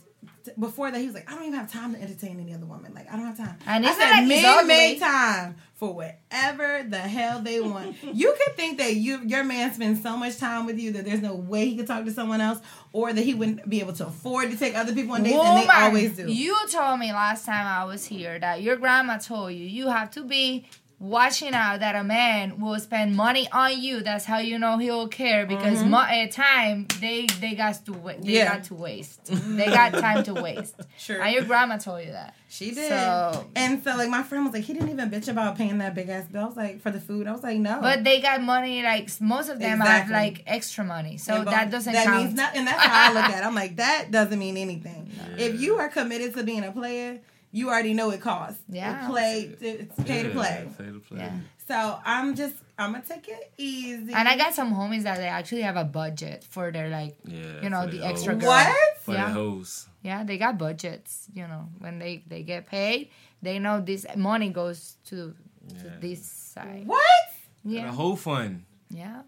before 0.60 0.92
that, 0.92 1.00
he 1.00 1.06
was 1.06 1.16
like, 1.16 1.30
I 1.30 1.36
don't 1.36 1.44
even 1.44 1.60
have 1.60 1.72
time 1.72 1.94
to 1.94 2.02
entertain 2.02 2.40
any 2.40 2.54
other 2.54 2.66
woman. 2.66 2.94
Like, 2.94 3.12
I 3.12 3.16
don't 3.16 3.26
have 3.26 3.38
time. 3.38 3.58
And 3.66 3.86
I 3.86 3.94
said, 3.94 4.12
like 4.12 4.28
men 4.28 4.68
make 4.68 5.00
time 5.00 5.56
for 5.76 5.94
whatever 5.94 6.86
the 6.88 7.00
hell 7.00 7.42
they 7.42 7.60
want. 7.60 7.96
you 8.14 8.36
could 8.44 8.56
think 8.56 8.78
that 8.78 8.96
you 8.96 9.22
your 9.26 9.44
man 9.44 9.74
spends 9.74 10.02
so 10.02 10.18
much 10.18 10.38
time 10.38 10.66
with 10.66 10.80
you 10.80 10.92
that 10.94 11.06
there's 11.06 11.22
no 11.22 11.36
way 11.36 11.66
he 11.66 11.78
could 11.78 11.88
talk 11.88 12.06
to 12.06 12.12
someone 12.12 12.42
else, 12.42 12.60
or 12.92 13.12
that 13.14 13.24
he 13.24 13.34
wouldn't 13.34 13.68
be 13.70 13.80
able 13.80 13.94
to 13.94 14.08
afford 14.08 14.52
to 14.52 14.58
take 14.58 14.76
other 14.76 14.94
people 14.94 15.14
on 15.14 15.24
dates, 15.24 15.36
and 15.36 15.58
they 15.58 15.74
always 15.74 16.16
do. 16.16 16.32
You 16.32 16.56
told 16.70 17.00
me 17.00 17.12
last 17.12 17.46
time 17.46 17.66
I 17.66 17.86
was 17.86 18.06
here 18.06 18.40
that 18.40 18.62
your 18.62 18.76
grandma 18.76 19.18
told 19.18 19.54
you 19.54 19.66
you 19.66 19.88
have 19.88 20.12
to 20.12 20.24
be 20.24 20.66
watching 21.00 21.54
out 21.54 21.82
that 21.82 21.96
a 21.96 22.04
man 22.04 22.60
will 22.62 22.80
spend 22.80 23.16
money 23.16 23.48
on 23.52 23.80
you. 23.82 24.02
That's 24.02 24.26
how 24.26 24.38
you 24.38 24.58
know 24.58 24.78
he'll 24.78 25.08
care 25.08 25.46
because 25.46 25.84
mo- 25.84 26.02
at 26.10 26.32
time 26.32 26.88
they 27.02 27.28
they 27.42 27.56
got 27.56 27.84
to 27.86 27.94
wa- 27.94 28.12
they 28.14 28.18
Mm-hmm. 28.18 28.30
Yeah. 28.30 28.54
got 28.56 28.64
to 28.66 28.76
waste. 28.76 29.20
they 29.58 29.66
got 29.66 29.94
time 29.94 30.24
to 30.26 30.34
waste. 30.34 30.76
Sure. 30.98 31.22
And 31.22 31.34
your 31.34 31.44
grandma 31.44 31.78
told 31.78 32.06
you 32.06 32.12
that. 32.14 32.36
She 32.48 32.72
did. 32.72 32.88
So- 32.88 33.46
and 33.56 33.84
so 33.84 33.98
like 33.98 34.10
my 34.10 34.24
friend 34.24 34.46
was 34.46 34.54
like, 34.54 34.64
he 34.64 34.74
didn't 34.74 34.90
even 34.90 35.10
bitch 35.10 35.28
about 35.28 35.58
paying 35.58 35.80
that 35.80 35.94
big 35.96 36.08
ass 36.08 36.26
bill. 36.28 36.44
I 36.44 36.46
was 36.46 36.56
like, 36.56 36.82
for 36.82 36.92
the 36.92 37.00
food. 37.02 37.28
I 37.28 37.32
was 37.34 37.44
like, 37.44 37.58
no. 37.58 37.80
But 37.82 38.04
they 38.04 38.22
got 38.22 38.42
money 38.42 38.82
like 38.84 39.10
most 39.20 39.50
of 39.50 39.60
them 39.60 39.80
have 39.82 40.10
like 40.10 40.44
extra 40.48 40.84
money, 40.86 41.18
so 41.18 41.36
And 41.38 41.48
that 41.48 41.70
doesn't 41.72 41.92
that 41.92 42.06
count. 42.06 42.24
Means 42.24 42.36
not, 42.36 42.56
and 42.56 42.66
that's 42.68 42.82
how 42.82 43.12
I 43.12 43.14
look 43.14 43.24
at 43.26 43.44
it. 43.44 43.46
I'm 43.46 43.56
like, 43.56 43.76
that 43.84 44.12
doesn't 44.12 44.38
mean 44.40 44.56
anything. 44.58 45.12
If 45.38 45.60
you 45.60 45.76
are 45.78 45.90
committed 45.90 46.34
to 46.36 46.44
being 46.44 46.64
a 46.64 46.72
player, 46.72 47.20
you 47.54 47.70
already 47.70 47.94
know 47.94 48.10
it 48.12 48.20
costs. 48.20 48.60
Yeah. 48.68 49.02
To 49.02 49.08
play, 49.14 49.56
it's 49.62 49.96
pay 50.04 50.24
to 50.24 50.30
play. 50.32 50.68
Pay 50.78 50.86
to 50.92 51.00
play. 51.00 51.20
Yeah. 51.20 51.32
So 51.70 51.98
I'm 52.04 52.36
just, 52.36 52.56
I'm 52.78 52.92
gonna 52.92 53.06
take 53.08 53.30
it 53.30 53.54
easy. 53.58 54.12
And 54.14 54.28
I 54.28 54.36
got 54.36 54.54
some 54.54 54.74
homies 54.76 55.04
that 55.04 55.18
they 55.18 55.28
actually 55.28 55.62
have 55.62 55.78
a 55.78 55.86
budget 55.86 56.44
for 56.44 56.72
their 56.72 56.90
like, 56.90 57.16
Yeah. 57.24 57.62
you 57.64 57.70
know, 57.70 57.86
for 57.86 57.92
the 57.96 58.04
extra 58.06 58.36
girl. 58.36 58.50
what? 58.50 58.76
For 59.00 59.14
Yeah. 59.14 59.28
the 59.28 59.34
hoes. 59.34 59.88
Yeah, 60.02 60.24
they 60.26 60.38
got 60.38 60.58
budgets. 60.58 61.28
You 61.34 61.48
know, 61.48 61.70
when 61.80 62.00
they 62.00 62.24
they 62.28 62.44
get 62.44 62.66
paid, 62.68 63.10
they 63.42 63.60
know 63.60 63.80
this 63.80 64.06
money 64.18 64.50
goes 64.50 64.98
to, 65.10 65.34
to 65.80 65.86
this 66.02 66.26
side. 66.26 66.84
What? 66.86 67.24
The 67.64 67.76
Yeah, 67.76 67.92
whole 67.94 68.18
fun. 68.18 68.66
yeah. 68.90 69.22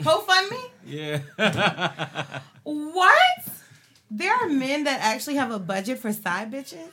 GoFundMe? 0.00 0.64
Yeah. 0.84 1.20
What? 2.62 3.42
There 4.10 4.32
are 4.32 4.48
men 4.48 4.84
that 4.84 5.00
actually 5.02 5.36
have 5.36 5.50
a 5.50 5.58
budget 5.58 5.98
for 5.98 6.12
side 6.12 6.50
bitches. 6.52 6.92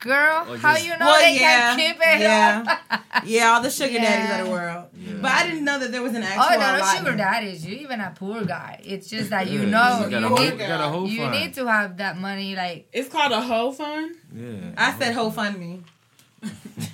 Girl, 0.00 0.46
Or 0.48 0.56
how 0.56 0.76
you 0.78 0.96
know 0.96 1.06
Well, 1.06 1.20
they 1.20 1.34
yeah, 1.38 1.76
can 1.76 1.78
keep 1.78 1.96
it? 2.00 2.20
yeah. 2.20 2.78
Yeah, 3.24 3.50
all 3.52 3.60
the 3.60 3.68
sugar 3.70 3.92
Yeah. 3.92 4.00
daddies 4.00 4.40
of 4.40 4.46
the 4.46 4.50
world. 4.50 4.86
But 5.20 5.30
I 5.30 5.46
didn't 5.46 5.64
know 5.66 5.78
that 5.78 5.92
there 5.92 6.00
was 6.00 6.14
an 6.14 6.22
oh, 6.22 6.26
actual 6.26 6.56
Oh, 6.56 6.58
no, 6.58 6.78
no 6.78 6.84
sugar 6.96 7.16
daddies. 7.16 7.66
You 7.66 7.74
even 7.76 8.00
a 8.00 8.10
poor 8.16 8.44
guy. 8.44 8.80
It's 8.82 9.10
just 9.10 9.28
that 9.28 9.48
you 9.50 9.60
Yeah, 9.60 9.66
know 9.66 10.08
you 10.08 10.16
you 10.18 10.26
whole, 10.28 10.38
need 10.38 10.58
you 10.58 10.66
whole 10.66 11.06
you 11.06 11.18
fun. 11.24 11.30
need 11.32 11.54
to 11.54 11.66
have 11.66 11.98
that 11.98 12.16
money. 12.16 12.56
Like, 12.56 12.88
It's 12.94 13.10
called 13.10 13.32
a 13.32 13.42
hoe 13.42 13.72
fund. 13.72 14.16
Yeah. 14.34 14.72
I 14.78 14.98
said 14.98 15.12
whole 15.14 15.30
fund 15.30 15.58
me. 15.58 15.82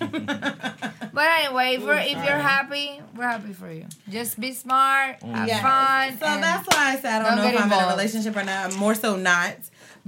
but 0.00 1.24
anyway, 1.38 1.74
if, 1.76 1.84
we're, 1.84 1.98
if 1.98 2.24
you're 2.24 2.38
happy, 2.38 3.00
we're 3.14 3.22
happy 3.24 3.52
for 3.52 3.70
you. 3.70 3.86
Just 4.08 4.40
be 4.40 4.52
smart, 4.52 5.22
have 5.22 5.46
Yes. 5.46 5.62
fun. 5.62 6.18
So 6.18 6.40
that's 6.40 6.66
why 6.68 6.92
I 6.92 6.96
said 6.96 7.22
I 7.22 7.28
don't, 7.28 7.36
don't 7.38 7.52
know 7.52 7.58
if 7.60 7.64
I'm 7.64 7.72
in 7.72 7.84
a 7.84 7.88
relationship 7.92 8.36
or 8.36 8.42
not. 8.42 8.74
More 8.74 8.94
so 8.96 9.14
not. 9.16 9.56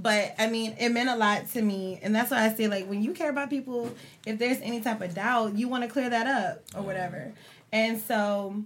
But 0.00 0.36
I 0.38 0.48
mean, 0.48 0.76
it 0.78 0.90
meant 0.90 1.08
a 1.08 1.16
lot 1.16 1.48
to 1.50 1.62
me, 1.62 1.98
and 2.02 2.14
that's 2.14 2.30
why 2.30 2.44
I 2.44 2.54
say 2.54 2.68
like 2.68 2.86
when 2.86 3.02
you 3.02 3.12
care 3.12 3.30
about 3.30 3.50
people, 3.50 3.92
if 4.24 4.38
there's 4.38 4.60
any 4.60 4.80
type 4.80 5.00
of 5.00 5.12
doubt, 5.12 5.56
you 5.56 5.68
want 5.68 5.82
to 5.82 5.90
clear 5.90 6.08
that 6.08 6.26
up 6.28 6.62
or 6.76 6.82
whatever. 6.82 7.32
And 7.72 8.00
so 8.00 8.62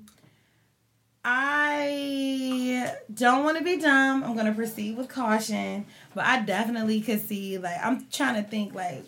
I 1.25 2.93
don't 3.15 3.45
want 3.45 3.57
to 3.57 3.65
be 3.65 3.79
dumb. 3.79 4.23
I'm 4.23 4.37
gonna 4.37 4.53
proceed 4.53 4.99
with 4.99 5.09
caution, 5.09 5.87
but 6.15 6.27
I 6.27 6.43
definitely 6.43 7.01
could 7.01 7.27
see 7.27 7.57
like 7.57 7.79
I'm 7.83 8.07
trying 8.11 8.43
to 8.43 8.49
think 8.49 8.75
like 8.75 9.05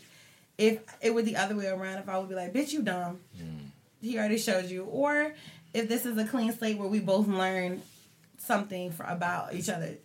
if 0.57 0.81
it 1.03 1.13
were 1.13 1.23
the 1.23 1.37
other 1.37 1.55
way 1.55 1.67
around, 1.67 1.99
if 1.99 2.09
I 2.09 2.17
would 2.19 2.31
be 2.31 2.35
like, 2.35 2.55
"Bitch, 2.55 2.73
you 2.73 2.81
dumb." 2.83 3.19
Mm. 3.39 3.67
He 4.01 4.19
already 4.19 4.39
showed 4.39 4.71
you, 4.71 4.85
or 4.85 5.35
if 5.75 5.91
this 5.91 6.07
is 6.07 6.17
a 6.17 6.25
clean 6.25 6.53
slate 6.53 6.79
where 6.79 6.89
we 6.89 7.01
both 7.01 7.29
learn 7.29 7.83
something 8.39 8.93
for, 8.93 9.05
about 9.05 9.55
each 9.55 9.69
other. 9.69 9.97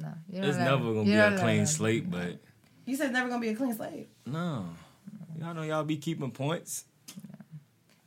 No, 0.00 0.08
you 0.30 0.42
It's 0.42 0.56
let 0.58 0.64
never 0.64 0.92
gonna 0.94 1.04
be 1.04 1.14
a 1.14 1.38
clean 1.38 1.60
him. 1.60 1.66
slate, 1.66 2.10
but 2.10 2.38
You 2.86 2.96
said 2.96 3.06
it's 3.06 3.12
never 3.12 3.28
gonna 3.28 3.40
be 3.40 3.48
a 3.50 3.56
clean 3.56 3.74
slate. 3.74 4.08
no. 4.26 4.66
Y'all 5.40 5.54
know 5.54 5.62
y'all 5.62 5.84
be 5.84 5.96
keeping 5.98 6.30
points. 6.32 6.84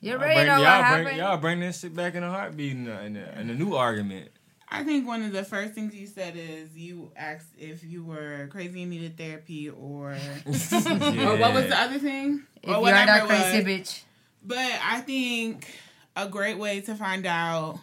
You 0.01 0.11
Y'all 0.11 0.19
already 0.19 0.35
bring, 0.35 0.47
know 0.47 0.53
what 0.53 0.61
y'all, 0.63 0.83
happened. 0.83 1.03
bring, 1.05 1.17
y'all 1.17 1.37
bring 1.37 1.59
that 1.61 1.75
shit 1.75 1.95
back 1.95 2.15
in 2.15 2.23
a 2.23 2.29
heartbeat 2.29 2.71
in 2.73 2.87
a, 2.89 3.01
in 3.03 3.15
a, 3.15 3.39
in 3.39 3.49
a 3.51 3.53
new 3.53 3.73
argument. 3.75 4.29
I 4.67 4.83
think 4.83 5.05
one 5.07 5.21
of 5.23 5.31
the 5.31 5.43
first 5.43 5.73
things 5.73 5.93
you 5.95 6.07
said 6.07 6.35
is 6.35 6.75
you 6.75 7.11
asked 7.15 7.47
if 7.57 7.83
you 7.83 8.03
were 8.03 8.47
crazy 8.51 8.81
and 8.81 8.89
needed 8.91 9.17
therapy, 9.17 9.69
or 9.69 10.11
or 10.45 11.37
what 11.37 11.53
was 11.53 11.67
the 11.67 11.75
other 11.77 11.99
thing? 11.99 12.43
if 12.63 12.69
or 12.69 12.73
you're 12.73 12.81
whatever 12.81 13.25
it 13.25 13.27
crazy 13.27 13.57
was. 13.57 13.65
bitch. 13.65 14.01
But 14.43 14.71
I 14.83 15.01
think 15.01 15.67
a 16.15 16.27
great 16.27 16.57
way 16.57 16.81
to 16.81 16.95
find 16.95 17.25
out 17.25 17.79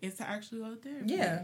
is 0.00 0.14
to 0.16 0.28
actually 0.28 0.60
go 0.62 0.70
to 0.74 0.76
therapy. 0.76 1.14
Yeah. 1.14 1.42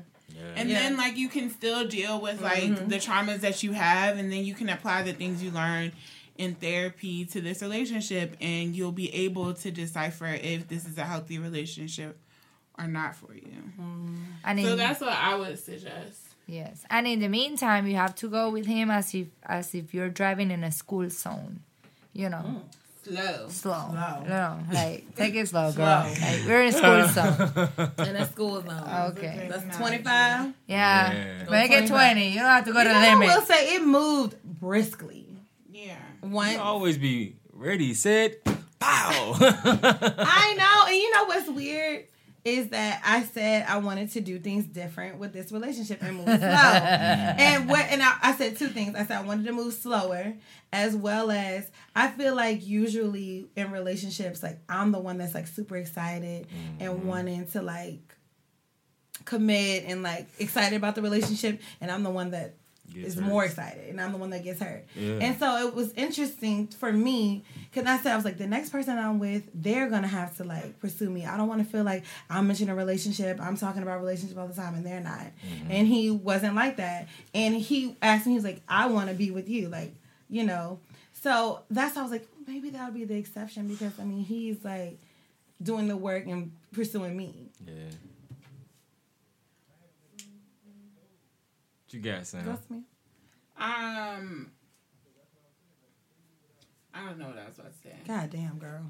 And 0.57 0.69
Yeah. 0.69 0.81
then 0.81 0.97
like 0.97 1.17
you 1.17 1.29
can 1.29 1.51
still 1.51 1.87
deal 1.87 2.21
with 2.21 2.41
like 2.41 2.63
mm-hmm. 2.63 2.89
the 2.89 2.97
traumas 2.97 3.41
that 3.41 3.63
you 3.63 3.73
have 3.73 4.19
and 4.19 4.31
then 4.31 4.45
you 4.45 4.55
can 4.55 4.69
apply 4.69 5.03
the 5.03 5.13
things 5.13 5.43
you 5.43 5.51
learn 5.51 5.93
in 6.37 6.55
therapy 6.55 7.25
to 7.27 7.41
this 7.41 7.63
relationship 7.63 8.37
and 8.41 8.75
you'll 8.77 8.93
be 8.93 9.13
able 9.13 9.53
to 9.55 9.71
decipher 9.71 10.27
if 10.27 10.69
this 10.69 10.87
is 10.87 10.97
a 10.97 11.05
healthy 11.05 11.39
relationship 11.39 12.17
or 12.79 12.87
not 12.87 13.17
for 13.17 13.35
you. 13.35 13.63
Mm-hmm. 13.81 14.17
And 14.45 14.61
So 14.61 14.73
in, 14.73 14.79
that's 14.79 15.01
what 15.01 15.13
I 15.13 15.35
would 15.35 15.59
suggest. 15.59 16.21
yes, 16.47 16.85
and 16.89 17.07
in 17.09 17.19
the 17.19 17.29
meantime, 17.29 17.87
you 17.89 17.97
have 17.97 18.15
to 18.17 18.29
go 18.29 18.51
with 18.51 18.67
him 18.67 18.91
as 18.91 19.13
if 19.15 19.27
as 19.45 19.75
if 19.75 19.93
you're 19.93 20.09
driving 20.09 20.51
in 20.53 20.63
a 20.63 20.71
school 20.71 21.11
zone. 21.11 21.61
You 22.13 22.29
know, 22.29 22.45
mm. 22.47 22.61
Slow. 23.09 23.49
slow. 23.49 23.89
Slow. 23.91 24.25
No, 24.29 24.59
like 24.73 25.15
take 25.17 25.35
it 25.35 25.49
slow, 25.49 25.73
girl. 25.73 26.05
Slow. 26.15 26.27
Like 26.29 26.47
we're 26.47 26.63
in 26.63 26.69
a 26.69 26.73
school 26.73 27.09
zone. 27.09 28.07
In 28.09 28.17
a 28.17 28.27
school 28.27 28.61
zone. 28.63 28.83
Oh, 28.87 29.07
okay. 29.09 29.49
That's 29.51 29.77
25. 29.77 30.05
Yeah. 30.05 31.13
Yeah. 31.13 31.45
Make 31.51 31.71
it 31.71 31.89
20. 31.89 32.29
You 32.29 32.35
don't 32.41 32.45
have 32.47 32.65
to 32.67 32.73
go 32.73 32.79
You 32.79 32.85
to 32.85 32.93
know, 32.93 33.01
the 33.01 33.07
limit. 33.07 33.29
I 33.29 33.37
will 33.39 33.45
say 33.47 33.75
it 33.77 33.83
moved 33.85 34.37
briskly. 34.43 35.27
Yeah. 35.73 35.97
Once 36.23 36.55
You 36.55 36.61
always 36.61 36.99
be 36.99 37.37
ready, 37.53 37.95
set, 37.95 38.45
pow. 38.79 39.35
I 39.41 40.55
know, 40.59 40.87
and 40.89 40.97
you 40.97 41.11
know 41.15 41.25
what's 41.25 41.49
weird 41.49 42.05
is 42.55 42.69
that 42.69 43.01
I 43.05 43.23
said 43.23 43.67
I 43.69 43.79
wanted 43.79 44.11
to 44.13 44.21
do 44.21 44.39
things 44.39 44.67
different 44.67 45.19
with 45.19 45.33
this 45.33 45.53
relationship 45.53 46.03
and 46.03 46.17
move 46.17 46.27
slow. 46.27 46.35
and 46.37 47.69
what 47.69 47.87
and 47.91 48.03
I, 48.03 48.17
I 48.23 48.35
said 48.35 48.57
two 48.57 48.69
things. 48.69 48.95
I 48.95 49.05
said 49.05 49.19
I 49.19 49.23
wanted 49.23 49.47
to 49.47 49.53
move 49.53 49.73
slower, 49.75 50.35
as 50.73 50.95
well 50.95 51.31
as 51.31 51.71
I 51.95 52.09
feel 52.09 52.35
like 52.35 52.67
usually 52.67 53.47
in 53.57 53.71
relationships, 53.71 54.43
like 54.43 54.59
I'm 54.69 54.93
the 54.93 55.01
one 55.01 55.19
that's 55.19 55.35
like 55.35 55.47
super 55.47 55.77
excited 55.77 56.47
and 56.81 56.93
mm-hmm. 56.93 57.07
wanting 57.07 57.47
to 57.49 57.63
like 57.63 58.15
commit 59.25 59.85
and 59.87 60.03
like 60.03 60.29
excited 60.39 60.77
about 60.77 60.95
the 60.95 61.03
relationship, 61.03 61.61
and 61.81 61.91
I'm 61.91 62.03
the 62.03 62.11
one 62.11 62.33
that 62.33 62.55
Gets 62.93 63.09
is 63.09 63.15
hurt. 63.17 63.25
more 63.25 63.45
excited, 63.45 63.89
and 63.91 64.01
I'm 64.01 64.13
the 64.13 64.19
one 64.19 64.31
that 64.31 64.45
gets 64.45 64.61
hurt. 64.61 64.85
Yeah. 64.95 65.19
And 65.21 65.39
so 65.39 65.67
it 65.67 65.75
was 65.75 65.93
interesting 65.93 66.69
for 66.69 66.93
me 66.93 67.45
because 67.71 67.87
I 67.87 67.99
said 67.99 68.13
I 68.13 68.17
was 68.17 68.25
like, 68.25 68.39
the 68.39 68.47
next 68.47 68.71
person 68.71 68.99
I'm 68.99 69.19
with, 69.19 69.45
they're 69.55 69.91
gonna 69.91 70.09
have 70.09 70.37
to 70.39 70.45
like 70.45 70.79
pursue 70.81 71.11
me. 71.11 71.27
I 71.27 71.37
don't 71.37 71.49
want 71.49 71.65
to 71.65 71.71
feel 71.71 71.85
like 71.85 72.05
I'm 72.31 72.47
mentioning 72.47 72.71
a 72.71 72.75
relationship. 72.75 73.41
I'm 73.41 73.57
talking 73.57 73.83
about 73.83 74.01
relationship 74.01 74.39
all 74.39 74.49
the 74.49 74.55
time, 74.55 74.75
and 74.75 74.85
they're 74.85 75.01
not. 75.01 75.21
Mm-hmm. 75.21 75.71
And 75.71 75.87
he 75.87 76.11
wasn't 76.11 76.55
like 76.55 76.77
that. 76.79 77.09
And 77.35 77.55
he 77.55 77.97
asked 78.01 78.27
me, 78.27 78.33
he 78.33 78.37
was 78.37 78.45
like, 78.45 78.63
I 78.69 78.87
want 78.87 79.09
to 79.09 79.15
be 79.15 79.31
with 79.31 79.49
you, 79.49 79.69
like 79.69 79.95
you 80.29 80.45
know. 80.45 80.81
So 81.13 81.63
that's 81.71 81.95
how 81.95 82.03
I 82.03 82.05
was 82.05 82.13
like, 82.13 82.29
maybe 82.47 82.71
that 82.71 82.85
would 82.87 82.95
be 82.95 83.05
the 83.05 83.17
exception 83.17 83.69
because 83.69 83.93
I 84.01 84.05
mean 84.05 84.25
he's 84.25 84.65
like 84.65 84.99
doing 85.63 85.89
the 85.89 85.97
work 85.97 86.27
and 86.27 86.53
pursuing 86.73 87.17
me. 87.17 87.51
Yeah. 87.67 87.75
You 91.91 92.01
got, 92.01 92.27
Sam? 92.27 92.45
Trust 92.45 92.71
me. 92.71 92.79
Um, 93.57 94.51
I 96.95 97.05
don't 97.07 97.19
know 97.19 97.27
what 97.29 97.39
I 97.39 97.47
was 97.47 97.59
about 97.59 97.73
to 97.73 97.79
say. 97.89 97.95
God 98.07 98.31
damn, 98.31 98.59
girl. 98.59 98.87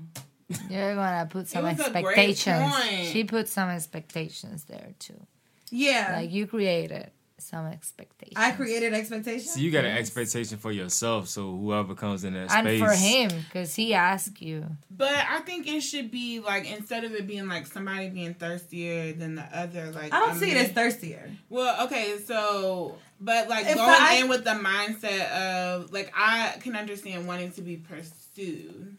You're 0.71 0.95
gonna 0.95 1.27
put 1.31 1.49
some 1.49 1.65
was 1.65 1.79
a 1.79 1.91
great 2.03 2.19
expectations. 2.31 3.09
She 3.11 3.25
put 3.25 3.49
some 3.49 3.69
expectations 3.69 4.65
there 4.65 4.95
too. 4.99 5.27
Yeah, 5.71 6.15
Like 6.17 6.31
you 6.31 6.47
created 6.47 7.11
some 7.41 7.67
expectations. 7.67 8.37
I 8.37 8.51
created 8.53 8.93
expectations. 8.95 9.53
So 9.55 9.61
you 9.61 9.71
got 9.71 9.85
an 9.85 9.97
expectation 9.97 10.59
for 10.59 10.73
yourself, 10.73 11.29
so 11.29 11.57
whoever 11.57 11.95
comes 11.95 12.25
in 12.25 12.35
that 12.35 12.51
and 12.51 12.67
space. 12.67 12.81
for 12.81 12.91
him, 12.93 13.31
because 13.45 13.75
he 13.75 13.95
asked 13.95 14.41
you. 14.43 14.67
But 14.91 15.13
I 15.29 15.41
think 15.41 15.67
it 15.67 15.81
should 15.81 16.11
be 16.11 16.41
like 16.41 16.71
instead 16.71 17.05
of 17.05 17.13
it 17.15 17.27
being 17.27 17.49
like 17.49 17.67
somebody 17.67 18.09
being 18.09 18.35
thirstier 18.35 19.13
than 19.13 19.37
the 19.37 19.45
other. 19.57 19.91
Like 19.93 20.13
I 20.13 20.21
don't 20.21 20.37
a 20.37 20.39
see 20.39 20.51
it 20.51 20.57
as 20.57 20.71
thirstier. 20.73 21.31
Well, 21.49 21.87
okay, 21.87 22.19
so 22.25 22.97
but 23.21 23.49
like 23.49 23.67
If 23.67 23.77
going 23.77 23.89
I- 23.91 24.15
in 24.23 24.29
with 24.29 24.45
the 24.45 24.51
mindset 24.51 25.31
of 25.31 25.93
like 25.93 26.13
I 26.17 26.57
can 26.61 26.77
understand 26.77 27.27
wanting 27.27 27.53
to 27.53 27.63
be 27.63 27.77
pursued, 27.77 28.97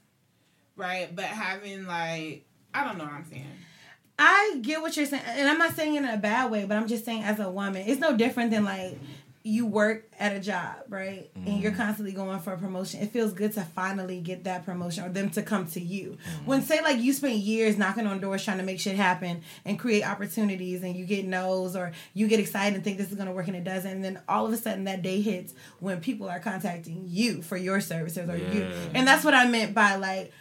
right? 0.75 1.13
But 1.15 1.25
having 1.25 1.85
like 1.85 2.45
I 2.73 2.85
don't 2.85 2.97
know 2.97 3.03
what 3.05 3.13
I'm 3.13 3.25
saying. 3.25 3.45
I 4.19 4.59
get 4.61 4.81
what 4.81 4.97
you're 4.97 5.05
saying, 5.05 5.23
and 5.25 5.47
I'm 5.47 5.57
not 5.57 5.75
saying 5.75 5.95
it 5.95 5.99
in 5.99 6.05
a 6.05 6.17
bad 6.17 6.51
way, 6.51 6.65
but 6.65 6.77
I'm 6.77 6.87
just 6.87 7.05
saying 7.05 7.23
as 7.23 7.39
a 7.39 7.49
woman, 7.49 7.83
it's 7.87 8.01
no 8.01 8.15
different 8.15 8.51
than 8.51 8.65
like 8.65 8.99
you 9.43 9.65
work 9.65 10.05
at 10.19 10.35
a 10.35 10.39
job, 10.41 10.75
right? 10.89 11.31
And 11.33 11.61
you're 11.61 11.71
mm-hmm. 11.71 11.81
constantly 11.81 12.11
going 12.11 12.39
for 12.39 12.51
a 12.51 12.57
promotion. 12.57 13.01
It 13.01 13.11
feels 13.11 13.31
good 13.31 13.53
to 13.53 13.61
finally 13.61 14.19
get 14.19 14.43
that 14.43 14.65
promotion 14.65 15.05
or 15.05 15.09
them 15.09 15.29
to 15.31 15.41
come 15.41 15.65
to 15.67 15.79
you. 15.79 16.17
Mm-hmm. 16.17 16.45
When 16.45 16.61
say 16.61 16.81
like 16.81 16.99
you 16.99 17.13
spent 17.13 17.35
years 17.35 17.77
knocking 17.77 18.05
on 18.05 18.19
doors 18.19 18.43
trying 18.43 18.57
to 18.57 18.63
make 18.63 18.81
shit 18.81 18.97
happen 18.97 19.41
and 19.63 19.79
create 19.79 20.03
opportunities 20.03 20.83
and 20.83 20.93
you 20.93 21.05
get 21.05 21.25
no's 21.25 21.77
or 21.77 21.93
you 22.13 22.27
get 22.27 22.41
excited 22.41 22.75
and 22.75 22.83
think 22.83 22.97
this 22.97 23.09
is 23.09 23.15
gonna 23.15 23.31
work 23.31 23.47
and 23.47 23.55
it 23.55 23.63
doesn't, 23.63 23.89
and 23.89 24.03
then 24.03 24.19
all 24.27 24.45
of 24.45 24.51
a 24.51 24.57
sudden 24.57 24.83
that 24.83 25.01
day 25.01 25.21
hits 25.21 25.53
when 25.79 26.01
people 26.01 26.29
are 26.29 26.39
contacting 26.39 27.05
you 27.07 27.41
for 27.41 27.55
your 27.55 27.79
services 27.79 28.29
or 28.29 28.35
you 28.35 28.69
and 28.93 29.07
that's 29.07 29.23
what 29.23 29.33
I 29.33 29.47
meant 29.47 29.73
by 29.73 29.95
like 29.95 30.33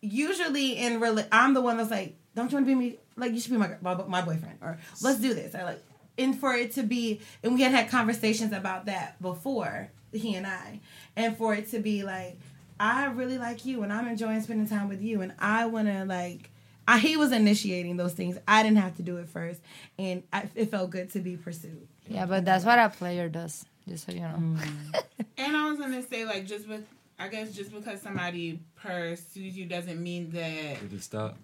usually 0.00 0.76
in 0.78 1.00
real 1.00 1.18
I'm 1.30 1.54
the 1.54 1.60
one 1.60 1.76
that's 1.76 1.90
like, 1.90 2.16
don't 2.34 2.50
you 2.50 2.56
want 2.56 2.66
to 2.66 2.72
be 2.72 2.74
me? 2.74 2.98
Like 3.16 3.32
you 3.32 3.40
should 3.40 3.52
be 3.52 3.58
my 3.58 3.76
my, 3.80 3.94
my 4.06 4.22
boyfriend, 4.22 4.58
or 4.60 4.78
let's 5.02 5.20
do 5.20 5.34
this, 5.34 5.54
or 5.54 5.64
like, 5.64 5.82
and 6.18 6.38
for 6.38 6.54
it 6.54 6.72
to 6.74 6.82
be, 6.82 7.20
and 7.42 7.54
we 7.54 7.62
had 7.62 7.72
had 7.72 7.90
conversations 7.90 8.52
about 8.52 8.86
that 8.86 9.20
before 9.20 9.90
he 10.12 10.34
and 10.34 10.46
I, 10.46 10.80
and 11.16 11.36
for 11.36 11.54
it 11.54 11.70
to 11.70 11.80
be 11.80 12.02
like, 12.02 12.38
I 12.78 13.06
really 13.06 13.38
like 13.38 13.64
you, 13.64 13.82
and 13.82 13.92
I'm 13.92 14.08
enjoying 14.08 14.40
spending 14.42 14.68
time 14.68 14.88
with 14.88 15.02
you, 15.02 15.20
and 15.22 15.32
I 15.38 15.66
want 15.66 15.88
to 15.88 16.04
like. 16.04 16.50
I, 16.88 16.98
he 16.98 17.16
was 17.16 17.30
initiating 17.30 17.98
those 17.98 18.14
things. 18.14 18.36
I 18.48 18.64
didn't 18.64 18.78
have 18.78 18.96
to 18.96 19.02
do 19.02 19.18
it 19.18 19.28
first, 19.28 19.60
and 19.96 20.24
I, 20.32 20.48
it 20.56 20.72
felt 20.72 20.90
good 20.90 21.10
to 21.12 21.20
be 21.20 21.36
pursued. 21.36 21.86
Yeah, 22.08 22.26
but 22.26 22.44
that's 22.44 22.64
what 22.64 22.80
a 22.80 22.88
player 22.88 23.28
does. 23.28 23.64
Just 23.86 24.06
so 24.06 24.12
you 24.12 24.20
know. 24.20 24.34
Mm. 24.36 25.02
And 25.36 25.56
I 25.56 25.70
was 25.70 25.78
gonna 25.78 26.02
say 26.02 26.24
like 26.24 26.46
just 26.46 26.68
with 26.68 26.86
I 27.18 27.28
guess 27.28 27.52
just 27.52 27.72
because 27.72 28.00
somebody 28.00 28.60
pursues 28.76 29.56
you 29.56 29.66
doesn't 29.66 30.02
mean 30.02 30.30
that 30.30 30.80
Did 30.80 30.92
it 30.92 31.02
stop? 31.02 31.36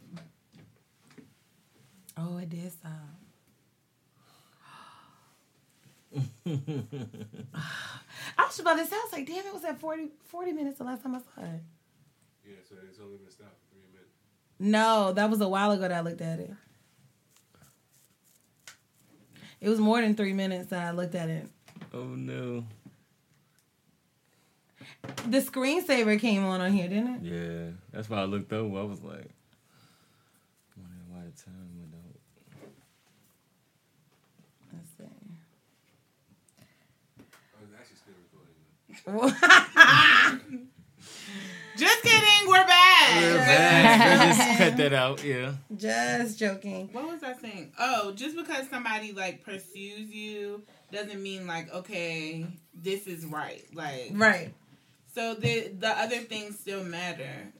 Oh, 2.16 2.38
it 2.38 2.48
did 2.48 2.64
um, 2.64 2.70
stop. 2.70 2.92
I 8.38 8.44
was 8.46 8.58
about 8.58 8.78
to 8.78 8.86
say, 8.86 8.96
I 8.96 9.00
was 9.04 9.12
like, 9.12 9.26
damn, 9.26 9.44
it 9.44 9.52
was 9.52 9.64
at 9.64 9.78
40, 9.78 10.08
40 10.24 10.52
minutes 10.52 10.78
the 10.78 10.84
last 10.84 11.02
time 11.02 11.14
I 11.14 11.18
saw 11.18 11.42
it. 11.42 11.60
Yeah, 12.46 12.54
so 12.68 12.76
it's 12.88 12.98
only 13.00 13.18
been 13.18 13.30
stopped 13.30 13.56
for 13.58 13.74
three 13.74 13.82
minutes. 13.92 14.12
No, 14.58 15.12
that 15.12 15.28
was 15.28 15.40
a 15.40 15.48
while 15.48 15.72
ago 15.72 15.82
that 15.82 15.92
I 15.92 16.00
looked 16.00 16.22
at 16.22 16.38
it. 16.40 16.54
It 19.60 19.68
was 19.68 19.78
more 19.78 20.00
than 20.00 20.14
three 20.14 20.32
minutes 20.32 20.68
that 20.68 20.86
I 20.86 20.90
looked 20.92 21.14
at 21.14 21.28
it. 21.28 21.48
Oh 21.92 22.04
no. 22.04 22.64
The 25.28 25.40
screensaver 25.40 26.20
came 26.20 26.44
on 26.44 26.60
on 26.60 26.72
here, 26.72 26.88
didn't 26.88 27.16
it? 27.16 27.22
Yeah, 27.22 27.70
that's 27.92 28.08
why 28.08 28.18
I 28.18 28.24
looked 28.24 28.52
over. 28.52 28.78
I 28.78 28.82
was 28.82 29.02
like, 29.02 29.30
wondering 30.76 31.06
why 31.08 31.20
the 31.24 31.32
time 31.42 31.68
went 31.78 31.94
out. 31.94 32.20
Let's 34.72 34.90
see. 34.96 35.04
I 37.18 37.62
was 37.62 37.70
actually 37.78 37.96
still 37.96 38.14
recording. 38.22 38.54
just 41.76 42.02
kidding, 42.02 42.48
we're 42.48 42.66
back. 42.66 43.14
we're 43.14 44.34
just 44.34 44.58
cut 44.58 44.76
that 44.76 44.92
out. 44.92 45.22
Yeah. 45.22 45.52
Just 45.76 46.40
joking. 46.40 46.88
What 46.90 47.06
was 47.06 47.22
I 47.22 47.34
saying? 47.34 47.70
Oh, 47.78 48.10
just 48.16 48.36
because 48.36 48.68
somebody 48.68 49.12
like 49.12 49.44
pursues 49.44 50.10
you 50.10 50.64
doesn't 50.90 51.22
mean 51.22 51.46
like 51.46 51.72
okay, 51.72 52.46
this 52.74 53.06
is 53.06 53.24
right. 53.24 53.64
Like 53.72 54.10
Right. 54.12 54.52
So 55.14 55.34
the 55.34 55.68
the 55.68 55.90
other 55.90 56.18
things 56.18 56.58
still 56.58 56.82
matter. 56.82 57.52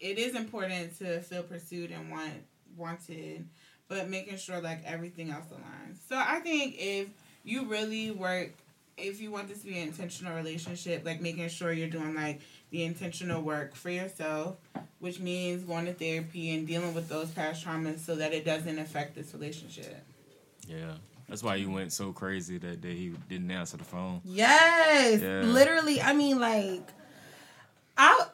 It 0.00 0.18
is 0.18 0.34
important 0.34 0.98
to 0.98 1.20
feel 1.20 1.44
pursued 1.44 1.92
and 1.92 2.10
want 2.10 2.32
wanted, 2.76 3.48
but 3.86 4.10
making 4.10 4.38
sure 4.38 4.60
like 4.60 4.82
everything 4.84 5.30
else 5.30 5.46
aligns. 5.52 5.98
So 6.08 6.16
I 6.16 6.40
think 6.40 6.74
if 6.76 7.06
you 7.44 7.66
really 7.66 8.10
work, 8.10 8.50
if 8.98 9.20
you 9.20 9.30
want 9.30 9.48
this 9.48 9.60
to 9.60 9.66
be 9.66 9.78
an 9.78 9.88
intentional 9.88 10.34
relationship, 10.34 11.04
like 11.04 11.20
making 11.20 11.48
sure 11.48 11.72
you're 11.72 11.88
doing 11.88 12.14
like 12.14 12.40
the 12.70 12.84
intentional 12.84 13.40
work 13.42 13.74
for 13.74 13.90
yourself, 13.90 14.56
which 14.98 15.20
means 15.20 15.62
going 15.64 15.86
to 15.86 15.92
therapy 15.94 16.54
and 16.54 16.66
dealing 16.66 16.94
with 16.94 17.08
those 17.08 17.30
past 17.30 17.64
traumas 17.64 18.00
so 18.00 18.16
that 18.16 18.32
it 18.32 18.44
doesn't 18.44 18.78
affect 18.78 19.14
this 19.14 19.32
relationship. 19.32 20.04
Yeah. 20.66 20.92
That's 21.28 21.42
why 21.42 21.56
you 21.56 21.70
went 21.70 21.92
so 21.92 22.12
crazy 22.12 22.58
that 22.58 22.80
day. 22.80 22.94
He 22.94 23.08
didn't 23.28 23.50
answer 23.50 23.76
the 23.76 23.84
phone. 23.84 24.20
Yes. 24.24 25.20
Yeah. 25.20 25.42
Literally, 25.42 26.00
I 26.00 26.12
mean, 26.14 26.38
like, 26.40 26.82
I. 27.96 28.26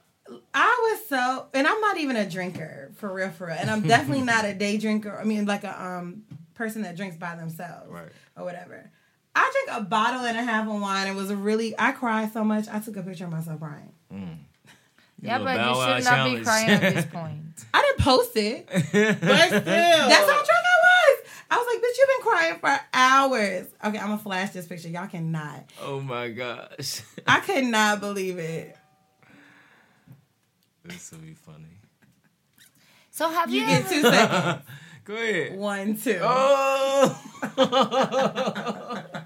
I 0.54 0.90
was 0.90 1.06
so, 1.06 1.48
and 1.52 1.66
I'm 1.66 1.80
not 1.82 1.98
even 1.98 2.16
a 2.16 2.26
drinker 2.28 2.90
for 2.96 3.12
real, 3.12 3.28
for 3.28 3.48
real, 3.48 3.56
and 3.58 3.68
I'm 3.70 3.82
definitely 3.82 4.24
not 4.24 4.46
a 4.46 4.54
day 4.54 4.78
drinker. 4.78 5.18
I 5.20 5.24
mean, 5.24 5.44
like 5.44 5.64
a 5.64 5.84
um 5.84 6.22
person 6.54 6.80
that 6.82 6.96
drinks 6.96 7.16
by 7.18 7.36
themselves, 7.36 7.90
Right. 7.90 8.08
or 8.34 8.44
whatever. 8.44 8.90
I 9.34 9.64
drank 9.66 9.80
a 9.80 9.84
bottle 9.84 10.20
and 10.24 10.36
a 10.38 10.42
half 10.44 10.68
of 10.68 10.80
wine. 10.80 11.06
It 11.08 11.14
was 11.14 11.30
a 11.30 11.36
really, 11.36 11.74
I 11.78 11.92
cried 11.92 12.32
so 12.32 12.44
much. 12.44 12.68
I 12.68 12.78
took 12.78 12.96
a 12.96 13.02
picture 13.02 13.24
of 13.24 13.30
myself 13.32 13.58
crying. 13.60 13.92
Mm. 14.12 14.36
Yeah, 15.20 15.38
but 15.38 15.58
you 15.58 15.74
should 16.02 16.04
not 16.04 16.30
be 16.36 16.44
crying 16.44 16.70
at 16.70 16.94
this 16.94 17.04
point. 17.12 17.40
I 17.72 17.82
didn't 17.82 17.98
post 18.04 18.36
it. 18.36 18.66
But 18.72 18.82
still, 18.82 18.90
That's 18.92 20.30
how 20.30 20.42
drunk 20.42 20.48
I 20.50 20.78
was. 20.82 21.28
I 21.50 21.56
was 21.56 21.66
like, 21.66 21.78
bitch, 21.82 21.98
you've 21.98 22.08
been 22.08 22.26
crying 22.32 22.58
for 22.60 22.80
hours. 22.92 23.66
Okay, 23.84 23.98
I'm 23.98 24.08
gonna 24.08 24.18
flash 24.18 24.50
this 24.50 24.66
picture. 24.66 24.88
Y'all 24.88 25.06
cannot. 25.06 25.64
Oh 25.82 26.00
my 26.00 26.28
gosh. 26.28 27.02
I 27.26 27.40
could 27.40 27.64
not 27.64 28.00
believe 28.00 28.38
it. 28.38 28.76
this 30.84 31.10
will 31.12 31.18
be 31.20 31.34
funny. 31.34 31.64
So 33.10 33.28
have 33.28 33.50
you, 33.50 33.60
You 33.62 33.66
get 33.66 33.80
ever- 33.84 33.94
two 33.94 34.02
seconds. 34.02 34.62
Go 35.04 35.14
ahead. 35.14 35.56
One, 35.58 35.96
two. 35.96 36.18
Oh. 36.22 37.20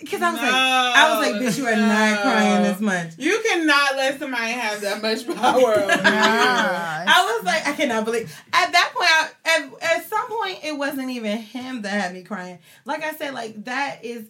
Because 0.00 0.22
I 0.22 0.30
was 0.32 0.40
like, 0.40 0.52
I 0.52 1.10
was 1.10 1.26
like, 1.26 1.42
bitch, 1.42 1.58
you 1.58 1.66
are 1.66 1.76
not 1.76 2.22
crying 2.22 2.62
this 2.62 2.80
much. 2.80 3.18
you 3.18 3.40
cannot 3.46 3.96
let 3.96 4.18
somebody 4.18 4.52
have 4.52 4.80
that 4.80 5.02
much 5.02 5.26
power 5.26 5.74
over 5.74 5.92
I 5.92 7.36
was 7.36 7.44
like, 7.44 7.66
I 7.66 7.72
cannot 7.72 8.04
believe. 8.06 8.34
At 8.52 8.72
that 8.72 8.92
point, 8.94 9.08
I, 9.10 9.28
at, 9.44 9.98
at 9.98 10.08
some 10.08 10.26
point, 10.28 10.64
it 10.64 10.76
wasn't 10.76 11.10
even 11.10 11.38
him 11.38 11.82
that 11.82 11.90
had 11.90 12.14
me 12.14 12.22
crying. 12.22 12.58
Like 12.86 13.04
I 13.04 13.12
said, 13.12 13.34
like 13.34 13.64
that 13.64 14.04
is 14.04 14.24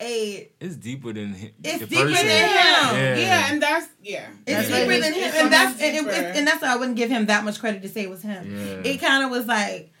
a. 0.00 0.50
It's 0.60 0.76
deeper 0.76 1.12
than 1.12 1.34
hi- 1.34 1.52
It's 1.62 1.80
the 1.80 1.86
deeper 1.86 2.02
person. 2.08 2.26
than 2.26 2.48
him. 2.48 2.96
Yeah. 2.96 3.16
Yeah. 3.16 3.52
and 3.52 3.62
that's 3.62 3.88
yeah. 4.02 4.26
It's 4.46 4.68
That's 4.68 4.68
deeper 4.68 5.00
than 5.00 5.12
him, 5.12 5.24
It's 5.24 5.36
and 5.36 5.52
that's 5.52 5.80
and, 5.82 5.96
it, 5.96 6.06
it- 6.14 6.36
and 6.36 6.46
that's 6.46 6.62
why 6.62 6.72
I 6.72 6.76
wouldn't 6.76 6.96
give 6.96 7.10
him 7.10 7.26
that 7.26 7.44
much 7.44 7.60
credit 7.60 7.82
to 7.82 7.88
say 7.88 8.02
it 8.02 8.10
was 8.10 8.22
him. 8.22 8.50
Yeah. 8.84 8.90
It 8.92 8.98
kind 8.98 9.24
of 9.24 9.30
was 9.30 9.46
like, 9.46 9.92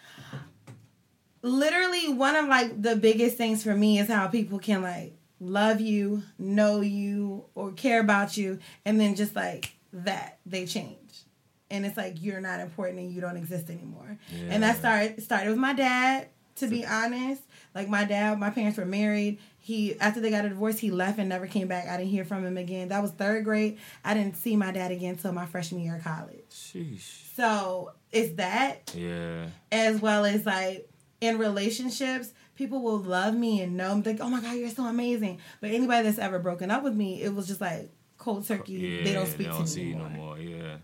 literally, 1.42 2.12
one 2.12 2.36
of 2.36 2.46
like 2.48 2.80
the 2.80 2.96
biggest 2.96 3.36
things 3.36 3.62
for 3.62 3.74
me 3.74 3.98
is 3.98 4.08
how 4.08 4.28
people 4.28 4.58
can 4.58 4.82
like 4.82 5.16
love 5.40 5.80
you, 5.80 6.22
know 6.38 6.80
you, 6.80 7.44
or 7.54 7.72
care 7.72 8.00
about 8.00 8.36
you, 8.36 8.58
and 8.84 9.00
then 9.00 9.14
just 9.16 9.34
like 9.34 9.74
that 9.92 10.38
they 10.46 10.66
change, 10.66 11.24
and 11.70 11.84
it's 11.86 11.96
like 11.96 12.22
you're 12.22 12.40
not 12.40 12.60
important 12.60 12.98
and 13.00 13.12
you 13.12 13.20
don't 13.20 13.36
exist 13.36 13.70
anymore. 13.70 14.18
And 14.48 14.62
that 14.62 14.78
started 14.78 15.22
started 15.22 15.50
with 15.50 15.58
my 15.58 15.72
dad 15.72 16.28
To 16.56 16.66
be 16.68 16.84
honest, 16.84 17.42
like 17.74 17.88
my 17.88 18.04
dad, 18.04 18.38
my 18.38 18.50
parents 18.50 18.76
were 18.78 18.84
married. 18.84 19.38
He 19.70 19.98
after 20.00 20.20
they 20.20 20.30
got 20.30 20.44
a 20.44 20.48
divorce, 20.48 20.78
he 20.78 20.90
left 20.90 21.18
and 21.20 21.28
never 21.28 21.46
came 21.46 21.68
back. 21.68 21.86
I 21.88 21.96
didn't 21.96 22.10
hear 22.10 22.24
from 22.24 22.44
him 22.44 22.56
again. 22.56 22.88
That 22.88 23.02
was 23.02 23.12
third 23.12 23.44
grade. 23.44 23.78
I 24.04 24.14
didn't 24.14 24.36
see 24.36 24.56
my 24.56 24.72
dad 24.72 24.90
again 24.90 25.10
until 25.14 25.30
my 25.32 25.46
freshman 25.46 25.80
year 25.82 25.96
of 25.96 26.02
college. 26.02 26.42
Sheesh. 26.50 27.34
So 27.36 27.92
it's 28.10 28.34
that 28.36 28.92
Yeah. 28.96 29.46
as 29.70 30.00
well 30.00 30.24
as 30.24 30.44
like 30.44 30.88
in 31.20 31.38
relationships, 31.38 32.32
people 32.56 32.82
will 32.82 32.98
love 32.98 33.34
me 33.34 33.60
and 33.60 33.76
know 33.76 33.92
I'm 33.92 34.02
like, 34.02 34.20
oh 34.20 34.28
my 34.28 34.40
god, 34.40 34.56
you're 34.56 34.70
so 34.70 34.84
amazing. 34.86 35.38
But 35.60 35.70
anybody 35.70 36.02
that's 36.04 36.18
ever 36.18 36.38
broken 36.38 36.70
up 36.70 36.82
with 36.82 36.94
me, 36.94 37.22
it 37.22 37.32
was 37.34 37.46
just 37.46 37.60
like 37.60 37.90
cold 38.18 38.46
turkey. 38.48 38.72
Yeah. 38.72 39.04
they 39.04 39.12
don't 39.12 39.26
speak 39.26 39.38
they 39.38 39.44
to 39.44 39.50
don't 39.50 39.60
me 39.60 39.66
see 39.68 39.82
you 39.84 39.94
anymore. 39.94 40.08
no 40.10 40.16
more. 40.16 40.38
Yeah. 40.38 40.76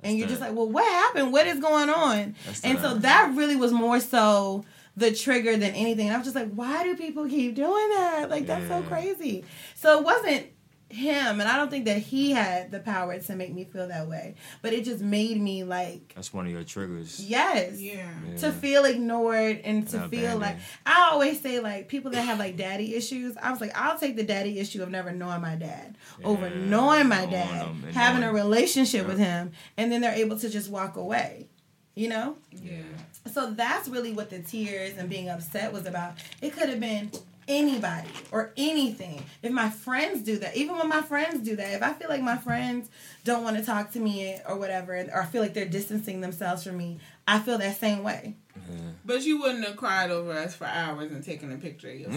and 0.00 0.18
you're 0.18 0.26
that. 0.26 0.32
just 0.32 0.40
like, 0.42 0.54
well, 0.54 0.68
what 0.68 0.84
happened? 0.84 1.32
What 1.32 1.46
is 1.46 1.60
going 1.60 1.90
on? 1.90 2.34
That's 2.44 2.64
and 2.64 2.78
that. 2.78 2.82
so 2.82 2.94
that 2.98 3.32
really 3.36 3.56
was 3.56 3.72
more 3.72 4.00
so 4.00 4.64
the 4.96 5.12
trigger 5.12 5.52
than 5.56 5.74
anything. 5.74 6.06
And 6.08 6.14
I 6.14 6.18
was 6.18 6.26
just 6.26 6.36
like, 6.36 6.50
why 6.52 6.82
do 6.84 6.96
people 6.96 7.28
keep 7.28 7.54
doing 7.54 7.88
that? 7.90 8.28
Like 8.30 8.46
that's 8.46 8.68
so 8.68 8.82
crazy. 8.82 9.44
So 9.74 9.98
it 9.98 10.04
wasn't 10.04 10.46
him, 10.88 11.40
and 11.40 11.42
I 11.42 11.56
don't 11.56 11.68
think 11.68 11.86
that 11.86 11.98
he 11.98 12.30
had 12.30 12.70
the 12.70 12.78
power 12.78 13.18
to 13.18 13.34
make 13.34 13.52
me 13.52 13.64
feel 13.64 13.88
that 13.88 14.06
way. 14.08 14.36
But 14.62 14.72
it 14.72 14.84
just 14.84 15.02
made 15.02 15.36
me 15.40 15.64
like, 15.64 16.12
That's 16.14 16.32
one 16.32 16.46
of 16.46 16.52
your 16.52 16.62
triggers. 16.62 17.18
yes, 17.28 17.80
Yeah. 17.80 18.06
to 18.38 18.52
feel 18.52 18.84
ignored 18.84 19.62
and 19.64 19.86
to 19.88 20.02
And 20.02 20.10
feel 20.12 20.34
like 20.38 20.52
abandoned. 20.54 20.62
I 20.86 21.08
always 21.10 21.40
say 21.40 21.58
like 21.58 21.88
people 21.88 22.12
that 22.12 22.22
have 22.22 22.38
like 22.38 22.56
daddy 22.56 22.94
issues. 22.94 23.36
I 23.42 23.50
was 23.50 23.60
like, 23.60 23.76
I'll 23.76 23.98
take 23.98 24.14
the 24.14 24.22
daddy 24.22 24.60
issue 24.60 24.80
of 24.80 24.88
never 24.88 25.10
knowing 25.10 25.40
my 25.40 25.56
dad 25.56 25.98
over 26.22 26.48
knowing 26.50 27.08
my 27.08 27.18
knowing 27.24 27.30
dad, 27.30 27.66
him 27.66 27.82
and 27.84 27.94
having 27.94 28.22
a 28.22 28.26
knowing- 28.26 28.36
relationship 28.36 29.08
with 29.08 29.18
him, 29.18 29.50
and 29.76 29.90
then 29.90 30.00
they're 30.00 30.14
able 30.14 30.38
to 30.38 30.48
just 30.48 30.70
walk 30.70 30.94
away. 30.96 31.48
You 31.96 32.08
know. 32.10 32.36
Yeah. 32.52 32.82
So 33.32 33.50
that's 33.50 33.88
really 33.88 34.12
what 34.12 34.30
the 34.30 34.40
tears 34.40 34.96
and 34.96 35.08
being 35.08 35.28
upset 35.28 35.72
was 35.72 35.86
about. 35.86 36.14
It 36.40 36.52
could 36.52 36.68
have 36.68 36.80
been 36.80 37.10
anybody 37.48 38.08
or 38.32 38.52
anything. 38.56 39.22
If 39.42 39.52
my 39.52 39.70
friends 39.70 40.22
do 40.22 40.38
that, 40.38 40.56
even 40.56 40.76
when 40.76 40.88
my 40.88 41.02
friends 41.02 41.46
do 41.46 41.56
that, 41.56 41.74
if 41.74 41.82
I 41.82 41.92
feel 41.92 42.08
like 42.08 42.22
my 42.22 42.36
friends 42.36 42.88
don't 43.24 43.44
want 43.44 43.56
to 43.56 43.64
talk 43.64 43.92
to 43.92 44.00
me 44.00 44.36
or 44.48 44.56
whatever, 44.56 44.96
or 45.12 45.22
I 45.22 45.26
feel 45.26 45.42
like 45.42 45.54
they're 45.54 45.64
distancing 45.64 46.20
themselves 46.20 46.64
from 46.64 46.76
me, 46.76 46.98
I 47.28 47.38
feel 47.38 47.58
that 47.58 47.76
same 47.76 48.02
way. 48.02 48.36
Mm-hmm. 48.56 48.88
But 49.04 49.22
you 49.22 49.40
wouldn't 49.40 49.64
have 49.64 49.76
cried 49.76 50.10
over 50.10 50.32
us 50.32 50.54
for 50.54 50.64
hours 50.64 51.12
and 51.12 51.22
taken 51.22 51.52
a 51.52 51.56
picture 51.56 51.88
of 51.88 52.00
you. 52.00 52.06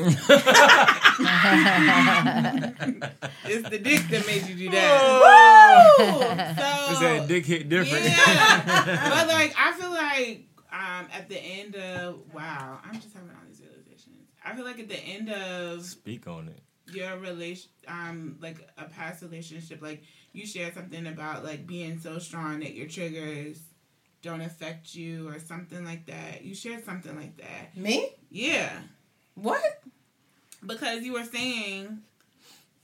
it's 3.46 3.70
the 3.70 3.80
dick 3.82 4.02
that 4.10 4.26
made 4.26 4.48
you 4.48 4.56
do 4.56 4.70
that. 4.72 5.22
Oh. 5.24 5.96
So 6.00 6.94
Is 6.94 7.00
that 7.00 7.28
dick 7.28 7.46
hit 7.46 7.70
different? 7.70 8.06
Yeah. 8.06 9.10
but 9.10 9.28
like 9.28 9.54
I 9.58 9.74
feel 9.74 9.92
like 9.92 10.49
um 10.72 11.08
at 11.14 11.28
the 11.30 11.38
end 11.38 11.76
of 11.76 12.20
wow, 12.34 12.80
I'm 12.86 12.94
just 13.00 13.14
having 13.14 13.30
all 13.30 13.36
these 13.48 13.62
realizations. 13.62 14.28
I 14.44 14.56
feel 14.56 14.66
like 14.66 14.80
at 14.80 14.90
the 14.90 15.00
end 15.00 15.30
of 15.30 15.84
Speak 15.86 16.28
on 16.28 16.48
it. 16.50 16.62
your 16.94 17.18
relation 17.18 17.70
um 17.88 18.38
like 18.42 18.58
a 18.78 18.86
past 18.86 19.22
relationship, 19.22 19.82
like 19.82 20.04
you 20.34 20.46
shared 20.46 20.74
something 20.74 21.08
about 21.08 21.44
like 21.44 21.66
being 21.68 22.00
so 22.00 22.20
strong 22.20 22.60
that 22.60 22.74
your 22.76 22.88
triggers 22.88 23.60
don't 24.22 24.42
affect 24.42 24.94
you 24.96 25.28
or 25.30 25.40
something 25.40 25.84
like 25.86 26.06
that. 26.08 26.44
You 26.44 26.54
shared 26.54 26.84
something 26.86 27.16
like 27.16 27.38
that. 27.38 27.76
Me? 27.78 28.10
Yeah. 28.30 28.70
What? 29.36 29.82
Because 30.66 31.04
you 31.04 31.14
were 31.14 31.24
saying 31.24 32.00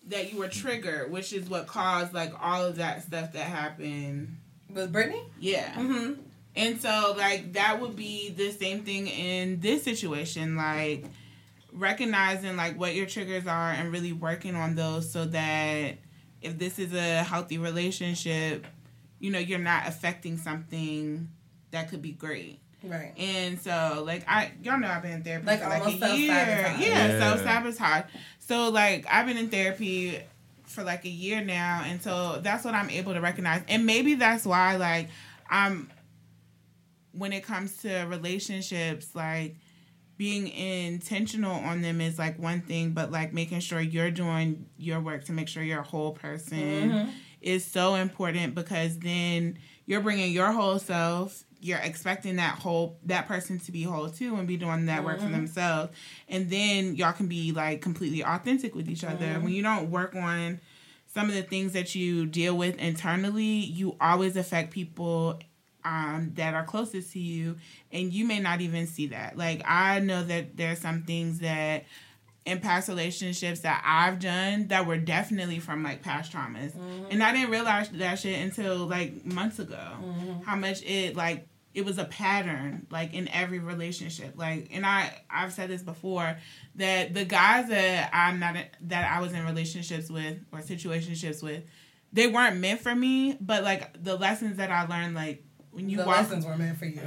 that 0.07 0.32
you 0.32 0.40
were 0.40 0.48
triggered, 0.48 1.12
which 1.12 1.34
is 1.34 1.49
what 1.49 1.68
caused 1.68 2.14
like 2.14 2.32
all 2.41 2.64
of 2.64 2.78
that 2.78 3.03
stuff 3.03 3.34
that 3.34 3.44
happened. 3.48 4.38
With 4.74 4.91
Brittany? 4.94 5.24
Yeah. 5.40 5.74
Mm-hmm. 5.74 6.22
And 6.56 6.82
so, 6.82 7.14
like, 7.18 7.53
that 7.53 7.82
would 7.82 7.95
be 7.95 8.30
the 8.30 8.52
same 8.52 8.84
thing 8.84 9.07
in 9.07 9.60
this 9.60 9.84
situation. 9.84 10.56
Like, 10.56 11.06
recognizing, 11.73 12.56
like, 12.56 12.80
what 12.80 12.95
your 12.95 13.06
triggers 13.06 13.45
are 13.48 13.72
and 13.72 13.91
really 13.91 14.14
working 14.14 14.56
on 14.56 14.76
those 14.76 15.11
so 15.11 15.26
that 15.26 15.95
if 16.41 16.57
this 16.57 16.80
is 16.80 16.94
a 16.94 17.23
healthy 17.23 17.57
relationship, 17.57 18.65
you 19.19 19.32
know, 19.32 19.40
you're 19.40 19.60
not 19.60 19.88
affecting 19.88 20.38
something 20.38 21.30
that 21.72 21.90
could 21.90 22.02
be 22.02 22.11
great. 22.11 22.60
Right. 22.84 23.14
And 23.18 23.60
so, 23.60 24.03
like, 24.06 24.23
I, 24.27 24.52
y'all 24.64 24.80
know 24.80 24.88
I've 24.88 25.02
been 25.02 25.11
in 25.11 25.23
therapy 25.23 25.45
Like 25.48 25.61
for 25.61 25.69
like 25.69 25.86
a 25.86 25.91
year. 26.18 26.27
Yeah, 26.32 26.77
Yeah. 26.80 27.19
self 27.19 27.41
sabotage. 27.41 28.06
So, 28.40 28.69
like, 28.69 29.06
I've 29.10 29.26
been 29.26 29.38
in 29.38 29.49
therapy 29.49 30.19
for 30.65 30.84
like 30.84 31.03
a 31.06 31.10
year 31.10 31.44
now. 31.44 31.84
And 31.86 32.02
so 32.02 32.40
that's 32.41 32.64
what 32.64 32.73
I'm 32.76 32.90
able 32.90 33.14
to 33.14 33.22
recognize. 33.22 33.64
And 33.68 33.86
maybe 33.86 34.15
that's 34.15 34.45
why, 34.45 34.76
like, 34.76 35.10
I'm, 35.49 35.90
when 37.18 37.34
it 37.34 37.44
comes 37.44 37.78
to 37.78 38.06
relationships, 38.10 39.16
like, 39.16 39.58
being 40.18 40.48
intentional 40.48 41.52
on 41.56 41.82
them 41.82 42.00
is 42.00 42.18
like 42.18 42.40
one 42.40 42.62
thing, 42.62 42.92
but 42.92 43.12
like 43.12 43.34
making 43.34 43.60
sure 43.60 43.82
you're 43.82 44.12
doing 44.12 44.66
your 44.78 45.02
work 45.02 45.26
to 45.26 45.34
make 45.34 45.48
sure 45.50 45.62
you're 45.62 45.82
a 45.82 45.84
whole 45.84 46.14
person 46.14 46.58
Mm-hmm. 46.58 47.10
is 47.42 47.66
so 47.66 47.96
important 47.96 48.56
because 48.56 48.98
then 49.00 49.58
you're 49.86 50.00
bringing 50.00 50.32
your 50.32 50.54
whole 50.54 50.80
self. 50.80 51.44
You're 51.60 51.80
expecting 51.80 52.38
that 52.38 52.60
whole 52.60 52.98
that 53.06 53.28
person 53.28 53.60
to 53.60 53.72
be 53.74 53.84
whole 53.84 54.08
too 54.10 54.36
and 54.38 54.48
be 54.48 54.56
doing 54.56 54.86
that 54.86 55.04
work 55.04 55.20
for 55.20 55.28
themselves, 55.28 55.92
and 56.30 56.50
then 56.50 56.96
y'all 56.96 57.12
can 57.12 57.28
be 57.28 57.52
like 57.52 57.82
completely 57.82 58.24
authentic 58.24 58.74
with 58.74 58.88
each 58.88 59.04
other. 59.04 59.26
When 59.42 59.52
you 59.52 59.64
don't 59.64 59.90
work 59.92 60.16
on 60.16 60.62
some 61.14 61.28
of 61.28 61.36
the 61.36 61.42
things 61.44 61.74
that 61.74 61.94
you 61.96 62.26
deal 62.26 62.56
with 62.56 62.78
internally, 62.78 63.44
you 63.44 63.98
always 64.00 64.38
affect 64.38 64.72
people 64.72 65.40
um, 65.86 66.32
that 66.36 66.53
are 66.53 66.64
closest 66.66 67.14
to 67.14 67.20
you, 67.20 67.56
and 67.94 68.12
you 68.12 68.26
may 68.26 68.40
not 68.40 68.60
even 68.60 68.88
see 68.88 69.07
that. 69.07 69.38
Like 69.38 69.62
I 69.66 69.99
know 70.02 70.24
that 70.24 70.57
there's 70.57 70.80
some 70.80 71.03
things 71.03 71.40
that 71.40 71.86
in 72.45 72.60
past 72.60 72.90
relationships 72.90 73.62
that 73.62 73.82
I've 73.86 74.20
done 74.20 74.68
that 74.68 74.86
were 74.86 74.98
definitely 74.98 75.60
from 75.60 75.84
like 75.84 76.02
past 76.02 76.34
traumas, 76.34 76.74
and 77.10 77.24
I 77.24 77.32
didn't 77.32 77.52
realize 77.52 77.90
that 77.90 78.20
shit 78.20 78.40
until 78.41 78.78
like 78.88 79.26
months 79.26 79.60
ago. 79.60 79.78
How 80.45 80.56
much 80.56 80.84
it 80.84 81.16
like 81.16 81.48
it 81.76 81.84
was 81.84 81.98
a 81.98 82.06
pattern 82.06 82.88
like 82.90 83.14
in 83.14 83.28
every 83.28 83.60
relationship 83.60 84.34
like 84.38 84.70
and 84.72 84.86
i 84.86 85.12
i've 85.30 85.52
said 85.52 85.70
this 85.70 85.82
before 85.84 86.38
that 86.76 87.14
the 87.14 87.26
guys 87.26 87.68
that 87.68 88.10
i'm 88.14 88.40
not 88.40 88.56
that 88.80 89.12
i 89.12 89.20
was 89.20 89.34
in 89.34 89.44
relationships 89.45 90.10
with 90.10 90.38
or 90.53 90.60
situationships 90.60 91.44
with 91.44 91.64
they 92.14 92.28
weren't 92.28 92.57
meant 92.57 92.80
for 92.80 92.95
me 92.95 93.38
but 93.41 93.62
like 93.62 94.02
the 94.02 94.16
lessons 94.16 94.56
that 94.56 94.72
i 94.72 94.86
learned 94.88 95.16
like 95.16 95.44
when 95.76 95.89
you 95.89 95.97
The 95.97 96.06
walk 96.06 96.18
lessons 96.18 96.45
were 96.45 96.57
meant 96.57 96.77
for 96.77 96.85
you. 96.85 97.02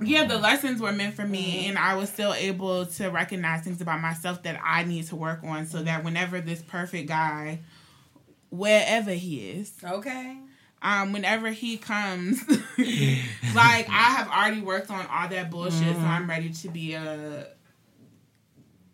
yeah, 0.02 0.24
the 0.24 0.38
lessons 0.38 0.80
were 0.80 0.92
meant 0.92 1.14
for 1.14 1.24
me, 1.26 1.60
Mm-hmm. 1.62 1.68
and 1.70 1.78
I 1.78 1.94
was 1.94 2.08
still 2.10 2.34
able 2.34 2.84
to 2.86 3.08
recognize 3.08 3.62
things 3.64 3.80
about 3.80 4.00
myself 4.00 4.42
that 4.42 4.60
I 4.64 4.84
need 4.84 5.06
to 5.08 5.16
work 5.16 5.40
on, 5.44 5.66
so 5.66 5.82
that 5.84 6.04
whenever 6.04 6.40
this 6.40 6.60
perfect 6.62 7.08
guy, 7.08 7.60
wherever 8.50 9.12
he 9.12 9.50
is, 9.50 9.72
okay. 9.84 10.36
um, 10.82 11.12
whenever 11.12 11.50
he 11.50 11.76
comes, 11.76 12.42
like 13.54 13.88
I 13.88 14.10
have 14.16 14.28
already 14.28 14.60
worked 14.62 14.90
on 14.90 15.06
all 15.06 15.28
that 15.28 15.50
bullshit, 15.50 15.82
Mm-hmm. 15.82 16.00
so 16.02 16.06
I'm 16.06 16.28
ready 16.28 16.50
to 16.50 16.68
be 16.68 16.94
a 16.94 17.46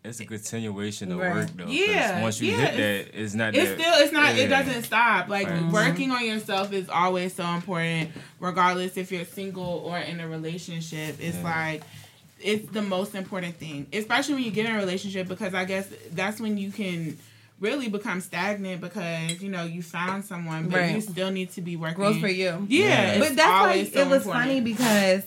It's 0.05 0.19
a 0.19 0.25
continuation 0.25 1.11
of 1.11 1.19
Right. 1.19 1.33
work 1.35 1.49
though. 1.55 1.67
Yeah, 1.67 2.21
Once 2.21 2.39
you 2.41 2.51
yeah, 2.51 2.57
hit 2.57 2.79
it's- 2.79 3.05
that, 3.11 3.21
it's 3.21 3.33
not. 3.33 3.55
it's 3.55 3.69
that, 3.69 3.79
still 3.79 3.93
it's 4.03 4.13
not 4.13 4.37
it 4.37 4.47
doesn't 4.47 4.83
stop 4.83 5.27
like 5.29 5.49
Right. 5.49 5.63
working 5.71 6.11
on 6.11 6.25
yourself 6.25 6.71
is 6.73 6.89
always 6.89 7.33
so 7.33 7.45
important 7.45 8.11
regardless 8.39 8.97
if 8.97 9.11
you're 9.11 9.25
single 9.25 9.83
or 9.85 9.97
in 9.99 10.19
a 10.19 10.27
relationship 10.27 11.17
it's 11.19 11.37
Yeah. 11.37 11.43
like 11.43 11.83
it's 12.39 12.69
the 12.71 12.81
most 12.81 13.15
important 13.15 13.57
thing 13.57 13.87
especially 13.93 14.35
when 14.35 14.43
you 14.43 14.51
get 14.51 14.65
in 14.67 14.75
a 14.75 14.77
relationship 14.77 15.27
because 15.27 15.53
i 15.53 15.63
guess 15.65 15.87
that's 16.11 16.39
when 16.39 16.57
you 16.57 16.69
can 16.71 17.17
really 17.61 17.87
become 17.87 18.19
stagnant 18.19 18.81
because 18.81 19.41
you 19.41 19.49
know 19.49 19.63
you 19.63 19.81
found 19.81 20.25
someone 20.25 20.67
but 20.67 20.91
you 20.91 20.99
still 20.99 21.31
need 21.31 21.49
to 21.51 21.61
be 21.61 21.75
working 21.77 21.95
Growth 21.95 22.19
for 22.19 22.27
you. 22.27 22.65
yeah, 22.69 23.13
it's 23.13 23.27
but 23.27 23.35
that's 23.37 23.49
why 23.49 23.59
always 23.69 23.93
so 23.93 24.01
it 24.01 24.07
was 24.09 24.21
important. 24.23 24.45
funny 24.45 24.61
because 24.61 25.23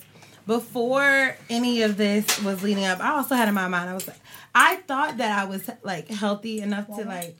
before 0.48 1.36
any 1.50 1.82
of 1.82 1.98
this 1.98 2.42
was 2.42 2.62
leading 2.62 2.86
up, 2.86 3.00
I 3.00 3.10
also 3.10 3.34
had 3.34 3.48
in 3.48 3.54
my 3.54 3.68
mind 3.68 3.90
I 3.90 3.94
was 3.94 4.08
like, 4.08 4.16
I 4.54 4.76
thought 4.76 5.18
that 5.18 5.38
I 5.38 5.44
was 5.44 5.70
like 5.82 6.08
healthy 6.08 6.60
enough 6.62 6.86
to 6.96 7.04
like 7.04 7.36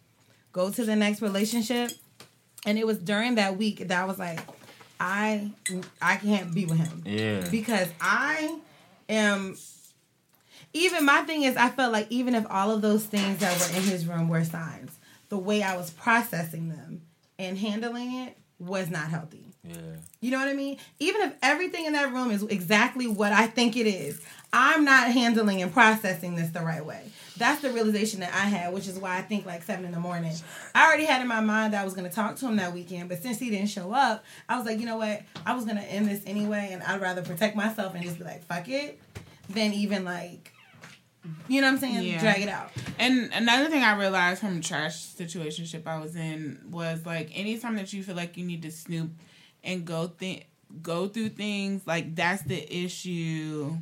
go 0.53 0.71
to 0.71 0.85
the 0.85 0.95
next 0.95 1.23
relationship, 1.23 1.91
and 2.67 2.79
it 2.79 2.87
was 2.87 2.99
during 2.99 3.37
that 3.37 3.57
week 3.57 3.89
that 3.89 4.03
I 4.03 4.05
was 4.05 4.19
like, 4.19 4.39
I 5.01 5.51
I 6.03 6.17
can't 6.17 6.53
be 6.55 6.67
with 6.67 6.79
him 6.79 7.03
Yeah. 7.07 7.49
because 7.51 7.89
I 8.01 8.59
am. 9.09 9.57
Even 10.75 11.07
my 11.07 11.23
thing 11.23 11.45
is, 11.45 11.57
I 11.57 11.71
felt 11.71 11.93
like 11.95 12.09
even 12.11 12.35
if 12.35 12.45
all 12.51 12.71
of 12.71 12.83
those 12.83 13.07
things 13.07 13.39
that 13.39 13.59
were 13.59 13.77
in 13.79 13.85
his 13.85 14.07
room 14.07 14.29
were 14.29 14.45
signs, 14.45 14.93
the 15.31 15.39
way 15.39 15.63
I 15.63 15.79
was 15.79 15.89
processing 15.91 16.69
them 16.69 17.01
and 17.39 17.57
handling 17.57 18.13
it 18.27 18.37
was 18.59 18.91
not 18.91 19.09
healthy. 19.09 19.47
Yeah. 19.65 19.77
You 20.21 20.31
know 20.31 20.39
what 20.39 20.49
I 20.49 20.55
mean? 20.55 20.79
Even 20.99 21.23
if 21.23 21.35
everything 21.43 21.85
in 21.85 21.93
that 21.93 22.13
room 22.13 22.31
is 22.31 22.43
exactly 22.45 23.07
what 23.07 23.33
I 23.33 23.47
think 23.47 23.77
it 23.77 23.87
is, 23.87 24.21
I'm 24.53 24.85
not 24.85 25.11
handling 25.11 25.61
and 25.63 25.73
processing 25.73 26.37
this 26.37 26.51
the 26.51 26.61
right 26.61 26.85
way. 26.85 27.11
That's 27.37 27.61
the 27.61 27.71
realization 27.71 28.21
that 28.21 28.33
I 28.33 28.47
had, 28.47 28.73
which 28.73 28.89
is 28.89 28.99
why 28.99 29.19
I 29.19 29.23
think 29.23 29.47
like 29.47 29.63
seven 29.63 29.85
in 29.85 29.93
the 29.93 30.01
morning. 30.01 30.33
I 30.75 30.87
already 30.87 31.05
had 31.05 31.21
in 31.21 31.29
my 31.29 31.41
mind 31.41 31.73
that 31.73 31.83
I 31.83 31.85
was 31.85 31.95
going 31.95 32.09
to 32.09 32.15
talk 32.15 32.37
to 32.37 32.47
him 32.47 32.57
that 32.57 32.73
weekend, 32.73 33.09
but 33.09 33.23
since 33.23 33.39
he 33.39 33.51
didn't 33.51 33.69
show 33.69 33.93
up, 33.93 34.25
I 34.49 34.57
was 34.57 34.65
like, 34.65 34.81
you 34.81 34.87
know 34.87 34.97
what? 34.97 35.23
I 35.45 35.55
was 35.55 35.65
going 35.65 35.77
to 35.77 35.85
end 35.85 36.09
this 36.09 36.23
anyway, 36.27 36.71
and 36.73 36.83
I'd 36.83 37.01
rather 37.01 37.23
protect 37.23 37.57
myself 37.57 37.95
and 37.95 38.03
just 38.03 38.19
be 38.19 38.25
like, 38.25 38.45
fuck 38.45 38.69
it, 38.69 39.01
than 39.51 39.73
even 39.73 40.05
like 40.05 40.53
you 41.49 41.61
know 41.61 41.67
what 41.67 41.75
I'm 41.75 41.79
saying? 41.79 42.07
Yeah. 42.07 42.21
Drag 42.21 42.43
it 42.43 42.49
out. 42.49 42.71
And 42.99 43.31
another 43.33 43.69
thing 43.69 43.83
I 43.83 43.97
realized 43.97 44.41
from 44.41 44.59
a 44.59 44.61
trash 44.61 44.99
situationship 44.99 45.87
I 45.87 45.99
was 45.99 46.17
in 46.17 46.61
was 46.71 47.05
like 47.05 47.31
anytime 47.35 47.77
that 47.77 47.93
you 47.93 48.03
feel 48.03 48.15
like 48.15 48.37
you 48.37 48.45
need 48.45 48.63
to 48.63 48.71
snoop 48.71 49.11
and 49.69 49.85
go 49.85 50.09
think 50.09 50.47
go 50.83 51.07
through 51.09 51.29
things, 51.31 51.87
like 51.87 52.15
that's 52.17 52.43
the 52.43 52.61
issue 52.85 53.77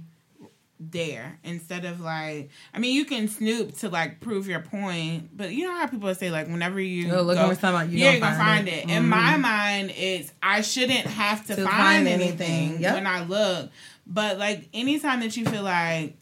there 0.78 1.38
instead 1.42 1.86
of 1.86 2.00
like 2.02 2.50
I 2.74 2.78
mean 2.78 2.94
you 2.94 3.06
can 3.06 3.28
snoop 3.28 3.78
to 3.78 3.88
like 3.88 4.20
prove 4.20 4.46
your 4.46 4.60
point, 4.60 5.34
but 5.34 5.50
you 5.52 5.66
know 5.66 5.74
how 5.74 5.86
people 5.86 6.14
say 6.14 6.30
like 6.30 6.48
whenever 6.48 6.78
you 6.78 7.10
Oh, 7.14 7.22
looking 7.22 7.42
go, 7.44 7.48
for 7.54 7.54
something, 7.60 7.90
you 7.90 8.04
you're 8.04 8.20
gonna 8.20 8.36
find 8.36 8.66
find 8.66 8.68
it. 8.68 8.84
it. 8.84 8.90
In 8.90 9.04
Mhm. 9.04 9.08
my 9.08 9.36
mind, 9.38 9.90
it's 9.96 10.30
I 10.42 10.60
shouldn't 10.60 11.06
have 11.06 11.46
to, 11.46 11.56
To 11.56 11.64
find, 11.64 11.76
find 11.76 12.08
anything, 12.08 12.50
anything. 12.50 12.82
Yep. 12.82 12.94
when 12.94 13.06
I 13.06 13.24
look. 13.24 13.70
But 14.06 14.38
like 14.38 14.68
anytime 14.74 15.20
that 15.20 15.34
you 15.36 15.46
feel 15.46 15.62
like 15.62 16.14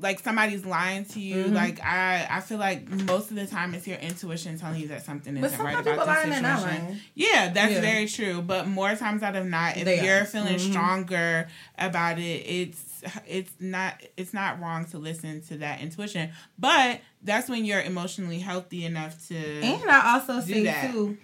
like 0.00 0.20
somebody's 0.20 0.64
lying 0.64 1.04
to 1.06 1.18
you, 1.20 1.46
Mhm. 1.46 1.54
like 1.54 1.80
I 1.84 2.26
I 2.30 2.40
feel 2.40 2.58
like 2.58 2.88
most 2.88 3.30
of 3.30 3.36
the 3.36 3.46
time 3.46 3.74
it's 3.74 3.86
your 3.86 3.98
intuition 3.98 4.56
telling 4.58 4.80
you 4.80 4.88
that 4.88 5.04
something 5.04 5.36
isn't 5.36 5.58
right 5.58 5.74
sometimes 5.74 5.86
about 5.88 6.06
the 6.06 6.12
lying 6.12 6.32
and 6.32 6.42
not 6.42 6.60
situation. 6.60 7.00
Yeah, 7.14 7.48
that's 7.52 7.72
Yeah. 7.72 7.80
very 7.80 8.06
true. 8.06 8.40
But 8.40 8.68
more 8.68 8.94
times 8.94 9.22
out 9.24 9.34
of 9.34 9.46
not, 9.46 9.76
if 9.76 9.84
They 9.84 10.04
you're 10.04 10.22
are. 10.22 10.24
feeling 10.24 10.54
Mhm. 10.56 10.70
stronger 10.70 11.48
about 11.76 12.18
it, 12.20 12.22
it's 12.46 12.82
it's 13.26 13.52
not 13.60 14.00
it's 14.16 14.32
not 14.34 14.60
wrong 14.60 14.84
to 14.86 14.98
listen 14.98 15.40
to 15.48 15.58
that 15.58 15.80
intuition. 15.80 16.30
But 16.58 17.00
that's 17.22 17.48
when 17.48 17.64
you're 17.64 17.82
emotionally 17.82 18.38
healthy 18.38 18.84
enough 18.84 19.26
to 19.28 19.36
And 19.36 19.90
I 19.90 20.14
also 20.14 20.40
that. 20.40 20.92
too, 20.92 21.16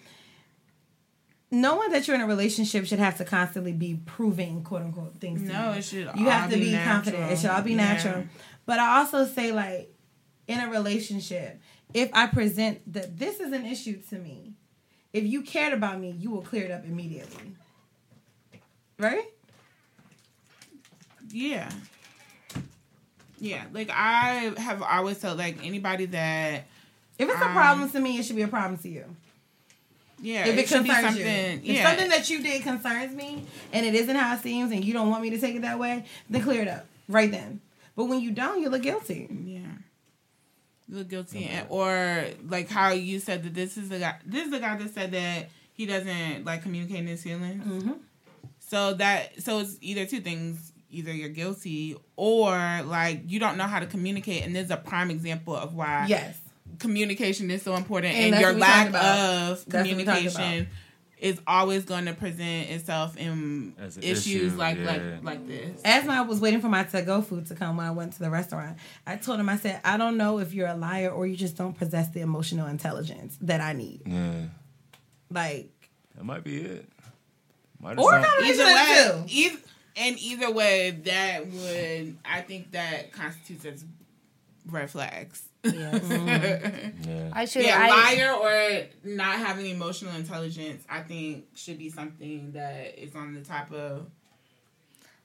knowing 1.51 1.91
that 1.91 2.07
you're 2.09 2.17
in 2.17 2.23
a 2.23 2.27
relationship 2.27 2.87
should 2.87 2.99
have 2.99 3.17
to 3.19 3.25
constantly 3.25 3.73
be 3.73 4.01
proving 4.07 4.63
quote 4.63 4.83
unquote 4.83 5.21
things. 5.21 5.43
to 5.43 5.49
No, 5.53 5.73
you. 5.73 5.79
it 5.79 5.85
should 5.85 6.11
You 6.17 6.29
have 6.29 6.51
to 6.51 6.57
be 6.57 6.73
be, 6.73 6.79
confident. 6.85 7.31
It 7.33 7.39
should 7.39 7.51
all 7.51 7.63
be 7.63 7.73
Yeah. 7.73 7.77
natural. 7.77 8.25
But 8.67 8.79
I 8.79 8.99
also 8.99 9.27
say 9.27 9.53
like 9.53 9.95
in 10.49 10.61
a 10.61 10.71
relationship, 10.71 11.61
if 11.93 12.11
I 12.13 12.27
present 12.27 12.93
that 12.93 13.19
this 13.19 13.41
is 13.41 13.53
an 13.53 13.67
issue 13.67 14.01
to 14.11 14.19
me, 14.19 14.53
if 15.13 15.25
you 15.25 15.43
cared 15.43 15.73
about 15.73 16.01
me, 16.01 16.11
you 16.11 16.31
will 16.31 16.43
clear 16.43 16.65
it 16.65 16.71
up 16.71 16.85
immediately. 16.85 17.55
Right? 18.99 19.27
Yeah. 21.31 21.71
Yeah, 23.39 23.65
like 23.73 23.91
I 23.91 24.55
have 24.57 24.83
always 24.83 25.19
felt 25.19 25.37
like 25.37 25.65
anybody 25.65 26.07
that 26.07 26.65
If 27.19 27.29
it's 27.29 27.41
a 27.41 27.47
um, 27.47 27.53
problem 27.53 27.91
to 27.91 28.01
me, 28.01 28.19
it 28.19 28.25
should 28.25 28.37
be 28.37 28.43
a 28.43 28.49
problem 28.49 28.79
to 28.79 28.89
you. 28.89 29.05
Yeah, 30.21 30.47
if 30.47 30.57
it, 30.57 30.69
should 30.69 30.85
be 30.85 30.89
concerns 30.89 31.19
you. 31.19 31.25
If 31.25 31.65
yeah. 31.65 31.87
something 31.87 32.09
that 32.09 32.31
you 32.31 32.43
did 32.43 32.63
concerns 32.63 33.15
me 33.15 33.45
and 33.73 33.85
it 33.85 33.95
isn't 33.95 34.17
how 34.17 34.35
it 34.35 34.41
seems 34.41 34.73
and 34.73 34.83
you 34.83 34.95
don't 34.95 35.11
want 35.11 35.23
me 35.23 35.31
to 35.31 35.39
take 35.39 35.57
it 35.57 35.63
that 35.63 35.79
way, 35.79 36.07
then 36.31 36.43
clear 36.43 36.63
it 36.63 36.69
up 36.69 36.87
right 37.09 37.31
then. 37.31 37.61
But 37.97 38.07
when 38.07 38.21
you 38.21 38.31
don't, 38.33 38.61
you 38.61 38.69
look 38.69 38.83
guilty. 38.83 39.29
Yeah. 39.31 39.59
You 40.89 40.99
look 40.99 41.09
guilty, 41.09 41.45
and, 41.47 41.67
or 41.71 42.27
like 42.49 42.69
how 42.69 42.91
you 42.91 43.19
said 43.21 43.43
that 43.45 43.55
this 43.55 43.77
is 43.77 43.89
the 43.89 43.99
guy. 43.99 44.17
This 44.27 44.45
is 44.47 44.51
the 44.51 44.59
guy 44.59 44.77
that 44.77 44.93
said 44.95 45.13
that 45.13 45.49
he 45.73 45.87
doesn't 45.87 46.45
like 46.45 46.63
communicating 46.63 47.07
his 47.07 47.23
feelings. 47.23 47.65
Mm-hmm. 47.65 47.93
So 48.59 48.95
that 48.95 49.41
so 49.43 49.61
it's 49.61 49.79
either 49.81 50.05
two 50.05 50.21
things: 50.21 50.73
either 50.91 51.13
you're 51.13 51.31
guilty 51.31 51.97
or 52.17 52.51
like 52.85 53.23
you 53.27 53.39
don't 53.41 53.57
know 53.57 53.65
how 53.65 53.81
to 53.81 53.87
communicate. 53.87 54.43
And 54.45 54.55
this 54.55 54.67
is 54.67 54.71
a 54.71 54.77
prime 54.77 55.11
example 55.11 55.55
of 55.57 55.75
why 55.75 56.07
Yes. 56.09 56.39
communication 56.81 57.51
is 57.51 57.63
so 57.63 57.75
important, 57.77 58.15
And 58.15 58.35
and, 58.35 58.43
your 58.43 58.53
lack 58.53 58.91
about. 58.91 59.05
of 59.05 59.65
That's 59.65 59.67
what 59.67 59.83
we 59.85 59.91
communication 60.05 60.69
is 61.25 61.41
always 61.47 61.87
going 61.87 62.05
to 62.05 62.13
present 62.13 62.69
itself 62.69 63.17
in 63.17 63.73
issues 64.03 64.27
issue, 64.27 64.51
like 64.59 64.79
like 64.81 65.01
yeah. 65.01 65.17
like 65.23 65.49
this. 65.49 65.81
As 65.83 66.07
I 66.07 66.21
was 66.21 66.39
waiting 66.39 66.61
for 66.61 66.69
my 66.69 66.85
to 66.85 67.01
go 67.01 67.23
food 67.23 67.47
to 67.47 67.55
come 67.55 67.79
when 67.79 67.87
I 67.87 67.93
went 67.93 68.13
to 68.13 68.19
the 68.19 68.29
restaurant, 68.29 68.77
I 69.07 69.17
told 69.17 69.41
him, 69.41 69.49
I 69.49 69.57
said, 69.57 69.81
I 69.85 69.97
don't 69.97 70.19
know 70.19 70.39
if 70.39 70.53
you're 70.53 70.69
a 70.69 70.77
liar 70.77 71.09
or 71.09 71.27
you 71.27 71.35
just 71.35 71.57
don't 71.57 71.73
possess 71.73 72.11
the 72.11 72.21
emotional 72.21 72.67
intelligence 72.67 73.39
that 73.41 73.63
I 73.63 73.73
need. 73.73 74.03
Yeah, 74.05 74.33
Like, 75.31 75.71
that 76.15 76.25
might 76.25 76.45
be 76.45 76.59
it. 76.59 76.87
Might 77.81 77.99
Or 77.99 78.13
sound- 78.13 78.27
either 78.45 78.65
way, 78.65 79.25
either, 79.29 79.59
and 79.97 80.19
either 80.19 80.51
way, 80.53 80.91
that 80.91 81.47
would 81.47 82.19
I 82.23 82.43
think 82.43 82.73
that 82.73 83.13
constitutes 83.13 83.65
as 83.65 83.85
red 84.71 84.91
flags. 84.91 85.43
Yeah. 85.65 87.31
I 87.33 87.47
should. 87.47 87.65
yeah, 87.65 87.79
I, 87.81 88.15
liar 88.15 88.33
or 88.35 88.64
not 89.03 89.37
having 89.39 89.67
emotional 89.67 90.15
intelligence, 90.15 90.85
I 90.89 91.01
think 91.01 91.47
should 91.55 91.79
be 91.79 91.91
something 91.91 92.53
that 92.53 92.99
is 93.03 93.15
on 93.15 93.35
the 93.35 93.41
top 93.41 93.73
of 93.73 94.07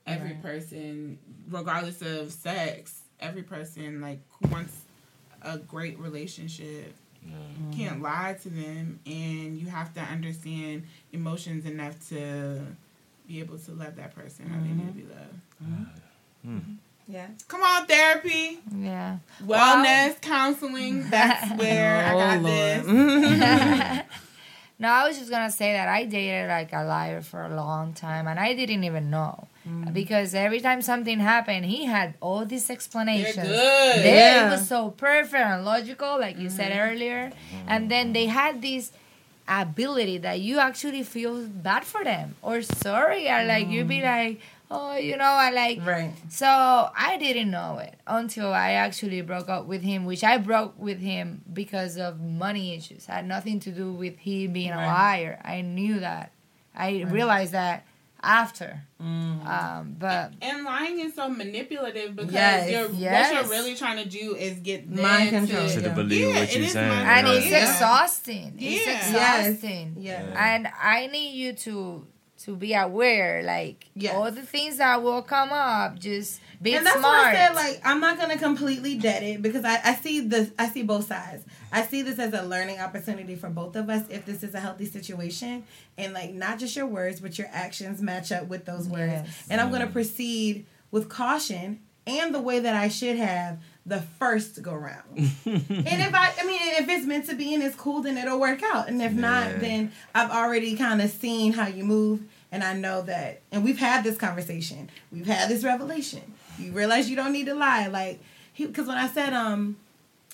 every 0.06 0.32
Right. 0.32 0.42
person, 0.42 1.20
regardless 1.50 2.02
of 2.02 2.32
sex. 2.32 3.02
Every 3.20 3.44
person 3.44 4.00
like 4.02 4.22
who 4.30 4.50
wants 4.50 4.74
a 5.42 5.58
great 5.58 6.00
relationship 6.00 6.96
can't 7.76 8.02
lie 8.02 8.38
to 8.42 8.50
them, 8.50 9.00
and 9.06 9.58
you 9.58 9.68
have 9.68 9.94
to 9.94 10.00
understand 10.00 10.84
emotions 11.12 11.66
enough 11.66 12.00
to 12.10 12.62
be 13.28 13.40
able 13.40 13.58
to 13.58 13.72
love 13.74 13.96
that 13.98 14.16
person 14.16 14.48
how 14.48 14.60
they 14.60 14.68
mm-hmm. 14.68 14.78
need 14.78 14.88
to 14.88 14.94
be 14.94 15.04
loved. 15.04 15.40
Mm-hmm. 15.64 16.58
Mm-hmm. 16.58 16.74
Yeah. 17.10 17.28
Come 17.48 17.62
on, 17.64 17.88
therapy, 17.88 18.60
Yeah. 18.74 19.18
wellness, 19.44 20.22
counseling. 20.22 21.10
That's 21.10 21.52
where 21.60 21.98
I 21.98 22.14
oh, 22.14 22.20
got 22.20 22.44
this. 22.44 24.06
No, 24.82 24.88
I 24.88 25.06
was 25.06 25.20
just 25.20 25.30
gonna 25.30 25.52
say 25.52 25.74
that 25.74 25.90
I 25.90 26.06
dated 26.06 26.48
like 26.48 26.72
a 26.72 26.86
liar 26.86 27.20
for 27.20 27.44
a 27.44 27.54
long 27.54 27.92
time, 27.92 28.28
and 28.30 28.40
I 28.40 28.54
didn't 28.54 28.86
even 28.86 29.10
know 29.10 29.50
mm. 29.68 29.92
because 29.94 30.34
every 30.34 30.62
time 30.62 30.82
something 30.82 31.20
happened, 31.20 31.66
he 31.66 31.84
had 31.84 32.14
all 32.22 32.46
these 32.46 32.70
explanations. 32.70 33.46
good. 33.46 33.96
They- 34.06 34.16
Yeah. 34.16 34.48
It 34.48 34.52
was 34.52 34.70
so 34.70 34.92
perfect 34.92 35.44
and 35.44 35.66
logical, 35.66 36.18
like 36.18 36.38
you 36.38 36.50
said 36.50 36.72
mm. 36.72 36.80
earlier, 36.80 37.34
and 37.68 37.92
then 37.92 38.14
they 38.14 38.28
had 38.28 38.62
this 38.62 38.94
ability 39.50 40.20
that 40.20 40.40
you 40.40 40.60
actually 40.60 41.04
feel 41.04 41.46
bad 41.48 41.84
for 41.84 42.06
them 42.06 42.36
or 42.42 42.62
sorry, 42.62 43.28
or 43.30 43.44
like 43.44 43.68
you'd 43.68 43.90
be 43.90 44.00
mm. 44.00 44.04
like, 44.04 44.40
oh, 44.72 44.96
you 44.98 45.18
know, 45.18 45.24
I 45.26 45.50
like 45.52 45.86
Right. 45.86 46.14
so 46.30 46.48
I 46.48 47.18
didn't 47.18 47.50
know 47.52 47.80
it 47.80 47.96
until 48.08 48.54
I 48.54 48.72
actually 48.72 49.22
broke 49.22 49.50
up 49.50 49.66
with 49.66 49.82
him, 49.82 50.06
which 50.06 50.24
I 50.24 50.38
broke 50.38 50.78
with 50.80 51.00
him 51.00 51.42
because 51.52 51.98
of 51.98 52.20
money 52.20 52.76
issues. 52.76 53.06
It 53.08 53.12
had 53.12 53.28
nothing 53.28 53.60
to 53.62 53.72
do 53.72 53.92
with 53.94 54.18
he 54.20 54.48
being 54.48 54.72
a 54.72 54.78
liar. 54.78 55.40
I 55.44 55.62
knew 55.62 56.00
that. 56.02 56.32
I 56.76 57.02
realized 57.08 57.54
that 57.54 57.86
after. 58.22 58.82
Mm. 59.02 59.46
Um, 59.48 59.96
but 59.98 60.34
And 60.42 60.66
lying 60.66 61.00
is 61.00 61.16
so 61.16 61.30
manipulative 61.30 62.16
because 62.18 62.34
Yes. 62.34 62.70
you're, 62.70 62.92
Yes. 62.92 63.32
what 63.34 63.42
you're 63.42 63.50
really 63.52 63.76
trying 63.76 63.98
to 64.04 64.10
do 64.10 64.36
is 64.36 64.60
get 64.60 64.94
them 64.94 65.02
Mind 65.02 65.30
to, 65.30 65.40
control. 65.40 65.70
To 65.70 65.82
Yeah. 65.82 65.94
believe 65.94 66.28
Yeah, 66.28 66.40
what 66.42 66.56
you're 66.56 66.68
saying. 66.68 66.90
mind 66.90 67.08
and 67.10 67.28
Yeah. 67.28 67.34
it's 67.36 67.46
Yeah. 67.50 67.72
exhausting. 67.72 68.54
It's 68.60 68.86
Yeah. 68.86 68.98
exhausting. 69.48 69.96
Yeah. 70.00 70.22
And 70.36 70.68
I 70.82 71.08
need 71.08 71.32
you 71.34 71.54
to 71.54 72.06
to 72.50 72.56
be 72.56 72.74
aware, 72.74 73.44
like 73.44 73.86
Yes. 73.94 74.16
all 74.16 74.32
the 74.32 74.42
things 74.42 74.78
that 74.78 75.04
will 75.04 75.22
come 75.22 75.52
up. 75.52 76.00
Just 76.00 76.42
be 76.62 76.74
and 76.74 76.84
that's 76.86 76.98
smart. 76.98 77.14
why 77.14 77.30
I 77.30 77.34
said 77.34 77.56
like 77.56 77.82
I'm 77.86 78.00
not 78.02 78.18
gonna 78.18 78.38
completely 78.38 78.98
dead 78.98 79.22
it 79.22 79.42
because 79.42 79.64
I, 79.64 79.80
I 79.84 79.94
see 79.96 80.22
this 80.22 80.50
I 80.58 80.68
see 80.68 80.82
both 80.82 81.08
sides. 81.08 81.46
I 81.72 81.84
see 81.84 82.02
this 82.02 82.18
as 82.18 82.34
a 82.34 82.42
learning 82.42 82.80
opportunity 82.80 83.36
for 83.36 83.50
both 83.50 83.76
of 83.76 83.88
us 83.90 84.04
if 84.10 84.26
this 84.26 84.42
is 84.42 84.56
a 84.56 84.60
healthy 84.60 84.86
situation 84.86 85.64
and 85.98 86.14
like 86.14 86.34
not 86.34 86.58
just 86.58 86.76
your 86.76 86.88
words 86.88 87.20
but 87.20 87.38
your 87.38 87.48
actions 87.52 88.02
match 88.02 88.32
up 88.32 88.48
with 88.48 88.66
those 88.66 88.88
words. 88.88 89.12
Yes. 89.14 89.48
And 89.52 89.62
I'm 89.62 89.72
gonna 89.72 89.88
mm. 89.88 89.94
proceed 89.94 90.66
with 90.90 91.08
caution 91.08 91.80
and 92.08 92.34
the 92.34 92.42
way 92.42 92.60
that 92.60 92.76
I 92.76 92.88
should 92.88 93.18
have 93.18 93.60
the 93.86 94.02
first 94.20 94.62
go 94.62 94.74
round. 94.74 95.04
and 95.18 95.32
if 95.46 96.14
I 96.14 96.34
I 96.40 96.46
mean 96.46 96.60
if 96.62 96.90
it's 96.90 97.06
meant 97.06 97.28
to 97.28 97.36
be 97.36 97.54
and 97.54 97.62
it's 97.62 97.76
cool 97.76 98.02
then 98.02 98.18
it'll 98.18 98.40
work 98.40 98.62
out. 98.64 98.90
And 98.90 99.02
if 99.02 99.14
Yeah. 99.14 99.22
not 99.22 99.60
then 99.60 99.92
I've 100.16 100.32
already 100.32 100.76
kind 100.76 101.00
of 101.02 101.10
seen 101.12 101.54
how 101.54 101.68
you 101.68 101.84
move 101.84 102.22
and 102.52 102.64
I 102.64 102.74
know 102.74 103.02
that 103.04 103.42
and 103.52 103.64
we've 103.64 103.80
had 103.80 104.04
this 104.04 104.18
conversation. 104.18 104.90
We've 105.12 105.28
had 105.28 105.50
this 105.50 105.64
revelation. 105.64 106.34
You 106.58 106.72
realize 106.72 107.10
you 107.10 107.16
don't 107.16 107.32
need 107.34 107.46
to 107.46 107.56
lie 107.56 107.88
like 107.88 108.20
he 108.54 108.68
cuz 108.68 108.88
when 108.88 108.98
I 108.98 109.08
said 109.08 109.34
um 109.34 109.78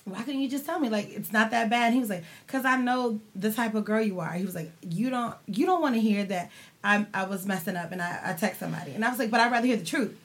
why 0.06 0.22
couldn't 0.22 0.42
you 0.42 0.50
just 0.50 0.66
tell 0.66 0.80
me 0.80 0.88
like 0.90 1.10
it's 1.10 1.34
not 1.34 1.52
that 1.52 1.70
bad? 1.70 1.92
he 1.92 2.00
was 2.00 2.10
like, 2.10 2.24
"Cause 2.48 2.64
I 2.64 2.78
know 2.78 3.20
the 3.36 3.52
type 3.52 3.74
of 3.74 3.86
girl 3.86 4.02
you 4.02 4.20
are." 4.20 4.34
He 4.34 4.46
was 4.46 4.54
like, 4.54 4.72
"You 4.82 5.10
don't 5.10 5.36
you 5.48 5.66
don't 5.66 5.82
want 5.82 5.96
to 5.96 6.02
hear 6.02 6.24
that 6.26 6.52
I 6.84 7.08
I 7.14 7.26
was 7.26 7.46
messing 7.46 7.76
up 7.76 7.92
and 7.92 8.02
I, 8.02 8.20
I 8.24 8.34
text 8.34 8.60
somebody." 8.60 8.92
And 8.94 9.04
I 9.04 9.10
was 9.10 9.18
like, 9.18 9.32
"But 9.32 9.40
I'd 9.40 9.52
rather 9.52 9.66
hear 9.66 9.78
the 9.78 9.86
truth." 9.86 10.16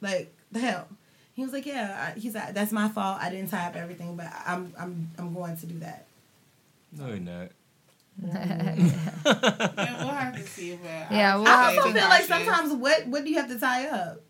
Like 0.00 0.32
the 0.52 0.60
hell. 0.60 0.86
He 1.34 1.42
was 1.42 1.52
like, 1.52 1.66
"Yeah." 1.66 2.12
I, 2.14 2.18
he's 2.18 2.34
like, 2.36 2.54
"That's 2.54 2.70
my 2.70 2.88
fault. 2.88 3.18
I 3.20 3.30
didn't 3.30 3.50
tie 3.50 3.66
up 3.66 3.74
everything, 3.74 4.14
but 4.16 4.28
I'm 4.46 4.72
I'm 4.78 5.10
I'm 5.18 5.34
going 5.34 5.56
to 5.56 5.66
do 5.66 5.78
that." 5.80 6.06
No, 6.92 7.08
you're 7.08 7.18
not. 7.18 7.48
Mm. 8.22 8.92
Yeah, 9.76 10.04
we'll 10.04 10.14
have 10.14 10.34
to 10.36 10.42
see. 10.42 10.76
But 10.76 11.12
Yeah, 11.12 11.34
I'll 11.34 11.42
we'll 11.42 11.48
I 11.48 11.76
also 11.76 11.92
feel 11.92 12.08
like 12.08 12.24
sometimes 12.24 12.72
what 12.72 13.06
what 13.06 13.24
do 13.24 13.30
you 13.30 13.36
have 13.36 13.48
to 13.48 13.58
tie 13.58 13.86
up? 13.88 14.22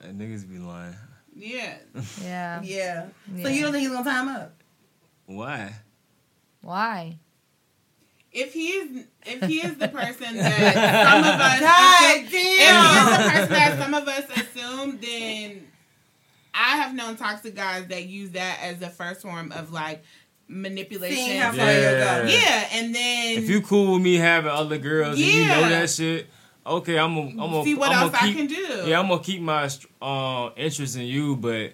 That 0.00 0.16
niggas 0.16 0.48
be 0.50 0.58
lying. 0.58 0.94
Yeah. 1.34 1.76
yeah. 2.22 2.62
Yeah. 2.62 3.06
So 3.42 3.48
you 3.48 3.62
don't 3.62 3.72
think 3.72 3.82
he's 3.82 3.90
gonna 3.90 4.04
tie 4.04 4.20
him 4.20 4.28
up? 4.28 4.54
Why? 5.26 5.74
Why? 6.62 7.18
If 8.32 8.54
he 8.54 8.68
is, 8.68 9.06
if 9.26 9.42
he 9.44 9.58
is 9.58 9.76
the 9.76 9.88
person 9.88 10.36
that 10.36 10.74
some 11.10 11.24
of 11.24 11.40
us, 11.40 11.60
God 11.60 12.16
assume, 12.16 12.24
if 12.24 12.30
he 12.30 12.38
is 12.62 13.04
the 13.04 13.30
person 13.30 13.50
that 13.50 13.78
some 13.78 13.94
of 13.94 14.08
us 14.08 14.24
assume, 14.38 14.98
then 15.00 15.66
I 16.54 16.76
have 16.78 16.94
known 16.94 17.16
toxic 17.16 17.54
guys 17.54 17.86
that 17.88 18.06
use 18.06 18.30
that 18.30 18.58
as 18.62 18.78
the 18.78 18.88
first 18.88 19.22
form 19.22 19.52
of 19.52 19.70
like 19.72 20.02
manipulation. 20.48 21.16
Seeing 21.16 21.40
how 21.40 21.48
far 21.52 21.58
Yeah. 21.66 21.72
you'll 22.16 22.24
go. 22.26 22.32
Yeah, 22.32 22.68
and 22.72 22.94
then 22.94 23.38
If 23.38 23.48
you 23.48 23.60
cool 23.62 23.94
with 23.94 24.02
me 24.02 24.16
having 24.16 24.50
other 24.50 24.78
girls 24.78 25.16
and 25.18 25.26
you 25.26 25.46
know 25.46 25.60
Yeah. 25.60 25.68
that 25.68 25.90
shit, 25.90 26.26
okay, 26.66 26.98
I'm 26.98 27.14
gonna 27.14 27.28
I'm 27.30 27.36
gonna 27.50 27.64
See 27.64 27.74
what 27.74 27.90
I'm 27.90 28.02
else 28.04 28.12
gonna 28.12 28.24
I 28.24 28.26
keep, 28.28 28.36
can 28.36 28.46
do. 28.46 28.84
Yeah, 28.86 29.00
I'm 29.00 29.08
gonna 29.08 29.22
keep 29.22 29.40
my 29.40 29.68
uh, 30.00 30.50
interest 30.56 30.96
in 30.96 31.02
you, 31.02 31.36
but 31.36 31.72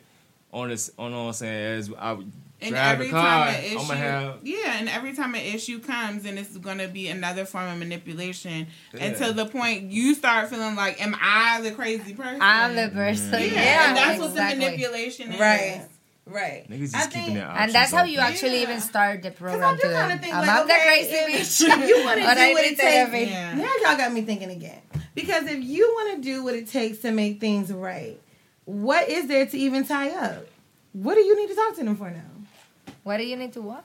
on 0.52 0.68
this 0.70 0.90
on 0.98 1.12
what 1.12 1.18
I'm 1.18 1.32
saying 1.32 1.78
as 1.78 1.90
I 1.98 2.16
and 2.60 2.70
drive 2.70 2.94
every 2.94 3.06
the 3.06 3.12
car, 3.12 3.46
time 3.46 3.54
an 3.54 3.70
I'm 3.78 3.86
gonna 3.86 3.96
have 3.96 4.34
yeah, 4.42 4.78
and 4.78 4.88
every 4.88 5.12
time 5.14 5.34
an 5.34 5.42
issue 5.42 5.78
comes, 5.78 6.24
and 6.24 6.38
it's 6.38 6.56
gonna 6.56 6.88
be 6.88 7.06
another 7.08 7.44
form 7.44 7.68
of 7.70 7.78
manipulation 7.78 8.66
Yeah. 8.94 9.04
until 9.04 9.32
the 9.32 9.46
point 9.46 9.92
you 9.92 10.14
start 10.14 10.48
feeling 10.50 10.74
like, 10.74 11.00
"Am 11.00 11.14
I 11.20 11.60
the 11.60 11.70
crazy 11.72 12.14
person?" 12.14 12.38
I'm 12.40 12.74
the 12.74 12.88
person. 12.88 13.32
yeah, 13.32 13.46
Yeah, 13.46 13.88
and 13.88 13.96
that's 13.96 14.20
what 14.20 14.34
the 14.34 14.40
manipulation 14.42 15.32
is. 15.32 15.38
Right. 15.40 15.82
Right. 16.28 16.68
niggas 16.68 16.94
I 16.94 16.98
just 16.98 17.10
think- 17.12 17.12
keeping 17.12 17.34
their 17.34 17.46
options 17.46 17.62
And 17.64 17.72
that's 17.74 17.92
how 17.92 18.04
you 18.04 18.18
open. 18.18 18.32
actually 18.32 18.56
Yeah. 18.56 18.62
even 18.62 18.80
start 18.80 19.22
the 19.22 19.28
I 19.28 19.32
program 19.32 19.76
do 19.76 19.82
to 19.82 19.92
kind 19.94 20.10
them. 20.12 20.18
think 20.20 20.34
I'm 20.34 20.40
like, 20.40 20.46
not 20.46 20.66
the 20.66 20.74
okay, 20.74 20.84
crazy 20.86 21.10
if, 21.14 21.40
bitch. 21.40 21.82
if 21.82 21.88
you 21.88 22.04
want 22.04 22.18
to 22.20 22.24
But 22.26 22.38
I 22.38 22.48
do 22.48 22.52
what 22.54 22.62
need 22.62 22.72
it 22.72 22.78
takes. 22.78 22.94
have. 23.12 23.14
Yeah. 23.14 23.54
Now 23.54 23.72
y'all 23.82 23.96
got 23.96 24.12
me 24.12 24.22
thinking 24.22 24.50
again. 24.50 24.80
Because 25.14 25.44
if 25.46 25.62
you 25.64 25.90
want 25.96 26.16
to 26.16 26.22
do 26.22 26.44
what 26.44 26.54
it 26.54 26.68
takes 26.68 26.98
to 26.98 27.10
make 27.10 27.40
things 27.40 27.72
right, 27.72 28.20
what 28.66 29.08
is 29.08 29.26
there 29.26 29.46
to 29.46 29.56
even 29.58 29.86
tie 29.86 30.10
up? 30.10 30.46
What 30.92 31.14
do 31.14 31.20
you 31.20 31.36
need 31.36 31.48
to 31.48 31.54
talk 31.54 31.76
to 31.76 31.84
them 31.84 31.96
for 31.96 32.10
now? 32.10 32.92
What 33.04 33.16
do 33.16 33.24
you 33.26 33.36
need 33.36 33.52
to 33.54 33.62
what? 33.62 33.84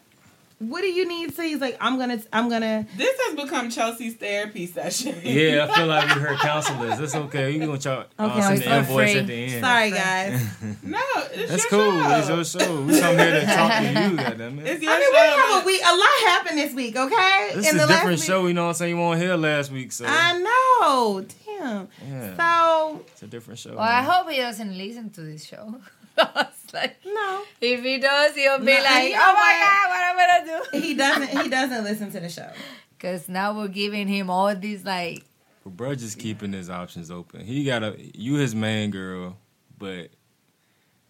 What 0.69 0.81
do 0.81 0.87
you 0.87 1.07
need 1.07 1.29
to 1.29 1.35
say? 1.35 1.49
He's 1.49 1.61
like, 1.61 1.77
I'm 1.81 1.97
gonna, 1.97 2.21
I'm 2.31 2.49
gonna. 2.49 2.85
This 2.97 3.15
has 3.25 3.35
become 3.35 3.69
Chelsea's 3.69 4.15
therapy 4.15 4.65
session. 4.67 5.15
Yeah, 5.23 5.67
I 5.69 5.75
feel 5.75 5.87
like 5.87 6.15
we 6.15 6.21
heard 6.21 6.37
counselors. 6.39 6.99
That's 6.99 7.15
okay. 7.15 7.51
You 7.51 7.59
gonna 7.65 7.77
charge 7.77 8.07
uh, 8.19 8.25
Okay, 8.25 8.41
send 8.41 8.53
it's 8.55 8.63
the 8.65 8.69
for 8.71 8.77
invoice 8.79 9.11
free. 9.11 9.19
at 9.19 9.27
the 9.27 9.33
end. 9.33 9.65
Sorry, 9.65 9.91
guys. 9.91 10.41
no, 10.83 10.99
it's 11.33 11.51
That's 11.51 11.71
your 11.71 11.81
cool. 11.81 12.01
Show. 12.01 12.39
It's 12.39 12.53
your 12.55 12.61
show. 12.61 12.81
We 12.83 12.99
come 12.99 13.17
here 13.17 13.39
to 13.39 13.45
talk 13.45 13.71
to 13.81 13.87
you, 13.87 14.15
goddamn 14.17 14.59
it. 14.59 14.67
It's 14.67 14.81
your 14.83 14.91
I 14.91 14.99
mean, 14.99 15.07
show. 15.07 15.11
we 15.11 15.53
have 15.53 15.63
a 15.63 15.65
week. 15.65 15.81
A 15.81 15.95
lot 15.95 16.31
happened 16.31 16.57
this 16.57 16.73
week. 16.73 16.95
Okay, 16.95 17.51
This 17.55 17.73
is 17.73 17.81
a 17.83 17.87
different 17.87 18.19
show. 18.19 18.47
You 18.47 18.53
know 18.53 18.63
what 18.63 18.69
I'm 18.69 18.73
saying? 18.75 18.95
You 18.95 19.01
weren't 19.01 19.21
here 19.21 19.35
last 19.35 19.71
week, 19.71 19.91
so 19.91 20.05
I 20.07 20.39
know. 20.39 21.25
Damn. 21.45 21.87
yeah, 22.07 22.35
So 22.37 23.05
it's 23.07 23.23
a 23.23 23.27
different 23.27 23.59
show. 23.59 23.71
Well, 23.71 23.79
I 23.79 24.01
hope 24.01 24.29
he 24.29 24.37
doesn't 24.37 24.77
listen 24.77 25.09
to 25.11 25.21
this 25.21 25.45
show. 25.45 25.75
It's 26.17 26.73
like, 26.73 26.97
no, 27.05 27.43
if 27.61 27.83
he 27.83 27.97
does, 27.99 28.35
he'll 28.35 28.59
be 28.59 28.65
No, 28.65 28.71
like, 28.83 29.09
you 29.09 29.15
"Oh 29.17 29.33
my 29.33 29.53
god, 29.63 29.89
what 29.89 30.01
am 30.01 30.17
I 30.17 30.45
gonna 30.47 30.71
do?" 30.71 30.79
he 30.79 30.93
doesn't. 30.95 31.27
He 31.43 31.49
doesn't 31.49 31.83
listen 31.83 32.11
to 32.11 32.19
the 32.19 32.29
show. 32.29 32.49
Because 32.97 33.27
now 33.27 33.53
we're 33.53 33.67
giving 33.67 34.07
him 34.07 34.29
all 34.29 34.55
these 34.55 34.85
like, 34.85 35.25
But 35.65 35.75
bro, 35.75 35.93
just 35.93 36.17
keeping 36.17 36.53
his 36.53 36.69
options 36.69 37.11
open. 37.11 37.41
He 37.41 37.65
got 37.65 37.83
a 37.83 37.97
you 38.13 38.35
his 38.35 38.55
main 38.55 38.91
girl, 38.91 39.35
but 39.77 40.09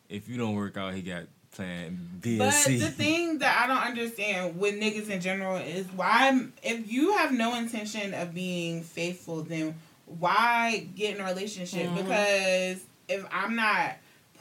if 0.10 0.28
you 0.28 0.38
don't 0.38 0.56
work 0.56 0.76
out, 0.76 0.96
he 0.96 1.04
got 1.04 1.26
plan 1.52 2.00
B 2.20 2.32
and 2.32 2.40
But 2.40 2.52
C. 2.52 2.78
the 2.80 2.90
thing 2.90 3.38
that 3.40 3.62
I 3.64 3.68
don't 3.68 3.86
understand 3.86 4.60
with 4.60 4.74
niggas 4.74 5.10
in 5.10 5.22
general 5.22 5.58
is 5.58 5.86
why, 5.96 6.48
if 6.64 6.92
you 6.92 7.16
have 7.18 7.32
no 7.32 7.54
intention 7.56 8.16
of 8.16 8.34
being 8.34 8.82
faithful, 8.82 9.44
then 9.44 9.76
why 10.08 10.88
get 10.96 11.16
in 11.16 11.22
a 11.22 11.26
relationship? 11.26 11.86
Mm-hmm. 11.88 11.96
Because 11.98 12.80
if 13.08 13.24
I'm 13.32 13.56
not 13.56 13.98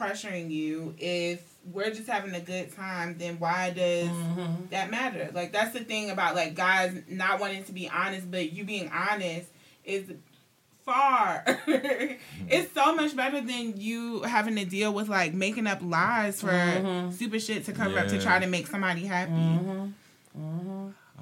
pressuring 0.07 0.49
you, 0.51 0.95
if 0.97 1.41
we're 1.71 1.91
just 1.91 2.07
having 2.09 2.35
a 2.35 2.39
good 2.41 2.75
time, 2.75 3.17
then 3.17 3.39
why 3.39 3.69
does 3.71 4.07
Mm-hmm. 4.09 4.65
that 4.71 4.91
matter? 4.91 5.29
Like 5.33 5.51
that's 5.53 5.71
the 5.73 5.79
thing 5.83 6.09
about 6.09 6.35
like 6.35 6.55
guys 6.55 6.95
not 7.07 7.39
wanting 7.39 7.63
to 7.65 7.71
be 7.71 7.89
honest, 7.89 8.29
but 8.29 8.51
you 8.51 8.63
being 8.65 8.89
honest 8.93 9.47
is 9.85 10.11
far. 10.85 11.43
it's 11.67 12.73
so 12.73 12.93
much 12.95 13.15
better 13.15 13.39
than 13.39 13.77
you 13.77 14.21
having 14.23 14.55
to 14.57 14.65
deal 14.65 14.93
with 14.93 15.07
like 15.07 15.33
making 15.33 15.67
up 15.67 15.79
lies 15.81 16.41
for 16.41 16.47
Mm-hmm. 16.47 17.11
stupid 17.11 17.41
shit 17.41 17.63
to 17.65 17.71
cover 17.71 17.97
up 17.99 18.07
to 18.09 18.19
try 18.21 18.39
to 18.39 18.47
make 18.47 18.67
somebody 18.67 19.05
happy. 19.05 19.59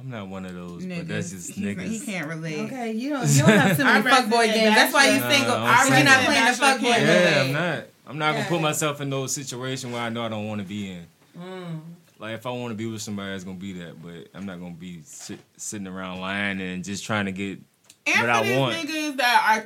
I'm 0.02 0.10
not 0.10 0.28
one 0.28 0.46
of 0.46 0.54
those, 0.56 0.84
Niggas. 0.84 0.98
but 0.98 1.08
that's 1.08 1.30
just 1.32 1.52
He's- 1.52 1.78
niggas. 1.78 1.88
He 1.90 2.00
can't 2.00 2.28
relate. 2.28 2.60
Okay, 2.62 2.92
you 2.94 3.12
don't. 3.12 3.28
You 3.30 3.42
don't 3.44 3.50
have 3.58 3.78
too 3.78 3.84
many 3.84 4.10
Our 4.10 4.16
fuckboy 4.16 4.32
resident 4.40 4.54
games. 4.64 4.76
That's 4.76 4.94
why 4.94 5.06
you 5.06 5.20
bachelor- 5.20 5.32
single. 5.36 5.56
Nah, 5.60 5.72
Because 5.72 5.86
I'm 5.92 5.94
you're 5.96 6.04
not 6.06 6.18
single. 6.18 6.34
playing 6.34 6.46
the 6.46 6.88
fuckboy 6.88 6.98
game. 6.98 7.08
Yeah, 7.08 7.42
I'm 7.42 7.52
not. 7.54 7.84
I'm 8.08 8.18
not 8.18 8.34
gonna 8.36 8.48
put 8.48 8.62
myself 8.62 9.00
in 9.02 9.10
those 9.10 9.34
situations 9.34 9.94
where 9.94 10.02
I 10.02 10.10
know 10.10 10.24
I 10.26 10.30
don't 10.30 10.48
want 10.48 10.60
to 10.62 10.68
be 10.68 10.92
in. 10.92 11.06
Mm. 11.40 11.80
Like 12.20 12.34
if 12.36 12.46
I 12.46 12.50
want 12.50 12.72
to 12.72 12.76
be 12.76 12.86
with 12.88 13.02
somebody, 13.02 13.32
it's 13.36 13.44
gonna 13.44 13.58
be 13.58 13.74
that. 13.74 14.02
But 14.02 14.28
I'm 14.34 14.46
not 14.46 14.60
gonna 14.60 14.74
be 14.74 15.02
sit, 15.06 15.40
sitting 15.58 15.88
around 15.88 16.20
lying 16.20 16.60
and 16.60 16.84
just 16.84 17.06
trying 17.06 17.26
to 17.26 17.32
get 17.32 17.60
And 18.08 18.20
what 18.22 18.30
I 18.30 18.44
these 18.44 18.58
want. 18.58 18.76
niggas 18.76 19.18
that 19.18 19.46
are 19.50 19.62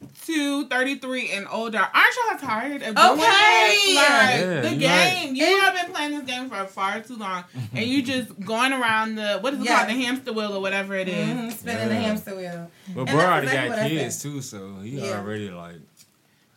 32, 0.00 0.68
33 0.68 1.30
and 1.32 1.46
older, 1.50 1.78
aren't 1.78 2.14
y'all 2.30 2.38
tired 2.38 2.82
of 2.82 2.94
doing 2.94 3.08
Okay. 3.10 3.20
this? 3.20 3.96
Like, 3.96 4.06
Yeah, 4.40 4.60
the 4.62 4.72
you 4.72 4.78
game. 4.80 5.34
You 5.34 5.44
And- 5.44 5.60
have 5.62 5.74
been 5.86 5.94
playing 5.94 6.10
this 6.12 6.22
game 6.22 6.48
for 6.48 6.64
far 6.66 7.00
too 7.00 7.16
long. 7.16 7.44
and 7.74 7.84
you 7.84 8.02
just 8.14 8.38
going 8.40 8.72
around 8.72 9.16
the, 9.16 9.38
what 9.40 9.54
is 9.54 9.60
it 9.60 9.64
Yeah. 9.66 9.76
called? 9.84 9.88
The 9.90 10.02
hamster 10.02 10.32
wheel 10.32 10.54
or 10.54 10.60
whatever 10.60 10.94
it 10.94 11.08
is. 11.08 11.28
Mhm, 11.28 11.52
Spinning 11.52 11.88
the 11.88 11.94
hamster 11.94 12.34
wheel. 12.36 12.70
But 12.94 13.00
And 13.00 13.10
bro 13.10 13.20
already 13.20 13.46
exactly 13.48 13.76
got 13.76 13.88
kids 13.88 14.22
too, 14.22 14.40
so 14.42 14.76
he 14.82 15.00
Yeah. 15.00 15.18
already 15.18 15.50
like 15.50 15.76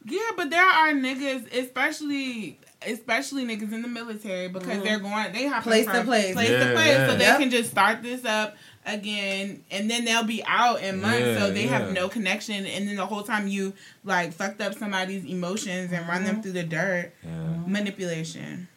Yeah, 0.06 0.20
but 0.36 0.50
there 0.50 0.66
are 0.66 0.92
niggas, 0.92 1.54
especially 1.54 2.60
especially 2.86 3.46
niggas 3.46 3.72
in 3.72 3.82
the 3.82 3.88
military, 3.88 4.50
because 4.50 4.84
they're 4.84 5.00
going 5.00 5.32
they 5.32 5.44
have 5.44 5.62
Mm-hmm. 5.64 5.70
Place 5.70 5.86
to 5.86 6.04
place. 6.04 6.34
place 6.34 6.50
Yeah, 6.50 6.60
to 6.68 6.74
place, 6.74 6.88
yeah. 6.88 7.08
so 7.08 7.16
they 7.16 7.24
Yep. 7.24 7.40
can 7.40 7.50
just 7.50 7.72
start 7.72 8.04
this 8.04 8.26
up 8.26 8.58
again, 8.86 9.64
and 9.72 9.90
then 9.90 10.06
they'll 10.06 10.24
be 10.24 10.44
out 10.46 10.82
in 10.84 11.02
months, 11.02 11.40
so 11.40 11.52
they 11.52 11.64
yeah. 11.66 11.78
have 11.80 11.92
no 11.94 12.10
connection, 12.10 12.66
and 12.66 12.88
then 12.88 12.96
the 12.96 13.06
whole 13.06 13.24
time 13.24 13.48
you 13.48 13.74
like 14.04 14.34
fucked 14.34 14.62
up 14.62 14.74
somebody's 14.74 15.26
emotions 15.26 15.92
and 15.92 16.08
run 16.08 16.24
Mm-hmm. 16.24 16.26
them 16.26 16.42
through 16.42 16.52
the 16.54 16.64
dirt, 16.64 17.14
yeah, 17.24 17.30
manipulation. 17.68 18.68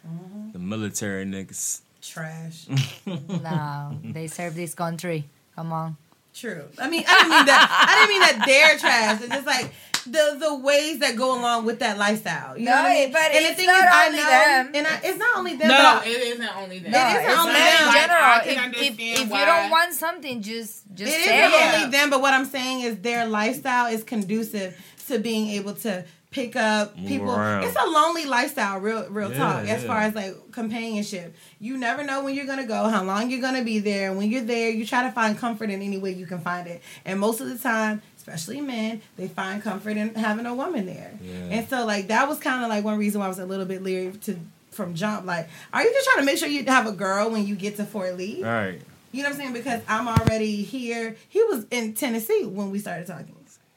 the 0.52 0.58
military 0.58 1.24
niggas. 1.24 1.80
Trash. 2.02 2.66
no, 3.06 3.98
they 4.04 4.26
serve 4.28 4.54
this 4.54 4.74
country. 4.74 5.24
Come 5.56 5.72
on. 5.72 5.96
True. 6.34 6.64
I 6.78 6.88
mean, 6.90 7.02
I 7.08 7.14
didn't 7.16 7.30
mean 7.30 7.46
that. 7.46 7.86
I 7.88 7.94
didn't 7.96 8.10
mean 8.10 8.20
that 8.20 8.46
they're 8.46 8.78
trash. 8.78 9.20
It's 9.22 9.34
just 9.34 9.46
like 9.46 9.72
the 10.06 10.36
the 10.40 10.54
ways 10.56 10.98
that 11.00 11.16
go 11.16 11.38
along 11.38 11.64
with 11.66 11.78
that 11.80 11.98
lifestyle. 11.98 12.56
You 12.58 12.66
know 12.66 12.72
what 12.72 12.86
I 12.86 12.94
mean? 12.94 13.12
but 13.12 13.22
and 13.22 13.44
the 13.44 13.48
it's 13.48 13.56
thing 13.56 13.66
not 13.66 13.78
is, 13.84 13.90
I 13.92 14.06
only 14.06 14.18
know, 14.18 14.24
them. 14.30 14.70
and 14.74 14.86
I, 14.86 15.00
it's 15.04 15.18
not 15.18 15.36
only 15.38 15.56
them. 15.56 15.68
No, 15.68 15.98
but 15.98 16.06
it 16.06 16.20
isn't 16.22 16.56
only 16.56 16.78
that. 16.80 16.90
No, 16.90 16.98
No, 16.98 17.08
it's 17.20 17.28
it's 17.28 17.38
only 17.38 17.52
not 17.52 17.78
them. 17.78 17.88
in 17.88 17.94
general. 17.94 18.24
I 18.24 18.40
can 18.44 18.50
If, 18.50 18.56
if, 18.56 18.64
understand 18.64 19.00
if 19.32 19.38
you 19.38 19.44
don't 19.46 19.70
want 19.70 19.92
something, 19.94 20.42
just 20.42 20.84
just 20.94 21.12
It 21.12 21.24
say 21.24 21.46
isn't 21.46 21.60
it. 21.60 21.74
only 21.74 21.90
them, 21.90 22.10
but 22.10 22.20
what 22.20 22.32
I'm 22.34 22.46
saying 22.46 22.80
is 22.82 22.96
their 23.00 23.26
lifestyle 23.26 23.86
is 23.92 24.02
conducive 24.04 24.76
to 25.08 25.18
being 25.18 25.48
able 25.50 25.74
to 25.74 26.04
pick 26.32 26.56
up 26.56 26.94
people. 26.96 27.30
around. 27.30 27.64
It's 27.64 27.76
a 27.76 27.86
lonely 27.86 28.26
lifestyle, 28.26 28.78
real 28.80 29.08
real 29.08 29.30
Yeah, 29.32 29.38
talk. 29.38 29.62
As 29.68 29.82
yeah. 29.82 29.86
far 29.88 30.00
as 30.02 30.14
like 30.14 30.34
companionship, 30.52 31.34
you 31.60 31.78
never 31.78 32.02
know 32.04 32.22
when 32.24 32.34
you're 32.34 32.44
gonna 32.46 32.66
go, 32.66 32.88
how 32.88 33.02
long 33.04 33.30
you're 33.30 33.40
gonna 33.40 33.64
be 33.64 33.78
there. 33.78 34.12
When 34.12 34.30
you're 34.30 34.42
there, 34.42 34.68
you 34.70 34.84
try 34.84 35.04
to 35.04 35.12
find 35.12 35.38
comfort 35.38 35.70
in 35.70 35.80
any 35.80 35.96
way 35.98 36.10
you 36.10 36.26
can 36.26 36.40
find 36.40 36.66
it. 36.66 36.82
And 37.04 37.20
most 37.20 37.40
of 37.40 37.48
the 37.48 37.56
time, 37.56 38.02
especially 38.26 38.60
men, 38.60 39.00
they 39.16 39.28
find 39.28 39.62
comfort 39.62 39.96
in 39.96 40.14
having 40.14 40.46
a 40.46 40.54
woman 40.54 40.86
there. 40.86 41.12
Yeah. 41.22 41.34
And 41.50 41.68
so 41.68 41.84
like 41.86 42.08
that 42.08 42.28
was 42.28 42.38
kind 42.38 42.62
of 42.64 42.68
like 42.68 42.84
one 42.84 42.98
reason 42.98 43.20
why 43.20 43.26
I 43.26 43.28
was 43.28 43.38
a 43.38 43.46
little 43.46 43.66
bit 43.66 43.82
leery 43.82 44.12
to 44.22 44.38
from 44.72 44.94
jump. 44.94 45.26
Like, 45.26 45.48
are 45.72 45.82
you 45.82 45.92
just 45.92 46.06
trying 46.08 46.18
to 46.18 46.26
make 46.26 46.38
sure 46.38 46.48
you 46.48 46.64
have 46.64 46.86
a 46.86 46.92
girl 46.92 47.30
when 47.30 47.46
you 47.46 47.54
get 47.54 47.76
to 47.76 47.84
Fort 47.84 48.16
Lee? 48.16 48.42
All 48.44 48.50
right, 48.50 48.80
You 49.12 49.22
know 49.22 49.28
what 49.30 49.34
I'm 49.36 49.40
saying? 49.40 49.52
Because 49.54 49.80
I'm 49.88 50.06
already 50.08 50.62
here. 50.62 51.16
He 51.28 51.42
was 51.44 51.64
in 51.70 51.94
Tennessee 51.94 52.44
when 52.44 52.70
we 52.70 52.78
started 52.78 53.06
talking. 53.06 53.34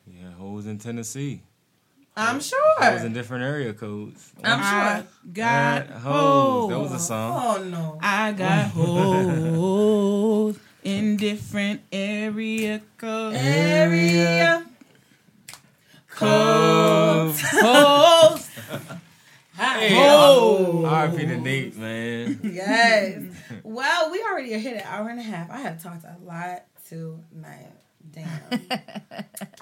yeah, 0.08 0.32
who 0.32 0.54
was 0.54 0.66
in 0.66 0.78
Tennessee. 0.80 1.42
I'm 2.18 2.42
sure. 2.42 2.60
Hoes 2.80 3.04
in 3.06 3.14
different 3.14 3.46
area 3.46 3.72
codes. 3.72 4.34
I'm 4.44 4.60
I 4.62 4.96
sure. 4.98 5.08
got 5.32 5.88
hoes. 5.90 6.70
That 6.70 6.80
was 6.80 6.92
a 6.92 7.00
song. 7.00 7.42
Oh 7.60 7.64
no. 7.64 8.00
I 8.02 8.34
got 8.34 8.66
hoes 8.72 10.60
in 10.90 11.18
different 11.18 11.82
area 11.91 12.82
codes. 12.98 13.38
Area. 13.40 14.66
Hoes. 16.16 17.41
Hoes. 17.41 18.49
Hey, 19.56 19.94
Hoes. 19.95 20.86
R.I.P. 20.86 21.18
to 21.28 21.38
Nate, 21.38 21.78
man. 21.78 22.40
Yes. 22.44 23.22
well, 23.64 24.11
we 24.11 24.22
already 24.24 24.52
hit 24.60 24.78
an 24.78 24.84
hour 24.86 25.10
and 25.10 25.20
a 25.20 25.24
half. 25.24 25.49
I 25.52 25.57
have 25.60 25.82
talked 25.82 26.03
a 26.06 26.16
lot 26.24 26.64
tonight. 26.88 27.72
Damn. 28.11 28.40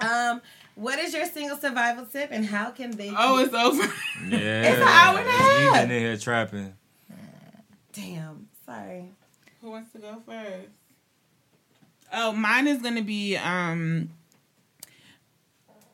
um, 0.00 0.42
what 0.74 0.98
is 0.98 1.12
your 1.12 1.26
single 1.26 1.58
survival 1.58 2.06
tip, 2.06 2.30
and 2.32 2.46
how 2.46 2.70
can 2.70 2.92
they? 2.92 3.12
Oh, 3.16 3.38
it's 3.38 3.52
over. 3.52 3.82
Yeah, 4.28 4.62
It's 4.70 4.76
an 4.80 4.88
hour 4.88 5.18
and 5.18 5.28
a 5.28 5.32
You 5.32 5.72
half. 5.72 5.82
been 5.82 5.90
in 5.90 6.00
here 6.00 6.16
trapping. 6.16 6.74
Damn. 7.92 8.48
Sorry. 8.64 9.10
Who 9.60 9.70
wants 9.70 9.92
to 9.92 9.98
go 9.98 10.22
first? 10.24 10.68
Oh, 12.12 12.32
mine 12.32 12.66
is 12.66 12.82
gonna 12.82 13.02
be 13.02 13.36
um 13.36 14.10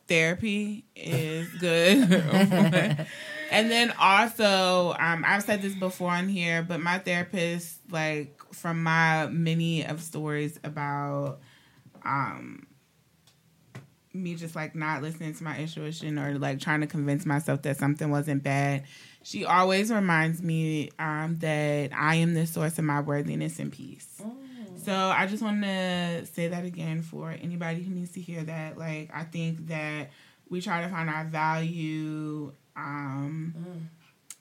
therapy 0.07 0.85
is 0.95 1.49
good. 1.61 2.11
and 3.51 3.71
then 3.71 3.93
also, 3.99 4.95
um, 4.99 5.25
I've 5.27 5.43
said 5.43 5.63
this 5.63 5.75
before 5.75 6.11
on 6.11 6.29
here, 6.29 6.63
but 6.63 6.81
my 6.81 6.99
therapist, 6.99 7.79
like 7.91 8.41
from 8.53 8.83
my 8.83 9.27
many 9.27 9.85
of 9.85 10.01
stories 10.03 10.59
about 10.65 11.41
um 12.05 12.67
me 14.13 14.35
just 14.35 14.55
like 14.55 14.75
not 14.75 15.03
listening 15.03 15.35
to 15.35 15.43
my 15.43 15.59
intuition 15.59 16.19
or 16.19 16.39
like 16.39 16.61
trying 16.61 16.81
to 16.81 16.87
convince 16.87 17.27
myself 17.27 17.63
that 17.63 17.77
something 17.77 18.11
wasn't 18.11 18.43
bad. 18.43 18.85
She 19.25 19.45
always 19.45 19.91
reminds 19.91 20.43
me 20.43 20.91
um, 20.99 21.39
that 21.41 21.91
I 21.93 22.17
am 22.17 22.35
the 22.35 22.47
source 22.47 22.79
of 22.79 22.85
my 22.85 23.01
worthiness 23.01 23.59
and 23.59 23.73
peace. 23.73 24.23
So 24.85 24.93
I 24.93 25.27
just 25.27 25.43
want 25.43 25.63
to 25.63 26.27
say 26.27 26.49
that 26.49 26.65
again 26.65 27.03
for 27.03 27.31
anybody 27.31 27.83
who 27.83 27.95
needs 27.95 28.13
to 28.13 28.21
hear 28.21 28.43
that. 28.43 28.77
Like 28.77 29.11
I 29.15 29.25
think 29.25 29.69
that 29.69 30.11
we 30.49 30.61
try 30.61 30.83
to 30.83 30.89
find 30.89 31.09
our 31.09 31.25
value 31.25 32.53
um, 32.77 33.55
mm. 33.57 33.81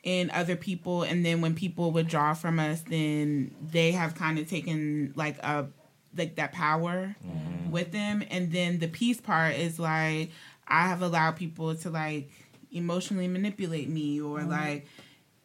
in 0.04 0.32
other 0.32 0.56
people, 0.56 1.04
and 1.04 1.26
then 1.26 1.42
when 1.42 1.56
people 1.56 1.92
withdraw 1.92 2.34
from 2.34 2.60
us, 2.60 2.82
then 2.82 3.56
they 3.72 3.92
have 3.92 4.16
kind 4.16 4.38
of 4.38 4.50
taken 4.50 5.14
like 5.16 5.38
a 5.40 5.68
like 6.16 6.36
that 6.36 6.52
power 6.52 7.16
mm-hmm. 7.26 7.72
with 7.72 7.92
them, 7.92 8.24
and 8.30 8.52
then 8.52 8.80
the 8.80 8.88
peace 8.88 9.22
part 9.22 9.56
is 9.56 9.80
like 9.80 10.32
I 10.68 10.88
have 10.88 11.02
allowed 11.02 11.36
people 11.36 11.76
to 11.76 11.90
like 11.90 12.30
emotionally 12.72 13.28
manipulate 13.28 13.88
me 13.88 14.20
or 14.20 14.40
mm-hmm. 14.40 14.50
like 14.50 14.88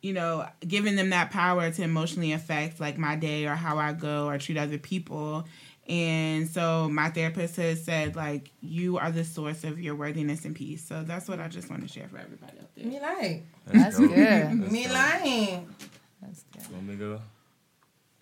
you 0.03 0.12
know, 0.12 0.47
giving 0.66 0.97
them 0.97 1.11
that 1.11 1.31
power 1.31 1.70
to 1.70 1.83
emotionally 1.83 2.33
affect 2.33 2.81
like 2.81 2.99
my 2.99 3.16
day 3.16 3.47
or 3.47 3.55
how 3.55 3.79
I 3.79 3.93
go 3.93 4.27
or 4.29 4.39
treat 4.39 4.57
other 4.57 4.79
people. 4.79 5.45
And 5.89 6.47
so 6.49 6.89
my 6.91 7.09
therapist 7.09 7.57
has 7.57 7.83
said 7.83 8.15
like 8.15 8.51
you 8.61 8.99
are 8.99 9.11
the 9.11 9.25
source 9.25 9.65
of 9.65 9.81
your 9.81 9.95
worthiness 9.95 10.45
and 10.45 10.55
peace. 10.55 10.85
So 10.87 11.03
that's 11.03 11.29
what 11.29 11.41
I 11.41 11.49
just 11.49 11.70
want 11.70 11.83
to 11.83 11.89
share 11.89 12.09
for 12.09 12.19
everybody 12.19 12.59
out 12.59 12.75
there. 12.77 12.87
Me 12.87 13.01
like. 13.01 13.47
That's 13.66 13.99
dope. 13.99 14.09
good. 14.11 14.16
That's 14.16 14.70
Me 14.70 14.85
dope. 14.85 14.93
lying. 14.93 15.75
That's 16.20 16.45
good. 16.53 16.73
Want 16.73 16.87
me 16.87 16.93
to 16.97 16.99
go? 16.99 17.20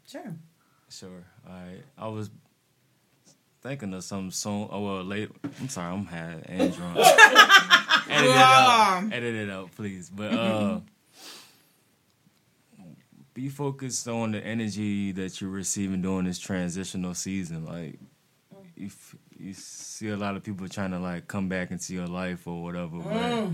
Sure. 0.07 0.35
Sure. 0.89 1.25
All 1.49 1.53
right. 1.53 1.83
I 1.99 2.09
was 2.09 2.31
thinking 3.63 3.93
of 3.95 4.05
some 4.05 4.31
song. 4.31 4.69
Oh 4.71 4.81
well, 4.85 5.05
late. 5.05 5.31
I'm 5.61 5.69
sorry. 5.69 5.93
I'm 5.93 6.05
high 6.07 6.37
and 6.47 6.73
drunk. 6.73 6.97
edit 8.09 8.31
it 8.31 8.37
out. 8.37 9.09
Edit 9.13 9.35
it 9.35 9.51
out, 9.51 9.75
please. 9.75 10.09
But 10.09 10.33
uh, 10.33 10.81
be 13.37 13.49
focused 13.51 14.09
on 14.09 14.33
the 14.33 14.39
energy 14.45 15.13
that 15.13 15.41
you're 15.43 15.51
receiving 15.51 16.01
during 16.01 16.25
this 16.25 16.39
transitional 16.39 17.13
season. 17.13 17.67
Like, 17.67 17.99
you 18.75 18.87
f- 18.87 19.15
you 19.39 19.53
see 19.53 20.09
a 20.09 20.17
lot 20.17 20.37
of 20.37 20.43
people 20.43 20.67
trying 20.71 20.93
to 20.93 20.99
like 20.99 21.29
come 21.29 21.47
back 21.47 21.71
into 21.71 21.93
your 21.93 22.07
life 22.07 22.47
or 22.49 22.63
whatever, 22.63 22.99
but 22.99 23.49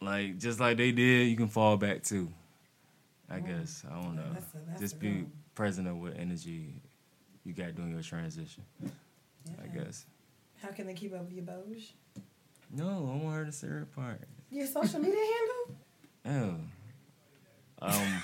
like 0.00 0.38
just 0.38 0.58
like 0.58 0.78
they 0.78 0.90
did, 0.90 1.28
you 1.28 1.36
can 1.36 1.48
fall 1.48 1.76
back 1.76 2.02
too. 2.02 2.32
I 3.28 3.40
guess 3.40 3.84
I 3.90 4.00
don't 4.02 4.16
know. 4.16 4.22
That's 4.32 4.54
a- 4.54 4.58
that's 4.68 4.80
Just 4.80 4.98
be 4.98 5.08
good 5.10 5.30
present 5.54 5.86
of 5.86 5.96
what 6.00 6.16
energy 6.18 6.80
you 7.44 7.52
got 7.52 7.74
during 7.74 7.92
your 7.92 8.02
transition. 8.02 8.64
I 9.62 9.66
guess. 9.66 10.06
How 10.62 10.68
can 10.70 10.86
they 10.86 10.94
keep 10.94 11.12
up 11.14 11.24
with 11.24 11.32
your 11.32 11.44
Boge? 11.44 11.92
No, 12.74 12.88
I 12.88 13.22
want 13.22 13.36
her 13.36 13.44
to 13.44 13.52
say 13.52 13.66
her 13.66 13.86
part. 13.94 14.22
Your 14.50 14.66
social 14.66 14.98
media 15.00 15.18
handle? 15.20 15.76
Oh. 17.82 17.86
Um, 17.86 18.19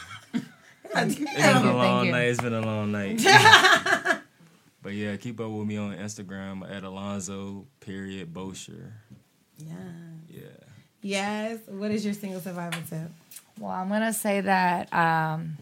God 0.96 1.08
it's 1.08 1.16
damn. 1.16 1.62
been 1.62 1.70
a 1.70 1.76
long 1.76 2.00
thank 2.02 2.12
night. 2.12 2.28
It's 2.28 2.40
been 2.40 2.54
a 2.54 2.60
long 2.60 2.92
night. 2.92 3.20
but 4.82 4.92
yeah, 4.92 5.16
keep 5.16 5.40
up 5.40 5.50
with 5.50 5.66
me 5.66 5.76
on 5.76 5.96
Instagram 5.96 6.68
at 6.70 6.84
Alonzo 6.84 7.66
period 7.80 8.32
Bosher. 8.32 8.92
Yeah. 9.58 9.74
Yeah. 10.28 10.42
Yes. 11.02 11.58
What 11.68 11.90
is 11.90 12.04
your 12.04 12.14
single 12.14 12.40
survivor 12.40 12.78
tip? 12.88 13.10
Well, 13.58 13.70
I'm 13.70 13.88
gonna 13.88 14.12
say 14.12 14.40
that 14.42 14.92
um, 14.92 15.56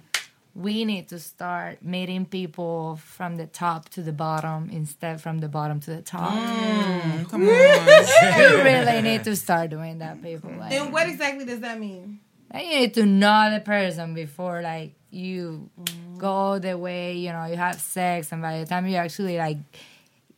we 0.55 0.85
need 0.85 1.09
to 1.09 1.19
start 1.19 1.83
meeting 1.83 2.27
people 2.27 3.01
from 3.05 3.37
the 3.37 3.47
top 3.47 3.89
to 3.91 4.03
the 4.03 4.13
bottom 4.13 4.71
instead 4.71 5.21
from 5.21 5.39
the 5.39 5.49
bottom 5.49 5.81
to 5.81 5.91
the 5.91 6.03
top. 6.03 6.31
Come 6.31 7.43
on. 7.43 7.43
you 7.43 7.49
really 8.63 9.03
need 9.03 9.25
to 9.25 9.37
start 9.37 9.71
doing 9.71 9.99
that, 9.99 10.23
people. 10.23 10.51
Like, 10.59 10.73
And 10.73 10.93
what 10.93 11.09
exactly 11.09 11.45
does 11.45 11.61
that 11.61 11.79
mean? 11.79 12.21
and 12.51 12.63
you 12.63 12.79
need 12.81 12.95
to 12.95 13.05
know 13.05 13.51
the 13.53 13.59
person 13.59 14.15
before 14.15 14.63
like 14.63 14.95
you 15.15 15.71
go 16.19 16.59
the 16.59 16.77
way. 16.77 17.17
You 17.17 17.33
know, 17.33 17.45
you 17.47 17.57
have 17.57 17.81
sex, 17.81 18.33
and 18.33 18.43
by 18.43 18.61
the 18.61 18.67
time 18.67 18.87
you 18.87 18.97
actually 18.97 19.39
like 19.39 19.59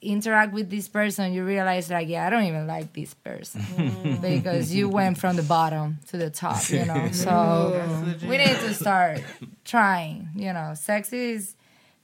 interact 0.02 0.52
with 0.52 0.70
this 0.70 0.88
person, 0.88 1.32
you 1.32 1.42
realize 1.44 1.90
like, 1.90 2.08
yeah, 2.08 2.26
I 2.26 2.30
don't 2.30 2.44
even 2.44 2.66
like 2.66 2.92
this 2.92 3.14
person 3.14 3.62
mm. 3.62 4.20
because 4.20 4.72
you 4.72 4.88
went 4.88 5.18
from 5.18 5.36
the 5.36 5.42
bottom 5.42 5.98
to 6.08 6.16
the 6.16 6.30
top. 6.30 6.68
You 6.70 6.84
know, 6.84 7.08
so 7.12 8.14
we 8.22 8.36
need 8.38 8.58
to 8.60 8.74
start 8.74 9.22
trying. 9.64 10.28
You 10.34 10.52
know, 10.52 10.74
sex 10.74 11.12
is 11.12 11.56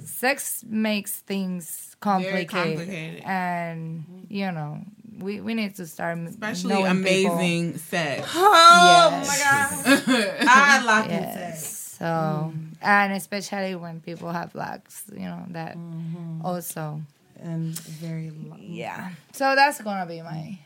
sex 0.04 0.64
makes 0.66 1.20
things 1.20 1.94
complicated, 2.00 2.48
complicated. 2.48 3.22
and 3.24 4.26
you 4.28 4.50
know, 4.50 4.80
we 5.18 5.40
we 5.40 5.54
need 5.54 5.76
to 5.76 5.86
start 5.86 6.18
Especially 6.18 6.70
knowing 6.70 7.04
people. 7.04 7.32
amazing 7.32 7.78
sex. 7.78 8.26
Oh 8.34 9.10
Yes. 9.12 9.28
my 9.28 9.38
god. 9.38 10.46
I 10.48 10.82
lock 10.84 11.04
in 11.06 11.10
Yes. 11.12 11.34
sex. 11.60 11.81
So, 11.98 12.04
mm. 12.04 12.72
and 12.80 13.12
especially 13.12 13.74
when 13.74 14.00
people 14.00 14.32
have 14.32 14.54
locks, 14.54 15.04
you 15.12 15.26
know, 15.26 15.44
that 15.50 15.76
mm-hmm. 15.76 16.44
also. 16.44 17.02
And 17.38 17.78
very 17.78 18.30
long. 18.30 18.60
Yeah. 18.62 19.10
So 19.32 19.54
that's 19.54 19.80
gonna 19.82 20.06
be 20.06 20.22
my 20.22 20.58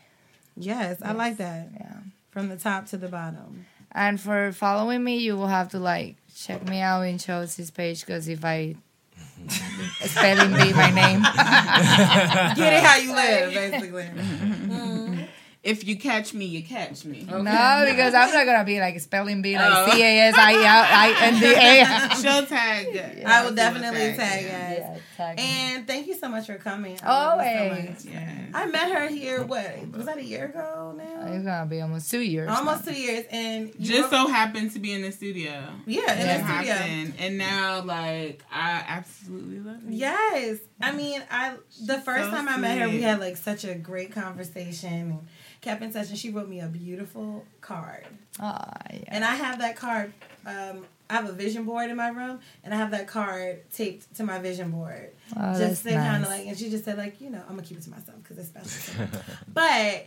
Yes, 0.57 1.03
I 1.03 1.13
like 1.13 1.37
that. 1.39 1.69
yeah. 1.75 1.97
From 2.31 2.49
the 2.49 2.57
top 2.57 2.87
to 2.89 2.97
the 2.97 3.09
bottom. 3.09 3.67
And 3.93 4.21
for 4.21 4.53
following 4.53 5.03
me, 5.03 5.19
you 5.19 5.37
will 5.37 5.47
have 5.47 5.71
to 5.71 5.79
like 5.79 6.17
check 6.35 6.67
me 6.69 6.81
out 6.81 7.03
in 7.03 7.19
Chelsea's 7.19 7.71
page 7.71 8.05
because 8.05 8.29
if 8.29 8.45
I 8.45 8.77
spelling 10.01 10.53
bee 10.53 10.73
my 10.73 10.91
name, 10.91 11.23
Get 12.57 12.73
it 12.73 12.83
how 12.83 12.97
you 12.97 13.15
live, 13.15 13.55
basically. 13.55 14.11
If 15.67 15.87
you 15.87 15.99
catch 15.99 16.33
me, 16.33 16.45
you 16.47 16.63
catch 16.63 17.05
me. 17.05 17.27
no, 17.29 17.87
because 17.89 18.15
I'm 18.15 18.33
not 18.33 18.47
gonna 18.47 18.65
be 18.65 18.79
like 18.81 18.95
a 18.97 19.01
spelling 19.01 19.43
bee 19.43 19.57
like 19.57 19.73
Oh. 19.73 19.91
C 19.93 20.03
A 20.03 20.19
S 20.29 20.35
I 20.39 20.53
L 20.53 20.61
I 20.63 21.17
N 21.23 21.41
D 21.41 21.47
A. 21.55 22.17
She'll 22.23 22.47
tag. 22.47 23.25
I 23.27 23.45
will 23.45 23.55
definitely 23.55 24.17
tag 24.17 24.43
you. 24.43 24.49
guys. 24.49 24.79
Yeah, 24.79 24.99
tag. 25.17 25.41
And 25.41 25.87
thank 25.87 26.07
you 26.07 26.15
so 26.15 26.29
much 26.29 26.47
for 26.47 26.57
coming. 26.57 26.95
I 26.95 26.97
so 26.99 27.07
Always. 27.07 28.07
Yeah. 28.07 28.33
I 28.55 28.67
met 28.67 28.91
her 28.93 29.09
here. 29.09 29.43
What 29.45 29.91
was 29.93 30.07
that? 30.07 30.19
A 30.19 30.25
year 30.25 30.47
ago 30.47 30.95
now. 30.97 31.33
It's 31.33 31.45
gonna 31.45 31.67
be 31.67 31.81
almost 31.81 32.11
two 32.11 32.21
years. 32.21 32.49
Almost 32.49 32.87
now. 32.87 32.93
two 32.93 32.99
years, 33.01 33.25
and 33.31 33.67
you 33.79 33.87
Just 33.87 34.13
wrote- 34.13 34.27
so 34.27 34.33
happened 34.33 34.71
to 34.73 34.79
be 34.79 34.93
in 34.93 35.03
the 35.03 35.11
studio. 35.13 35.65
yeah, 35.87 36.13
in 36.13 36.19
It 36.21 36.43
the 36.43 36.55
studio. 36.55 36.73
happened, 36.75 37.15
and 37.19 37.39
now 37.39 37.83
like 37.83 38.43
I 38.53 38.85
absolutely 38.87 39.59
love 39.59 39.77
it. 39.89 39.93
Yes, 39.93 40.59
I 40.81 40.93
mean, 40.93 41.23
I 41.31 41.55
the 41.85 41.99
first 42.01 42.25
so 42.25 42.31
time 42.31 42.49
I 42.49 42.57
met 42.57 42.79
her, 42.79 42.89
we 42.89 43.03
had 43.03 43.19
like 43.21 43.37
such 43.37 43.65
a 43.65 43.75
great 43.75 44.13
conversation 44.13 44.93
and 44.93 45.27
kept 45.67 45.83
in 45.83 45.93
touch. 45.93 46.09
And 46.11 46.19
she 46.19 46.31
wrote 46.31 46.49
me 46.49 46.61
a 46.61 46.67
beautiful 46.69 47.45
card, 47.61 48.07
Ah, 48.41 48.73
yeah. 48.93 48.99
and 49.09 49.25
I 49.25 49.35
have 49.35 49.59
that 49.59 49.77
card. 49.77 50.13
Um, 50.47 50.87
I 51.09 51.15
have 51.15 51.29
a 51.29 51.33
vision 51.33 51.65
board 51.65 51.91
in 51.91 51.97
my 51.97 52.09
room, 52.09 52.41
and 52.65 52.73
I 52.75 52.77
have 52.77 52.91
that 52.93 53.07
card 53.07 53.71
taped 53.73 54.15
to 54.17 54.25
my 54.25 54.39
vision 54.39 54.71
board. 54.71 55.11
Oh, 55.37 55.59
just 55.59 55.85
to 55.85 55.93
kind 55.93 56.23
of 56.25 56.29
like, 56.29 56.47
and 56.47 56.57
she 56.57 56.71
just 56.71 56.85
said 56.85 56.99
like, 56.99 57.21
you 57.21 57.31
know, 57.31 57.43
I'm 57.49 57.57
gonna 57.57 57.63
keep 57.63 57.79
it 57.79 57.85
to 57.85 57.91
myself 57.91 58.19
because 58.23 58.39
it's 58.39 58.49
special. 58.49 59.07
but 59.53 60.07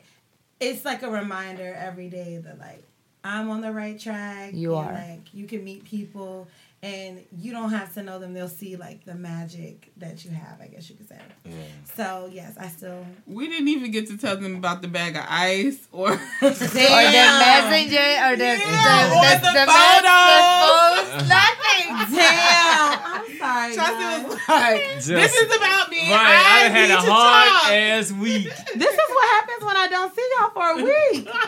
it's 0.59 0.83
like 0.85 1.03
a 1.03 1.09
reminder 1.09 1.73
every 1.77 2.09
day 2.09 2.37
that 2.43 2.59
like 2.59 2.83
I'm 3.23 3.49
on 3.49 3.61
the 3.61 3.71
right 3.71 3.99
track. 3.99 4.53
You 4.53 4.75
and, 4.75 4.87
are. 4.89 4.93
Like 4.93 5.33
you 5.33 5.45
can 5.45 5.63
meet 5.63 5.83
people, 5.85 6.47
and 6.81 7.21
you 7.35 7.51
don't 7.51 7.71
have 7.71 7.93
to 7.95 8.03
know 8.03 8.19
them. 8.19 8.33
They'll 8.33 8.47
see 8.47 8.75
like 8.77 9.03
the 9.05 9.15
magic 9.15 9.91
that 9.97 10.23
you 10.23 10.31
have. 10.31 10.61
I 10.61 10.67
guess 10.67 10.89
you 10.89 10.95
could 10.95 11.09
say. 11.09 11.19
Yeah. 11.45 11.53
So 11.95 12.29
yes, 12.31 12.55
I 12.57 12.67
still. 12.69 13.05
We 13.27 13.47
didn't 13.49 13.67
even 13.67 13.91
get 13.91 14.07
to 14.07 14.17
tell 14.17 14.37
them 14.37 14.55
about 14.55 14.81
the 14.81 14.87
bag 14.87 15.15
of 15.15 15.25
ice 15.27 15.87
or 15.91 16.11
or 16.11 16.17
the 16.41 16.47
messenger 16.49 16.65
or 16.65 18.35
the 18.37 18.43
Yeah, 18.43 19.09
the, 19.09 19.15
or 19.15 19.23
the, 19.23 19.35
the 19.39 19.51
the, 19.53 19.65
photos. 19.67 21.23
the 21.23 21.27
nothing. 21.35 22.15
Damn, 22.15 22.99
I'm 23.03 23.37
sorry. 23.37 23.75
Chelsea 23.75 24.27
was 24.27 24.39
like, 24.47 24.81
"This 25.03 25.33
is 25.35 25.55
about 25.55 25.89
me. 25.89 26.09
Right, 26.11 26.15
I, 26.15 26.65
I 26.65 26.69
had 26.69 26.87
need 26.89 26.93
a 26.93 26.97
to 26.97 27.11
hard 27.11 27.49
talk." 27.49 27.71
ass 27.71 28.11
week. 28.13 28.43
This 28.75 28.93
is 28.93 29.09
what 29.09 29.29
happens 29.29 29.65
when 29.65 29.75
I 29.77 29.87
don't 29.89 30.15
see 30.15 30.27
y'all 30.39 30.49
for 30.51 30.79
a 30.79 30.83
week. 30.83 31.27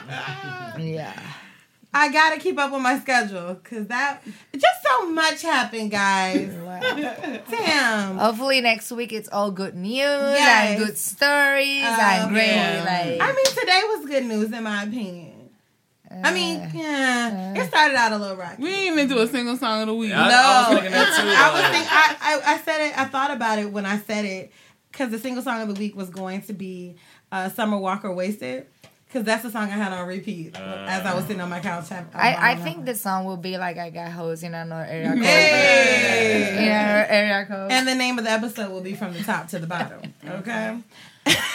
Yeah. 0.80 1.14
I 1.94 2.10
gotta 2.12 2.40
keep 2.40 2.58
up 2.58 2.72
with 2.72 2.82
my 2.82 3.00
schedule 3.00 3.56
because 3.56 3.88
that 3.88 4.22
just 4.54 4.84
so 4.84 5.10
much 5.10 5.42
happened, 5.42 5.92
guys. 5.92 6.48
Damn. 7.50 8.18
Hopefully 8.18 8.62
next 8.62 8.92
week 8.92 9.12
it's 9.12 9.30
all 9.30 9.52
good 9.52 9.76
news 9.76 9.98
Yes. 10.00 10.70
and 10.80 10.86
good 10.86 10.98
stories 10.98 11.84
Oh, 11.84 12.00
and 12.02 12.32
great 12.32 12.48
yeah. 12.48 12.84
like. 13.20 13.22
I 13.22 13.34
mean, 13.34 13.46
today 13.46 13.82
was 13.86 14.06
good 14.06 14.26
news 14.26 14.52
in 14.52 14.64
my 14.64 14.84
opinion. 14.84 15.50
I 16.24 16.34
mean, 16.34 16.60
uh, 16.60 16.70
yeah, 16.74 17.54
it 17.56 17.68
started 17.70 17.96
out 17.96 18.12
a 18.12 18.18
little 18.18 18.36
rocky. 18.36 18.62
We 18.62 18.70
didn't 18.70 18.94
even 19.00 19.08
do 19.08 19.20
a 19.20 19.28
single 19.28 19.56
song 19.56 19.82
of 19.82 19.88
the 19.88 19.94
week. 19.94 20.12
I- 20.14 20.28
no, 20.30 20.36
I 20.36 20.70
was 20.70 20.80
thinking 20.82 20.94
I 20.94 21.54
was 21.54 21.62
think 21.72 21.88
I, 21.90 22.16
I 22.20 22.54
I 22.54 22.58
said 22.60 22.82
it. 22.88 22.98
I 23.00 23.06
thought 23.06 23.32
about 23.32 23.60
it 23.60 23.72
when 23.72 23.86
I 23.86 23.98
said 24.00 24.26
it 24.26 24.52
because 24.92 25.10
the 25.12 25.20
single 25.20 25.42
song 25.42 25.62
of 25.62 25.70
the 25.74 25.80
week 25.80 25.96
was 25.96 26.10
going 26.10 26.42
to 26.44 26.54
be 26.54 26.96
uh, 27.32 27.48
"Summer 27.50 27.78
Walker 27.78 28.12
Wasted." 28.12 28.68
Because 29.12 29.26
that's 29.26 29.44
the 29.44 29.52
song 29.52 29.64
I 29.64 29.72
had 29.76 29.92
on 29.92 30.08
repeat 30.08 30.56
as 30.58 31.06
I 31.06 31.14
was 31.14 31.26
sitting 31.26 31.42
on 31.42 31.50
my 31.50 31.60
couch. 31.60 31.90
having- 31.90 32.10
I, 32.16 32.52
I 32.52 32.56
think 32.56 32.86
the 32.86 32.96
song 32.96 33.26
will 33.26 33.36
be 33.36 33.58
like 33.58 33.78
I 33.78 33.90
got 33.90 34.10
hoes 34.14 34.42
in 34.42 34.54
another 34.54 34.86
area 34.90 35.10
code. 35.10 35.24
Hey! 35.26 36.58
In 36.58 36.64
another 36.64 37.08
area 37.10 37.46
code. 37.46 37.72
And 37.74 37.86
the 37.88 37.96
name 37.96 38.18
of 38.18 38.24
the 38.24 38.32
episode 38.32 38.72
will 38.72 38.80
be 38.80 38.94
from 38.94 39.12
the 39.14 39.22
top 39.22 39.50
to 39.50 39.60
the 39.60 39.68
bottom. 39.68 40.14
Okay. 40.26 40.78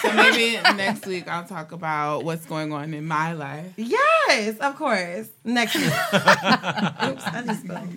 So 0.02 0.12
maybe 0.12 0.60
next 0.76 1.06
week 1.06 1.26
I'll 1.28 1.46
talk 1.46 1.72
about 1.72 2.24
what's 2.24 2.44
going 2.46 2.72
on 2.74 2.92
in 2.94 3.06
my 3.06 3.32
life. 3.32 3.72
Yes, 3.76 4.58
of 4.58 4.76
course. 4.76 5.28
Next 5.44 5.74
week. 5.74 5.84
Oops, 6.14 7.24
I 7.24 7.42
just 7.46 7.64
spelled. 7.64 7.88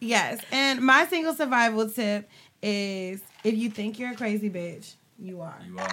Yes, 0.00 0.40
and 0.52 0.80
my 0.82 1.06
single 1.06 1.32
survival 1.34 1.88
tip 1.88 2.28
is 2.60 3.22
if 3.44 3.54
you 3.54 3.70
think 3.70 3.98
you're 3.98 4.10
a 4.12 4.14
crazy 4.16 4.50
bitch, 4.50 4.94
you 5.18 5.40
are. 5.40 5.58
You 5.66 5.78
are. 5.78 5.88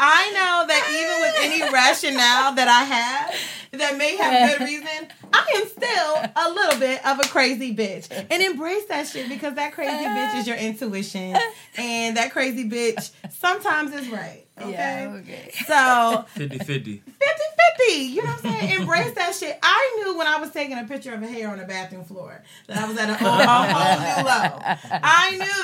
I 0.00 0.30
know 0.30 0.64
that 0.68 0.88
even 0.92 1.20
with 1.22 1.34
any 1.40 1.72
rationale 1.72 2.54
that 2.54 2.68
I 2.68 2.84
have 2.84 3.34
that 3.80 3.98
may 3.98 4.16
have 4.16 4.58
good 4.58 4.64
reason, 4.64 5.08
I 5.32 5.52
am 5.56 5.68
still 5.68 6.22
a 6.36 6.50
little 6.52 6.78
bit 6.78 7.04
of 7.04 7.18
a 7.18 7.24
crazy 7.28 7.74
bitch. 7.74 8.08
And 8.30 8.42
embrace 8.42 8.84
that 8.86 9.08
shit 9.08 9.28
because 9.28 9.54
that 9.54 9.72
crazy 9.72 9.92
bitch 10.04 10.38
is 10.38 10.46
your 10.46 10.56
intuition. 10.56 11.36
And 11.76 12.16
that 12.16 12.30
crazy 12.32 12.68
bitch 12.68 13.10
sometimes 13.32 13.92
is 13.92 14.08
right. 14.08 14.44
Okay. 14.60 14.70
Yeah, 14.72 15.16
okay. 15.20 15.50
So 15.66 16.24
50 16.34 16.58
50. 16.58 16.96
50 16.98 17.14
50. 17.78 17.92
You 18.02 18.22
know 18.22 18.30
what 18.30 18.44
I'm 18.44 18.52
saying? 18.52 18.80
Embrace 18.80 19.14
that 19.14 19.34
shit. 19.34 19.58
I 19.62 19.96
knew 19.98 20.18
when 20.18 20.26
I 20.26 20.40
was 20.40 20.50
taking 20.50 20.78
a 20.78 20.84
picture 20.84 21.14
of 21.14 21.22
a 21.22 21.26
hair 21.26 21.50
on 21.50 21.58
the 21.58 21.64
bathroom 21.64 22.04
floor 22.04 22.42
that 22.66 22.78
I 22.78 22.88
was 22.88 22.98
at 22.98 23.10
a 23.10 23.14
whole, 23.14 23.40
a 23.40 23.46
whole 23.46 23.98
new 24.00 24.24
low. 24.28 24.58
I 25.02 25.30
knew 25.32 25.62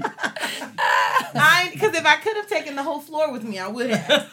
that. 0.00 0.14
I 1.34 1.70
because 1.72 1.94
if 1.94 2.06
I 2.06 2.16
could 2.16 2.36
have 2.36 2.48
taken 2.48 2.76
the 2.76 2.82
whole 2.82 3.00
floor 3.00 3.32
with 3.32 3.44
me, 3.44 3.58
I 3.58 3.68
would 3.68 3.90
have. 3.90 4.30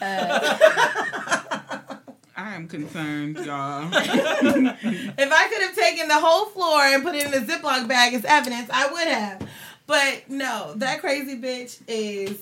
I 2.37 2.55
am 2.55 2.67
concerned, 2.67 3.37
y'all. 3.37 3.87
if 3.93 5.31
I 5.31 5.47
could 5.47 5.61
have 5.61 5.75
taken 5.75 6.07
the 6.07 6.19
whole 6.19 6.45
floor 6.47 6.81
and 6.81 7.03
put 7.03 7.15
it 7.15 7.27
in 7.27 7.33
a 7.33 7.45
Ziploc 7.45 7.87
bag 7.87 8.13
as 8.13 8.25
evidence, 8.25 8.69
I 8.71 8.91
would 8.91 9.07
have. 9.07 9.47
But 9.85 10.29
no, 10.29 10.73
that 10.77 11.01
crazy 11.01 11.39
bitch 11.39 11.81
is 11.87 12.41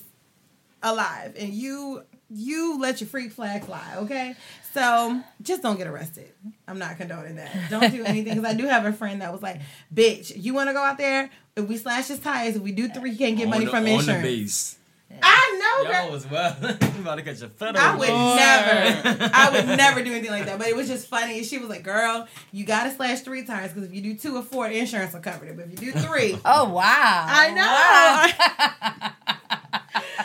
alive, 0.83 1.35
and 1.37 1.53
you 1.53 2.03
you 2.31 2.79
let 2.79 3.01
your 3.01 3.07
freak 3.07 3.31
flag 3.31 3.65
fly, 3.65 3.95
okay? 3.97 4.35
So 4.73 5.19
just 5.41 5.63
don't 5.63 5.77
get 5.77 5.87
arrested. 5.87 6.31
I'm 6.67 6.77
not 6.77 6.97
condoning 6.97 7.37
that. 7.37 7.51
Don't 7.71 7.91
do 7.91 8.03
anything 8.05 8.35
because 8.35 8.45
I 8.49 8.53
do 8.55 8.65
have 8.67 8.85
a 8.85 8.93
friend 8.93 9.21
that 9.21 9.31
was 9.31 9.41
like, 9.41 9.61
"Bitch, 9.93 10.31
you 10.35 10.53
want 10.53 10.69
to 10.69 10.73
go 10.73 10.81
out 10.83 10.97
there? 10.97 11.29
If 11.55 11.67
we 11.67 11.77
slash 11.77 12.07
his 12.07 12.19
tires, 12.19 12.55
if 12.55 12.61
we 12.61 12.71
do 12.71 12.87
three, 12.87 13.11
you 13.11 13.17
can't 13.17 13.35
get 13.37 13.49
money 13.49 13.65
on 13.65 13.71
from 13.71 13.83
the, 13.85 13.93
On 13.93 13.99
insurance." 13.99 14.23
the 14.23 14.37
base. 14.41 14.75
I 15.23 15.81
know, 15.83 15.91
girl. 15.91 16.03
Y'all 16.03 16.11
was 16.11 16.29
well. 16.29 16.55
you 16.61 17.01
about 17.01 17.15
to 17.15 17.23
catch 17.23 17.41
a 17.41 17.49
federal. 17.49 17.83
I 17.83 17.95
would 17.95 18.07
case. 18.07 19.05
never, 19.15 19.29
I 19.33 19.49
would 19.51 19.65
never 19.77 20.03
do 20.03 20.11
anything 20.11 20.29
like 20.29 20.45
that. 20.45 20.59
But 20.59 20.67
it 20.67 20.75
was 20.75 20.87
just 20.87 21.07
funny. 21.07 21.43
She 21.43 21.57
was 21.57 21.67
like, 21.67 21.83
"Girl, 21.83 22.27
you 22.51 22.63
gotta 22.63 22.91
slash 22.91 23.21
three 23.21 23.43
tires 23.43 23.73
because 23.73 23.89
if 23.89 23.95
you 23.95 24.01
do 24.01 24.15
two 24.15 24.35
or 24.37 24.43
four, 24.43 24.67
insurance 24.67 25.13
will 25.13 25.21
cover 25.21 25.45
it. 25.45 25.57
But 25.57 25.65
if 25.65 25.81
you 25.83 25.91
do 25.91 25.99
three, 25.99 26.37
Oh 26.45 26.69
wow! 26.69 27.25
I 27.27 27.51
know. 27.51 29.11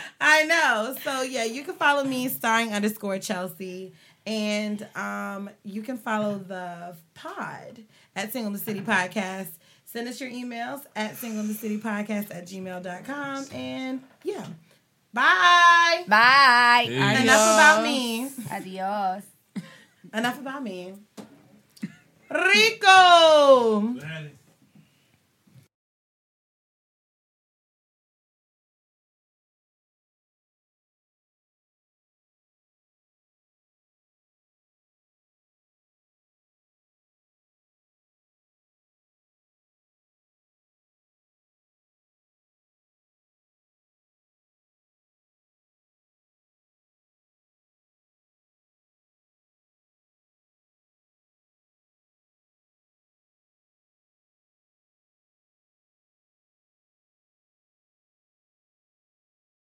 I 0.20 0.44
know. 0.44 0.96
So 1.02 1.22
yeah, 1.22 1.44
you 1.44 1.64
can 1.64 1.74
follow 1.74 2.04
me, 2.04 2.28
starring 2.28 2.72
underscore 2.72 3.18
Chelsea, 3.18 3.92
and 4.26 4.86
um, 4.94 5.50
you 5.64 5.82
can 5.82 5.98
follow 5.98 6.38
the 6.38 6.96
pod 7.14 7.80
at 8.16 8.32
Single 8.32 8.48
in 8.48 8.52
the 8.54 8.58
City 8.58 8.80
Podcast. 8.80 9.48
Send 9.94 10.08
us 10.08 10.20
your 10.20 10.30
emails 10.30 10.80
at 10.96 11.16
single 11.16 11.38
in 11.42 11.46
the 11.46 11.54
city 11.54 11.78
podcast 11.78 12.34
at 12.34 12.48
gmail.com. 12.48 13.46
And 13.52 14.02
yeah. 14.24 14.44
Bye. 15.12 16.02
Bye. 16.08 16.86
Peace. 16.88 16.96
Enough 16.96 17.54
about 17.54 17.84
me. 17.84 18.28
Adios. 18.50 19.22
Enough 20.12 20.40
about 20.40 20.64
me. 20.64 20.94
Rico. 22.28 23.94
Dale. 24.00 24.30